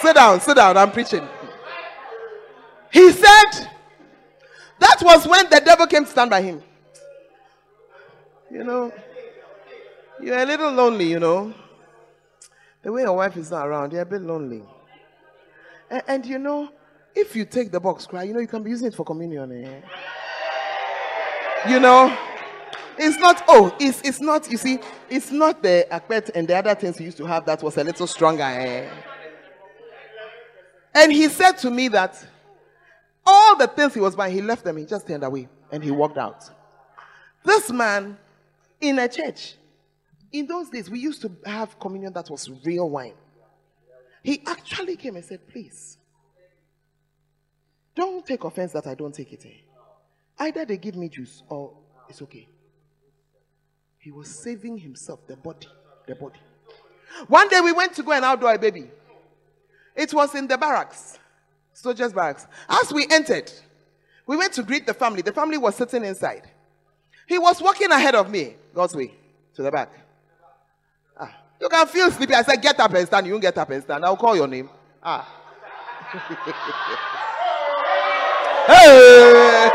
Sit 0.01 0.17
down, 0.17 0.41
sit 0.41 0.57
down, 0.57 0.77
I'm 0.77 0.93
preaching. 0.93 1.27
He 2.93 3.11
said 3.11 3.69
that 4.79 5.01
was 5.03 5.27
when 5.27 5.49
the 5.49 5.61
devil 5.65 5.87
came 5.87 6.05
to 6.05 6.11
stand 6.11 6.31
by 6.31 6.43
him. 6.43 6.63
You 8.51 8.65
know, 8.65 8.93
you're 10.21 10.39
a 10.39 10.45
little 10.45 10.71
lonely, 10.71 11.11
you 11.11 11.19
know. 11.19 11.53
The 12.83 12.93
way 12.93 13.03
your 13.03 13.17
wife 13.17 13.37
is 13.37 13.51
not 13.51 13.67
around, 13.67 13.93
you're 13.93 14.03
a 14.03 14.07
bit 14.07 14.21
lonely. 14.21 14.63
And, 15.91 16.03
and 16.07 16.27
you 16.27 16.39
know, 16.39 16.69
if 17.15 17.35
you 17.35 17.45
take 17.47 17.73
the 17.73 17.81
box, 17.81 18.07
cry, 18.07 18.25
you 18.25 18.35
know, 18.35 18.41
you 18.41 18.47
can 18.47 18.63
be 18.63 18.71
using 18.71 18.89
it 18.89 18.95
for 18.95 19.05
communion. 19.05 19.51
Eh? 19.65 19.81
You 21.71 21.81
know, 21.81 22.17
it's 22.99 23.19
not, 23.19 23.43
oh, 23.49 23.75
it's, 23.81 24.01
it's 24.03 24.21
not, 24.21 24.51
you 24.51 24.57
see, 24.57 24.79
it's 25.09 25.31
not 25.31 25.63
the 25.63 25.87
akpet 25.91 26.31
and 26.35 26.47
the 26.47 26.57
other 26.57 26.75
things 26.75 26.99
he 26.99 27.05
used 27.05 27.17
to 27.19 27.27
have 27.27 27.45
that 27.47 27.63
was 27.63 27.77
a 27.77 27.85
little 27.85 28.07
stronger. 28.07 28.43
Eh? 28.43 28.89
And 30.95 31.13
he 31.13 31.29
said 31.29 31.53
to 31.59 31.71
me 31.71 31.89
that 31.89 32.25
all 33.27 33.57
the 33.57 33.67
things 33.67 33.95
he 33.95 34.01
was 34.01 34.15
buying, 34.15 34.35
he 34.35 34.43
left 34.43 34.65
them, 34.65 34.77
he 34.77 34.85
just 34.85 35.07
turned 35.07 35.25
away 35.25 35.49
and 35.73 35.83
he 35.83 35.91
walked 35.91 36.19
out. 36.19 36.49
This 37.45 37.71
man 37.71 38.17
in 38.81 38.99
a 38.99 39.09
church, 39.09 39.57
in 40.33 40.47
those 40.47 40.71
days, 40.71 40.89
we 40.91 40.99
used 40.99 41.23
to 41.23 41.31
have 41.45 41.79
communion 41.79 42.13
that 42.13 42.31
was 42.31 42.51
real 42.65 42.89
wine. 42.91 43.15
He 44.23 44.43
actually 44.47 44.97
came 44.97 45.17
and 45.17 45.25
said, 45.25 45.47
Please, 45.49 45.99
don't 47.95 48.27
take 48.27 48.43
offense 48.45 48.73
that 48.73 48.87
I 48.87 48.95
don't 48.95 49.15
take 49.15 49.33
it. 49.33 49.45
Eh? 49.47 49.51
Either 50.39 50.65
they 50.65 50.77
give 50.77 50.97
me 50.97 51.09
juice 51.09 51.43
or 51.49 51.73
it's 52.09 52.23
okay. 52.23 52.49
He 54.05 54.11
was 54.11 54.29
saving 54.29 54.77
himself, 54.77 55.27
the 55.27 55.35
body, 55.35 55.67
the 56.07 56.15
body. 56.15 56.39
One 57.27 57.49
day 57.49 57.63
we 57.63 57.73
went 57.73 57.95
to 57.95 58.03
go 58.03 58.13
and 58.13 58.23
outdoor 58.23 58.53
a 58.53 58.59
baby. 58.59 58.91
It 59.97 60.13
was 60.13 60.35
in 60.35 60.47
the 60.47 60.59
barracks, 60.59 61.19
soldiers' 61.73 62.13
barracks. 62.13 62.47
As 62.69 62.93
we 62.93 63.07
entered, 63.11 63.51
we 64.27 64.37
went 64.37 64.53
to 64.55 64.63
greet 64.63 64.87
the 64.87 64.93
family. 64.93 65.23
The 65.23 65.33
family 65.33 65.57
was 65.57 65.77
sitting 65.77 66.05
inside. 66.05 66.43
He 67.27 67.39
was 67.39 67.63
walking 67.63 67.91
ahead 67.91 68.15
of 68.15 68.31
me, 68.31 68.57
God's 68.75 68.95
way, 68.95 69.15
to 69.55 69.63
the 69.63 69.71
back. 69.71 69.91
Ah, 71.19 71.35
you 71.59 71.71
can 71.71 71.87
feel 71.87 72.11
sleepy. 72.11 72.35
I 72.35 72.43
said, 72.43 72.61
Get 72.61 72.79
up 72.79 72.93
and 72.93 73.07
stand. 73.07 73.27
You 73.27 73.33
won't 73.33 73.43
get 73.43 73.57
up 73.57 73.71
and 73.71 73.83
stand. 73.83 74.05
I'll 74.05 74.19
call 74.19 74.37
your 74.37 74.49
name. 74.49 74.69
Ah. 75.03 75.27
hey! 78.67 79.71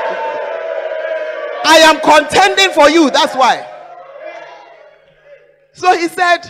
I 1.65 1.77
am 1.79 1.99
contending 1.99 2.69
for 2.69 2.91
you. 2.91 3.09
That's 3.09 3.35
why. 3.35 3.68
So 5.73 5.97
he 5.97 6.07
said, 6.07 6.41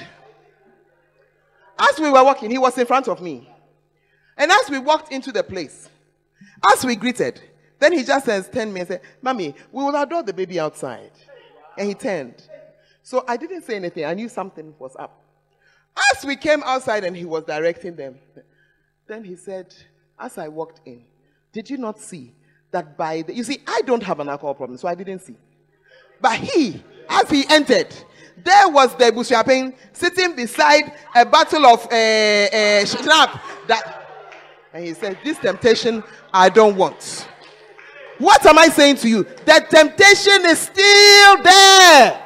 as 1.77 1.99
we 1.99 2.09
were 2.09 2.23
walking, 2.23 2.51
he 2.51 2.57
was 2.57 2.77
in 2.77 2.85
front 2.85 3.07
of 3.07 3.21
me. 3.21 3.49
And 4.37 4.51
as 4.51 4.69
we 4.69 4.79
walked 4.79 5.11
into 5.11 5.31
the 5.31 5.43
place, 5.43 5.89
as 6.73 6.83
we 6.85 6.95
greeted, 6.95 7.41
then 7.79 7.93
he 7.93 8.03
just 8.03 8.25
says, 8.25 8.49
10 8.49 8.73
minutes, 8.73 8.89
said, 8.89 9.01
Mommy, 9.21 9.55
we 9.71 9.83
will 9.83 9.95
adore 9.95 10.23
the 10.23 10.33
baby 10.33 10.59
outside. 10.59 11.11
And 11.77 11.87
he 11.87 11.93
turned. 11.93 12.41
So 13.03 13.23
I 13.27 13.37
didn't 13.37 13.63
say 13.63 13.75
anything. 13.75 14.05
I 14.05 14.13
knew 14.13 14.29
something 14.29 14.73
was 14.79 14.95
up. 14.97 15.21
As 16.13 16.25
we 16.25 16.35
came 16.35 16.63
outside 16.63 17.03
and 17.03 17.15
he 17.15 17.25
was 17.25 17.43
directing 17.43 17.95
them, 17.95 18.19
then 19.07 19.23
he 19.23 19.35
said, 19.35 19.73
As 20.17 20.37
I 20.37 20.47
walked 20.47 20.81
in, 20.85 21.03
did 21.51 21.69
you 21.69 21.77
not 21.77 21.99
see 21.99 22.33
that 22.71 22.97
by 22.97 23.21
the. 23.21 23.33
You 23.33 23.43
see, 23.43 23.59
I 23.67 23.81
don't 23.81 24.03
have 24.03 24.19
an 24.19 24.29
alcohol 24.29 24.53
problem, 24.53 24.77
so 24.77 24.87
I 24.87 24.95
didn't 24.95 25.19
see. 25.19 25.35
But 26.21 26.37
he, 26.39 26.83
as 27.09 27.29
he 27.29 27.45
entered, 27.49 27.87
there 28.43 28.69
was 28.69 28.95
the 28.95 29.11
Bushaping 29.11 29.73
sitting 29.93 30.35
beside 30.35 30.93
a 31.15 31.25
bottle 31.25 31.65
of 31.65 31.85
uh, 31.85 31.95
uh, 31.95 32.85
schnapps 32.85 33.39
that 33.67 33.99
and 34.73 34.85
he 34.85 34.93
said, 34.93 35.17
This 35.23 35.37
temptation 35.37 36.03
I 36.33 36.49
don't 36.49 36.75
want. 36.75 37.27
What 38.17 38.45
am 38.45 38.59
I 38.59 38.67
saying 38.67 38.97
to 38.97 39.09
you? 39.09 39.23
The 39.23 39.65
temptation 39.69 40.45
is 40.45 40.59
still 40.59 41.41
there. 41.41 42.25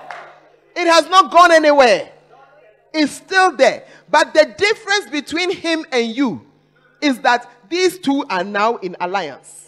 It 0.76 0.88
has 0.88 1.07
not 1.07 1.32
gone 1.32 1.52
anywhere. 1.52 2.11
It's 2.94 3.14
still 3.14 3.56
there. 3.56 3.86
But 4.10 4.34
the 4.34 4.53
difference 4.57 5.10
between 5.10 5.52
him 5.52 5.86
and 5.91 6.15
you 6.15 6.41
is 6.99 7.20
that 7.20 7.49
these 7.70 7.99
two 7.99 8.26
are 8.30 8.44
now 8.44 8.78
in 8.78 8.95
alliance. 8.99 9.62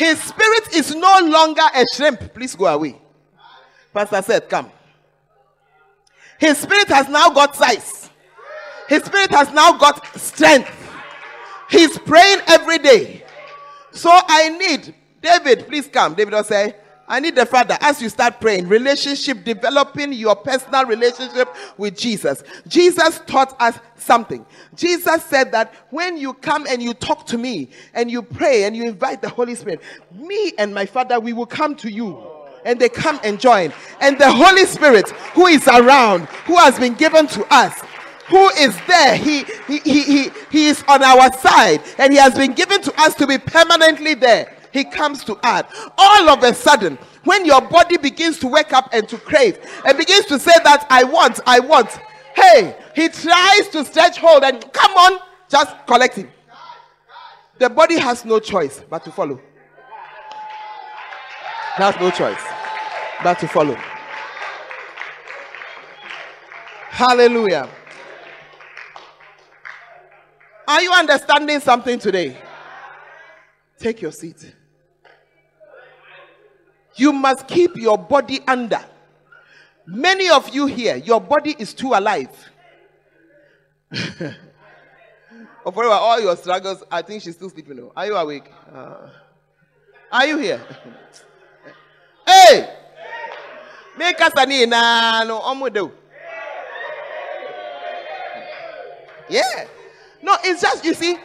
His 0.00 0.18
spirit 0.18 0.74
is 0.74 0.94
no 0.94 1.20
longer 1.24 1.60
a 1.74 1.84
shrimp. 1.94 2.32
Please 2.32 2.54
go 2.56 2.64
away. 2.64 2.96
Pastor 3.92 4.22
said, 4.22 4.48
Come. 4.48 4.72
His 6.38 6.56
spirit 6.56 6.88
has 6.88 7.06
now 7.10 7.28
got 7.28 7.54
size. 7.54 8.08
His 8.88 9.02
spirit 9.04 9.30
has 9.30 9.52
now 9.52 9.76
got 9.76 10.18
strength. 10.18 10.70
He's 11.68 11.98
praying 11.98 12.38
every 12.46 12.78
day. 12.78 13.24
So 13.92 14.08
I 14.10 14.48
need 14.48 14.94
David, 15.20 15.68
please 15.68 15.86
come. 15.86 16.14
David 16.14 16.32
will 16.32 16.44
say, 16.44 16.76
I 17.10 17.18
need 17.18 17.34
the 17.34 17.44
Father 17.44 17.76
as 17.80 18.00
you 18.00 18.08
start 18.08 18.40
praying, 18.40 18.68
relationship, 18.68 19.42
developing 19.44 20.12
your 20.12 20.36
personal 20.36 20.84
relationship 20.84 21.48
with 21.76 21.98
Jesus. 21.98 22.44
Jesus 22.68 23.20
taught 23.26 23.60
us 23.60 23.80
something. 23.96 24.46
Jesus 24.76 25.24
said 25.24 25.50
that 25.50 25.74
when 25.90 26.16
you 26.16 26.34
come 26.34 26.68
and 26.68 26.80
you 26.80 26.94
talk 26.94 27.26
to 27.26 27.36
me 27.36 27.70
and 27.94 28.08
you 28.08 28.22
pray 28.22 28.62
and 28.62 28.76
you 28.76 28.84
invite 28.84 29.22
the 29.22 29.28
Holy 29.28 29.56
Spirit, 29.56 29.82
me 30.14 30.52
and 30.56 30.72
my 30.72 30.86
Father, 30.86 31.18
we 31.18 31.32
will 31.32 31.46
come 31.46 31.74
to 31.76 31.90
you. 31.90 32.16
and 32.64 32.78
they 32.78 32.90
come 32.90 33.18
and 33.24 33.40
join. 33.40 33.72
And 34.00 34.18
the 34.18 34.30
Holy 34.30 34.66
Spirit, 34.66 35.08
who 35.34 35.46
is 35.46 35.66
around, 35.66 36.26
who 36.44 36.56
has 36.58 36.78
been 36.78 36.94
given 36.94 37.26
to 37.28 37.46
us, 37.52 37.72
who 38.28 38.48
is 38.50 38.78
there, 38.86 39.16
he, 39.16 39.44
he, 39.66 39.78
he, 39.78 40.02
he, 40.02 40.30
he 40.50 40.66
is 40.68 40.84
on 40.86 41.02
our 41.02 41.32
side, 41.38 41.82
and 41.98 42.12
he 42.12 42.18
has 42.18 42.36
been 42.36 42.52
given 42.52 42.80
to 42.82 43.00
us 43.00 43.14
to 43.16 43.26
be 43.26 43.38
permanently 43.38 44.14
there. 44.14 44.54
He 44.72 44.84
comes 44.84 45.24
to 45.24 45.38
add. 45.42 45.66
All 45.98 46.28
of 46.28 46.42
a 46.42 46.54
sudden, 46.54 46.98
when 47.24 47.44
your 47.44 47.60
body 47.60 47.96
begins 47.96 48.38
to 48.40 48.46
wake 48.46 48.72
up 48.72 48.88
and 48.92 49.08
to 49.08 49.18
crave 49.18 49.58
and 49.84 49.98
begins 49.98 50.26
to 50.26 50.38
say 50.38 50.54
that 50.64 50.86
I 50.90 51.04
want, 51.04 51.40
I 51.46 51.60
want, 51.60 51.90
hey, 52.34 52.76
he 52.94 53.08
tries 53.08 53.68
to 53.68 53.84
stretch 53.84 54.18
hold 54.18 54.44
and 54.44 54.72
come 54.72 54.92
on, 54.92 55.20
just 55.48 55.74
collect 55.86 56.16
him. 56.16 56.30
The 57.58 57.68
body 57.68 57.98
has 57.98 58.24
no 58.24 58.38
choice 58.40 58.82
but 58.88 59.04
to 59.04 59.10
follow. 59.10 59.34
It 61.76 61.82
has 61.82 61.96
no 61.96 62.10
choice 62.10 62.40
but 63.22 63.38
to 63.40 63.48
follow. 63.48 63.76
Hallelujah. 66.88 67.68
Are 70.66 70.82
you 70.82 70.92
understanding 70.92 71.60
something 71.60 71.98
today? 71.98 72.36
Take 73.78 74.02
your 74.02 74.12
seat. 74.12 74.54
You 76.96 77.12
must 77.12 77.46
keep 77.46 77.76
your 77.76 77.98
body 77.98 78.40
under. 78.46 78.80
Many 79.86 80.28
of 80.28 80.48
you 80.54 80.66
here, 80.66 80.96
your 80.96 81.20
body 81.20 81.56
is 81.58 81.74
too 81.74 81.92
alive. 81.94 82.30
Of 85.64 85.76
all 85.76 86.20
your 86.20 86.36
struggles, 86.36 86.82
I 86.90 87.02
think 87.02 87.22
she's 87.22 87.34
still 87.34 87.50
sleeping. 87.50 87.76
Though. 87.76 87.92
Are 87.94 88.06
you 88.06 88.16
awake? 88.16 88.50
Uh, 88.72 89.08
are 90.10 90.26
you 90.26 90.38
here? 90.38 90.60
hey! 92.26 92.76
Make 93.98 94.20
us 94.22 94.32
a 94.36 94.66
na 94.66 95.24
no. 95.24 95.92
Yeah. 99.28 99.66
No, 100.22 100.36
it's 100.42 100.62
just 100.62 100.84
you 100.84 100.94
see. 100.94 101.16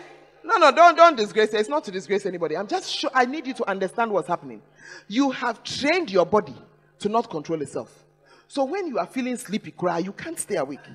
No, 0.45 0.57
no, 0.57 0.71
don't 0.71 0.95
don't 0.95 1.17
disgrace. 1.17 1.53
It's 1.53 1.67
not 1.67 1.83
to 1.85 1.91
disgrace 1.91 2.27
anybody. 2.27 2.55
I'm 2.55 2.67
just 2.67 2.91
sure 2.91 3.09
I 3.15 3.25
need 3.25 3.47
you 3.47 3.53
to 3.55 3.69
understand 3.69 4.11
what's 4.11 4.27
happening. 4.27 4.61
You 5.07 5.31
have 5.31 5.63
trained 5.63 6.11
your 6.11 6.25
body 6.25 6.55
to 6.99 7.09
not 7.09 7.31
control 7.31 7.61
itself. 7.63 8.05
So 8.47 8.63
when 8.63 8.85
you 8.85 8.99
are 8.99 9.07
feeling 9.07 9.37
sleepy, 9.37 9.71
cry, 9.71 9.97
you 9.99 10.11
can't 10.11 10.39
stay 10.39 10.57
awake. 10.57 10.85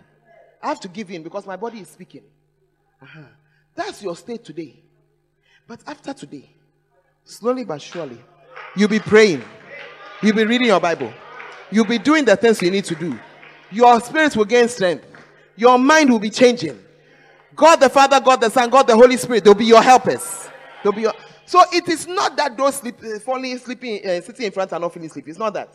I 0.62 0.68
have 0.68 0.78
to 0.80 0.88
give 0.88 1.10
in 1.10 1.24
because 1.24 1.46
my 1.46 1.56
body 1.56 1.80
is 1.80 1.88
speaking. 1.88 2.22
Uh-huh. 3.02 3.22
That's 3.74 4.00
your 4.02 4.14
state 4.14 4.44
today. 4.44 4.84
But 5.66 5.80
after 5.84 6.12
today, 6.14 6.48
slowly 7.24 7.64
but 7.64 7.82
surely, 7.82 8.18
you'll 8.76 8.88
be 8.88 9.00
praying. 9.00 9.42
You'll 10.22 10.36
be 10.36 10.44
reading 10.44 10.68
your 10.68 10.80
Bible. 10.80 11.12
You'll 11.72 11.86
be 11.86 11.98
doing 11.98 12.24
the 12.24 12.36
things 12.36 12.62
you 12.62 12.70
need 12.70 12.84
to 12.84 12.94
do. 12.94 13.18
Your 13.72 14.00
spirit 14.00 14.36
will 14.36 14.44
gain 14.44 14.68
strength. 14.68 15.06
Your 15.56 15.76
mind 15.76 16.10
will 16.10 16.18
be 16.20 16.30
changing. 16.30 16.78
God 17.54 17.76
the 17.76 17.88
Father, 17.88 18.20
God 18.20 18.40
the 18.40 18.50
Son, 18.50 18.70
God 18.70 18.86
the 18.86 18.96
Holy 18.96 19.16
Spirit, 19.16 19.44
they'll 19.44 19.54
be 19.54 19.64
your 19.66 19.82
helpers. 19.82 20.48
They'll 20.82 20.92
be 20.92 21.02
your... 21.02 21.14
So 21.46 21.62
it 21.72 21.88
is 21.88 22.06
not 22.06 22.36
that 22.36 22.56
those 22.56 22.76
sleep, 22.76 22.96
uh, 23.02 23.18
falling, 23.18 23.58
sleeping, 23.58 24.06
uh, 24.06 24.20
sitting 24.20 24.46
in 24.46 24.52
front 24.52 24.72
are 24.72 24.78
not 24.78 24.94
feeling 24.94 25.08
sleepy. 25.08 25.30
It's 25.30 25.38
not 25.38 25.52
that. 25.54 25.68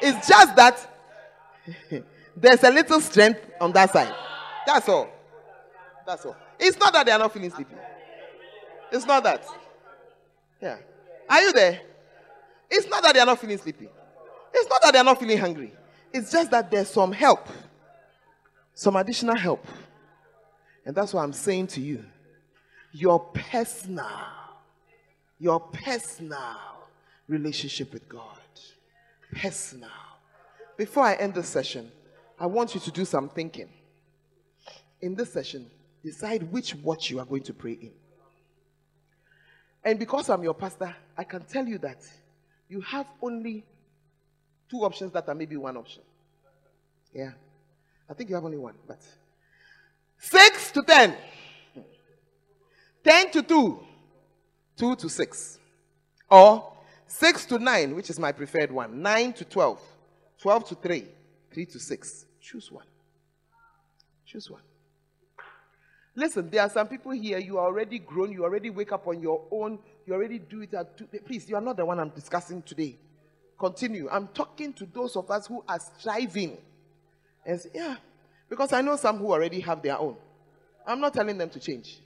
It's 0.00 0.26
just 0.26 0.56
that 0.56 0.88
there's 2.36 2.62
a 2.64 2.70
little 2.70 3.00
strength 3.00 3.40
on 3.60 3.72
that 3.72 3.92
side. 3.92 4.14
That's 4.66 4.88
all. 4.88 5.08
That's 6.06 6.24
all. 6.24 6.36
It's 6.58 6.78
not 6.78 6.92
that 6.92 7.06
they 7.06 7.12
are 7.12 7.18
not 7.18 7.32
feeling 7.32 7.50
sleepy. 7.50 7.74
It's 8.90 9.06
not 9.06 9.22
that. 9.24 9.44
Yeah. 10.60 10.76
Are 11.28 11.40
you 11.42 11.52
there? 11.52 11.80
It's 12.70 12.88
not 12.88 13.02
that 13.02 13.14
they 13.14 13.20
are 13.20 13.26
not 13.26 13.38
feeling 13.38 13.58
sleepy. 13.58 13.88
It's 14.54 14.68
not 14.68 14.82
that 14.82 14.92
they 14.92 14.98
are 14.98 15.04
not 15.04 15.18
feeling 15.18 15.38
hungry. 15.38 15.72
It's 16.12 16.30
just 16.30 16.50
that 16.50 16.70
there's 16.70 16.88
some 16.88 17.12
help, 17.12 17.48
some 18.74 18.96
additional 18.96 19.36
help. 19.36 19.66
And 20.84 20.94
that's 20.94 21.14
what 21.14 21.22
I'm 21.22 21.32
saying 21.32 21.68
to 21.68 21.80
you. 21.80 22.04
Your 22.92 23.20
personal, 23.20 24.06
your 25.38 25.60
personal 25.60 26.56
relationship 27.28 27.92
with 27.92 28.08
God. 28.08 28.38
Personal. 29.34 29.90
Before 30.76 31.04
I 31.04 31.14
end 31.14 31.34
the 31.34 31.42
session, 31.42 31.90
I 32.38 32.46
want 32.46 32.74
you 32.74 32.80
to 32.80 32.90
do 32.90 33.04
some 33.04 33.28
thinking. 33.28 33.68
In 35.00 35.14
this 35.14 35.32
session, 35.32 35.70
decide 36.02 36.42
which 36.52 36.74
watch 36.74 37.10
you 37.10 37.18
are 37.18 37.24
going 37.24 37.42
to 37.44 37.54
pray 37.54 37.72
in. 37.72 37.92
And 39.84 39.98
because 39.98 40.28
I'm 40.28 40.42
your 40.42 40.54
pastor, 40.54 40.94
I 41.16 41.24
can 41.24 41.42
tell 41.44 41.66
you 41.66 41.78
that 41.78 41.98
you 42.68 42.80
have 42.82 43.06
only 43.20 43.64
two 44.70 44.78
options 44.78 45.12
that 45.12 45.28
are 45.28 45.34
maybe 45.34 45.56
one 45.56 45.76
option. 45.76 46.02
Yeah. 47.12 47.32
I 48.08 48.14
think 48.14 48.30
you 48.30 48.36
have 48.36 48.44
only 48.44 48.58
one, 48.58 48.74
but 48.86 49.00
6 50.22 50.70
to 50.70 50.82
10. 50.82 51.16
10 53.04 53.30
to 53.32 53.42
2. 53.42 53.80
2 54.76 54.96
to 54.96 55.08
6. 55.08 55.58
Or 56.30 56.72
6 57.06 57.46
to 57.46 57.58
9, 57.58 57.96
which 57.96 58.08
is 58.08 58.18
my 58.18 58.30
preferred 58.32 58.70
one. 58.70 59.02
9 59.02 59.32
to 59.34 59.44
12. 59.44 59.80
12 60.38 60.68
to 60.68 60.74
3. 60.76 61.06
3 61.52 61.66
to 61.66 61.78
6. 61.78 62.26
Choose 62.40 62.70
one. 62.70 62.86
Choose 64.24 64.48
one. 64.48 64.62
Listen, 66.14 66.48
there 66.50 66.62
are 66.62 66.70
some 66.70 66.86
people 66.88 67.10
here, 67.12 67.38
you 67.38 67.58
are 67.58 67.66
already 67.66 67.98
grown, 67.98 68.30
you 68.32 68.44
already 68.44 68.70
wake 68.70 68.92
up 68.92 69.08
on 69.08 69.20
your 69.20 69.44
own, 69.50 69.78
you 70.06 70.12
already 70.12 70.38
do 70.38 70.60
it 70.60 70.74
at 70.74 70.96
two. 70.96 71.06
Please, 71.24 71.48
you 71.48 71.56
are 71.56 71.60
not 71.60 71.76
the 71.76 71.84
one 71.84 71.98
I'm 71.98 72.10
discussing 72.10 72.62
today. 72.62 72.98
Continue. 73.58 74.08
I'm 74.10 74.28
talking 74.28 74.72
to 74.74 74.86
those 74.86 75.16
of 75.16 75.30
us 75.30 75.46
who 75.46 75.64
are 75.66 75.80
striving. 75.80 76.58
And 77.44 77.60
say, 77.60 77.70
yeah, 77.74 77.96
because 78.52 78.74
I 78.74 78.82
know 78.82 78.96
some 78.96 79.16
who 79.16 79.32
already 79.32 79.60
have 79.60 79.80
their 79.80 79.98
own. 79.98 80.14
I'm 80.86 81.00
not 81.00 81.14
telling 81.14 81.38
them 81.38 81.48
to 81.48 81.58
change. 81.58 81.98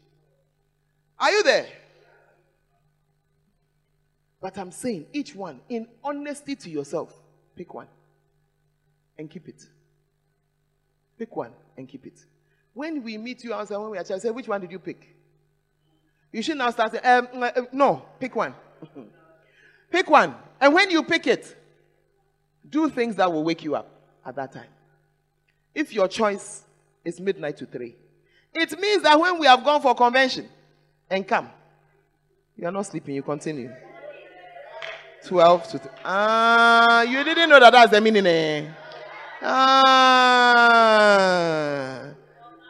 Are 1.18 1.28
you 1.28 1.43
there? 1.43 1.66
But 4.40 4.56
I'm 4.56 4.70
saying 4.70 5.06
each 5.12 5.35
one, 5.35 5.60
in 5.68 5.89
honesty 6.05 6.55
to 6.55 6.70
yourself, 6.70 7.12
pick 7.56 7.74
one 7.74 7.89
and 9.18 9.28
keep 9.28 9.48
it. 9.48 9.60
Pick 11.18 11.35
one 11.35 11.51
and 11.77 11.89
keep 11.89 12.06
it. 12.06 12.24
When 12.74 13.02
we 13.02 13.18
meet 13.18 13.43
you 13.43 13.52
outside, 13.52 13.78
when 13.78 13.90
we 13.90 13.98
are 13.98 14.05
say, 14.05 14.31
which 14.31 14.47
one 14.47 14.60
did 14.60 14.70
you 14.70 14.78
pick? 14.78 15.16
You 16.31 16.43
should 16.43 16.59
now 16.59 16.70
start 16.70 16.93
saying, 16.93 17.05
um, 17.05 17.43
uh, 17.43 17.51
uh, 17.56 17.62
no, 17.73 18.06
pick 18.20 18.36
one. 18.36 18.55
pick 19.90 20.09
one. 20.09 20.32
And 20.60 20.73
when 20.73 20.93
you 20.93 21.02
pick 21.02 21.27
it, 21.27 21.56
do 22.68 22.89
things 22.89 23.16
that 23.16 23.32
will 23.32 23.43
wake 23.43 23.64
you 23.64 23.74
up 23.74 23.90
at 24.24 24.36
that 24.36 24.52
time. 24.52 24.68
If 25.77 25.93
your 25.93 26.09
choice 26.09 26.65
is 27.05 27.20
midnight 27.20 27.59
to 27.59 27.66
three, 27.66 27.94
it 28.55 28.81
means 28.81 29.03
that 29.03 29.20
when 29.20 29.39
we 29.39 29.44
have 29.47 29.62
gone 29.62 29.82
for 29.82 29.94
convention 29.94 30.48
and 31.11 31.28
come, 31.28 31.51
you 32.57 32.66
are 32.66 32.73
not 32.73 32.86
sleeping, 32.86 33.15
you 33.15 33.23
continue. 33.23 33.70
12 35.27 35.69
to 35.69 35.90
Ah, 36.03 37.01
uh, 37.01 37.03
you 37.03 37.23
didn't 37.23 37.51
know 37.51 37.61
that 37.61 37.74
that's 37.74 37.90
the 37.90 38.01
meaning. 38.01 38.27
Eh? 38.27 38.70
Ah. 39.43 40.47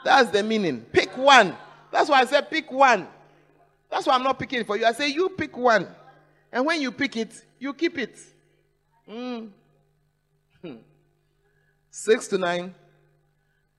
That's 0.05 0.31
the 0.31 0.43
meaning. 0.43 0.81
Pick 0.81 1.17
one. 1.17 1.57
That's 1.93 2.09
why 2.11 2.23
I 2.23 2.25
said 2.25 2.51
pick 2.51 2.73
one. 2.73 3.07
That's 3.89 4.05
why 4.05 4.17
I'm 4.17 4.25
not 4.25 4.37
picking 4.37 4.65
for 4.65 4.77
you. 4.77 4.85
I 4.85 4.91
say 4.91 5.11
you 5.11 5.29
pick 5.29 5.57
one. 5.57 5.87
And 6.51 6.67
when 6.67 6.81
you 6.81 6.91
pick 6.91 7.17
it, 7.17 7.41
you 7.61 7.73
keep 7.73 7.99
it. 7.99 8.19
Mm. 9.09 9.51
Hmm. 10.61 10.75
Six 11.89 12.27
to 12.29 12.39
nine. 12.39 12.75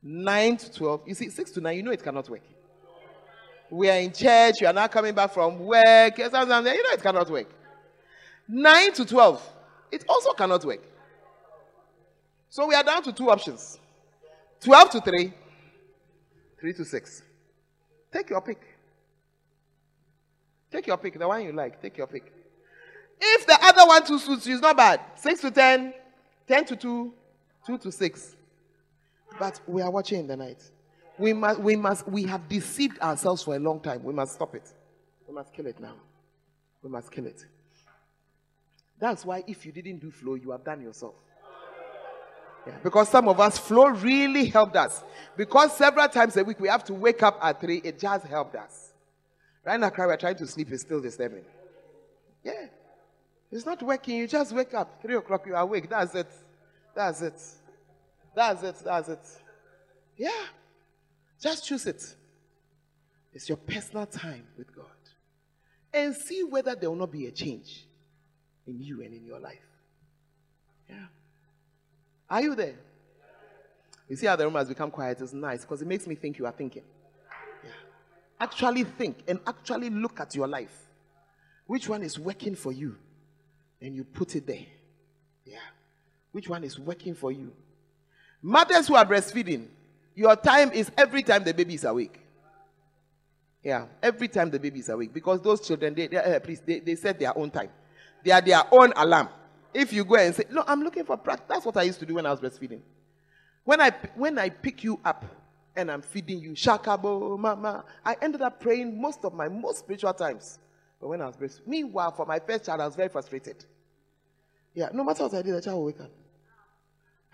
Nine 0.02 0.58
to 0.58 0.72
twelve. 0.72 1.02
You 1.06 1.14
see, 1.14 1.30
six 1.30 1.52
to 1.52 1.62
nine, 1.62 1.78
you 1.78 1.84
know 1.84 1.92
it 1.92 2.04
cannot 2.04 2.30
work. 2.30 2.44
We 3.70 3.90
are 3.90 4.00
in 4.00 4.14
church, 4.14 4.62
you 4.62 4.68
are 4.68 4.74
now 4.74 4.88
coming 4.88 5.14
back 5.14 5.34
from 5.34 5.60
work. 5.60 6.18
You 6.18 6.30
know 6.30 6.46
it 6.46 7.02
cannot 7.02 7.30
work. 7.30 7.50
Nine 8.48 8.94
to 8.94 9.06
twelve. 9.06 9.42
It 9.92 10.06
also 10.08 10.32
cannot 10.34 10.64
work. 10.64 10.82
So 12.50 12.66
we 12.68 12.76
are 12.76 12.84
down 12.84 13.04
to 13.04 13.12
two 13.12 13.30
options. 13.30 13.80
Twelve 14.62 14.90
to 14.92 15.02
three 15.02 15.34
Three 16.60 16.74
to 16.74 16.86
six. 16.86 17.22
Take 18.12 18.30
your 18.30 18.42
pick. 18.42 18.60
Take 20.72 20.88
your 20.88 20.98
pick, 20.98 21.20
the 21.20 21.28
one 21.28 21.44
you 21.44 21.52
like. 21.52 21.82
Take 21.82 21.98
your 21.98 22.08
pick. 22.08 22.34
If 23.20 23.46
the 23.46 23.58
other 23.62 23.86
one 23.86 24.04
to 24.06 24.18
suits 24.18 24.48
you, 24.48 24.54
it's 24.54 24.62
not 24.62 24.76
bad. 24.76 25.02
Six 25.16 25.42
to 25.42 25.52
ten, 25.52 25.94
ten 26.48 26.66
to 26.66 26.76
two, 26.76 27.14
two 27.66 27.78
to 27.78 27.92
six. 27.92 28.37
But 29.40 29.60
we 29.68 29.82
are 29.82 29.92
watching 29.92 30.22
in 30.22 30.28
the 30.28 30.38
night. 30.38 30.64
We 31.18 31.34
must, 31.34 31.60
we 31.60 31.76
must, 31.76 32.08
we 32.08 32.24
have 32.24 32.48
deceived 32.48 33.00
ourselves 33.00 33.44
for 33.44 33.56
a 33.56 33.60
long 33.60 33.80
time. 33.80 34.04
We 34.04 34.14
must 34.14 34.34
stop 34.34 34.56
it. 34.56 34.72
We 35.28 35.34
must 35.34 35.54
kill 35.54 35.66
it 35.68 35.80
now. 35.80 35.96
We 36.82 36.90
must 36.90 37.12
kill 37.12 37.26
it. 37.26 37.44
That's 39.00 39.26
why 39.26 39.44
if 39.48 39.66
you 39.66 39.72
didn't 39.72 40.00
do 40.00 40.12
flow, 40.12 40.36
you 40.36 40.52
have 40.52 40.64
done 40.64 40.82
yourself. 40.82 41.16
Yeah, 42.66 42.74
because 42.84 43.10
some 43.10 43.28
of 43.30 43.40
us, 43.40 43.58
flow 43.58 43.88
really 43.88 44.46
helped 44.46 44.76
us. 44.76 45.04
Because 45.36 45.76
several 45.76 46.08
times 46.10 46.36
a 46.38 46.44
week 46.44 46.60
we 46.60 46.68
have 46.68 46.84
to 46.86 46.94
wake 46.94 47.24
up 47.24 47.40
at 47.42 47.62
3, 47.62 47.82
it 47.84 48.00
just 48.00 48.26
helped 48.26 48.56
us. 48.56 48.94
Right 49.66 49.80
now, 49.80 49.92
we're 49.98 50.18
trying 50.18 50.36
to 50.38 50.48
sleep, 50.48 50.72
is 50.72 50.82
still 50.82 51.02
disturbing. 51.02 51.44
Yeah. 52.44 52.68
It's 53.52 53.66
not 53.66 53.82
working. 53.84 54.18
You 54.18 54.28
just 54.28 54.54
wake 54.54 54.74
up. 54.74 55.02
Three 55.02 55.16
o'clock, 55.16 55.46
you 55.46 55.56
are 55.56 55.64
awake. 55.64 55.90
That's 55.90 56.16
it. 56.16 56.28
That's 56.96 57.22
it. 57.22 57.42
That's 58.38 58.62
it. 58.62 58.76
That's 58.86 59.10
it. 59.10 59.28
Yeah. 60.16 60.46
Just 61.42 61.66
choose 61.66 61.88
it. 61.88 62.16
It's 63.34 63.50
your 63.50 63.58
personal 63.58 64.06
time 64.06 64.46
with 64.56 64.76
God. 64.76 64.86
And 65.92 66.16
see 66.16 66.44
whether 66.44 66.76
there 66.76 66.92
will 66.92 66.98
not 66.98 67.12
be 67.12 67.26
a 67.26 67.32
change 67.32 67.88
in 68.68 68.80
you 68.80 69.02
and 69.02 69.12
in 69.12 69.26
your 69.26 69.40
life. 69.40 69.66
Yeah. 70.88 71.08
Are 72.30 72.44
you 72.44 72.54
there? 72.54 72.76
You 74.08 74.16
see 74.16 74.28
how 74.28 74.36
the 74.36 74.46
room 74.46 74.54
has 74.54 74.68
become 74.68 74.92
quiet? 74.92 75.20
It's 75.20 75.34
nice 75.34 75.62
because 75.62 75.82
it 75.82 75.88
makes 75.88 76.06
me 76.06 76.14
think 76.14 76.38
you 76.38 76.46
are 76.46 76.52
thinking. 76.52 76.84
Yeah. 77.64 77.72
Actually 78.40 78.84
think 78.84 79.24
and 79.28 79.40
actually 79.48 79.90
look 79.90 80.20
at 80.20 80.36
your 80.36 80.48
life. 80.48 80.78
Which 81.66 81.90
one 81.90 82.04
is 82.04 82.20
working 82.20 82.54
for 82.54 82.72
you? 82.72 82.98
And 83.82 83.96
you 83.96 84.04
put 84.04 84.36
it 84.36 84.46
there. 84.46 84.68
Yeah. 85.44 85.58
Which 86.34 86.48
one 86.48 86.64
is 86.64 86.78
working 86.78 87.16
for 87.16 87.32
you? 87.32 87.52
Mothers 88.48 88.88
who 88.88 88.96
are 88.96 89.06
breastfeeding, 89.06 89.66
your 90.16 90.34
time 90.38 90.72
is 90.72 90.90
every 90.98 91.22
time 91.22 91.44
the 91.44 91.54
baby 91.54 91.74
is 91.74 91.84
awake. 91.84 92.18
Yeah, 93.62 93.88
every 94.02 94.30
time 94.30 94.50
the 94.50 94.58
baby 94.58 94.80
is 94.80 94.88
awake. 94.88 95.14
Because 95.14 95.42
those 95.42 95.60
children, 95.68 95.94
they, 95.94 96.08
they 96.08 96.16
uh, 96.16 96.40
please, 96.40 96.62
they, 96.66 96.80
they 96.80 96.96
set 96.96 97.20
their 97.20 97.38
own 97.38 97.52
time. 97.52 97.68
They 98.24 98.32
are 98.32 98.40
their 98.40 98.64
own 98.72 98.94
alarm. 98.96 99.28
If 99.74 99.92
you 99.92 100.06
go 100.06 100.16
and 100.16 100.34
say, 100.34 100.46
No, 100.50 100.64
I'm 100.66 100.82
looking 100.82 101.04
for 101.04 101.18
practice, 101.18 101.46
that's 101.50 101.66
what 101.66 101.76
I 101.76 101.84
used 101.84 102.00
to 102.00 102.06
do 102.06 102.16
when 102.16 102.26
I 102.26 102.32
was 102.32 102.40
breastfeeding. 102.40 102.80
When 103.66 103.82
I 103.82 103.90
when 104.16 104.40
I 104.40 104.48
pick 104.48 104.82
you 104.82 104.98
up 105.04 105.26
and 105.76 105.92
I'm 105.92 106.02
feeding 106.02 106.40
you, 106.40 106.52
shakabo, 106.52 107.38
mama, 107.38 107.84
I 108.06 108.16
ended 108.22 108.42
up 108.42 108.62
praying 108.62 109.02
most 109.02 109.26
of 109.26 109.34
my 109.34 109.50
most 109.50 109.80
spiritual 109.80 110.14
times. 110.14 110.58
But 111.02 111.10
when 111.10 111.22
I 111.22 111.26
was 111.26 111.36
breastfeeding, 111.36 111.68
meanwhile, 111.68 112.12
for 112.12 112.26
my 112.26 112.40
first 112.40 112.64
child, 112.64 112.80
I 112.80 112.86
was 112.86 112.96
very 112.96 113.10
frustrated. 113.10 113.66
Yeah, 114.74 114.88
no 114.94 115.04
matter 115.04 115.24
what 115.24 115.34
I 115.34 115.42
did, 115.42 115.54
the 115.54 115.62
child 115.62 115.80
will 115.80 115.86
wake 115.88 116.00
up. 116.00 116.12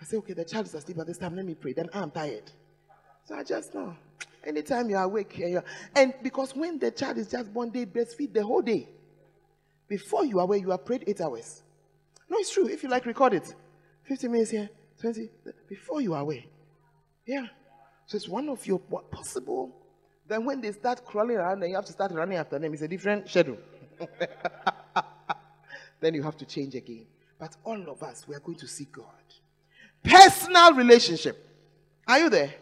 I 0.00 0.04
say, 0.04 0.16
okay, 0.18 0.32
the 0.32 0.44
child 0.44 0.66
is 0.66 0.74
asleep 0.74 0.98
at 0.98 1.06
this 1.06 1.18
time. 1.18 1.36
Let 1.36 1.46
me 1.46 1.54
pray. 1.54 1.72
Then 1.72 1.88
I'm 1.94 2.10
tired. 2.10 2.50
So 3.24 3.36
I 3.36 3.42
just 3.42 3.74
know. 3.74 3.96
Anytime 4.44 4.90
you're 4.90 5.00
awake, 5.00 5.38
and, 5.38 5.52
you're, 5.52 5.64
and 5.96 6.12
because 6.22 6.54
when 6.54 6.78
the 6.78 6.90
child 6.90 7.16
is 7.16 7.28
just 7.28 7.52
born, 7.52 7.70
they 7.70 7.86
breastfeed 7.86 8.34
the 8.34 8.44
whole 8.44 8.60
day. 8.60 8.88
Before 9.88 10.24
you 10.24 10.38
are 10.38 10.42
awake, 10.42 10.62
you 10.62 10.70
have 10.70 10.84
prayed 10.84 11.04
eight 11.06 11.20
hours. 11.20 11.62
No, 12.28 12.36
it's 12.38 12.52
true. 12.52 12.68
If 12.68 12.82
you 12.82 12.88
like, 12.88 13.06
record 13.06 13.34
it. 13.34 13.54
15 14.04 14.30
minutes 14.30 14.50
here, 14.50 14.68
20, 15.00 15.30
before 15.68 16.02
you 16.02 16.12
are 16.12 16.20
away. 16.20 16.46
Yeah. 17.26 17.46
So 18.06 18.16
it's 18.16 18.28
one 18.28 18.48
of 18.50 18.66
your 18.66 18.78
possible. 18.78 19.74
Then 20.26 20.44
when 20.44 20.60
they 20.60 20.72
start 20.72 21.04
crawling 21.04 21.36
around, 21.36 21.60
then 21.60 21.70
you 21.70 21.76
have 21.76 21.84
to 21.86 21.92
start 21.92 22.12
running 22.12 22.36
after 22.36 22.58
them. 22.58 22.72
It's 22.74 22.82
a 22.82 22.88
different 22.88 23.28
schedule. 23.28 23.58
then 26.00 26.14
you 26.14 26.22
have 26.22 26.36
to 26.38 26.44
change 26.44 26.74
again. 26.74 27.06
But 27.38 27.56
all 27.64 27.90
of 27.90 28.02
us, 28.02 28.26
we 28.28 28.34
are 28.34 28.40
going 28.40 28.58
to 28.58 28.66
see 28.66 28.86
God. 28.90 29.04
Personal 30.04 30.74
relationship. 30.74 31.48
Are 32.06 32.18
you 32.20 32.30
there? 32.30 32.54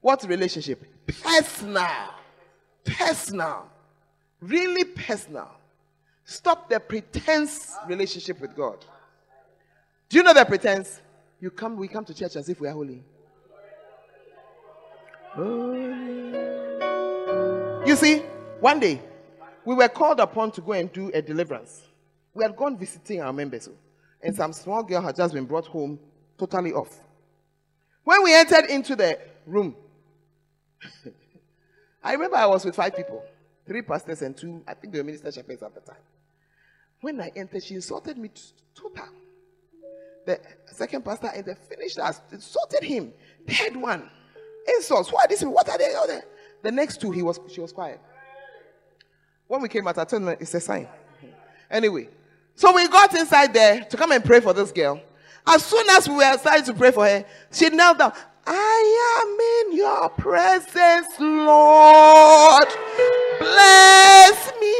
What 0.00 0.24
relationship? 0.24 0.82
Personal. 1.06 2.14
Personal. 2.84 3.68
Really 4.40 4.84
personal. 4.84 5.50
Stop 6.24 6.70
the 6.70 6.80
pretense 6.80 7.76
relationship 7.86 8.40
with 8.40 8.56
God. 8.56 8.84
Do 10.08 10.16
you 10.16 10.22
know 10.22 10.32
the 10.32 10.44
pretense? 10.44 11.00
You 11.40 11.50
come, 11.50 11.76
we 11.76 11.86
come 11.86 12.04
to 12.06 12.14
church 12.14 12.36
as 12.36 12.48
if 12.48 12.60
we 12.60 12.68
are 12.68 12.72
holy. 12.72 13.02
You 17.86 17.96
see, 17.96 18.22
one 18.60 18.80
day 18.80 19.02
we 19.64 19.74
were 19.74 19.88
called 19.88 20.20
upon 20.20 20.52
to 20.52 20.60
go 20.60 20.72
and 20.72 20.90
do 20.92 21.10
a 21.12 21.20
deliverance. 21.20 21.82
We 22.32 22.44
had 22.44 22.56
gone 22.56 22.78
visiting 22.78 23.20
our 23.20 23.32
members, 23.32 23.68
and 24.22 24.34
some 24.34 24.52
small 24.52 24.82
girl 24.82 25.02
had 25.02 25.16
just 25.16 25.34
been 25.34 25.44
brought 25.44 25.66
home 25.66 25.98
totally 26.38 26.72
off. 26.72 27.00
When 28.02 28.22
we 28.22 28.34
entered 28.34 28.66
into 28.66 28.96
the 28.96 29.18
room, 29.46 29.76
I 32.02 32.12
remember 32.12 32.36
I 32.36 32.46
was 32.46 32.64
with 32.64 32.76
five 32.76 32.94
people 32.94 33.24
three 33.66 33.82
pastors 33.82 34.22
and 34.22 34.36
two, 34.36 34.62
I 34.66 34.74
think 34.74 34.92
they 34.92 35.00
were 35.00 35.04
minister 35.04 35.32
shepherds 35.32 35.62
at 35.62 35.74
the 35.74 35.80
time. 35.80 36.02
When 37.00 37.20
I 37.20 37.32
entered, 37.34 37.62
she 37.62 37.74
insulted 37.74 38.18
me 38.18 38.30
total. 38.74 39.06
The 40.26 40.40
second 40.66 41.04
pastor 41.04 41.30
entered, 41.34 41.58
finished 41.68 41.98
us, 41.98 42.20
insulted 42.32 42.82
him. 42.82 43.12
Third 43.48 43.76
one, 43.76 44.08
insults. 44.68 45.12
Why 45.12 45.26
this? 45.28 45.42
What 45.42 45.68
are 45.68 45.76
they? 45.76 46.20
The 46.62 46.72
next 46.72 47.00
two, 47.00 47.10
he 47.10 47.22
was 47.22 47.38
she 47.52 47.60
was 47.60 47.72
quiet. 47.72 48.00
When 49.46 49.60
we 49.60 49.68
came 49.68 49.86
out, 49.86 49.98
I 49.98 50.04
told 50.04 50.22
them 50.22 50.36
it's 50.40 50.54
a 50.54 50.60
sign. 50.60 50.88
Anyway, 51.70 52.08
so 52.54 52.72
we 52.74 52.88
got 52.88 53.14
inside 53.14 53.52
there 53.52 53.84
to 53.84 53.96
come 53.96 54.12
and 54.12 54.24
pray 54.24 54.40
for 54.40 54.54
this 54.54 54.72
girl. 54.72 55.00
As 55.46 55.64
soon 55.64 55.86
as 55.90 56.08
we 56.08 56.16
were 56.16 56.38
starting 56.38 56.64
to 56.64 56.74
pray 56.74 56.90
for 56.90 57.06
her, 57.06 57.24
she 57.52 57.68
knelt 57.68 57.98
down. 57.98 58.12
I 58.46 59.22
am 59.22 59.72
in 59.72 59.76
your 59.78 60.08
presence, 60.10 61.18
Lord. 61.18 62.68
Bless 63.38 64.52
me. 64.60 64.74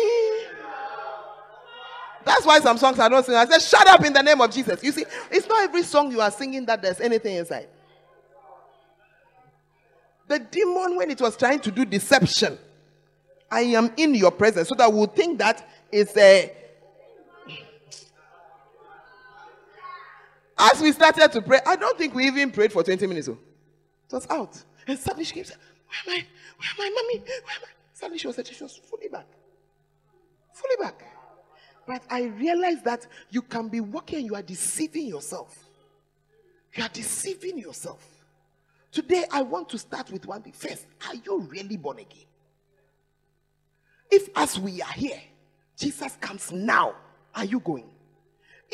That's 2.24 2.46
why 2.46 2.60
some 2.60 2.78
songs 2.78 2.98
I 2.98 3.08
don't 3.08 3.24
sing. 3.24 3.34
I 3.34 3.46
said, 3.46 3.60
Shut 3.60 3.86
up 3.86 4.04
in 4.04 4.12
the 4.12 4.22
name 4.22 4.40
of 4.40 4.50
Jesus. 4.50 4.82
You 4.82 4.92
see, 4.92 5.04
it's 5.30 5.46
not 5.46 5.62
every 5.64 5.82
song 5.82 6.10
you 6.10 6.20
are 6.20 6.30
singing 6.30 6.64
that 6.66 6.82
there's 6.82 7.00
anything 7.00 7.36
inside. 7.36 7.68
The 10.26 10.38
demon, 10.38 10.96
when 10.96 11.10
it 11.10 11.20
was 11.20 11.36
trying 11.36 11.60
to 11.60 11.70
do 11.70 11.84
deception, 11.84 12.58
I 13.50 13.60
am 13.60 13.92
in 13.96 14.14
your 14.14 14.30
presence, 14.30 14.68
so 14.68 14.74
that 14.76 14.90
we'll 14.92 15.06
think 15.06 15.38
that 15.38 15.68
it's 15.92 16.16
a. 16.16 16.52
As 20.56 20.80
we 20.80 20.92
started 20.92 21.32
to 21.32 21.42
pray, 21.42 21.60
I 21.66 21.76
don't 21.76 21.98
think 21.98 22.14
we 22.14 22.26
even 22.26 22.50
prayed 22.50 22.72
for 22.72 22.82
20 22.82 23.06
minutes. 23.06 23.28
Oh. 23.28 23.38
It 24.06 24.12
was 24.12 24.26
out. 24.30 24.62
And 24.86 24.98
suddenly 24.98 25.24
she 25.24 25.34
came 25.34 25.44
said, 25.44 25.56
Where 25.88 26.16
am 26.16 26.20
I? 26.20 26.26
Where 26.58 26.70
am 26.70 26.80
I, 26.80 27.02
mommy? 27.02 27.18
Where 27.20 27.56
am 27.56 27.62
I? 27.64 27.68
Suddenly 27.92 28.18
she 28.18 28.26
was, 28.26 28.40
she 28.44 28.62
was 28.62 28.76
fully 28.76 29.08
back. 29.08 29.26
Fully 30.52 30.76
back. 30.80 31.04
But 31.86 32.02
I 32.08 32.24
realized 32.24 32.84
that 32.84 33.06
you 33.30 33.42
can 33.42 33.68
be 33.68 33.80
walking 33.80 34.18
and 34.18 34.26
you 34.26 34.34
are 34.34 34.42
deceiving 34.42 35.06
yourself. 35.06 35.56
You 36.74 36.84
are 36.84 36.88
deceiving 36.88 37.58
yourself. 37.58 38.04
Today, 38.90 39.24
I 39.30 39.42
want 39.42 39.68
to 39.70 39.78
start 39.78 40.10
with 40.10 40.26
one 40.26 40.42
thing. 40.42 40.52
First, 40.52 40.86
are 41.08 41.14
you 41.14 41.40
really 41.40 41.76
born 41.76 41.98
again? 41.98 42.26
If, 44.10 44.28
as 44.36 44.58
we 44.58 44.80
are 44.80 44.92
here, 44.92 45.20
Jesus 45.76 46.16
comes 46.20 46.52
now, 46.52 46.94
are 47.34 47.44
you 47.44 47.58
going? 47.58 47.90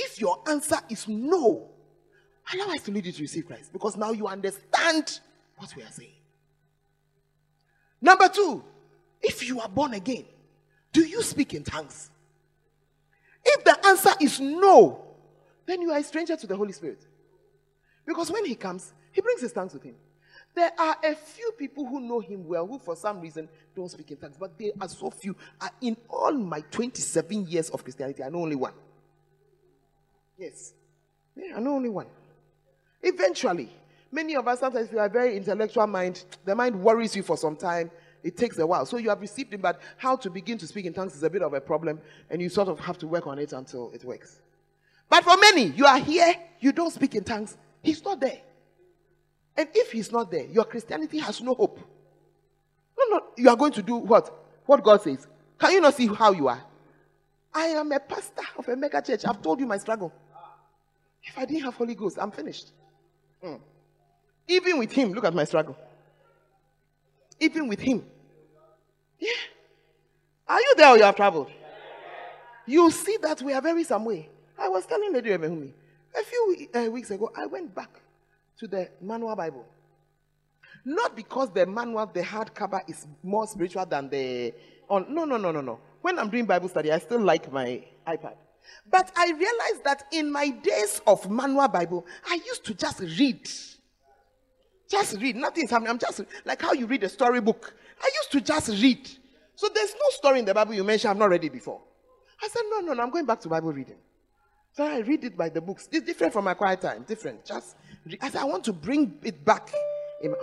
If 0.03 0.19
your 0.19 0.39
answer 0.49 0.79
is 0.89 1.07
no, 1.07 1.69
allow 2.55 2.73
us 2.73 2.83
to 2.85 2.91
lead 2.91 3.05
you 3.05 3.13
to 3.13 3.23
receive 3.23 3.47
Christ 3.47 3.71
because 3.71 3.99
now 3.99 4.13
you 4.13 4.27
understand 4.27 5.21
what 5.59 5.77
we 5.77 5.83
are 5.83 5.91
saying. 5.91 6.15
Number 8.01 8.29
two, 8.29 8.65
if 9.21 9.47
you 9.47 9.61
are 9.61 9.69
born 9.69 9.93
again, 9.93 10.25
do 10.91 11.03
you 11.03 11.23
speak 11.23 11.53
in 11.53 11.65
tongues? 11.65 12.11
If 13.45 13.63
the 13.63 13.87
answer 13.87 14.13
is 14.21 14.41
no, 14.41 15.05
then 15.67 15.83
you 15.83 15.93
are 15.93 15.99
a 15.99 16.03
stranger 16.03 16.35
to 16.35 16.47
the 16.47 16.57
Holy 16.57 16.73
Spirit. 16.73 17.07
Because 18.07 18.31
when 18.31 18.47
he 18.47 18.55
comes, 18.55 18.95
he 19.13 19.21
brings 19.21 19.43
his 19.43 19.53
tongues 19.53 19.75
with 19.75 19.83
him. 19.83 19.97
There 20.55 20.71
are 20.79 20.97
a 21.05 21.15
few 21.15 21.53
people 21.59 21.87
who 21.87 22.01
know 22.01 22.21
him 22.21 22.49
well 22.49 22.67
who, 22.67 22.79
for 22.79 22.97
some 22.97 23.21
reason, 23.21 23.51
don't 23.77 23.91
speak 23.91 24.11
in 24.13 24.17
tongues, 24.17 24.37
but 24.41 24.59
there 24.59 24.73
are 24.81 24.89
so 24.89 25.11
few. 25.11 25.37
Uh, 25.61 25.69
in 25.83 25.97
all 26.09 26.33
my 26.33 26.63
27 26.71 27.47
years 27.47 27.69
of 27.69 27.85
Christianity, 27.85 28.23
I 28.25 28.31
know 28.31 28.41
only 28.41 28.57
one. 28.57 28.73
Yes. 30.41 30.73
Yeah, 31.37 31.57
I 31.57 31.61
know 31.61 31.75
only 31.75 31.91
one. 31.91 32.07
Eventually, 33.03 33.69
many 34.11 34.35
of 34.37 34.49
us 34.49 34.61
sometimes 34.61 34.91
we 34.91 34.99
are 34.99 35.09
very 35.09 35.37
intellectual 35.37 35.87
mind. 35.87 36.25
The 36.47 36.55
mind 36.55 36.83
worries 36.83 37.15
you 37.15 37.23
for 37.23 37.37
some 37.37 37.57
time. 37.57 37.91
It 38.23 38.39
takes 38.39 38.59
a 38.59 38.67
while. 38.67 38.87
So 38.87 38.97
you 38.97 39.11
have 39.11 39.21
received 39.21 39.53
him, 39.53 39.61
but 39.61 39.81
how 39.99 40.17
to 40.17 40.31
begin 40.31 40.57
to 40.59 40.67
speak 40.67 40.87
in 40.87 40.95
tongues 40.95 41.15
is 41.15 41.23
a 41.23 41.31
bit 41.31 41.43
of 41.43 41.53
a 41.53 41.61
problem, 41.61 42.01
and 42.31 42.41
you 42.41 42.49
sort 42.49 42.69
of 42.69 42.81
have 42.81 42.97
to 42.99 43.07
work 43.07 43.27
on 43.27 43.39
it 43.39 43.53
until 43.53 43.91
it 43.93 44.03
works. 44.03 44.41
But 45.11 45.25
for 45.25 45.37
many, 45.37 45.67
you 45.67 45.85
are 45.85 45.99
here, 45.99 46.35
you 46.59 46.73
don't 46.73 46.91
speak 46.91 47.15
in 47.15 47.25
tongues. 47.25 47.57
He's 47.83 48.03
not 48.03 48.21
there. 48.21 48.41
And 49.57 49.69
if 49.75 49.93
he's 49.93 50.11
not 50.11 50.31
there, 50.31 50.47
your 50.47 50.65
Christianity 50.65 51.19
has 51.19 51.41
no 51.43 51.55
hope. 51.55 51.79
No, 52.99 53.19
no, 53.19 53.25
you 53.37 53.49
are 53.51 53.57
going 53.57 53.73
to 53.73 53.83
do 53.83 53.97
what? 53.97 54.33
What 54.65 54.83
God 54.83 55.03
says. 55.03 55.27
Can 55.59 55.73
you 55.73 55.81
not 55.81 55.95
see 55.95 56.07
how 56.07 56.33
you 56.33 56.49
are? 56.49 56.63
I 57.53 57.67
am 57.67 57.91
a 57.93 58.01
pastor 58.01 58.43
of 58.57 58.69
a 58.69 58.77
mega 58.77 59.03
church. 59.03 59.25
I've 59.27 59.43
told 59.43 59.61
you 59.61 59.67
my 59.67 59.79
struggle. 59.79 60.13
If 61.23 61.39
I 61.39 61.45
didn't 61.45 61.65
have 61.65 61.75
Holy 61.75 61.95
Ghost, 61.95 62.19
I'm 62.21 62.31
finished. 62.31 62.73
Mm. 63.45 63.61
Even 64.49 64.79
with 64.79 64.93
him, 64.93 65.13
look 65.13 65.25
at 65.25 65.35
my 65.35 65.45
struggle. 65.45 65.77
Even 67.39 67.69
with 67.69 67.81
him. 67.81 68.05
Yeah. 69.19 69.31
Are 70.49 70.61
you 70.61 70.75
there 70.77 70.89
or 70.89 70.97
you 70.97 71.05
have 71.05 71.17
traveled? 71.17 71.51
You 72.67 72.91
see 72.91 73.17
that 73.23 73.41
we 73.43 73.53
are 73.53 73.61
very 73.61 73.85
some 73.85 74.05
way. 74.05 74.29
I 74.59 74.69
was 74.69 74.87
telling 74.87 75.13
Lady 75.13 75.33
a 75.33 75.39
few 75.39 76.69
uh, 76.75 76.91
weeks 76.91 77.11
ago, 77.11 77.31
I 77.37 77.47
went 77.47 77.75
back 77.75 77.91
to 78.59 78.67
the 78.67 78.89
manual 79.01 79.35
Bible. 79.37 79.65
Not 80.85 81.15
because 81.15 81.51
the 81.51 81.67
manual, 81.67 82.07
the 82.07 82.23
hardcover, 82.23 82.81
is 82.89 83.07
more 83.23 83.47
spiritual 83.47 83.87
than 83.87 84.09
the. 84.09 84.55
No, 84.91 85.25
no, 85.25 85.37
no, 85.37 85.53
no, 85.53 85.61
no. 85.61 85.79
When 86.01 86.19
I'm 86.19 86.31
doing 86.31 86.47
Bible 86.47 86.69
study, 86.69 86.91
I 86.91 86.99
still 86.99 87.21
like 87.21 87.53
my 87.53 87.85
iPad. 88.07 88.35
But 88.91 89.13
I 89.17 89.31
realized 89.33 89.85
that 89.85 90.05
in 90.13 90.31
my 90.33 90.49
days 90.51 91.01
of 91.07 91.31
manual 91.31 91.69
Bible, 91.69 92.07
I 92.29 92.35
used 92.35 92.65
to 92.67 92.75
just 92.75 93.01
read. 93.01 93.49
Just 94.91 95.21
read. 95.21 95.37
Nothing's 95.37 95.71
happening. 95.71 95.91
I'm 95.91 95.99
just 95.99 96.23
like 96.45 96.61
how 96.61 96.73
you 96.73 96.87
read 96.87 97.05
a 97.05 97.09
storybook. 97.09 97.75
I 98.03 98.11
used 98.15 98.33
to 98.33 98.41
just 98.41 98.69
read. 98.83 99.09
So 99.55 99.69
there's 99.73 99.93
no 99.95 100.09
story 100.11 100.39
in 100.41 100.45
the 100.45 100.55
Bible 100.55 100.75
you 100.75 100.83
mentioned 100.83 101.11
I've 101.11 101.17
not 101.19 101.29
read 101.31 101.45
it 101.45 101.53
before. 101.53 101.81
I 102.43 102.49
said, 102.49 102.63
no, 102.71 102.81
no, 102.81 102.95
no, 102.95 103.03
I'm 103.03 103.11
going 103.11 103.27
back 103.27 103.41
to 103.43 103.49
Bible 103.49 103.73
reading. 103.73 103.99
So 104.73 104.85
I 104.85 104.99
read 104.99 105.25
it 105.25 105.37
by 105.37 105.49
the 105.49 105.61
books. 105.61 105.89
It's 105.93 106.07
different 106.07 106.33
from 106.33 106.45
my 106.45 106.55
quiet 106.55 106.81
time. 106.81 107.05
Different. 107.07 107.45
Just 107.45 107.77
re- 108.07 108.19
I 108.23 108.31
said, 108.31 108.41
I 108.41 108.45
want 108.45 108.65
to 108.65 108.73
bring 108.73 109.19
it 109.23 109.45
back. 109.45 109.71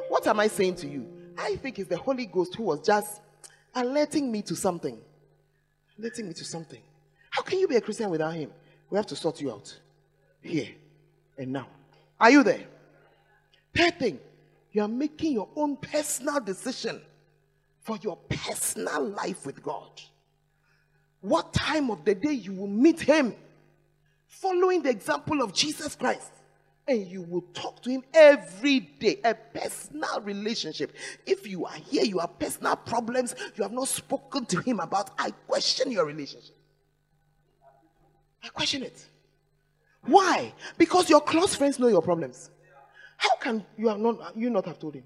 What 0.10 0.27
am 0.27 0.39
I 0.39 0.48
saying 0.48 0.76
to 0.76 0.88
you? 0.88 1.07
I 1.38 1.56
think 1.56 1.80
it's 1.80 1.89
the 1.89 1.98
Holy 1.98 2.26
Ghost 2.26 2.56
who 2.56 2.64
was 2.64 2.81
just 2.81 3.22
alerting 3.73 4.31
me 4.31 4.41
to 4.44 4.56
something. 4.56 4.99
Alerting 5.98 6.27
me 6.27 6.34
to 6.34 6.44
something. 6.44 6.81
How 7.38 7.43
can 7.43 7.59
you 7.59 7.68
be 7.68 7.76
a 7.76 7.81
Christian 7.81 8.09
without 8.09 8.34
him? 8.34 8.49
We 8.89 8.97
have 8.97 9.05
to 9.05 9.15
sort 9.15 9.39
you 9.41 9.51
out. 9.51 9.80
Here 10.41 10.69
and 11.38 11.53
now. 11.53 11.68
Are 12.19 12.31
you 12.31 12.41
there? 12.41 12.65
Third 13.76 13.99
thing, 13.99 14.19
you 14.72 14.81
are 14.81 14.88
making 14.88 15.34
your 15.34 15.47
own 15.55 15.77
personal 15.77 16.39
decision 16.39 16.99
for 17.81 17.95
your 18.01 18.18
personal 18.27 19.09
life 19.09 19.45
with 19.45 19.61
God. 19.61 20.01
What 21.22 21.53
time 21.53 21.91
of 21.91 22.03
the 22.03 22.15
day 22.15 22.31
you 22.31 22.53
will 22.53 22.65
meet 22.65 23.01
Him, 23.01 23.35
following 24.26 24.81
the 24.81 24.89
example 24.89 25.43
of 25.43 25.53
Jesus 25.53 25.95
Christ, 25.95 26.31
and 26.88 27.05
you 27.05 27.22
will 27.22 27.45
talk 27.53 27.84
to 27.84 27.91
Him 27.91 28.03
every 28.15 28.80
day, 28.80 29.19
a 29.23 29.35
personal 29.35 30.22
relationship. 30.22 30.91
If 31.23 31.45
you 31.45 31.68
are 31.68 31.77
here, 31.88 32.03
you 32.03 32.18
have 32.18 32.39
personal 32.39 32.77
problems, 32.77 33.35
you 33.55 33.61
have 33.61 33.73
not 33.73 33.89
spoken 33.89 34.47
to 34.47 34.59
Him 34.61 34.80
about, 34.80 35.11
I 35.19 35.30
question 35.45 35.91
your 35.91 36.07
relationship. 36.07 36.57
I 38.48 38.49
question 38.49 38.84
it. 38.84 39.06
Why? 40.06 40.53
Because 40.78 41.10
your 41.10 41.22
close 41.22 41.53
friends 41.53 41.80
know 41.80 41.88
your 41.88 42.02
problems. 42.02 42.49
How 43.18 43.36
can 43.38 43.65
you 43.78 43.90
have 43.90 43.99
not 43.99 44.38
you 44.38 44.49
not 44.49 44.65
have 44.65 44.80
told 44.80 44.95
him? 44.95 45.03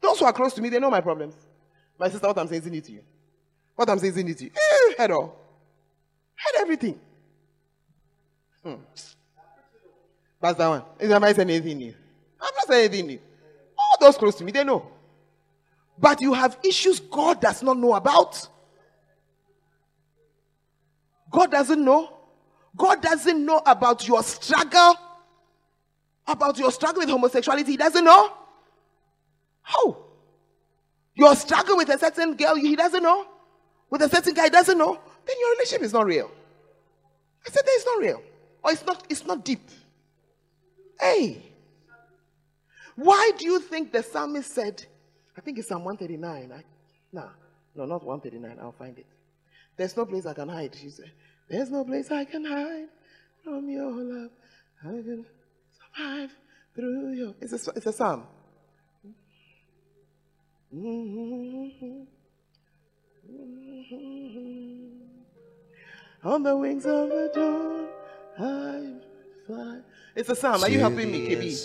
Those 0.00 0.20
who 0.20 0.24
are 0.24 0.32
close 0.32 0.54
to 0.54 0.62
me, 0.62 0.68
they 0.70 0.78
know 0.78 0.90
my 0.90 1.00
problems. 1.00 1.34
My 1.98 2.08
sister, 2.08 2.26
what 2.26 2.38
I'm 2.38 2.46
saying 2.46 2.62
is 2.62 2.66
it 2.68 2.84
to 2.84 2.92
you. 2.92 3.02
What 3.74 3.90
I'm 3.90 3.98
saying 3.98 4.12
is 4.12 4.18
it 4.18 4.38
to 4.38 4.44
you. 4.44 4.50
Eh, 4.54 4.94
head 4.96 5.10
all. 5.10 5.36
Head 6.36 6.60
everything. 6.60 6.98
Hmm. 8.62 8.74
That's 10.40 10.56
that 10.56 10.68
one. 10.68 10.82
Is 11.00 11.10
am 11.10 11.24
I 11.24 11.32
saying 11.32 11.50
anything 11.50 11.78
new? 11.78 11.94
I'm 12.40 12.54
not 12.54 12.66
saying 12.68 12.88
anything 12.88 13.06
new. 13.08 13.20
All 13.76 13.96
those 14.00 14.16
close 14.16 14.36
to 14.36 14.44
me, 14.44 14.52
they 14.52 14.64
know. 14.64 14.86
But 15.98 16.20
you 16.20 16.32
have 16.32 16.56
issues 16.64 17.00
God 17.00 17.40
does 17.40 17.62
not 17.62 17.76
know 17.76 17.94
about. 17.94 18.48
God 21.30 21.50
doesn't 21.50 21.84
know. 21.84 22.17
God 22.78 23.02
doesn't 23.02 23.44
know 23.44 23.60
about 23.66 24.06
your 24.06 24.22
struggle, 24.22 24.94
about 26.26 26.56
your 26.56 26.70
struggle 26.70 27.00
with 27.00 27.10
homosexuality. 27.10 27.72
He 27.72 27.76
doesn't 27.76 28.04
know. 28.04 28.32
How? 29.62 30.04
Your 31.14 31.34
struggle 31.34 31.76
with 31.76 31.88
a 31.88 31.98
certain 31.98 32.36
girl, 32.36 32.54
he 32.54 32.76
doesn't 32.76 33.02
know. 33.02 33.26
With 33.90 34.02
a 34.02 34.08
certain 34.08 34.32
guy, 34.32 34.44
he 34.44 34.50
doesn't 34.50 34.78
know. 34.78 34.98
Then 35.26 35.36
your 35.40 35.50
relationship 35.50 35.82
is 35.82 35.92
not 35.92 36.06
real. 36.06 36.30
I 37.46 37.50
said, 37.50 37.62
it's 37.66 37.84
not 37.84 38.00
real. 38.00 38.22
Or 38.62 38.70
it's 38.70 38.86
not, 38.86 39.04
it's 39.08 39.26
not 39.26 39.44
deep. 39.44 39.68
Hey. 41.00 41.42
Why 42.94 43.32
do 43.36 43.44
you 43.44 43.60
think 43.60 43.92
the 43.92 44.02
psalmist 44.02 44.54
said, 44.54 44.84
I 45.36 45.40
think 45.40 45.58
it's 45.58 45.68
Psalm 45.68 45.84
139. 45.84 46.52
I, 46.52 46.64
nah, 47.12 47.28
no, 47.74 47.84
not 47.84 48.04
139. 48.04 48.58
I'll 48.60 48.72
find 48.72 48.98
it. 48.98 49.06
There's 49.76 49.96
no 49.96 50.04
place 50.04 50.26
I 50.26 50.34
can 50.34 50.48
hide. 50.48 50.74
She 50.74 50.90
said, 50.90 51.10
There's 51.48 51.70
no 51.70 51.84
place 51.84 52.10
I 52.10 52.24
can 52.24 52.44
hide 52.44 52.88
from 53.42 53.68
your 53.68 53.90
love. 53.90 54.30
I 54.82 54.88
can 54.88 55.24
survive 55.96 56.30
through 56.74 57.12
your. 57.12 57.34
It's 57.40 57.52
a, 57.52 57.70
it's 57.74 57.86
a 57.86 57.92
psalm. 57.92 58.26
Mm-hmm. 60.74 62.02
Mm-hmm. 63.30 64.88
On 66.24 66.42
the 66.42 66.56
wings 66.56 66.84
of 66.84 67.08
the 67.08 67.30
dawn, 67.34 67.86
I 68.38 68.94
fly. 69.46 69.80
It's 70.14 70.28
a 70.28 70.36
psalm. 70.36 70.62
Are 70.62 70.68
you 70.68 70.80
helping 70.80 71.10
me, 71.10 71.28
KB? 71.28 71.56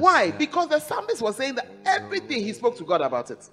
Why? 0.00 0.30
Because 0.32 0.68
the 0.68 0.80
psalmist 0.80 1.22
was 1.22 1.36
saying 1.36 1.54
that 1.54 1.70
everything 1.84 2.42
he 2.42 2.52
spoke 2.52 2.76
to 2.78 2.84
God 2.84 3.00
about 3.02 3.30
it. 3.30 3.48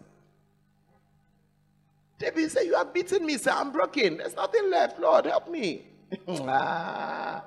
David 2.23 2.51
said, 2.51 2.63
You 2.63 2.75
have 2.75 2.93
beaten 2.93 3.25
me, 3.25 3.37
sir. 3.37 3.51
I'm 3.51 3.71
broken. 3.71 4.17
There's 4.17 4.35
nothing 4.35 4.69
left. 4.69 4.97
Lord, 4.99 5.25
help 5.25 5.49
me. 5.49 5.87
Ah. 6.47 7.43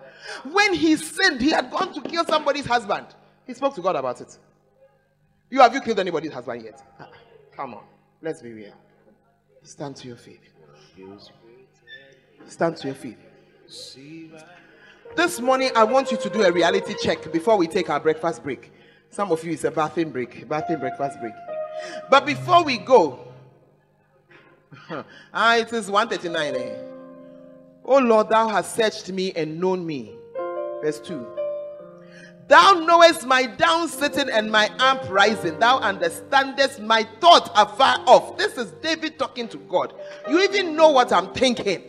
when 0.50 0.74
he 0.74 0.96
sinned, 0.96 1.40
he 1.40 1.50
had 1.50 1.70
gone 1.70 1.94
to 1.94 2.00
kill 2.00 2.24
somebody's 2.24 2.66
husband. 2.66 3.06
He 3.46 3.54
spoke 3.54 3.76
to 3.76 3.80
God 3.80 3.94
about 3.94 4.20
it. 4.20 4.36
You 5.50 5.60
have 5.60 5.72
you 5.72 5.80
killed 5.80 6.00
anybody's 6.00 6.32
husband 6.32 6.64
yet? 6.64 6.82
Ah, 6.98 7.08
Come 7.54 7.74
on. 7.74 7.84
Let's 8.20 8.42
be 8.42 8.52
real. 8.52 8.72
Stand 9.62 9.94
to 9.96 10.08
your 10.08 10.16
feet. 10.16 10.40
Stand 12.46 12.76
to 12.78 12.88
your 12.88 12.96
feet. 12.96 13.18
This 15.14 15.40
morning, 15.40 15.70
I 15.76 15.84
want 15.84 16.10
you 16.10 16.16
to 16.18 16.28
do 16.28 16.42
a 16.42 16.50
reality 16.50 16.94
check 17.00 17.30
before 17.32 17.56
we 17.56 17.68
take 17.68 17.88
our 17.88 18.00
breakfast 18.00 18.42
break. 18.42 18.72
Some 19.10 19.30
of 19.30 19.42
you, 19.44 19.52
it's 19.52 19.62
a 19.64 19.70
bathing 19.70 20.10
break, 20.10 20.48
bathing 20.48 20.80
breakfast 20.80 21.20
break. 21.20 21.34
But 22.10 22.26
before 22.26 22.64
we 22.64 22.78
go, 22.78 23.26
ah, 25.34 25.56
it 25.56 25.72
is 25.72 25.90
139. 25.90 26.54
Eh? 26.56 26.74
Oh 27.84 27.98
Lord, 27.98 28.28
thou 28.28 28.48
hast 28.48 28.74
searched 28.74 29.10
me 29.12 29.32
and 29.32 29.60
known 29.60 29.86
me. 29.86 30.16
Verse 30.82 31.00
2. 31.00 31.26
Thou 32.48 32.74
knowest 32.74 33.26
my 33.26 33.46
down 33.46 33.88
sitting 33.88 34.28
and 34.30 34.50
my 34.50 34.70
uprising. 34.78 35.58
Thou 35.58 35.78
understandest 35.78 36.80
my 36.80 37.04
thought 37.20 37.50
afar 37.56 37.98
off. 38.06 38.36
This 38.36 38.56
is 38.56 38.70
David 38.82 39.18
talking 39.18 39.48
to 39.48 39.56
God. 39.56 39.94
You 40.28 40.40
even 40.42 40.76
know 40.76 40.90
what 40.90 41.12
I'm 41.12 41.32
thinking. 41.32 41.82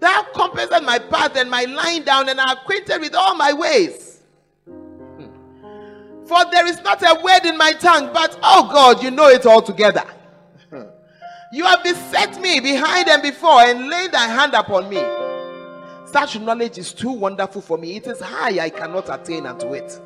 Thou 0.00 0.26
compassest 0.34 0.82
my 0.82 0.98
path 0.98 1.36
and 1.36 1.50
my 1.50 1.64
lying 1.64 2.02
down, 2.02 2.28
and 2.28 2.38
are 2.40 2.52
acquainted 2.52 3.00
with 3.00 3.14
all 3.14 3.34
my 3.34 3.52
ways. 3.52 4.20
Hmm. 4.66 5.28
For 6.26 6.44
there 6.50 6.66
is 6.66 6.80
not 6.82 7.02
a 7.02 7.20
word 7.22 7.46
in 7.46 7.56
my 7.56 7.72
tongue, 7.72 8.10
but 8.12 8.38
oh 8.42 8.68
God, 8.72 9.02
you 9.02 9.10
know 9.10 9.28
it 9.28 9.46
all 9.46 9.62
together. 9.62 10.04
You 11.52 11.64
have 11.64 11.84
beset 11.84 12.40
me 12.40 12.60
behind 12.60 13.08
and 13.08 13.22
before, 13.22 13.60
and 13.60 13.88
laid 13.88 14.12
thy 14.12 14.26
hand 14.26 14.54
upon 14.54 14.88
me. 14.88 15.00
Such 16.10 16.38
knowledge 16.40 16.78
is 16.78 16.92
too 16.92 17.12
wonderful 17.12 17.60
for 17.62 17.78
me. 17.78 17.96
It 17.96 18.06
is 18.06 18.20
high, 18.20 18.58
I 18.64 18.70
cannot 18.70 19.08
attain 19.08 19.46
unto 19.46 19.72
it. 19.74 20.00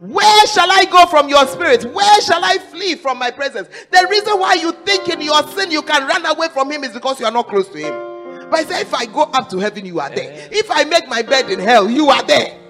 Where 0.00 0.46
shall 0.46 0.70
I 0.70 0.84
go 0.84 1.06
from 1.06 1.28
your 1.28 1.46
spirit? 1.46 1.84
Where 1.84 2.20
shall 2.20 2.44
I 2.44 2.58
flee 2.58 2.96
from 2.96 3.18
my 3.18 3.30
presence? 3.30 3.68
The 3.90 4.06
reason 4.10 4.38
why 4.38 4.54
you 4.54 4.72
think 4.72 5.08
in 5.08 5.20
your 5.20 5.42
sin 5.48 5.70
you 5.70 5.82
can 5.82 6.06
run 6.06 6.26
away 6.26 6.48
from 6.48 6.70
him 6.70 6.84
is 6.84 6.92
because 6.92 7.18
you 7.18 7.26
are 7.26 7.32
not 7.32 7.48
close 7.48 7.68
to 7.68 7.78
him. 7.78 8.50
But 8.50 8.60
I 8.60 8.64
say, 8.64 8.80
if 8.82 8.92
I 8.94 9.06
go 9.06 9.22
up 9.22 9.48
to 9.50 9.58
heaven, 9.58 9.86
you 9.86 9.98
are 10.00 10.10
there. 10.10 10.48
If 10.52 10.70
I 10.70 10.84
make 10.84 11.08
my 11.08 11.22
bed 11.22 11.50
in 11.50 11.58
hell, 11.58 11.88
you 11.88 12.08
are 12.10 12.22
there. 12.24 12.65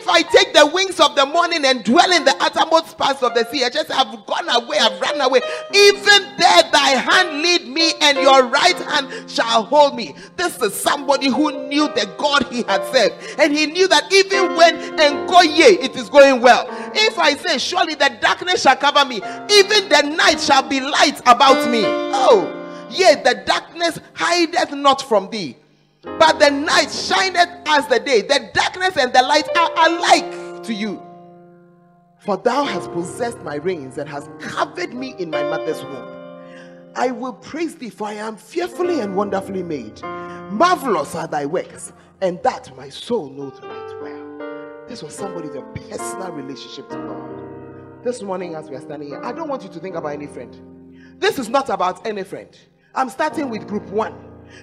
If 0.00 0.08
I 0.08 0.22
take 0.22 0.54
the 0.54 0.64
wings 0.64 0.98
of 0.98 1.14
the 1.14 1.26
morning 1.26 1.62
and 1.66 1.84
dwell 1.84 2.10
in 2.10 2.24
the 2.24 2.34
uttermost 2.40 2.96
parts 2.96 3.22
of 3.22 3.34
the 3.34 3.44
sea, 3.50 3.64
I 3.64 3.68
just 3.68 3.90
have 3.90 4.24
gone 4.24 4.48
away, 4.48 4.78
I've 4.78 4.98
run 4.98 5.20
away. 5.20 5.40
Even 5.74 6.22
there, 6.38 6.62
thy 6.72 6.96
hand 6.96 7.42
lead 7.42 7.68
me, 7.68 7.92
and 8.00 8.16
your 8.16 8.46
right 8.46 8.78
hand 8.78 9.30
shall 9.30 9.64
hold 9.64 9.96
me. 9.96 10.14
This 10.38 10.58
is 10.62 10.72
somebody 10.72 11.28
who 11.28 11.68
knew 11.68 11.88
the 11.88 12.08
God 12.16 12.46
he 12.50 12.62
had 12.62 12.82
served, 12.86 13.14
and 13.38 13.54
he 13.54 13.66
knew 13.66 13.88
that 13.88 14.10
even 14.10 14.56
when 14.56 14.96
enkoye, 14.96 15.82
it 15.84 15.94
is 15.94 16.08
going 16.08 16.40
well. 16.40 16.66
If 16.94 17.18
I 17.18 17.34
say, 17.34 17.58
Surely 17.58 17.94
the 17.94 18.16
darkness 18.22 18.62
shall 18.62 18.76
cover 18.76 19.04
me, 19.04 19.16
even 19.16 19.88
the 19.90 20.14
night 20.16 20.40
shall 20.40 20.66
be 20.66 20.80
light 20.80 21.20
about 21.26 21.70
me. 21.70 21.82
Oh, 21.84 22.88
yea, 22.90 23.16
the 23.22 23.42
darkness 23.44 24.00
hideth 24.14 24.72
not 24.72 25.02
from 25.02 25.28
thee. 25.28 25.56
But 26.02 26.38
the 26.38 26.50
night 26.50 26.90
shineth 26.90 27.48
as 27.66 27.86
the 27.88 28.00
day. 28.00 28.22
The 28.22 28.50
darkness 28.54 28.96
and 28.96 29.12
the 29.12 29.22
light 29.22 29.48
are 29.56 29.70
alike 29.88 30.62
to 30.64 30.72
you. 30.72 31.02
For 32.18 32.36
thou 32.36 32.64
hast 32.64 32.90
possessed 32.92 33.40
my 33.40 33.56
reins 33.56 33.98
and 33.98 34.08
hast 34.08 34.30
covered 34.38 34.92
me 34.94 35.14
in 35.18 35.30
my 35.30 35.42
mother's 35.42 35.82
womb. 35.84 36.16
I 36.94 37.10
will 37.10 37.32
praise 37.32 37.76
thee, 37.76 37.90
for 37.90 38.08
I 38.08 38.14
am 38.14 38.36
fearfully 38.36 39.00
and 39.00 39.16
wonderfully 39.16 39.62
made. 39.62 40.02
Marvelous 40.02 41.14
are 41.14 41.28
thy 41.28 41.46
works, 41.46 41.92
and 42.20 42.42
that 42.42 42.76
my 42.76 42.88
soul 42.88 43.30
knows 43.30 43.60
right 43.62 44.02
well. 44.02 44.86
This 44.88 45.02
was 45.02 45.14
somebody 45.14 45.48
with 45.48 45.58
a 45.58 45.62
personal 45.62 46.32
relationship 46.32 46.88
to 46.90 46.96
God. 46.96 48.04
This 48.04 48.22
morning, 48.22 48.54
as 48.54 48.68
we 48.68 48.76
are 48.76 48.80
standing 48.80 49.08
here, 49.08 49.22
I 49.22 49.32
don't 49.32 49.48
want 49.48 49.62
you 49.62 49.68
to 49.68 49.78
think 49.78 49.94
about 49.94 50.12
any 50.12 50.26
friend. 50.26 50.58
This 51.20 51.38
is 51.38 51.48
not 51.48 51.68
about 51.68 52.06
any 52.06 52.24
friend. 52.24 52.48
I'm 52.94 53.08
starting 53.08 53.50
with 53.50 53.68
group 53.68 53.84
one. 53.86 54.14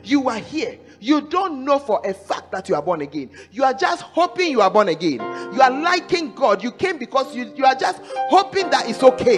You 0.04 0.28
are 0.28 0.40
here. 0.40 0.78
You 1.00 1.22
don't 1.22 1.64
know 1.64 1.80
for 1.80 2.02
a 2.06 2.14
fact 2.14 2.52
that 2.52 2.70
you 2.70 2.76
are 2.76 2.82
born 2.82 3.02
again. 3.02 3.30
You 3.52 3.64
are 3.64 3.74
just 3.74 4.02
hoping 4.02 4.52
you 4.52 4.62
are 4.62 4.72
born 4.72 4.90
again. 4.90 5.20
You 5.54 5.62
are 5.62 5.72
liking 5.72 6.34
God. 6.34 6.64
You 6.64 6.72
came 6.72 6.98
because 6.98 7.36
you, 7.36 7.52
you 7.56 7.66
are 7.66 7.76
just 7.76 8.02
hoping 8.30 8.70
that 8.70 8.90
it's 8.90 9.04
okay. 9.04 9.38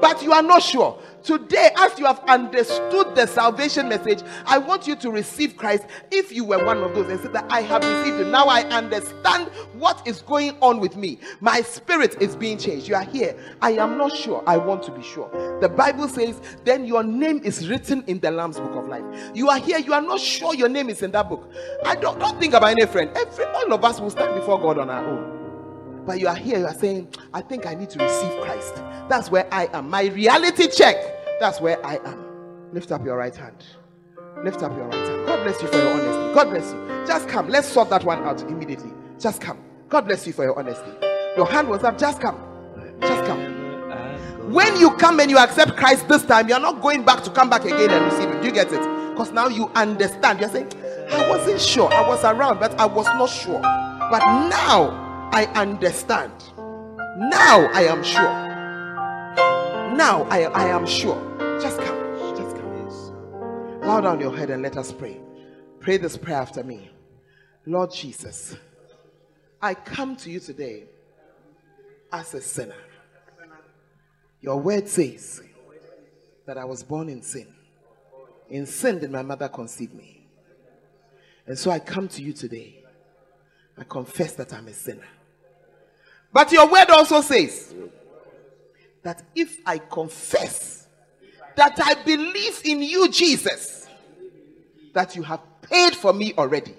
But 0.00 0.22
you 0.22 0.32
are 0.32 0.42
not 0.42 0.62
sure. 0.62 0.98
Today, 1.22 1.70
as 1.76 1.98
you 1.98 2.06
have 2.06 2.20
understood 2.28 3.14
the 3.14 3.26
salvation 3.26 3.88
message, 3.88 4.22
I 4.46 4.58
want 4.58 4.86
you 4.86 4.96
to 4.96 5.10
receive 5.10 5.56
Christ. 5.56 5.84
If 6.10 6.32
you 6.32 6.44
were 6.44 6.64
one 6.64 6.78
of 6.78 6.94
those 6.94 7.08
and 7.10 7.20
said 7.20 7.32
that 7.32 7.50
I 7.50 7.62
have 7.62 7.82
received 7.82 8.20
him, 8.20 8.30
now 8.30 8.46
I 8.46 8.62
understand 8.64 9.48
what 9.74 10.06
is 10.06 10.22
going 10.22 10.56
on 10.60 10.80
with 10.80 10.96
me. 10.96 11.18
My 11.40 11.60
spirit 11.62 12.20
is 12.20 12.36
being 12.36 12.58
changed. 12.58 12.88
You 12.88 12.94
are 12.94 13.04
here. 13.04 13.36
I 13.60 13.72
am 13.72 13.98
not 13.98 14.16
sure. 14.16 14.42
I 14.46 14.56
want 14.56 14.82
to 14.84 14.92
be 14.92 15.02
sure. 15.02 15.30
The 15.60 15.68
Bible 15.68 16.08
says, 16.08 16.40
then 16.64 16.84
your 16.84 17.02
name 17.02 17.40
is 17.44 17.68
written 17.68 18.04
in 18.06 18.20
the 18.20 18.30
Lamb's 18.30 18.58
book 18.58 18.76
of 18.76 18.88
life. 18.88 19.04
You 19.34 19.48
are 19.48 19.58
here. 19.58 19.78
You 19.78 19.92
are 19.94 20.02
not 20.02 20.20
sure 20.20 20.54
your 20.54 20.68
name 20.68 20.88
is 20.88 21.02
in 21.02 21.10
that 21.12 21.28
book. 21.28 21.50
I 21.84 21.94
don't, 21.96 22.18
don't 22.18 22.38
think 22.40 22.54
about 22.54 22.70
any 22.70 22.86
friend. 22.86 23.10
Every 23.16 23.44
all 23.44 23.72
of 23.72 23.84
us 23.84 24.00
will 24.00 24.10
stand 24.10 24.34
before 24.34 24.60
God 24.60 24.78
on 24.78 24.90
our 24.90 25.04
own 25.04 25.37
but 26.08 26.18
you 26.18 26.26
are 26.26 26.34
here, 26.34 26.58
you 26.58 26.64
are 26.64 26.72
saying, 26.72 27.06
I 27.34 27.42
think 27.42 27.66
I 27.66 27.74
need 27.74 27.90
to 27.90 27.98
receive 27.98 28.40
Christ. 28.40 28.76
That's 29.10 29.30
where 29.30 29.46
I 29.52 29.68
am. 29.74 29.90
My 29.90 30.04
reality 30.04 30.66
check, 30.66 30.96
that's 31.38 31.60
where 31.60 31.84
I 31.84 31.96
am. 31.96 32.24
Lift 32.72 32.90
up 32.92 33.04
your 33.04 33.18
right 33.18 33.36
hand. 33.36 33.62
Lift 34.42 34.62
up 34.62 34.74
your 34.74 34.86
right 34.86 34.94
hand. 34.94 35.26
God 35.26 35.44
bless 35.44 35.60
you 35.60 35.68
for 35.68 35.76
your 35.76 35.90
honesty. 35.90 36.34
God 36.34 36.48
bless 36.48 36.72
you. 36.72 37.04
Just 37.06 37.28
come. 37.28 37.50
Let's 37.50 37.68
sort 37.68 37.90
that 37.90 38.04
one 38.04 38.24
out 38.24 38.40
immediately. 38.40 38.90
Just 39.20 39.42
come. 39.42 39.58
God 39.90 40.06
bless 40.06 40.26
you 40.26 40.32
for 40.32 40.44
your 40.44 40.58
honesty. 40.58 40.90
Your 41.36 41.44
hand 41.44 41.68
was 41.68 41.84
up. 41.84 41.98
Just 41.98 42.22
come. 42.22 42.40
Just 43.02 43.26
come. 43.26 44.50
When 44.50 44.80
you 44.80 44.92
come 44.92 45.20
and 45.20 45.30
you 45.30 45.36
accept 45.36 45.76
Christ 45.76 46.08
this 46.08 46.24
time, 46.24 46.48
you're 46.48 46.58
not 46.58 46.80
going 46.80 47.04
back 47.04 47.22
to 47.24 47.30
come 47.30 47.50
back 47.50 47.66
again 47.66 47.90
and 47.90 48.06
receive 48.06 48.30
Him. 48.30 48.40
Do 48.40 48.46
you 48.46 48.54
get 48.54 48.72
it? 48.72 48.80
Because 49.10 49.30
now 49.32 49.48
you 49.48 49.70
understand. 49.74 50.40
You're 50.40 50.48
saying, 50.48 50.72
I 51.10 51.28
wasn't 51.28 51.60
sure. 51.60 51.92
I 51.92 52.08
was 52.08 52.24
around, 52.24 52.60
but 52.60 52.80
I 52.80 52.86
was 52.86 53.04
not 53.04 53.28
sure. 53.28 53.60
But 53.60 54.20
now 54.48 55.07
I 55.30 55.46
understand. 55.54 56.32
Now 57.16 57.68
I 57.72 57.82
am 57.82 58.02
sure. 58.02 58.48
Now 59.96 60.24
I, 60.30 60.44
I 60.44 60.68
am 60.68 60.86
sure. 60.86 61.20
Just 61.60 61.78
come. 61.78 62.36
Just 62.36 62.56
come. 62.56 62.68
Bow 63.88 64.02
down 64.02 64.20
your 64.20 64.36
head 64.36 64.50
and 64.50 64.62
let 64.62 64.76
us 64.76 64.92
pray. 64.92 65.18
Pray 65.80 65.96
this 65.96 66.16
prayer 66.16 66.36
after 66.36 66.62
me. 66.62 66.90
Lord 67.66 67.92
Jesus, 67.92 68.56
I 69.62 69.74
come 69.74 70.14
to 70.16 70.30
you 70.30 70.40
today 70.40 70.84
as 72.12 72.34
a 72.34 72.40
sinner. 72.40 72.74
Your 74.42 74.58
word 74.58 74.88
says 74.88 75.40
that 76.46 76.58
I 76.58 76.64
was 76.64 76.82
born 76.82 77.08
in 77.08 77.22
sin. 77.22 77.46
In 78.50 78.66
sin 78.66 78.98
did 78.98 79.10
my 79.10 79.22
mother 79.22 79.48
conceive 79.48 79.94
me. 79.94 80.26
And 81.46 81.58
so 81.58 81.70
I 81.70 81.78
come 81.78 82.08
to 82.08 82.22
you 82.22 82.32
today. 82.32 82.84
I 83.78 83.84
confess 83.84 84.32
that 84.34 84.52
I'm 84.52 84.68
a 84.68 84.74
sinner. 84.74 85.08
But 86.32 86.52
your 86.52 86.70
word 86.70 86.90
also 86.90 87.20
says 87.20 87.74
that 89.02 89.22
if 89.34 89.58
I 89.64 89.78
confess 89.78 90.86
that 91.56 91.78
I 91.82 91.94
believe 92.04 92.60
in 92.64 92.82
you, 92.82 93.10
Jesus, 93.10 93.88
that 94.92 95.16
you 95.16 95.22
have 95.22 95.40
paid 95.62 95.94
for 95.94 96.12
me 96.12 96.34
already, 96.36 96.74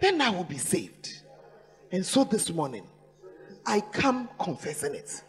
then 0.00 0.20
I 0.20 0.30
will 0.30 0.44
be 0.44 0.58
saved. 0.58 1.22
And 1.92 2.04
so 2.04 2.24
this 2.24 2.50
morning, 2.50 2.86
I 3.64 3.80
come 3.80 4.28
confessing 4.38 4.94
it 4.94 5.22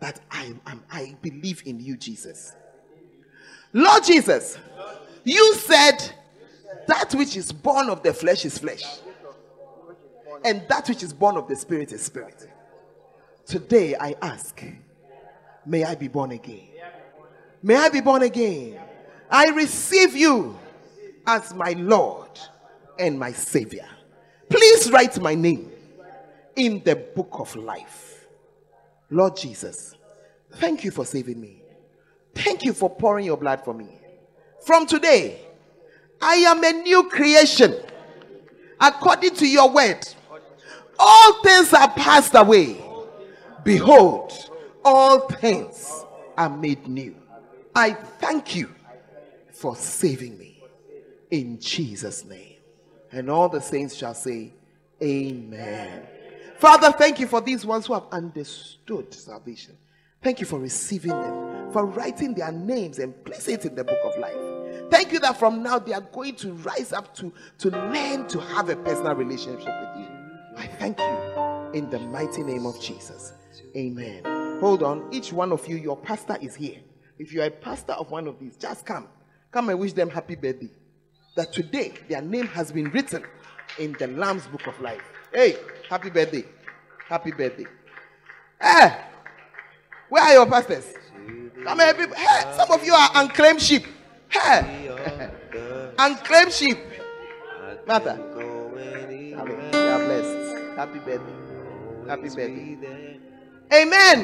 that 0.00 0.20
I 0.30 0.54
am 0.66 0.82
I 0.90 1.16
believe 1.20 1.62
in 1.66 1.80
you, 1.80 1.96
Jesus. 1.96 2.54
Lord 3.72 4.04
Jesus, 4.04 4.58
you 5.24 5.54
said 5.54 5.98
that 6.86 7.14
which 7.14 7.36
is 7.36 7.52
born 7.52 7.88
of 7.88 8.02
the 8.02 8.12
flesh 8.12 8.44
is 8.44 8.58
flesh 8.58 8.82
and 10.44 10.62
that 10.68 10.88
which 10.88 11.02
is 11.02 11.12
born 11.12 11.36
of 11.36 11.48
the 11.48 11.56
Spirit 11.56 11.92
is 11.92 12.02
spirit. 12.02 12.48
Today 13.46 13.96
I 13.98 14.14
ask, 14.22 14.62
may 15.66 15.84
I 15.84 15.94
be 15.94 16.08
born 16.08 16.32
again? 16.32 16.68
May 17.62 17.76
I 17.76 17.88
be 17.88 18.00
born 18.00 18.22
again? 18.22 18.80
I 19.30 19.48
receive 19.50 20.16
you 20.16 20.58
as 21.26 21.54
my 21.54 21.72
Lord 21.72 22.30
and 22.98 23.18
my 23.18 23.32
Savior. 23.32 23.88
Please 24.48 24.90
write 24.90 25.20
my 25.20 25.34
name 25.34 25.70
in 26.56 26.82
the 26.84 26.96
book 26.96 27.28
of 27.32 27.54
life. 27.56 28.26
Lord 29.10 29.36
Jesus, 29.36 29.94
thank 30.54 30.84
you 30.84 30.90
for 30.90 31.04
saving 31.04 31.40
me. 31.40 31.62
Thank 32.34 32.64
you 32.64 32.72
for 32.72 32.88
pouring 32.88 33.26
your 33.26 33.36
blood 33.36 33.64
for 33.64 33.74
me. 33.74 33.98
From 34.64 34.86
today, 34.86 35.40
I 36.20 36.34
am 36.36 36.62
a 36.62 36.72
new 36.72 37.08
creation 37.08 37.74
according 38.80 39.34
to 39.36 39.46
your 39.46 39.70
word 39.70 40.06
all 41.00 41.42
things 41.42 41.72
are 41.72 41.90
passed 41.90 42.34
away. 42.34 42.76
Behold, 43.64 44.32
all 44.84 45.28
things 45.28 46.04
are 46.36 46.50
made 46.50 46.86
new. 46.86 47.16
I 47.74 47.92
thank 47.92 48.54
you 48.54 48.70
for 49.52 49.76
saving 49.76 50.38
me 50.38 50.62
in 51.30 51.58
Jesus' 51.58 52.24
name. 52.24 52.56
And 53.12 53.30
all 53.30 53.48
the 53.48 53.60
saints 53.60 53.94
shall 53.94 54.14
say, 54.14 54.52
Amen. 55.02 56.06
Father, 56.58 56.92
thank 56.92 57.18
you 57.18 57.26
for 57.26 57.40
these 57.40 57.64
ones 57.64 57.86
who 57.86 57.94
have 57.94 58.04
understood 58.12 59.14
salvation. 59.14 59.76
Thank 60.22 60.40
you 60.40 60.46
for 60.46 60.58
receiving 60.58 61.12
them, 61.12 61.72
for 61.72 61.86
writing 61.86 62.34
their 62.34 62.52
names 62.52 62.98
and 62.98 63.24
placing 63.24 63.54
it 63.54 63.64
in 63.64 63.74
the 63.74 63.84
book 63.84 63.98
of 64.04 64.18
life. 64.18 64.90
Thank 64.90 65.12
you 65.12 65.20
that 65.20 65.38
from 65.38 65.62
now 65.62 65.78
they 65.78 65.94
are 65.94 66.02
going 66.02 66.34
to 66.36 66.52
rise 66.52 66.92
up 66.92 67.14
to, 67.16 67.32
to 67.58 67.70
learn 67.70 68.28
to 68.28 68.40
have 68.40 68.68
a 68.68 68.76
personal 68.76 69.14
relationship 69.14 69.66
with 69.66 69.98
you. 69.98 70.09
I 70.60 70.66
thank 70.66 70.98
you 70.98 71.72
in 71.72 71.88
the 71.88 71.98
mighty 71.98 72.42
name 72.42 72.66
of 72.66 72.78
Jesus. 72.78 73.32
Amen. 73.74 74.58
Hold 74.60 74.82
on. 74.82 75.08
Each 75.10 75.32
one 75.32 75.52
of 75.52 75.66
you, 75.66 75.76
your 75.76 75.96
pastor 75.96 76.36
is 76.42 76.54
here. 76.54 76.76
If 77.18 77.32
you 77.32 77.40
are 77.40 77.46
a 77.46 77.50
pastor 77.50 77.94
of 77.94 78.10
one 78.10 78.26
of 78.26 78.38
these, 78.38 78.58
just 78.58 78.84
come. 78.84 79.08
Come 79.52 79.70
and 79.70 79.78
wish 79.78 79.94
them 79.94 80.10
happy 80.10 80.34
birthday. 80.34 80.68
That 81.34 81.54
today 81.54 81.94
their 82.10 82.20
name 82.20 82.46
has 82.48 82.72
been 82.72 82.90
written 82.90 83.24
in 83.78 83.96
the 83.98 84.08
Lamb's 84.08 84.46
book 84.48 84.66
of 84.66 84.78
life. 84.82 85.00
Hey, 85.32 85.56
happy 85.88 86.10
birthday. 86.10 86.44
Happy 87.08 87.30
birthday. 87.30 87.66
Hey, 88.60 88.98
where 90.10 90.22
are 90.24 90.32
your 90.34 90.46
pastors? 90.46 90.92
Come 91.64 91.78
here, 91.78 91.94
people. 91.94 92.16
Hey, 92.16 92.52
some 92.54 92.70
of 92.70 92.84
you 92.84 92.92
are 92.92 93.10
unclaimed 93.14 93.62
sheep. 93.62 93.86
Hey, 94.28 94.90
unclaimed 95.98 96.52
sheep. 96.52 96.78
Martha. 97.86 98.26
Are 99.36 99.98
blessed. 99.98 100.39
Happy 100.80 100.98
birthday. 101.00 101.34
Happy 102.08 102.28
birthday. 102.30 103.18
Amen. 103.70 104.18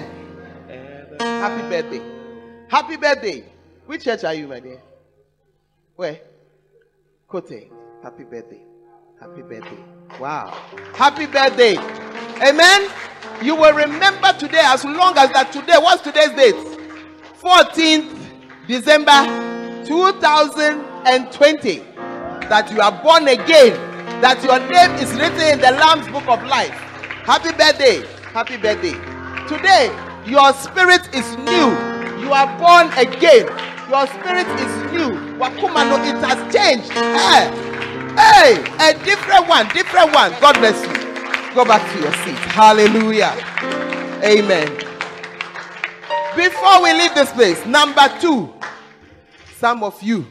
Happy 1.21 1.63
birthday. 1.69 2.01
Happy 2.69 2.97
birthday. 2.97 3.45
Which 3.85 4.05
church 4.05 4.25
are 4.25 4.33
you, 4.33 4.49
my 4.49 4.61
dear? 4.61 4.81
Where? 5.97 6.19
Kote. 7.29 7.69
Happy 8.03 8.25
birthday. 8.25 8.63
Happy 9.21 9.43
birthday. 9.43 9.85
Wow. 10.19 10.59
Happy 10.95 11.27
birthday. 11.27 11.77
Amen. 12.41 12.89
You 13.43 13.55
will 13.55 13.75
remember 13.75 14.33
today 14.39 14.63
as 14.63 14.83
long 14.83 15.19
as 15.19 15.31
that 15.33 15.53
today. 15.53 15.77
What's 15.77 16.01
today's 16.01 16.31
date? 16.31 16.55
14th 17.39 18.17
December 18.67 19.27
2020. 19.85 21.83
That 22.49 22.73
you 22.73 22.81
are 22.81 23.03
born 23.03 23.29
again 23.29 23.96
that 24.21 24.41
your 24.43 24.59
name 24.59 24.97
is 24.97 25.13
written 25.13 25.41
in 25.41 25.61
the 25.61 25.73
Lamb's 25.77 26.09
book 26.09 26.27
of 26.29 26.43
life. 26.49 26.73
Happy 27.29 27.53
birthday. 27.53 28.01
Happy 28.33 28.57
birthday. 28.57 28.97
Today, 29.49 29.93
your 30.25 30.53
spirit 30.55 31.05
is 31.15 31.27
new. 31.45 31.69
You 32.23 32.33
are 32.33 32.49
born 32.59 32.89
again. 32.97 33.47
Your 33.89 34.07
spirit 34.09 34.49
is 34.59 34.73
new. 34.93 35.15
Wakumano, 35.37 36.01
it 36.01 36.17
has 36.25 36.41
changed. 36.49 36.91
Hey, 36.91 37.53
hey, 38.17 38.57
a 38.81 39.05
different 39.05 39.47
one, 39.49 39.69
different 39.69 40.15
one. 40.15 40.33
God 40.41 40.57
bless 40.59 40.81
you. 40.81 41.55
Go 41.55 41.65
back 41.65 41.85
to 41.93 42.01
your 42.01 42.13
seat. 42.25 42.39
Hallelujah. 42.53 43.33
Amen. 44.25 44.69
Before 46.35 46.83
we 46.83 46.93
leave 46.93 47.15
this 47.15 47.33
place, 47.33 47.65
number 47.67 48.09
two, 48.21 48.53
some 49.59 49.83
of 49.83 50.03
you, 50.03 50.27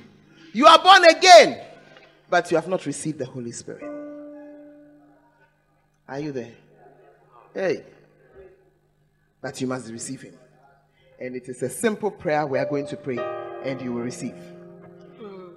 you 0.54 0.66
are 0.66 0.82
born 0.82 1.04
again 1.06 1.62
but 2.30 2.50
you 2.52 2.58
have 2.58 2.68
not 2.68 2.86
received 2.86 3.20
the 3.20 3.26
Holy 3.26 3.52
Spirit. 3.52 3.84
Are 6.08 6.20
you 6.20 6.32
there? 6.32 6.52
Hey. 7.54 7.84
But 9.42 9.60
you 9.62 9.68
must 9.68 9.92
receive 9.92 10.22
Him. 10.22 10.34
And 11.20 11.36
it 11.36 11.48
is 11.48 11.62
a 11.64 11.70
simple 11.70 12.12
prayer 12.12 12.46
we 12.46 12.60
are 12.60 12.66
going 12.66 12.88
to 12.88 12.98
pray, 12.98 13.18
and 13.64 13.82
you 13.82 13.94
will 13.94 14.02
receive. 14.02 14.36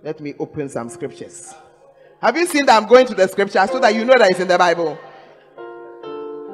Let 0.03 0.21
me 0.21 0.35
open 0.39 0.69
some 0.69 0.89
scriptures. 0.89 1.53
Have 2.21 2.37
you 2.37 2.47
seen 2.47 2.67
that 2.67 2.81
I'm 2.81 2.89
going 2.89 3.07
to 3.07 3.15
the 3.15 3.27
scripture 3.29 3.67
so 3.67 3.79
that 3.81 3.95
you 3.95 4.05
know 4.05 4.17
that 4.19 4.31
it's 4.31 4.41
in 4.41 4.49
the 4.49 4.59
Bible? 4.59 4.99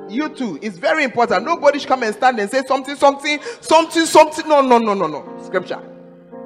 You 0.08 0.28
too. 0.28 0.58
It's 0.60 0.76
very 0.76 1.04
important. 1.04 1.44
Nobody 1.44 1.78
should 1.78 1.88
come 1.88 2.02
and 2.02 2.14
stand 2.14 2.38
and 2.38 2.50
say 2.50 2.62
something, 2.66 2.94
something, 2.96 3.38
something, 3.60 4.06
something. 4.06 4.48
No, 4.48 4.60
no, 4.60 4.78
no, 4.78 4.94
no, 4.94 5.06
no. 5.06 5.42
Scripture. 5.42 5.93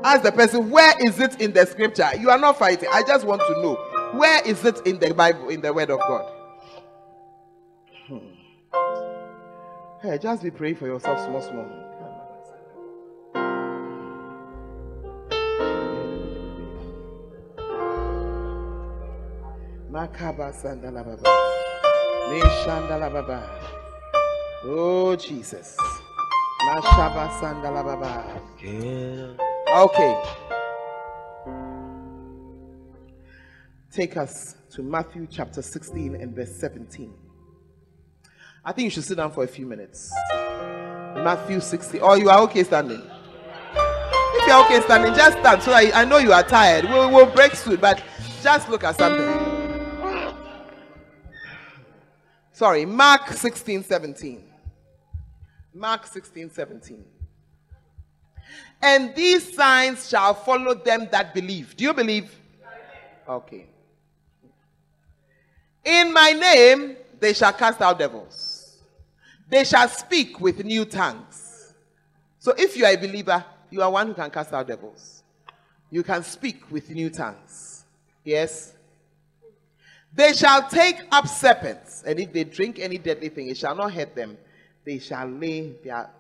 Ask 0.05 0.23
the 0.23 0.33
person, 0.33 0.71
where 0.71 0.95
is 1.05 1.19
it 1.19 1.41
in 1.41 1.53
the 1.53 1.67
scripture? 1.67 2.09
You 2.19 2.31
are 2.31 2.39
not 2.39 2.59
fighting. 2.59 2.89
I 2.93 3.03
just 3.03 3.27
want 3.27 3.43
to 3.43 3.53
know 3.63 3.75
where 4.13 4.43
is 4.47 4.65
it 4.65 4.87
in 4.87 4.99
the 4.99 5.13
Bible, 5.13 5.49
in 5.49 5.61
the 5.61 5.73
Word 5.73 5.91
of 5.91 5.99
God? 6.01 6.33
Hmm. 8.07 8.19
Hey, 10.01 10.19
just 10.19 10.43
be 10.43 10.51
praying 10.51 10.77
for 10.77 10.87
yourself, 10.87 11.19
small, 11.25 11.43
small. 11.43 11.67
Makaba 19.91 20.53
Oh, 24.65 25.17
Jesus. 25.17 25.77
Mashaba 26.69 27.31
sandalababa. 27.41 28.41
Yeah. 28.63 29.48
Okay. 29.71 30.23
Take 33.93 34.17
us 34.17 34.57
to 34.71 34.83
Matthew 34.83 35.27
chapter 35.31 35.61
16 35.61 36.15
and 36.15 36.35
verse 36.35 36.55
17. 36.57 37.13
I 38.65 38.73
think 38.73 38.85
you 38.85 38.91
should 38.91 39.05
sit 39.05 39.17
down 39.17 39.31
for 39.31 39.45
a 39.45 39.47
few 39.49 39.67
minutes. 39.67 40.13
Matthew 40.31 41.61
16. 41.61 42.01
Oh, 42.03 42.15
you 42.15 42.31
are 42.31 42.41
okay 42.41 42.65
standing? 42.65 43.03
If 43.75 44.47
you're 44.47 44.65
okay 44.65 44.81
standing, 44.81 45.15
just 45.15 45.39
stand. 45.39 45.63
So 45.63 45.73
I, 45.73 45.91
I 45.95 46.05
know 46.05 46.19
you 46.19 46.33
are 46.33 46.43
tired. 46.43 46.85
We'll, 46.85 47.11
we'll 47.11 47.27
break 47.27 47.55
soon, 47.55 47.77
but 47.77 48.03
just 48.43 48.69
look 48.69 48.85
at 48.85 48.97
something. 48.97 49.49
Sorry, 52.53 52.87
Mark 52.87 53.33
16, 53.33 53.85
17. 53.85 54.45
Mark 55.75 56.07
16, 56.07 56.51
17. 56.51 57.05
And 58.81 59.15
these 59.15 59.55
signs 59.55 60.09
shall 60.09 60.35
follow 60.35 60.75
them 60.75 61.09
that 61.11 61.35
believe. 61.35 61.77
Do 61.77 61.85
you 61.85 61.95
believe? 61.95 62.35
Okay. 63.29 63.67
In 65.85 66.13
my 66.13 66.33
name, 66.33 66.97
they 67.19 67.33
shall 67.33 67.53
cast 67.53 67.81
out 67.81 67.99
devils. 67.99 68.79
They 69.49 69.65
shall 69.65 69.89
speak 69.89 70.41
with 70.41 70.65
new 70.65 70.85
tongues. 70.85 71.73
So 72.39 72.55
if 72.57 72.77
you 72.77 72.85
are 72.85 72.93
a 72.93 72.97
believer, 72.97 73.45
you 73.71 73.83
are 73.83 73.91
one 73.91 74.07
who 74.07 74.15
can 74.15 74.31
cast 74.31 74.53
out 74.53 74.69
devils. 74.69 75.23
You 75.91 76.03
can 76.03 76.23
speak 76.23 76.71
with 76.71 76.91
new 76.91 77.11
tongues. 77.11 77.85
Yes? 78.25 78.75
They 80.15 80.33
shall 80.33 80.69
take 80.69 80.97
up 81.11 81.27
serpents, 81.27 82.03
and 82.07 82.19
if 82.19 82.33
they 82.33 82.45
drink 82.45 82.79
any 82.79 82.99
deadly 82.99 83.29
thing, 83.29 83.49
it 83.49 83.57
shall 83.57 83.75
not 83.75 83.93
hurt 83.93 84.15
them. 84.15 84.39
They 84.85 84.99
shall 84.99 85.27
lay 85.27 85.73
their 85.85 86.11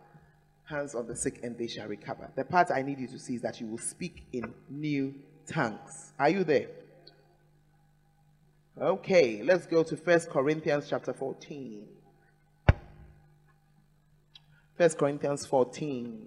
hands 0.69 0.95
on 0.95 1.07
the 1.07 1.17
sick 1.17 1.41
and 1.43 1.57
they 1.57 1.67
shall 1.67 1.87
recover. 1.87 2.31
The 2.37 2.45
part 2.45 2.71
I 2.71 2.83
need 2.83 2.99
you 2.99 3.09
to 3.09 3.19
see 3.19 3.37
is 3.37 3.43
that 3.43 3.61
you 3.61 3.67
will 3.67 3.79
speak 3.79 4.27
in 4.33 4.53
new 4.69 5.15
tongues. 5.47 6.13
Are 6.19 6.29
you 6.29 6.45
there? 6.45 6.69
Okay, 8.81 9.43
let's 9.43 9.67
go 9.67 9.83
to 9.83 9.97
First 9.97 10.31
Corinthians 10.31 10.87
chapter 10.89 11.13
14. 11.13 11.87
First 14.77 14.99
Corinthians 14.99 15.47
14. 15.47 16.27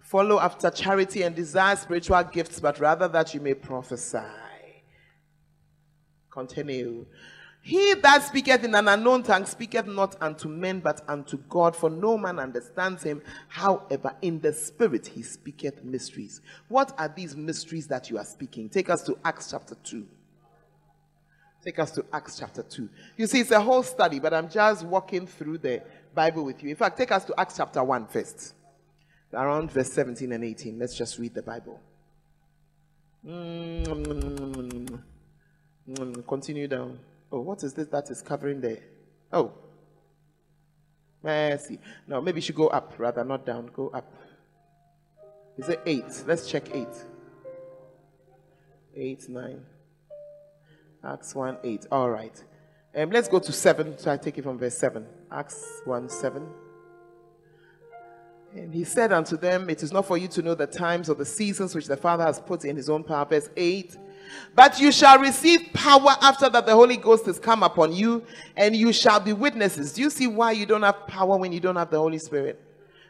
Follow 0.00 0.40
after 0.40 0.70
charity 0.70 1.22
and 1.22 1.36
desire 1.36 1.76
spiritual 1.76 2.22
gifts, 2.24 2.58
but 2.58 2.80
rather 2.80 3.06
that 3.08 3.32
you 3.32 3.40
may 3.40 3.54
prophesy. 3.54 4.18
Continue. 6.30 7.06
He 7.66 7.94
that 7.94 8.22
speaketh 8.22 8.62
in 8.62 8.74
an 8.74 8.88
unknown 8.88 9.22
tongue 9.22 9.46
speaketh 9.46 9.86
not 9.86 10.16
unto 10.20 10.48
men, 10.48 10.80
but 10.80 11.00
unto 11.08 11.38
God, 11.48 11.74
for 11.74 11.88
no 11.88 12.18
man 12.18 12.38
understands 12.38 13.02
him. 13.02 13.22
However, 13.48 14.14
in 14.20 14.38
the 14.38 14.52
spirit 14.52 15.06
he 15.06 15.22
speaketh 15.22 15.82
mysteries. 15.82 16.42
What 16.68 16.92
are 16.98 17.08
these 17.08 17.34
mysteries 17.34 17.86
that 17.86 18.10
you 18.10 18.18
are 18.18 18.24
speaking? 18.26 18.68
Take 18.68 18.90
us 18.90 19.02
to 19.04 19.16
Acts 19.24 19.50
chapter 19.50 19.76
2. 19.82 20.06
Take 21.64 21.78
us 21.78 21.90
to 21.92 22.04
Acts 22.12 22.38
chapter 22.38 22.62
2. 22.62 22.86
You 23.16 23.26
see, 23.26 23.40
it's 23.40 23.50
a 23.50 23.62
whole 23.62 23.82
study, 23.82 24.20
but 24.20 24.34
I'm 24.34 24.50
just 24.50 24.84
walking 24.84 25.26
through 25.26 25.56
the 25.56 25.82
Bible 26.14 26.44
with 26.44 26.62
you. 26.62 26.68
In 26.68 26.76
fact, 26.76 26.98
take 26.98 27.12
us 27.12 27.24
to 27.24 27.40
Acts 27.40 27.56
chapter 27.56 27.82
1 27.82 28.08
first. 28.08 28.52
Around 29.32 29.70
verse 29.70 29.90
17 29.90 30.32
and 30.32 30.44
18. 30.44 30.78
Let's 30.78 30.94
just 30.94 31.18
read 31.18 31.32
the 31.32 31.42
Bible. 31.42 31.80
Mm, 33.26 33.86
mm, 33.86 34.04
mm, 34.04 35.00
mm 35.88 36.28
Continue 36.28 36.68
down. 36.68 36.98
Oh, 37.34 37.40
what 37.40 37.64
is 37.64 37.74
this 37.74 37.88
that 37.88 38.12
is 38.12 38.22
covering 38.22 38.60
there? 38.60 38.78
Oh. 39.32 39.50
Mercy. 41.20 41.80
No, 42.06 42.20
maybe 42.20 42.40
should 42.40 42.54
go 42.54 42.68
up 42.68 42.94
rather, 42.96 43.24
not 43.24 43.44
down. 43.44 43.72
Go 43.74 43.88
up. 43.88 44.14
Is 45.58 45.68
it 45.68 45.80
8? 45.84 46.04
Let's 46.28 46.48
check 46.48 46.72
8. 46.72 46.86
8, 48.94 49.28
9. 49.28 49.60
Acts 51.04 51.34
1 51.34 51.58
8. 51.64 51.86
All 51.90 52.08
right. 52.08 52.44
Um, 52.94 53.10
let's 53.10 53.26
go 53.26 53.40
to 53.40 53.52
7. 53.52 53.98
So 53.98 54.12
I 54.12 54.16
take 54.16 54.38
it 54.38 54.44
from 54.44 54.56
verse 54.56 54.78
7. 54.78 55.04
Acts 55.32 55.80
1 55.86 56.08
7. 56.08 56.46
And 58.54 58.72
he 58.72 58.84
said 58.84 59.12
unto 59.12 59.36
them, 59.36 59.68
It 59.68 59.82
is 59.82 59.90
not 59.90 60.06
for 60.06 60.16
you 60.16 60.28
to 60.28 60.42
know 60.42 60.54
the 60.54 60.68
times 60.68 61.10
or 61.10 61.16
the 61.16 61.26
seasons 61.26 61.74
which 61.74 61.86
the 61.86 61.96
Father 61.96 62.22
has 62.22 62.38
put 62.38 62.64
in 62.64 62.76
his 62.76 62.88
own 62.88 63.02
power. 63.02 63.24
Verse 63.24 63.50
8. 63.56 63.96
But 64.54 64.80
you 64.80 64.92
shall 64.92 65.18
receive 65.18 65.72
power 65.72 66.16
after 66.22 66.48
that 66.48 66.66
the 66.66 66.74
Holy 66.74 66.96
Ghost 66.96 67.26
has 67.26 67.38
come 67.38 67.62
upon 67.62 67.92
you, 67.92 68.24
and 68.56 68.74
you 68.74 68.92
shall 68.92 69.20
be 69.20 69.32
witnesses. 69.32 69.92
Do 69.92 70.02
you 70.02 70.10
see 70.10 70.26
why 70.26 70.52
you 70.52 70.66
don't 70.66 70.82
have 70.82 71.06
power 71.06 71.36
when 71.36 71.52
you 71.52 71.60
don't 71.60 71.76
have 71.76 71.90
the 71.90 71.98
Holy 71.98 72.18
Spirit? 72.18 72.60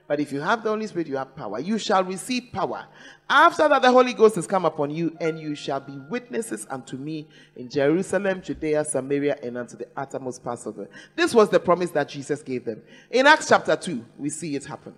But 0.07 0.21
if 0.21 0.33
you 0.33 0.41
have 0.41 0.63
the 0.63 0.69
Holy 0.69 0.87
Spirit, 0.87 1.07
you 1.07 1.17
have 1.17 1.35
power. 1.35 1.59
You 1.59 1.79
shall 1.79 2.05
receive 2.05 2.51
power. 2.53 2.87
After 3.29 3.67
that, 3.69 3.81
the 3.81 3.91
Holy 3.91 4.13
Ghost 4.13 4.35
has 4.37 4.47
come 4.47 4.67
upon 4.67 4.91
you, 4.91 5.17
and 5.19 5.39
you 5.39 5.55
shall 5.55 5.81
be 5.81 5.97
witnesses 6.11 6.67
unto 6.69 6.99
me 6.99 7.27
in 7.57 7.71
Jerusalem, 7.71 8.43
Judea, 8.43 8.85
Samaria, 8.85 9.39
and 9.43 9.57
unto 9.57 9.79
the 9.79 9.89
uttermost 9.97 10.45
parts 10.45 10.67
of 10.67 10.77
the. 10.77 10.89
This 11.17 11.35
was 11.35 11.49
the 11.49 11.59
promise 11.59 11.91
that 11.93 12.11
Jesus 12.11 12.43
gave 12.43 12.67
them. 12.67 12.83
In 13.11 13.27
Acts 13.27 13.49
chapter 13.49 13.77
2, 13.77 14.05
we 14.19 14.29
see 14.29 14.55
it 14.57 14.67
happen. 14.67 14.95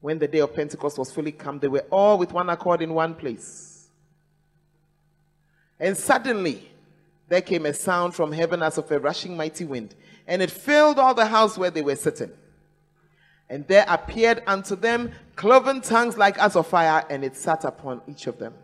When 0.00 0.18
the 0.18 0.28
day 0.28 0.38
of 0.38 0.54
Pentecost 0.54 0.98
was 0.98 1.12
fully 1.12 1.32
come, 1.32 1.58
they 1.58 1.68
were 1.68 1.84
all 1.90 2.16
with 2.16 2.32
one 2.32 2.48
accord 2.48 2.80
in 2.80 2.94
one 2.94 3.14
place. 3.14 3.88
And 5.78 5.96
suddenly, 5.96 6.70
there 7.28 7.42
came 7.42 7.66
a 7.66 7.72
sound 7.72 8.14
from 8.14 8.32
heaven 8.32 8.62
as 8.62 8.78
of 8.78 8.90
a 8.90 8.98
rushing 8.98 9.36
mighty 9.36 9.64
wind, 9.64 9.94
and 10.26 10.42
it 10.42 10.50
filled 10.50 10.98
all 10.98 11.14
the 11.14 11.26
house 11.26 11.56
where 11.56 11.70
they 11.70 11.82
were 11.82 11.96
sitting. 11.96 12.30
And 13.48 13.66
there 13.66 13.84
appeared 13.88 14.42
unto 14.46 14.76
them 14.76 15.12
cloven 15.36 15.80
tongues 15.80 16.16
like 16.16 16.38
as 16.38 16.56
of 16.56 16.66
fire, 16.66 17.04
and 17.10 17.24
it 17.24 17.36
sat 17.36 17.64
upon 17.64 18.00
each 18.06 18.26
of 18.26 18.38
them. 18.38 18.54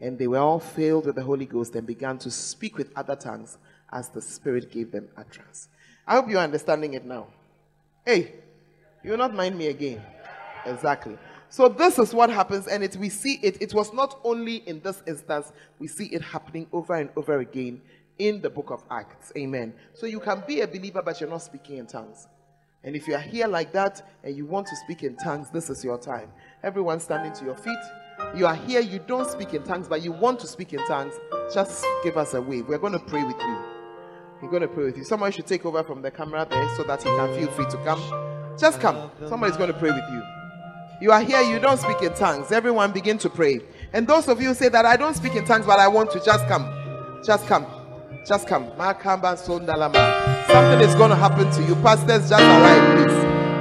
And 0.00 0.18
they 0.18 0.26
were 0.26 0.38
all 0.38 0.60
filled 0.60 1.06
with 1.06 1.14
the 1.14 1.22
Holy 1.22 1.46
Ghost 1.46 1.74
and 1.74 1.86
began 1.86 2.18
to 2.18 2.30
speak 2.30 2.76
with 2.76 2.92
other 2.96 3.16
tongues 3.16 3.58
as 3.90 4.08
the 4.08 4.20
Spirit 4.20 4.70
gave 4.70 4.92
them 4.92 5.08
utterance. 5.16 5.68
I 6.06 6.16
hope 6.16 6.28
you're 6.28 6.40
understanding 6.40 6.94
it 6.94 7.04
now. 7.04 7.26
Hey, 8.04 8.34
you 9.06 9.12
will 9.12 9.18
not 9.18 9.34
mind 9.34 9.56
me 9.56 9.68
again. 9.68 10.02
Exactly. 10.66 11.16
So 11.48 11.68
this 11.68 11.96
is 12.00 12.12
what 12.12 12.28
happens, 12.28 12.66
and 12.66 12.82
it 12.82 12.96
we 12.96 13.08
see 13.08 13.38
it. 13.40 13.62
It 13.62 13.72
was 13.72 13.92
not 13.92 14.18
only 14.24 14.56
in 14.68 14.80
this 14.80 15.00
instance, 15.06 15.52
we 15.78 15.86
see 15.86 16.06
it 16.06 16.22
happening 16.22 16.66
over 16.72 16.94
and 16.94 17.08
over 17.14 17.38
again 17.38 17.80
in 18.18 18.40
the 18.40 18.50
book 18.50 18.70
of 18.70 18.82
Acts. 18.90 19.32
Amen. 19.36 19.72
So 19.94 20.06
you 20.06 20.18
can 20.18 20.42
be 20.44 20.62
a 20.62 20.66
believer, 20.66 21.02
but 21.02 21.20
you're 21.20 21.30
not 21.30 21.42
speaking 21.42 21.78
in 21.78 21.86
tongues. 21.86 22.26
And 22.82 22.96
if 22.96 23.06
you 23.06 23.14
are 23.14 23.20
here 23.20 23.46
like 23.46 23.72
that 23.74 24.04
and 24.24 24.36
you 24.36 24.44
want 24.44 24.66
to 24.66 24.76
speak 24.76 25.04
in 25.04 25.16
tongues, 25.16 25.50
this 25.50 25.70
is 25.70 25.84
your 25.84 25.98
time. 25.98 26.32
Everyone 26.64 26.98
standing 26.98 27.32
to 27.34 27.44
your 27.44 27.56
feet. 27.56 27.78
You 28.34 28.46
are 28.46 28.56
here, 28.56 28.80
you 28.80 28.98
don't 28.98 29.30
speak 29.30 29.54
in 29.54 29.62
tongues, 29.62 29.86
but 29.86 30.02
you 30.02 30.10
want 30.10 30.40
to 30.40 30.48
speak 30.48 30.72
in 30.72 30.84
tongues, 30.86 31.14
just 31.52 31.84
give 32.02 32.16
us 32.16 32.34
a 32.34 32.40
wave. 32.40 32.66
We're 32.66 32.78
going 32.78 32.94
to 32.94 32.98
pray 32.98 33.22
with 33.22 33.38
you. 33.40 33.58
We're 34.42 34.50
going 34.50 34.62
to 34.62 34.68
pray 34.68 34.84
with 34.84 34.96
you. 34.96 35.04
Someone 35.04 35.30
should 35.32 35.46
take 35.46 35.64
over 35.64 35.84
from 35.84 36.02
the 36.02 36.10
camera 36.10 36.46
there 36.48 36.68
so 36.76 36.82
that 36.84 37.02
he 37.02 37.08
can 37.08 37.34
feel 37.38 37.48
free 37.52 37.66
to 37.66 37.76
come. 37.84 38.35
Just 38.58 38.80
come. 38.80 39.10
Somebody's 39.28 39.56
going 39.56 39.72
to 39.72 39.78
pray 39.78 39.90
with 39.90 40.04
you. 40.10 40.22
You 41.00 41.12
are 41.12 41.22
here, 41.22 41.42
you 41.42 41.60
don't 41.60 41.78
speak 41.78 42.00
in 42.00 42.14
tongues. 42.14 42.50
Everyone 42.52 42.90
begin 42.90 43.18
to 43.18 43.28
pray. 43.28 43.60
And 43.92 44.06
those 44.06 44.28
of 44.28 44.40
you 44.40 44.54
say 44.54 44.70
that 44.70 44.86
I 44.86 44.96
don't 44.96 45.14
speak 45.14 45.34
in 45.34 45.44
tongues, 45.44 45.66
but 45.66 45.78
I 45.78 45.88
want 45.88 46.10
to 46.12 46.24
just 46.24 46.46
come. 46.46 46.64
Just 47.22 47.46
come. 47.46 47.66
Just 48.26 48.48
come. 48.48 48.70
Something 48.78 50.80
is 50.80 50.94
going 50.94 51.10
to 51.10 51.16
happen 51.16 51.50
to 51.50 51.62
you. 51.64 51.74
Pastors, 51.76 52.30
just 52.30 52.42
arrive, 52.42 52.96
please. 52.96 53.12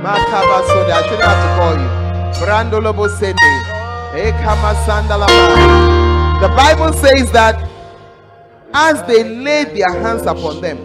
I 0.07 1.01
shouldn't 1.03 1.21
have 1.21 1.43
to 1.43 1.49
call 1.59 1.75
you. 1.75 1.89
Eh, 4.17 4.31
sandalama. 4.85 6.39
The 6.41 6.47
Bible 6.55 6.93
says 6.93 7.31
that 7.33 7.55
as 8.73 9.01
they 9.07 9.23
laid 9.23 9.75
their 9.75 9.91
hands 9.91 10.21
upon 10.23 10.61
them, 10.61 10.77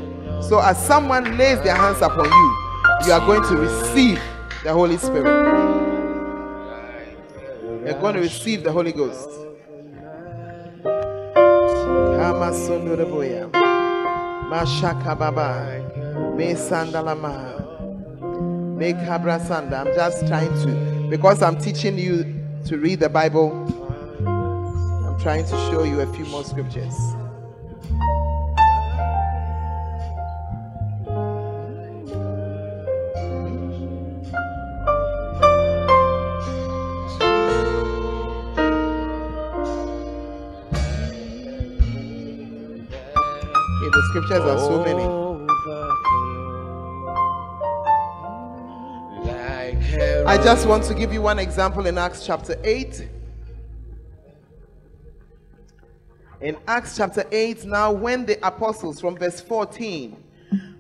so 0.43 0.59
as 0.61 0.77
someone 0.85 1.37
lays 1.37 1.61
their 1.63 1.77
hands 1.77 2.01
upon 2.03 2.25
you, 2.25 2.60
you 3.07 3.13
are 3.13 3.21
going 3.21 3.43
to 3.43 3.57
receive 3.57 4.21
the 4.63 4.73
Holy 4.73 4.99
Spirit. 4.99 5.25
You're 7.85 7.99
going 8.01 8.15
to 8.15 8.21
receive 8.21 8.63
the 8.63 8.71
Holy 8.71 8.93
Ghost. 8.93 9.29
I'm 19.73 19.87
just 19.95 20.27
trying 20.27 20.53
to, 20.65 21.07
because 21.09 21.43
I'm 21.43 21.59
teaching 21.59 21.99
you 21.99 22.25
to 22.67 22.77
read 22.77 23.01
the 23.01 23.09
Bible, 23.09 23.51
I'm 24.27 25.19
trying 25.21 25.45
to 25.45 25.57
show 25.71 25.85
you 25.85 26.01
a 26.01 26.13
few 26.13 26.27
more 26.27 26.45
scriptures. 26.45 26.95
Scriptures 44.23 44.47
are 44.47 44.59
so 44.59 44.85
many. 44.85 45.21
I 50.27 50.37
just 50.43 50.67
want 50.67 50.85
to 50.85 50.95
give 50.95 51.13
you 51.13 51.23
one 51.23 51.39
example 51.39 51.87
in 51.87 51.99
Acts 51.99 52.27
chapter 52.27 52.57
8. 52.63 53.09
In 56.41 56.57
Acts 56.67 56.97
chapter 56.97 57.25
8, 57.31 57.65
now 57.65 57.93
when 57.93 58.25
the 58.27 58.45
apostles, 58.47 59.01
from 59.01 59.17
verse 59.17 59.41
14, 59.41 60.17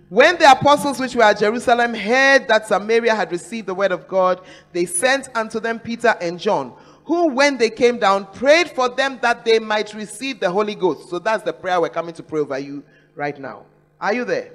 when 0.09 0.39
the 0.39 0.51
apostles 0.51 0.99
which 0.99 1.15
were 1.15 1.23
at 1.23 1.39
Jerusalem 1.39 1.95
heard 1.95 2.49
that 2.49 2.67
Samaria 2.67 3.15
had 3.15 3.31
received 3.31 3.69
the 3.69 3.75
word 3.75 3.93
of 3.93 4.09
God, 4.09 4.41
they 4.73 4.87
sent 4.87 5.29
unto 5.35 5.61
them 5.61 5.79
Peter 5.79 6.17
and 6.21 6.39
John, 6.39 6.75
who, 7.05 7.29
when 7.29 7.59
they 7.59 7.71
came 7.71 7.99
down, 7.99 8.27
prayed 8.27 8.71
for 8.71 8.89
them 8.89 9.19
that 9.23 9.45
they 9.45 9.59
might 9.59 9.95
receive 9.95 10.41
the 10.41 10.51
Holy 10.51 10.75
Ghost. 10.75 11.09
So 11.11 11.19
that's 11.19 11.43
the 11.43 11.53
prayer 11.53 11.81
we're 11.81 11.89
coming 11.89 12.15
to 12.15 12.23
pray 12.23 12.41
over 12.41 12.59
you 12.59 12.83
right 13.21 13.39
now. 13.39 13.67
Are 14.01 14.15
you 14.15 14.25
there? 14.25 14.51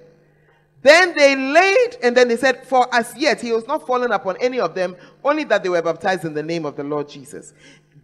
Then 0.81 1.15
they 1.15 1.35
laid, 1.35 1.97
and 2.03 2.17
then 2.17 2.27
they 2.27 2.35
said, 2.35 2.65
For 2.67 2.87
as 2.93 3.15
yet 3.15 3.39
he 3.39 3.53
was 3.53 3.65
not 3.67 3.87
fallen 3.87 4.11
upon 4.11 4.37
any 4.41 4.59
of 4.59 4.75
them, 4.75 4.95
only 5.23 5.43
that 5.45 5.63
they 5.63 5.69
were 5.69 5.81
baptized 5.81 6.25
in 6.25 6.33
the 6.33 6.43
name 6.43 6.65
of 6.65 6.75
the 6.75 6.83
Lord 6.83 7.07
Jesus. 7.07 7.53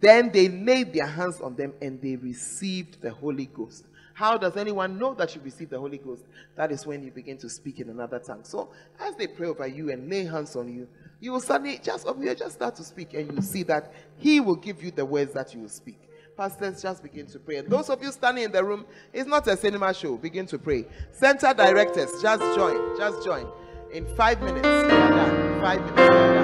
Then 0.00 0.30
they 0.32 0.48
laid 0.48 0.92
their 0.92 1.06
hands 1.06 1.40
on 1.40 1.54
them 1.54 1.74
and 1.80 2.00
they 2.00 2.16
received 2.16 3.02
the 3.02 3.10
Holy 3.10 3.46
Ghost. 3.46 3.84
How 4.14 4.36
does 4.36 4.56
anyone 4.56 4.98
know 4.98 5.14
that 5.14 5.34
you 5.34 5.40
received 5.42 5.70
the 5.70 5.78
Holy 5.78 5.98
Ghost? 5.98 6.24
That 6.56 6.70
is 6.72 6.86
when 6.86 7.02
you 7.04 7.10
begin 7.10 7.38
to 7.38 7.48
speak 7.48 7.80
in 7.80 7.88
another 7.88 8.18
tongue. 8.18 8.44
So 8.44 8.70
as 9.00 9.14
they 9.16 9.26
pray 9.26 9.48
over 9.48 9.66
you 9.66 9.90
and 9.90 10.08
lay 10.10 10.24
hands 10.24 10.54
on 10.56 10.72
you, 10.72 10.88
you 11.20 11.32
will 11.32 11.40
suddenly 11.40 11.80
just 11.82 12.06
you 12.06 12.34
just 12.34 12.56
start 12.56 12.74
to 12.76 12.84
speak 12.84 13.14
and 13.14 13.32
you 13.32 13.42
see 13.42 13.62
that 13.64 13.92
He 14.18 14.40
will 14.40 14.56
give 14.56 14.82
you 14.82 14.90
the 14.90 15.04
words 15.04 15.32
that 15.34 15.54
you 15.54 15.60
will 15.60 15.68
speak. 15.68 16.00
Pastors, 16.42 16.82
just 16.82 17.04
begin 17.04 17.24
to 17.26 17.38
pray. 17.38 17.58
And 17.58 17.70
those 17.70 17.88
of 17.88 18.02
you 18.02 18.10
standing 18.10 18.42
in 18.42 18.50
the 18.50 18.64
room, 18.64 18.84
it's 19.12 19.28
not 19.28 19.46
a 19.46 19.56
cinema 19.56 19.94
show. 19.94 20.16
Begin 20.16 20.44
to 20.46 20.58
pray. 20.58 20.86
Center 21.12 21.54
directors, 21.54 22.20
just 22.20 22.42
join. 22.56 22.96
Just 22.98 23.24
join. 23.24 23.46
In 23.92 24.04
five 24.16 24.42
minutes, 24.42 24.66
we 24.66 24.70
are 24.90 25.08
done. 25.08 25.60
Five 25.60 25.80
minutes, 25.82 25.98
we 25.98 26.02
are 26.02 26.34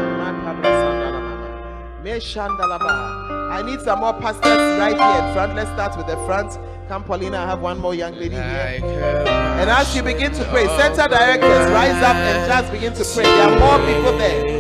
done. 2.78 3.50
I 3.50 3.62
need 3.62 3.80
some 3.80 3.98
more 3.98 4.12
pastors 4.12 4.78
right 4.78 4.96
here 4.96 5.26
in 5.26 5.34
front. 5.34 5.56
Let's 5.56 5.70
start 5.70 5.96
with 5.96 6.06
the 6.06 6.16
front. 6.26 6.56
Come, 6.86 7.02
Paulina, 7.02 7.38
I 7.38 7.46
have 7.46 7.60
one 7.60 7.80
more 7.80 7.92
young 7.92 8.14
lady 8.14 8.36
here. 8.36 8.80
And 8.84 9.68
as 9.68 9.96
you 9.96 10.04
begin 10.04 10.30
to 10.30 10.44
pray, 10.44 10.68
center 10.78 11.08
directors, 11.08 11.72
rise 11.72 12.00
up 12.04 12.14
and 12.14 12.46
just 12.48 12.70
begin 12.70 12.92
to 12.92 13.04
pray. 13.14 13.24
There 13.24 13.48
are 13.48 13.58
more 13.58 13.80
people 13.84 14.16
there. 14.16 14.58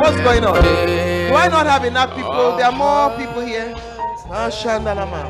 What's 0.00 0.16
going 0.22 0.44
on? 0.46 0.91
Do 1.32 1.38
I 1.38 1.48
not 1.48 1.64
have 1.66 1.82
enough 1.86 2.14
people? 2.14 2.58
There 2.58 2.66
are 2.66 2.72
more 2.76 3.08
people 3.16 3.40
here. 3.40 3.74
Mashandalama. 4.28 5.24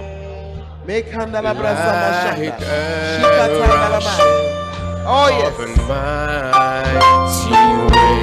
Make 0.85 1.07
handala 1.15 1.55
brasa 1.55 1.95
mashanda. 2.03 2.59
Shikatandalama. 3.23 4.15
Oh, 5.07 5.31
yes. 5.31 5.55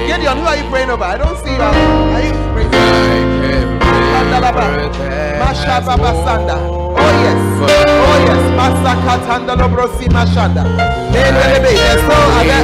Gideon, 0.06 0.36
who 0.36 0.44
are 0.44 0.56
you 0.60 0.68
praying 0.68 0.90
over? 0.90 1.04
I 1.04 1.16
don't 1.16 1.38
see 1.40 1.56
you. 1.56 1.62
Are 1.64 2.20
you 2.20 2.36
praying? 2.52 3.80
Handalaba. 3.80 4.92
Mashababa 5.40 6.12
sanda. 6.20 6.60
Oh, 6.60 7.12
yes. 7.24 7.40
Oh, 7.64 8.16
yes. 8.28 8.44
Masakatandalo 8.60 9.72
brosi 9.72 10.04
mashanda. 10.12 10.68
Yes, 11.16 11.96
so 12.04 12.12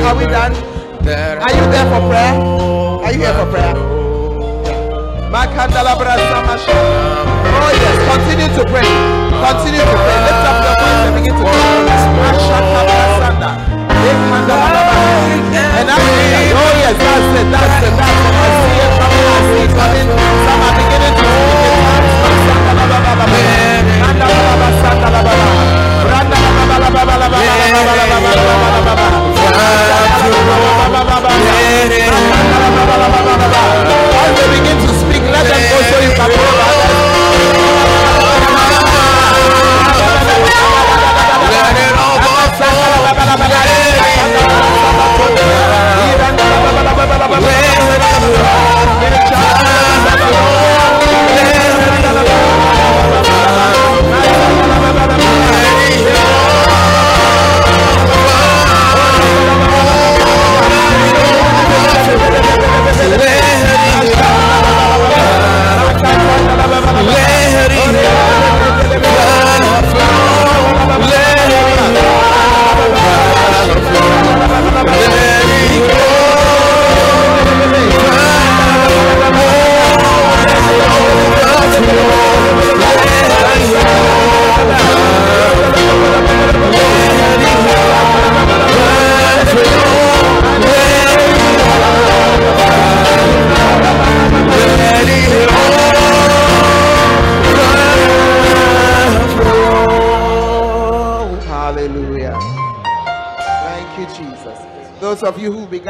are 0.08 0.14
we 0.14 0.26
done? 0.26 0.52
Are 1.40 1.52
you 1.56 1.64
there 1.72 1.88
for 1.88 2.04
prayer? 2.04 2.36
Are 3.00 3.12
you 3.12 3.20
here 3.20 3.32
for 3.32 3.48
prayer? 3.50 3.95
Oh, 6.66 7.70
yes. 7.74 7.96
Continue 8.10 8.48
to 8.56 8.62
pray. 8.70 8.86
Continue 9.42 9.82
to 9.82 9.96
pray. 9.96 10.18
Lift 10.26 10.46
up 10.46 10.56
your 10.64 10.74
voice 10.80 11.02
and 11.06 11.14
begin 11.18 11.34
to 11.34 11.42
pray. 11.42 11.56
And 15.78 15.88
I 15.90 15.96
see, 15.98 16.52
oh 16.54 16.72
yes, 16.78 16.96
that's 16.96 17.40
it, 17.40 17.46
that's 17.50 17.86
it, 17.86 17.94
that's 17.96 18.92
it. 18.92 18.95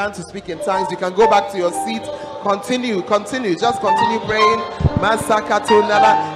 Began 0.06 0.22
to 0.22 0.28
speak 0.28 0.48
in 0.48 0.58
tongues, 0.62 0.88
you 0.90 0.96
can 0.96 1.12
go 1.14 1.28
back 1.28 1.50
to 1.50 1.58
your 1.58 1.72
seat. 1.84 2.02
Continue, 2.42 3.02
continue, 3.02 3.58
just 3.58 3.80
continue 3.80 4.20
praying. 4.26 4.62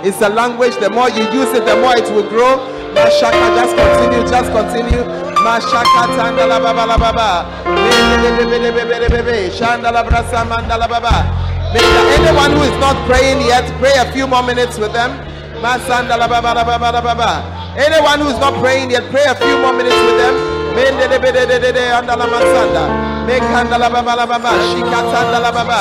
Is 0.05 0.20
a 0.22 0.28
language. 0.28 0.74
The 0.80 0.90
more 0.90 1.09
you 1.10 1.22
use 1.30 1.55
it, 1.55 1.64
the 1.64 1.76
more 1.78 1.94
it 1.94 2.10
will 2.10 2.28
grow. 2.28 2.59
Mashaka, 2.94 3.55
just 3.55 3.76
continue, 3.78 4.26
just 4.26 4.51
continue. 4.51 5.05
Mashaka 5.47 6.10
tandala 6.18 6.59
baba 6.59 6.86
la 6.86 6.98
baba. 6.98 7.47
Shandala 9.55 10.02
brasa 10.02 10.44
mandala 10.44 10.88
baba. 10.88 11.22
Anyone 11.70 12.51
who 12.51 12.62
is 12.66 12.76
not 12.80 12.97
praying 13.06 13.40
yet, 13.47 13.70
pray 13.78 13.94
a 13.97 14.10
few 14.12 14.26
more 14.26 14.42
minutes 14.42 14.78
with 14.78 14.92
them. 14.92 15.10
Anyone 17.78 18.18
who 18.18 18.28
is 18.28 18.38
not 18.40 18.55
praying 18.60 18.90
yet, 18.90 19.09
pray 19.12 19.24
a 19.26 19.34
few 19.36 19.59
more 19.62 19.72
minutes 19.72 19.94
with 19.94 20.18
them. 20.18 20.34
Mekanda 23.26 23.76
la 23.78 23.88
baba 23.88 24.14
la 24.16 24.26
baba. 24.26 24.51
Shikatanda 24.70 25.38
la 25.40 25.51
baba. 25.52 25.78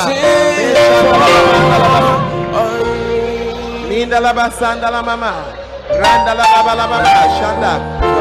Minda 3.88 4.20
la 4.20 4.32
basanda 4.32 4.90
la 4.90 5.02
mama. 5.02 5.32
Randa 5.90 6.34
la 6.34 6.44
baba 6.54 6.74
la 6.74 6.86
baba. 6.86 7.12
Shanda. 7.38 7.72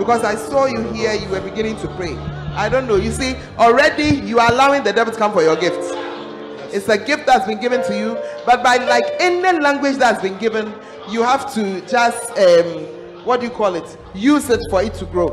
Because 0.01 0.24
I 0.24 0.35
saw 0.35 0.64
you 0.64 0.81
here, 0.94 1.12
you 1.12 1.28
were 1.28 1.43
beginning 1.43 1.77
to 1.81 1.89
pray. 1.89 2.16
I 2.56 2.70
don't 2.70 2.86
know. 2.86 2.97
You 2.97 3.12
see, 3.12 3.36
already 3.59 4.16
you 4.27 4.39
are 4.39 4.51
allowing 4.51 4.82
the 4.82 4.94
devil 4.94 5.12
to 5.12 5.18
come 5.18 5.31
for 5.31 5.43
your 5.43 5.56
gift. 5.56 5.77
It's 6.72 6.89
a 6.89 6.97
gift 6.97 7.27
that's 7.27 7.47
been 7.47 7.60
given 7.60 7.82
to 7.82 7.98
you, 7.98 8.14
but 8.47 8.62
by 8.62 8.77
like 8.77 9.05
any 9.20 9.60
language 9.60 9.97
that's 9.97 10.22
been 10.22 10.39
given, 10.39 10.72
you 11.10 11.22
have 11.22 11.52
to 11.52 11.82
just 11.82 12.31
um, 12.39 13.27
what 13.27 13.40
do 13.40 13.47
you 13.47 13.52
call 13.52 13.74
it? 13.74 13.98
Use 14.14 14.48
it 14.48 14.60
for 14.70 14.82
it 14.82 14.94
to 14.94 15.05
grow. 15.05 15.28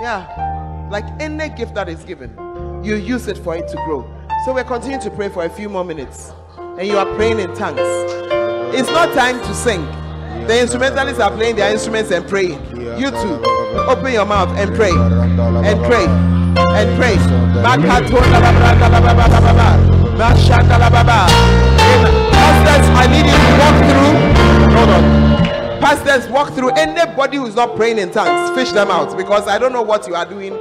Yeah, 0.00 0.88
like 0.90 1.04
any 1.20 1.50
gift 1.50 1.74
that 1.74 1.90
is 1.90 2.02
given, 2.02 2.34
you 2.82 2.94
use 2.94 3.28
it 3.28 3.36
for 3.36 3.56
it 3.56 3.68
to 3.68 3.76
grow. 3.84 4.10
So 4.46 4.54
we're 4.54 4.64
continuing 4.64 5.02
to 5.02 5.10
pray 5.10 5.28
for 5.28 5.44
a 5.44 5.50
few 5.50 5.68
more 5.68 5.84
minutes, 5.84 6.32
and 6.58 6.88
you 6.88 6.96
are 6.96 7.14
praying 7.14 7.40
in 7.40 7.54
tongues. 7.54 7.80
It's 8.74 8.88
not 8.88 9.12
time 9.12 9.38
to 9.38 9.54
sing. 9.54 9.86
The 10.46 10.60
instrumentalists 10.60 11.20
are 11.20 11.30
playing 11.30 11.56
their 11.56 11.70
instruments 11.72 12.10
and 12.10 12.26
praying. 12.28 12.58
You 12.98 13.10
too, 13.10 13.40
open 13.88 14.12
your 14.12 14.26
mouth 14.26 14.56
and 14.58 14.74
pray, 14.74 14.90
and 14.90 15.84
pray, 15.84 16.06
and 16.06 16.96
pray. 16.98 17.16
Pastors, 22.32 22.86
I 22.94 23.06
need 23.10 23.26
you 23.26 23.38
to 23.38 23.52
walk 23.60 23.76
through. 23.88 24.14
Hold 24.76 24.90
on. 24.90 25.02
Pastors, 25.80 26.28
walk 26.30 26.52
through. 26.54 26.70
Anybody 26.70 27.36
who's 27.38 27.54
not 27.54 27.76
praying 27.76 27.98
in 27.98 28.10
tongues, 28.12 28.50
fish 28.56 28.72
them 28.72 28.90
out 28.90 29.16
because 29.16 29.48
I 29.48 29.58
don't 29.58 29.72
know 29.72 29.82
what 29.82 30.06
you 30.06 30.14
are 30.14 30.26
doing 30.26 30.52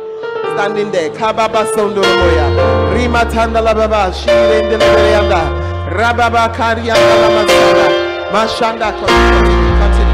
standing 0.53 0.91
there. 0.91 1.09
Kababa 1.11 1.65
Sondoromoya. 1.73 2.93
Rima 2.95 3.25
Tandala 3.31 3.73
Baba. 3.73 4.11
Shirende 4.13 4.77
Lebereanda. 4.79 5.89
Rababa 5.91 6.53
Karianda 6.53 7.15
Lamasanda. 7.21 8.10
Mashanda. 8.31 8.93
Continue. 8.93 9.75
Continue. 9.79 10.11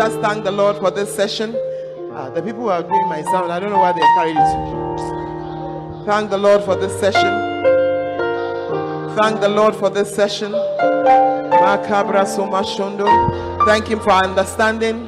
Just 0.00 0.18
thank 0.20 0.44
the 0.44 0.50
Lord 0.50 0.78
for 0.78 0.90
this 0.90 1.14
session. 1.14 1.54
Ah, 2.14 2.30
the 2.30 2.40
people 2.40 2.62
who 2.62 2.68
are 2.70 2.82
doing 2.82 3.06
my 3.06 3.20
sound, 3.24 3.52
I 3.52 3.60
don't 3.60 3.68
know 3.68 3.80
why 3.80 3.92
they 3.92 4.00
carried 4.16 4.34
it. 4.34 6.06
Thank 6.06 6.30
the 6.30 6.38
Lord 6.38 6.64
for 6.64 6.74
this 6.74 6.98
session. 6.98 7.30
Thank 9.18 9.42
the 9.42 9.48
Lord 9.50 9.76
for 9.76 9.90
this 9.90 10.08
session. 10.14 10.52
Thank 13.66 13.88
Him 13.88 14.00
for 14.00 14.12
understanding. 14.12 15.06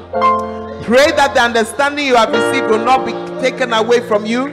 Pray 0.82 1.10
that 1.12 1.32
the 1.32 1.40
understanding 1.40 2.06
you 2.06 2.16
have 2.16 2.28
received 2.28 2.66
will 2.66 2.84
not 2.84 3.06
be 3.06 3.12
taken 3.40 3.72
away 3.72 4.06
from 4.06 4.26
you. 4.26 4.44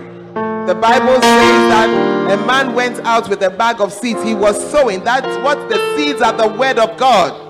The 0.68 0.76
Bible 0.80 1.16
says 1.16 1.62
that 1.74 1.90
a 2.32 2.38
man 2.48 2.74
went 2.74 3.02
out 3.02 3.28
with 3.28 3.42
a 3.42 3.50
bag 3.50 3.82
of 3.82 3.92
seeds. 3.92 4.24
He 4.24 4.36
was 4.36 4.56
sowing. 4.72 5.04
That's 5.04 5.28
what 5.44 5.68
the 5.68 5.98
seeds 5.98 6.22
are 6.22 6.32
the 6.32 6.48
word 6.48 6.80
of 6.80 6.96
God. 6.98 7.49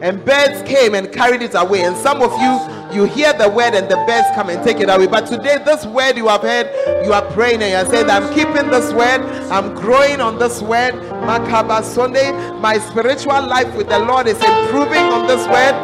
And 0.00 0.24
birds 0.24 0.62
came 0.68 0.94
and 0.94 1.12
carried 1.12 1.42
it 1.42 1.54
away. 1.54 1.82
And 1.82 1.96
some 1.96 2.22
of 2.22 2.32
you, 2.40 2.58
you 2.92 3.04
hear 3.04 3.32
the 3.32 3.48
word 3.48 3.74
and 3.74 3.88
the 3.88 3.96
birds 4.06 4.26
come 4.34 4.48
and 4.50 4.62
take 4.64 4.80
it 4.80 4.88
away. 4.88 5.06
But 5.06 5.26
today, 5.26 5.58
this 5.64 5.86
word 5.86 6.16
you 6.16 6.26
have 6.28 6.42
heard, 6.42 6.66
you 7.06 7.12
are 7.12 7.22
praying 7.32 7.62
and 7.62 7.70
you 7.70 7.76
are 7.76 7.86
saying, 7.86 8.10
I'm 8.10 8.32
keeping 8.34 8.70
this 8.70 8.92
word, 8.92 9.20
I'm 9.50 9.74
growing 9.74 10.20
on 10.20 10.38
this 10.38 10.60
word. 10.60 10.94
Makaba 11.22 11.84
Sunday, 11.84 12.32
my 12.58 12.78
spiritual 12.78 13.46
life 13.46 13.72
with 13.76 13.88
the 13.88 13.98
Lord 14.00 14.26
is 14.26 14.36
improving 14.36 15.04
on 15.04 15.26
this 15.28 15.46
word. 15.46 15.74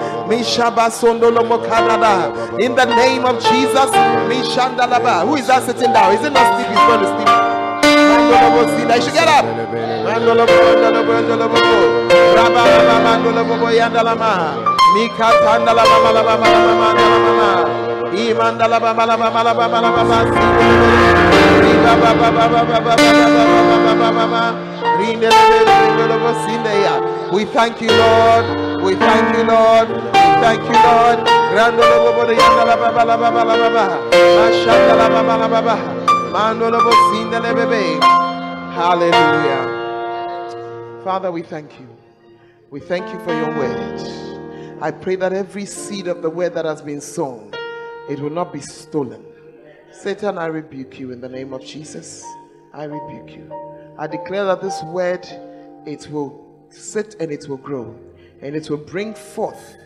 In 2.61 2.75
the 2.75 2.85
name 2.85 3.25
of 3.25 3.43
Jesus. 3.43 3.91
Who 5.25 5.37
is 5.37 5.47
that 5.47 5.63
sitting 5.65 5.93
down? 5.93 6.13
Is 6.15 6.25
it 6.25 6.33
not 6.33 6.55
sleep? 6.57 6.69
He's 6.69 6.77
going 6.77 7.01
to. 7.01 7.58
We 27.33 27.45
thank 27.45 27.81
you, 27.83 27.89
Lord. 27.93 28.47
We 28.83 28.95
thank 28.97 29.37
you, 29.37 29.45
Lord. 29.45 29.89
We 29.91 30.33
thank 30.43 30.63
you, 30.65 30.77
Lord. 30.87 31.19
Malaba, 32.97 33.29
Malaba. 33.31 33.85
Mashandalaba, 34.39 35.21
Malaba. 35.23 35.75
Mandolobo, 35.77 35.77
Sindelebe. 35.79 35.98
Hallelujah. 38.75 39.65
Father, 41.03 41.33
we 41.33 41.41
thank 41.41 41.81
you. 41.81 41.89
We 42.71 42.81
thank 42.81 43.11
you 43.11 43.19
for 43.21 43.33
your 43.33 43.49
word. 43.57 43.99
I 44.83 44.91
pray 44.91 45.17
that 45.17 45.33
every 45.33 45.65
seed 45.65 46.07
of 46.07 46.21
the 46.21 46.29
word 46.29 46.53
that 46.53 46.67
has 46.67 46.83
been 46.83 47.01
sown, 47.01 47.51
it 48.11 48.21
will 48.21 48.29
not 48.29 48.53
be 48.53 48.61
stolen. 48.61 49.25
Satan, 49.91 50.37
I 50.37 50.47
rebuke 50.47 51.01
you 51.01 51.13
in 51.13 51.23
the 51.23 51.31
name 51.31 51.55
of 51.55 51.65
Jesus. 51.65 52.23
I 52.75 52.85
rebuke 52.85 53.35
you. 53.35 53.51
I 53.99 54.07
declare 54.07 54.45
that 54.45 54.61
this 54.61 54.83
word, 54.83 55.27
it 55.87 56.09
will 56.11 56.47
sit 56.69 57.17
and 57.21 57.33
it 57.33 57.49
will 57.49 57.57
grow, 57.57 57.99
and 58.43 58.55
it 58.55 58.69
will 58.69 58.77
bring 58.77 59.15
forth 59.15 59.77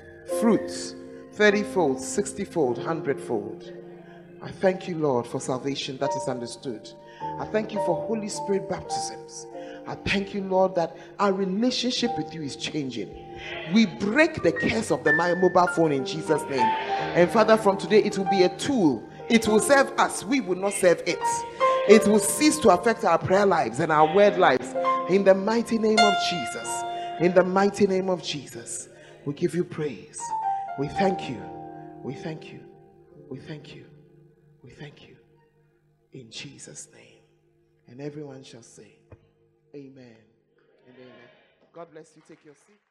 fruits 0.40 0.96
30 1.34 1.62
fold, 1.62 2.00
60 2.00 2.44
fold, 2.44 2.78
100 2.78 3.20
fold. 3.20 3.72
I 4.42 4.50
thank 4.50 4.88
you, 4.88 4.96
Lord, 4.96 5.26
for 5.26 5.40
salvation 5.40 5.98
that 5.98 6.10
is 6.16 6.28
understood. 6.28 6.90
I 7.38 7.44
thank 7.46 7.72
you 7.72 7.78
for 7.86 7.94
Holy 8.06 8.28
Spirit 8.28 8.68
baptisms. 8.68 9.46
I 9.86 9.94
thank 9.94 10.34
you, 10.34 10.42
Lord, 10.42 10.74
that 10.74 10.96
our 11.18 11.32
relationship 11.32 12.10
with 12.16 12.34
you 12.34 12.42
is 12.42 12.56
changing. 12.56 13.14
We 13.72 13.86
break 13.86 14.42
the 14.42 14.52
curse 14.52 14.90
of 14.90 15.04
the 15.04 15.12
my 15.12 15.34
mobile 15.34 15.68
phone 15.68 15.92
in 15.92 16.04
Jesus' 16.04 16.42
name. 16.42 16.60
And 16.60 17.30
Father, 17.30 17.56
from 17.56 17.78
today, 17.78 18.02
it 18.02 18.18
will 18.18 18.30
be 18.30 18.42
a 18.42 18.56
tool. 18.58 19.08
It 19.28 19.46
will 19.46 19.60
serve 19.60 19.90
us. 19.98 20.24
We 20.24 20.40
will 20.40 20.56
not 20.56 20.72
serve 20.72 21.02
it. 21.06 21.18
It 21.88 22.06
will 22.06 22.18
cease 22.18 22.58
to 22.60 22.70
affect 22.70 23.04
our 23.04 23.18
prayer 23.18 23.46
lives 23.46 23.80
and 23.80 23.90
our 23.90 24.12
word 24.14 24.38
lives. 24.38 24.74
In 25.08 25.24
the 25.24 25.34
mighty 25.34 25.78
name 25.78 25.98
of 25.98 26.14
Jesus. 26.30 26.82
In 27.20 27.34
the 27.34 27.44
mighty 27.44 27.86
name 27.86 28.08
of 28.08 28.22
Jesus. 28.22 28.88
We 29.24 29.34
give 29.34 29.54
you 29.54 29.64
praise. 29.64 30.20
We 30.78 30.88
thank 30.88 31.28
you. 31.28 31.42
We 32.02 32.14
thank 32.14 32.52
you. 32.52 32.60
We 33.28 33.38
thank 33.38 33.74
you. 33.74 33.91
Thank 34.82 35.06
you. 35.06 35.16
In 36.12 36.28
Jesus' 36.28 36.88
name. 36.92 37.22
And 37.86 38.00
everyone 38.00 38.42
shall 38.42 38.64
say, 38.64 38.98
Amen 39.76 40.16
and 40.88 40.96
amen. 40.96 41.28
God 41.72 41.92
bless 41.92 42.16
you. 42.16 42.22
Take 42.26 42.44
your 42.44 42.56
seat. 42.56 42.82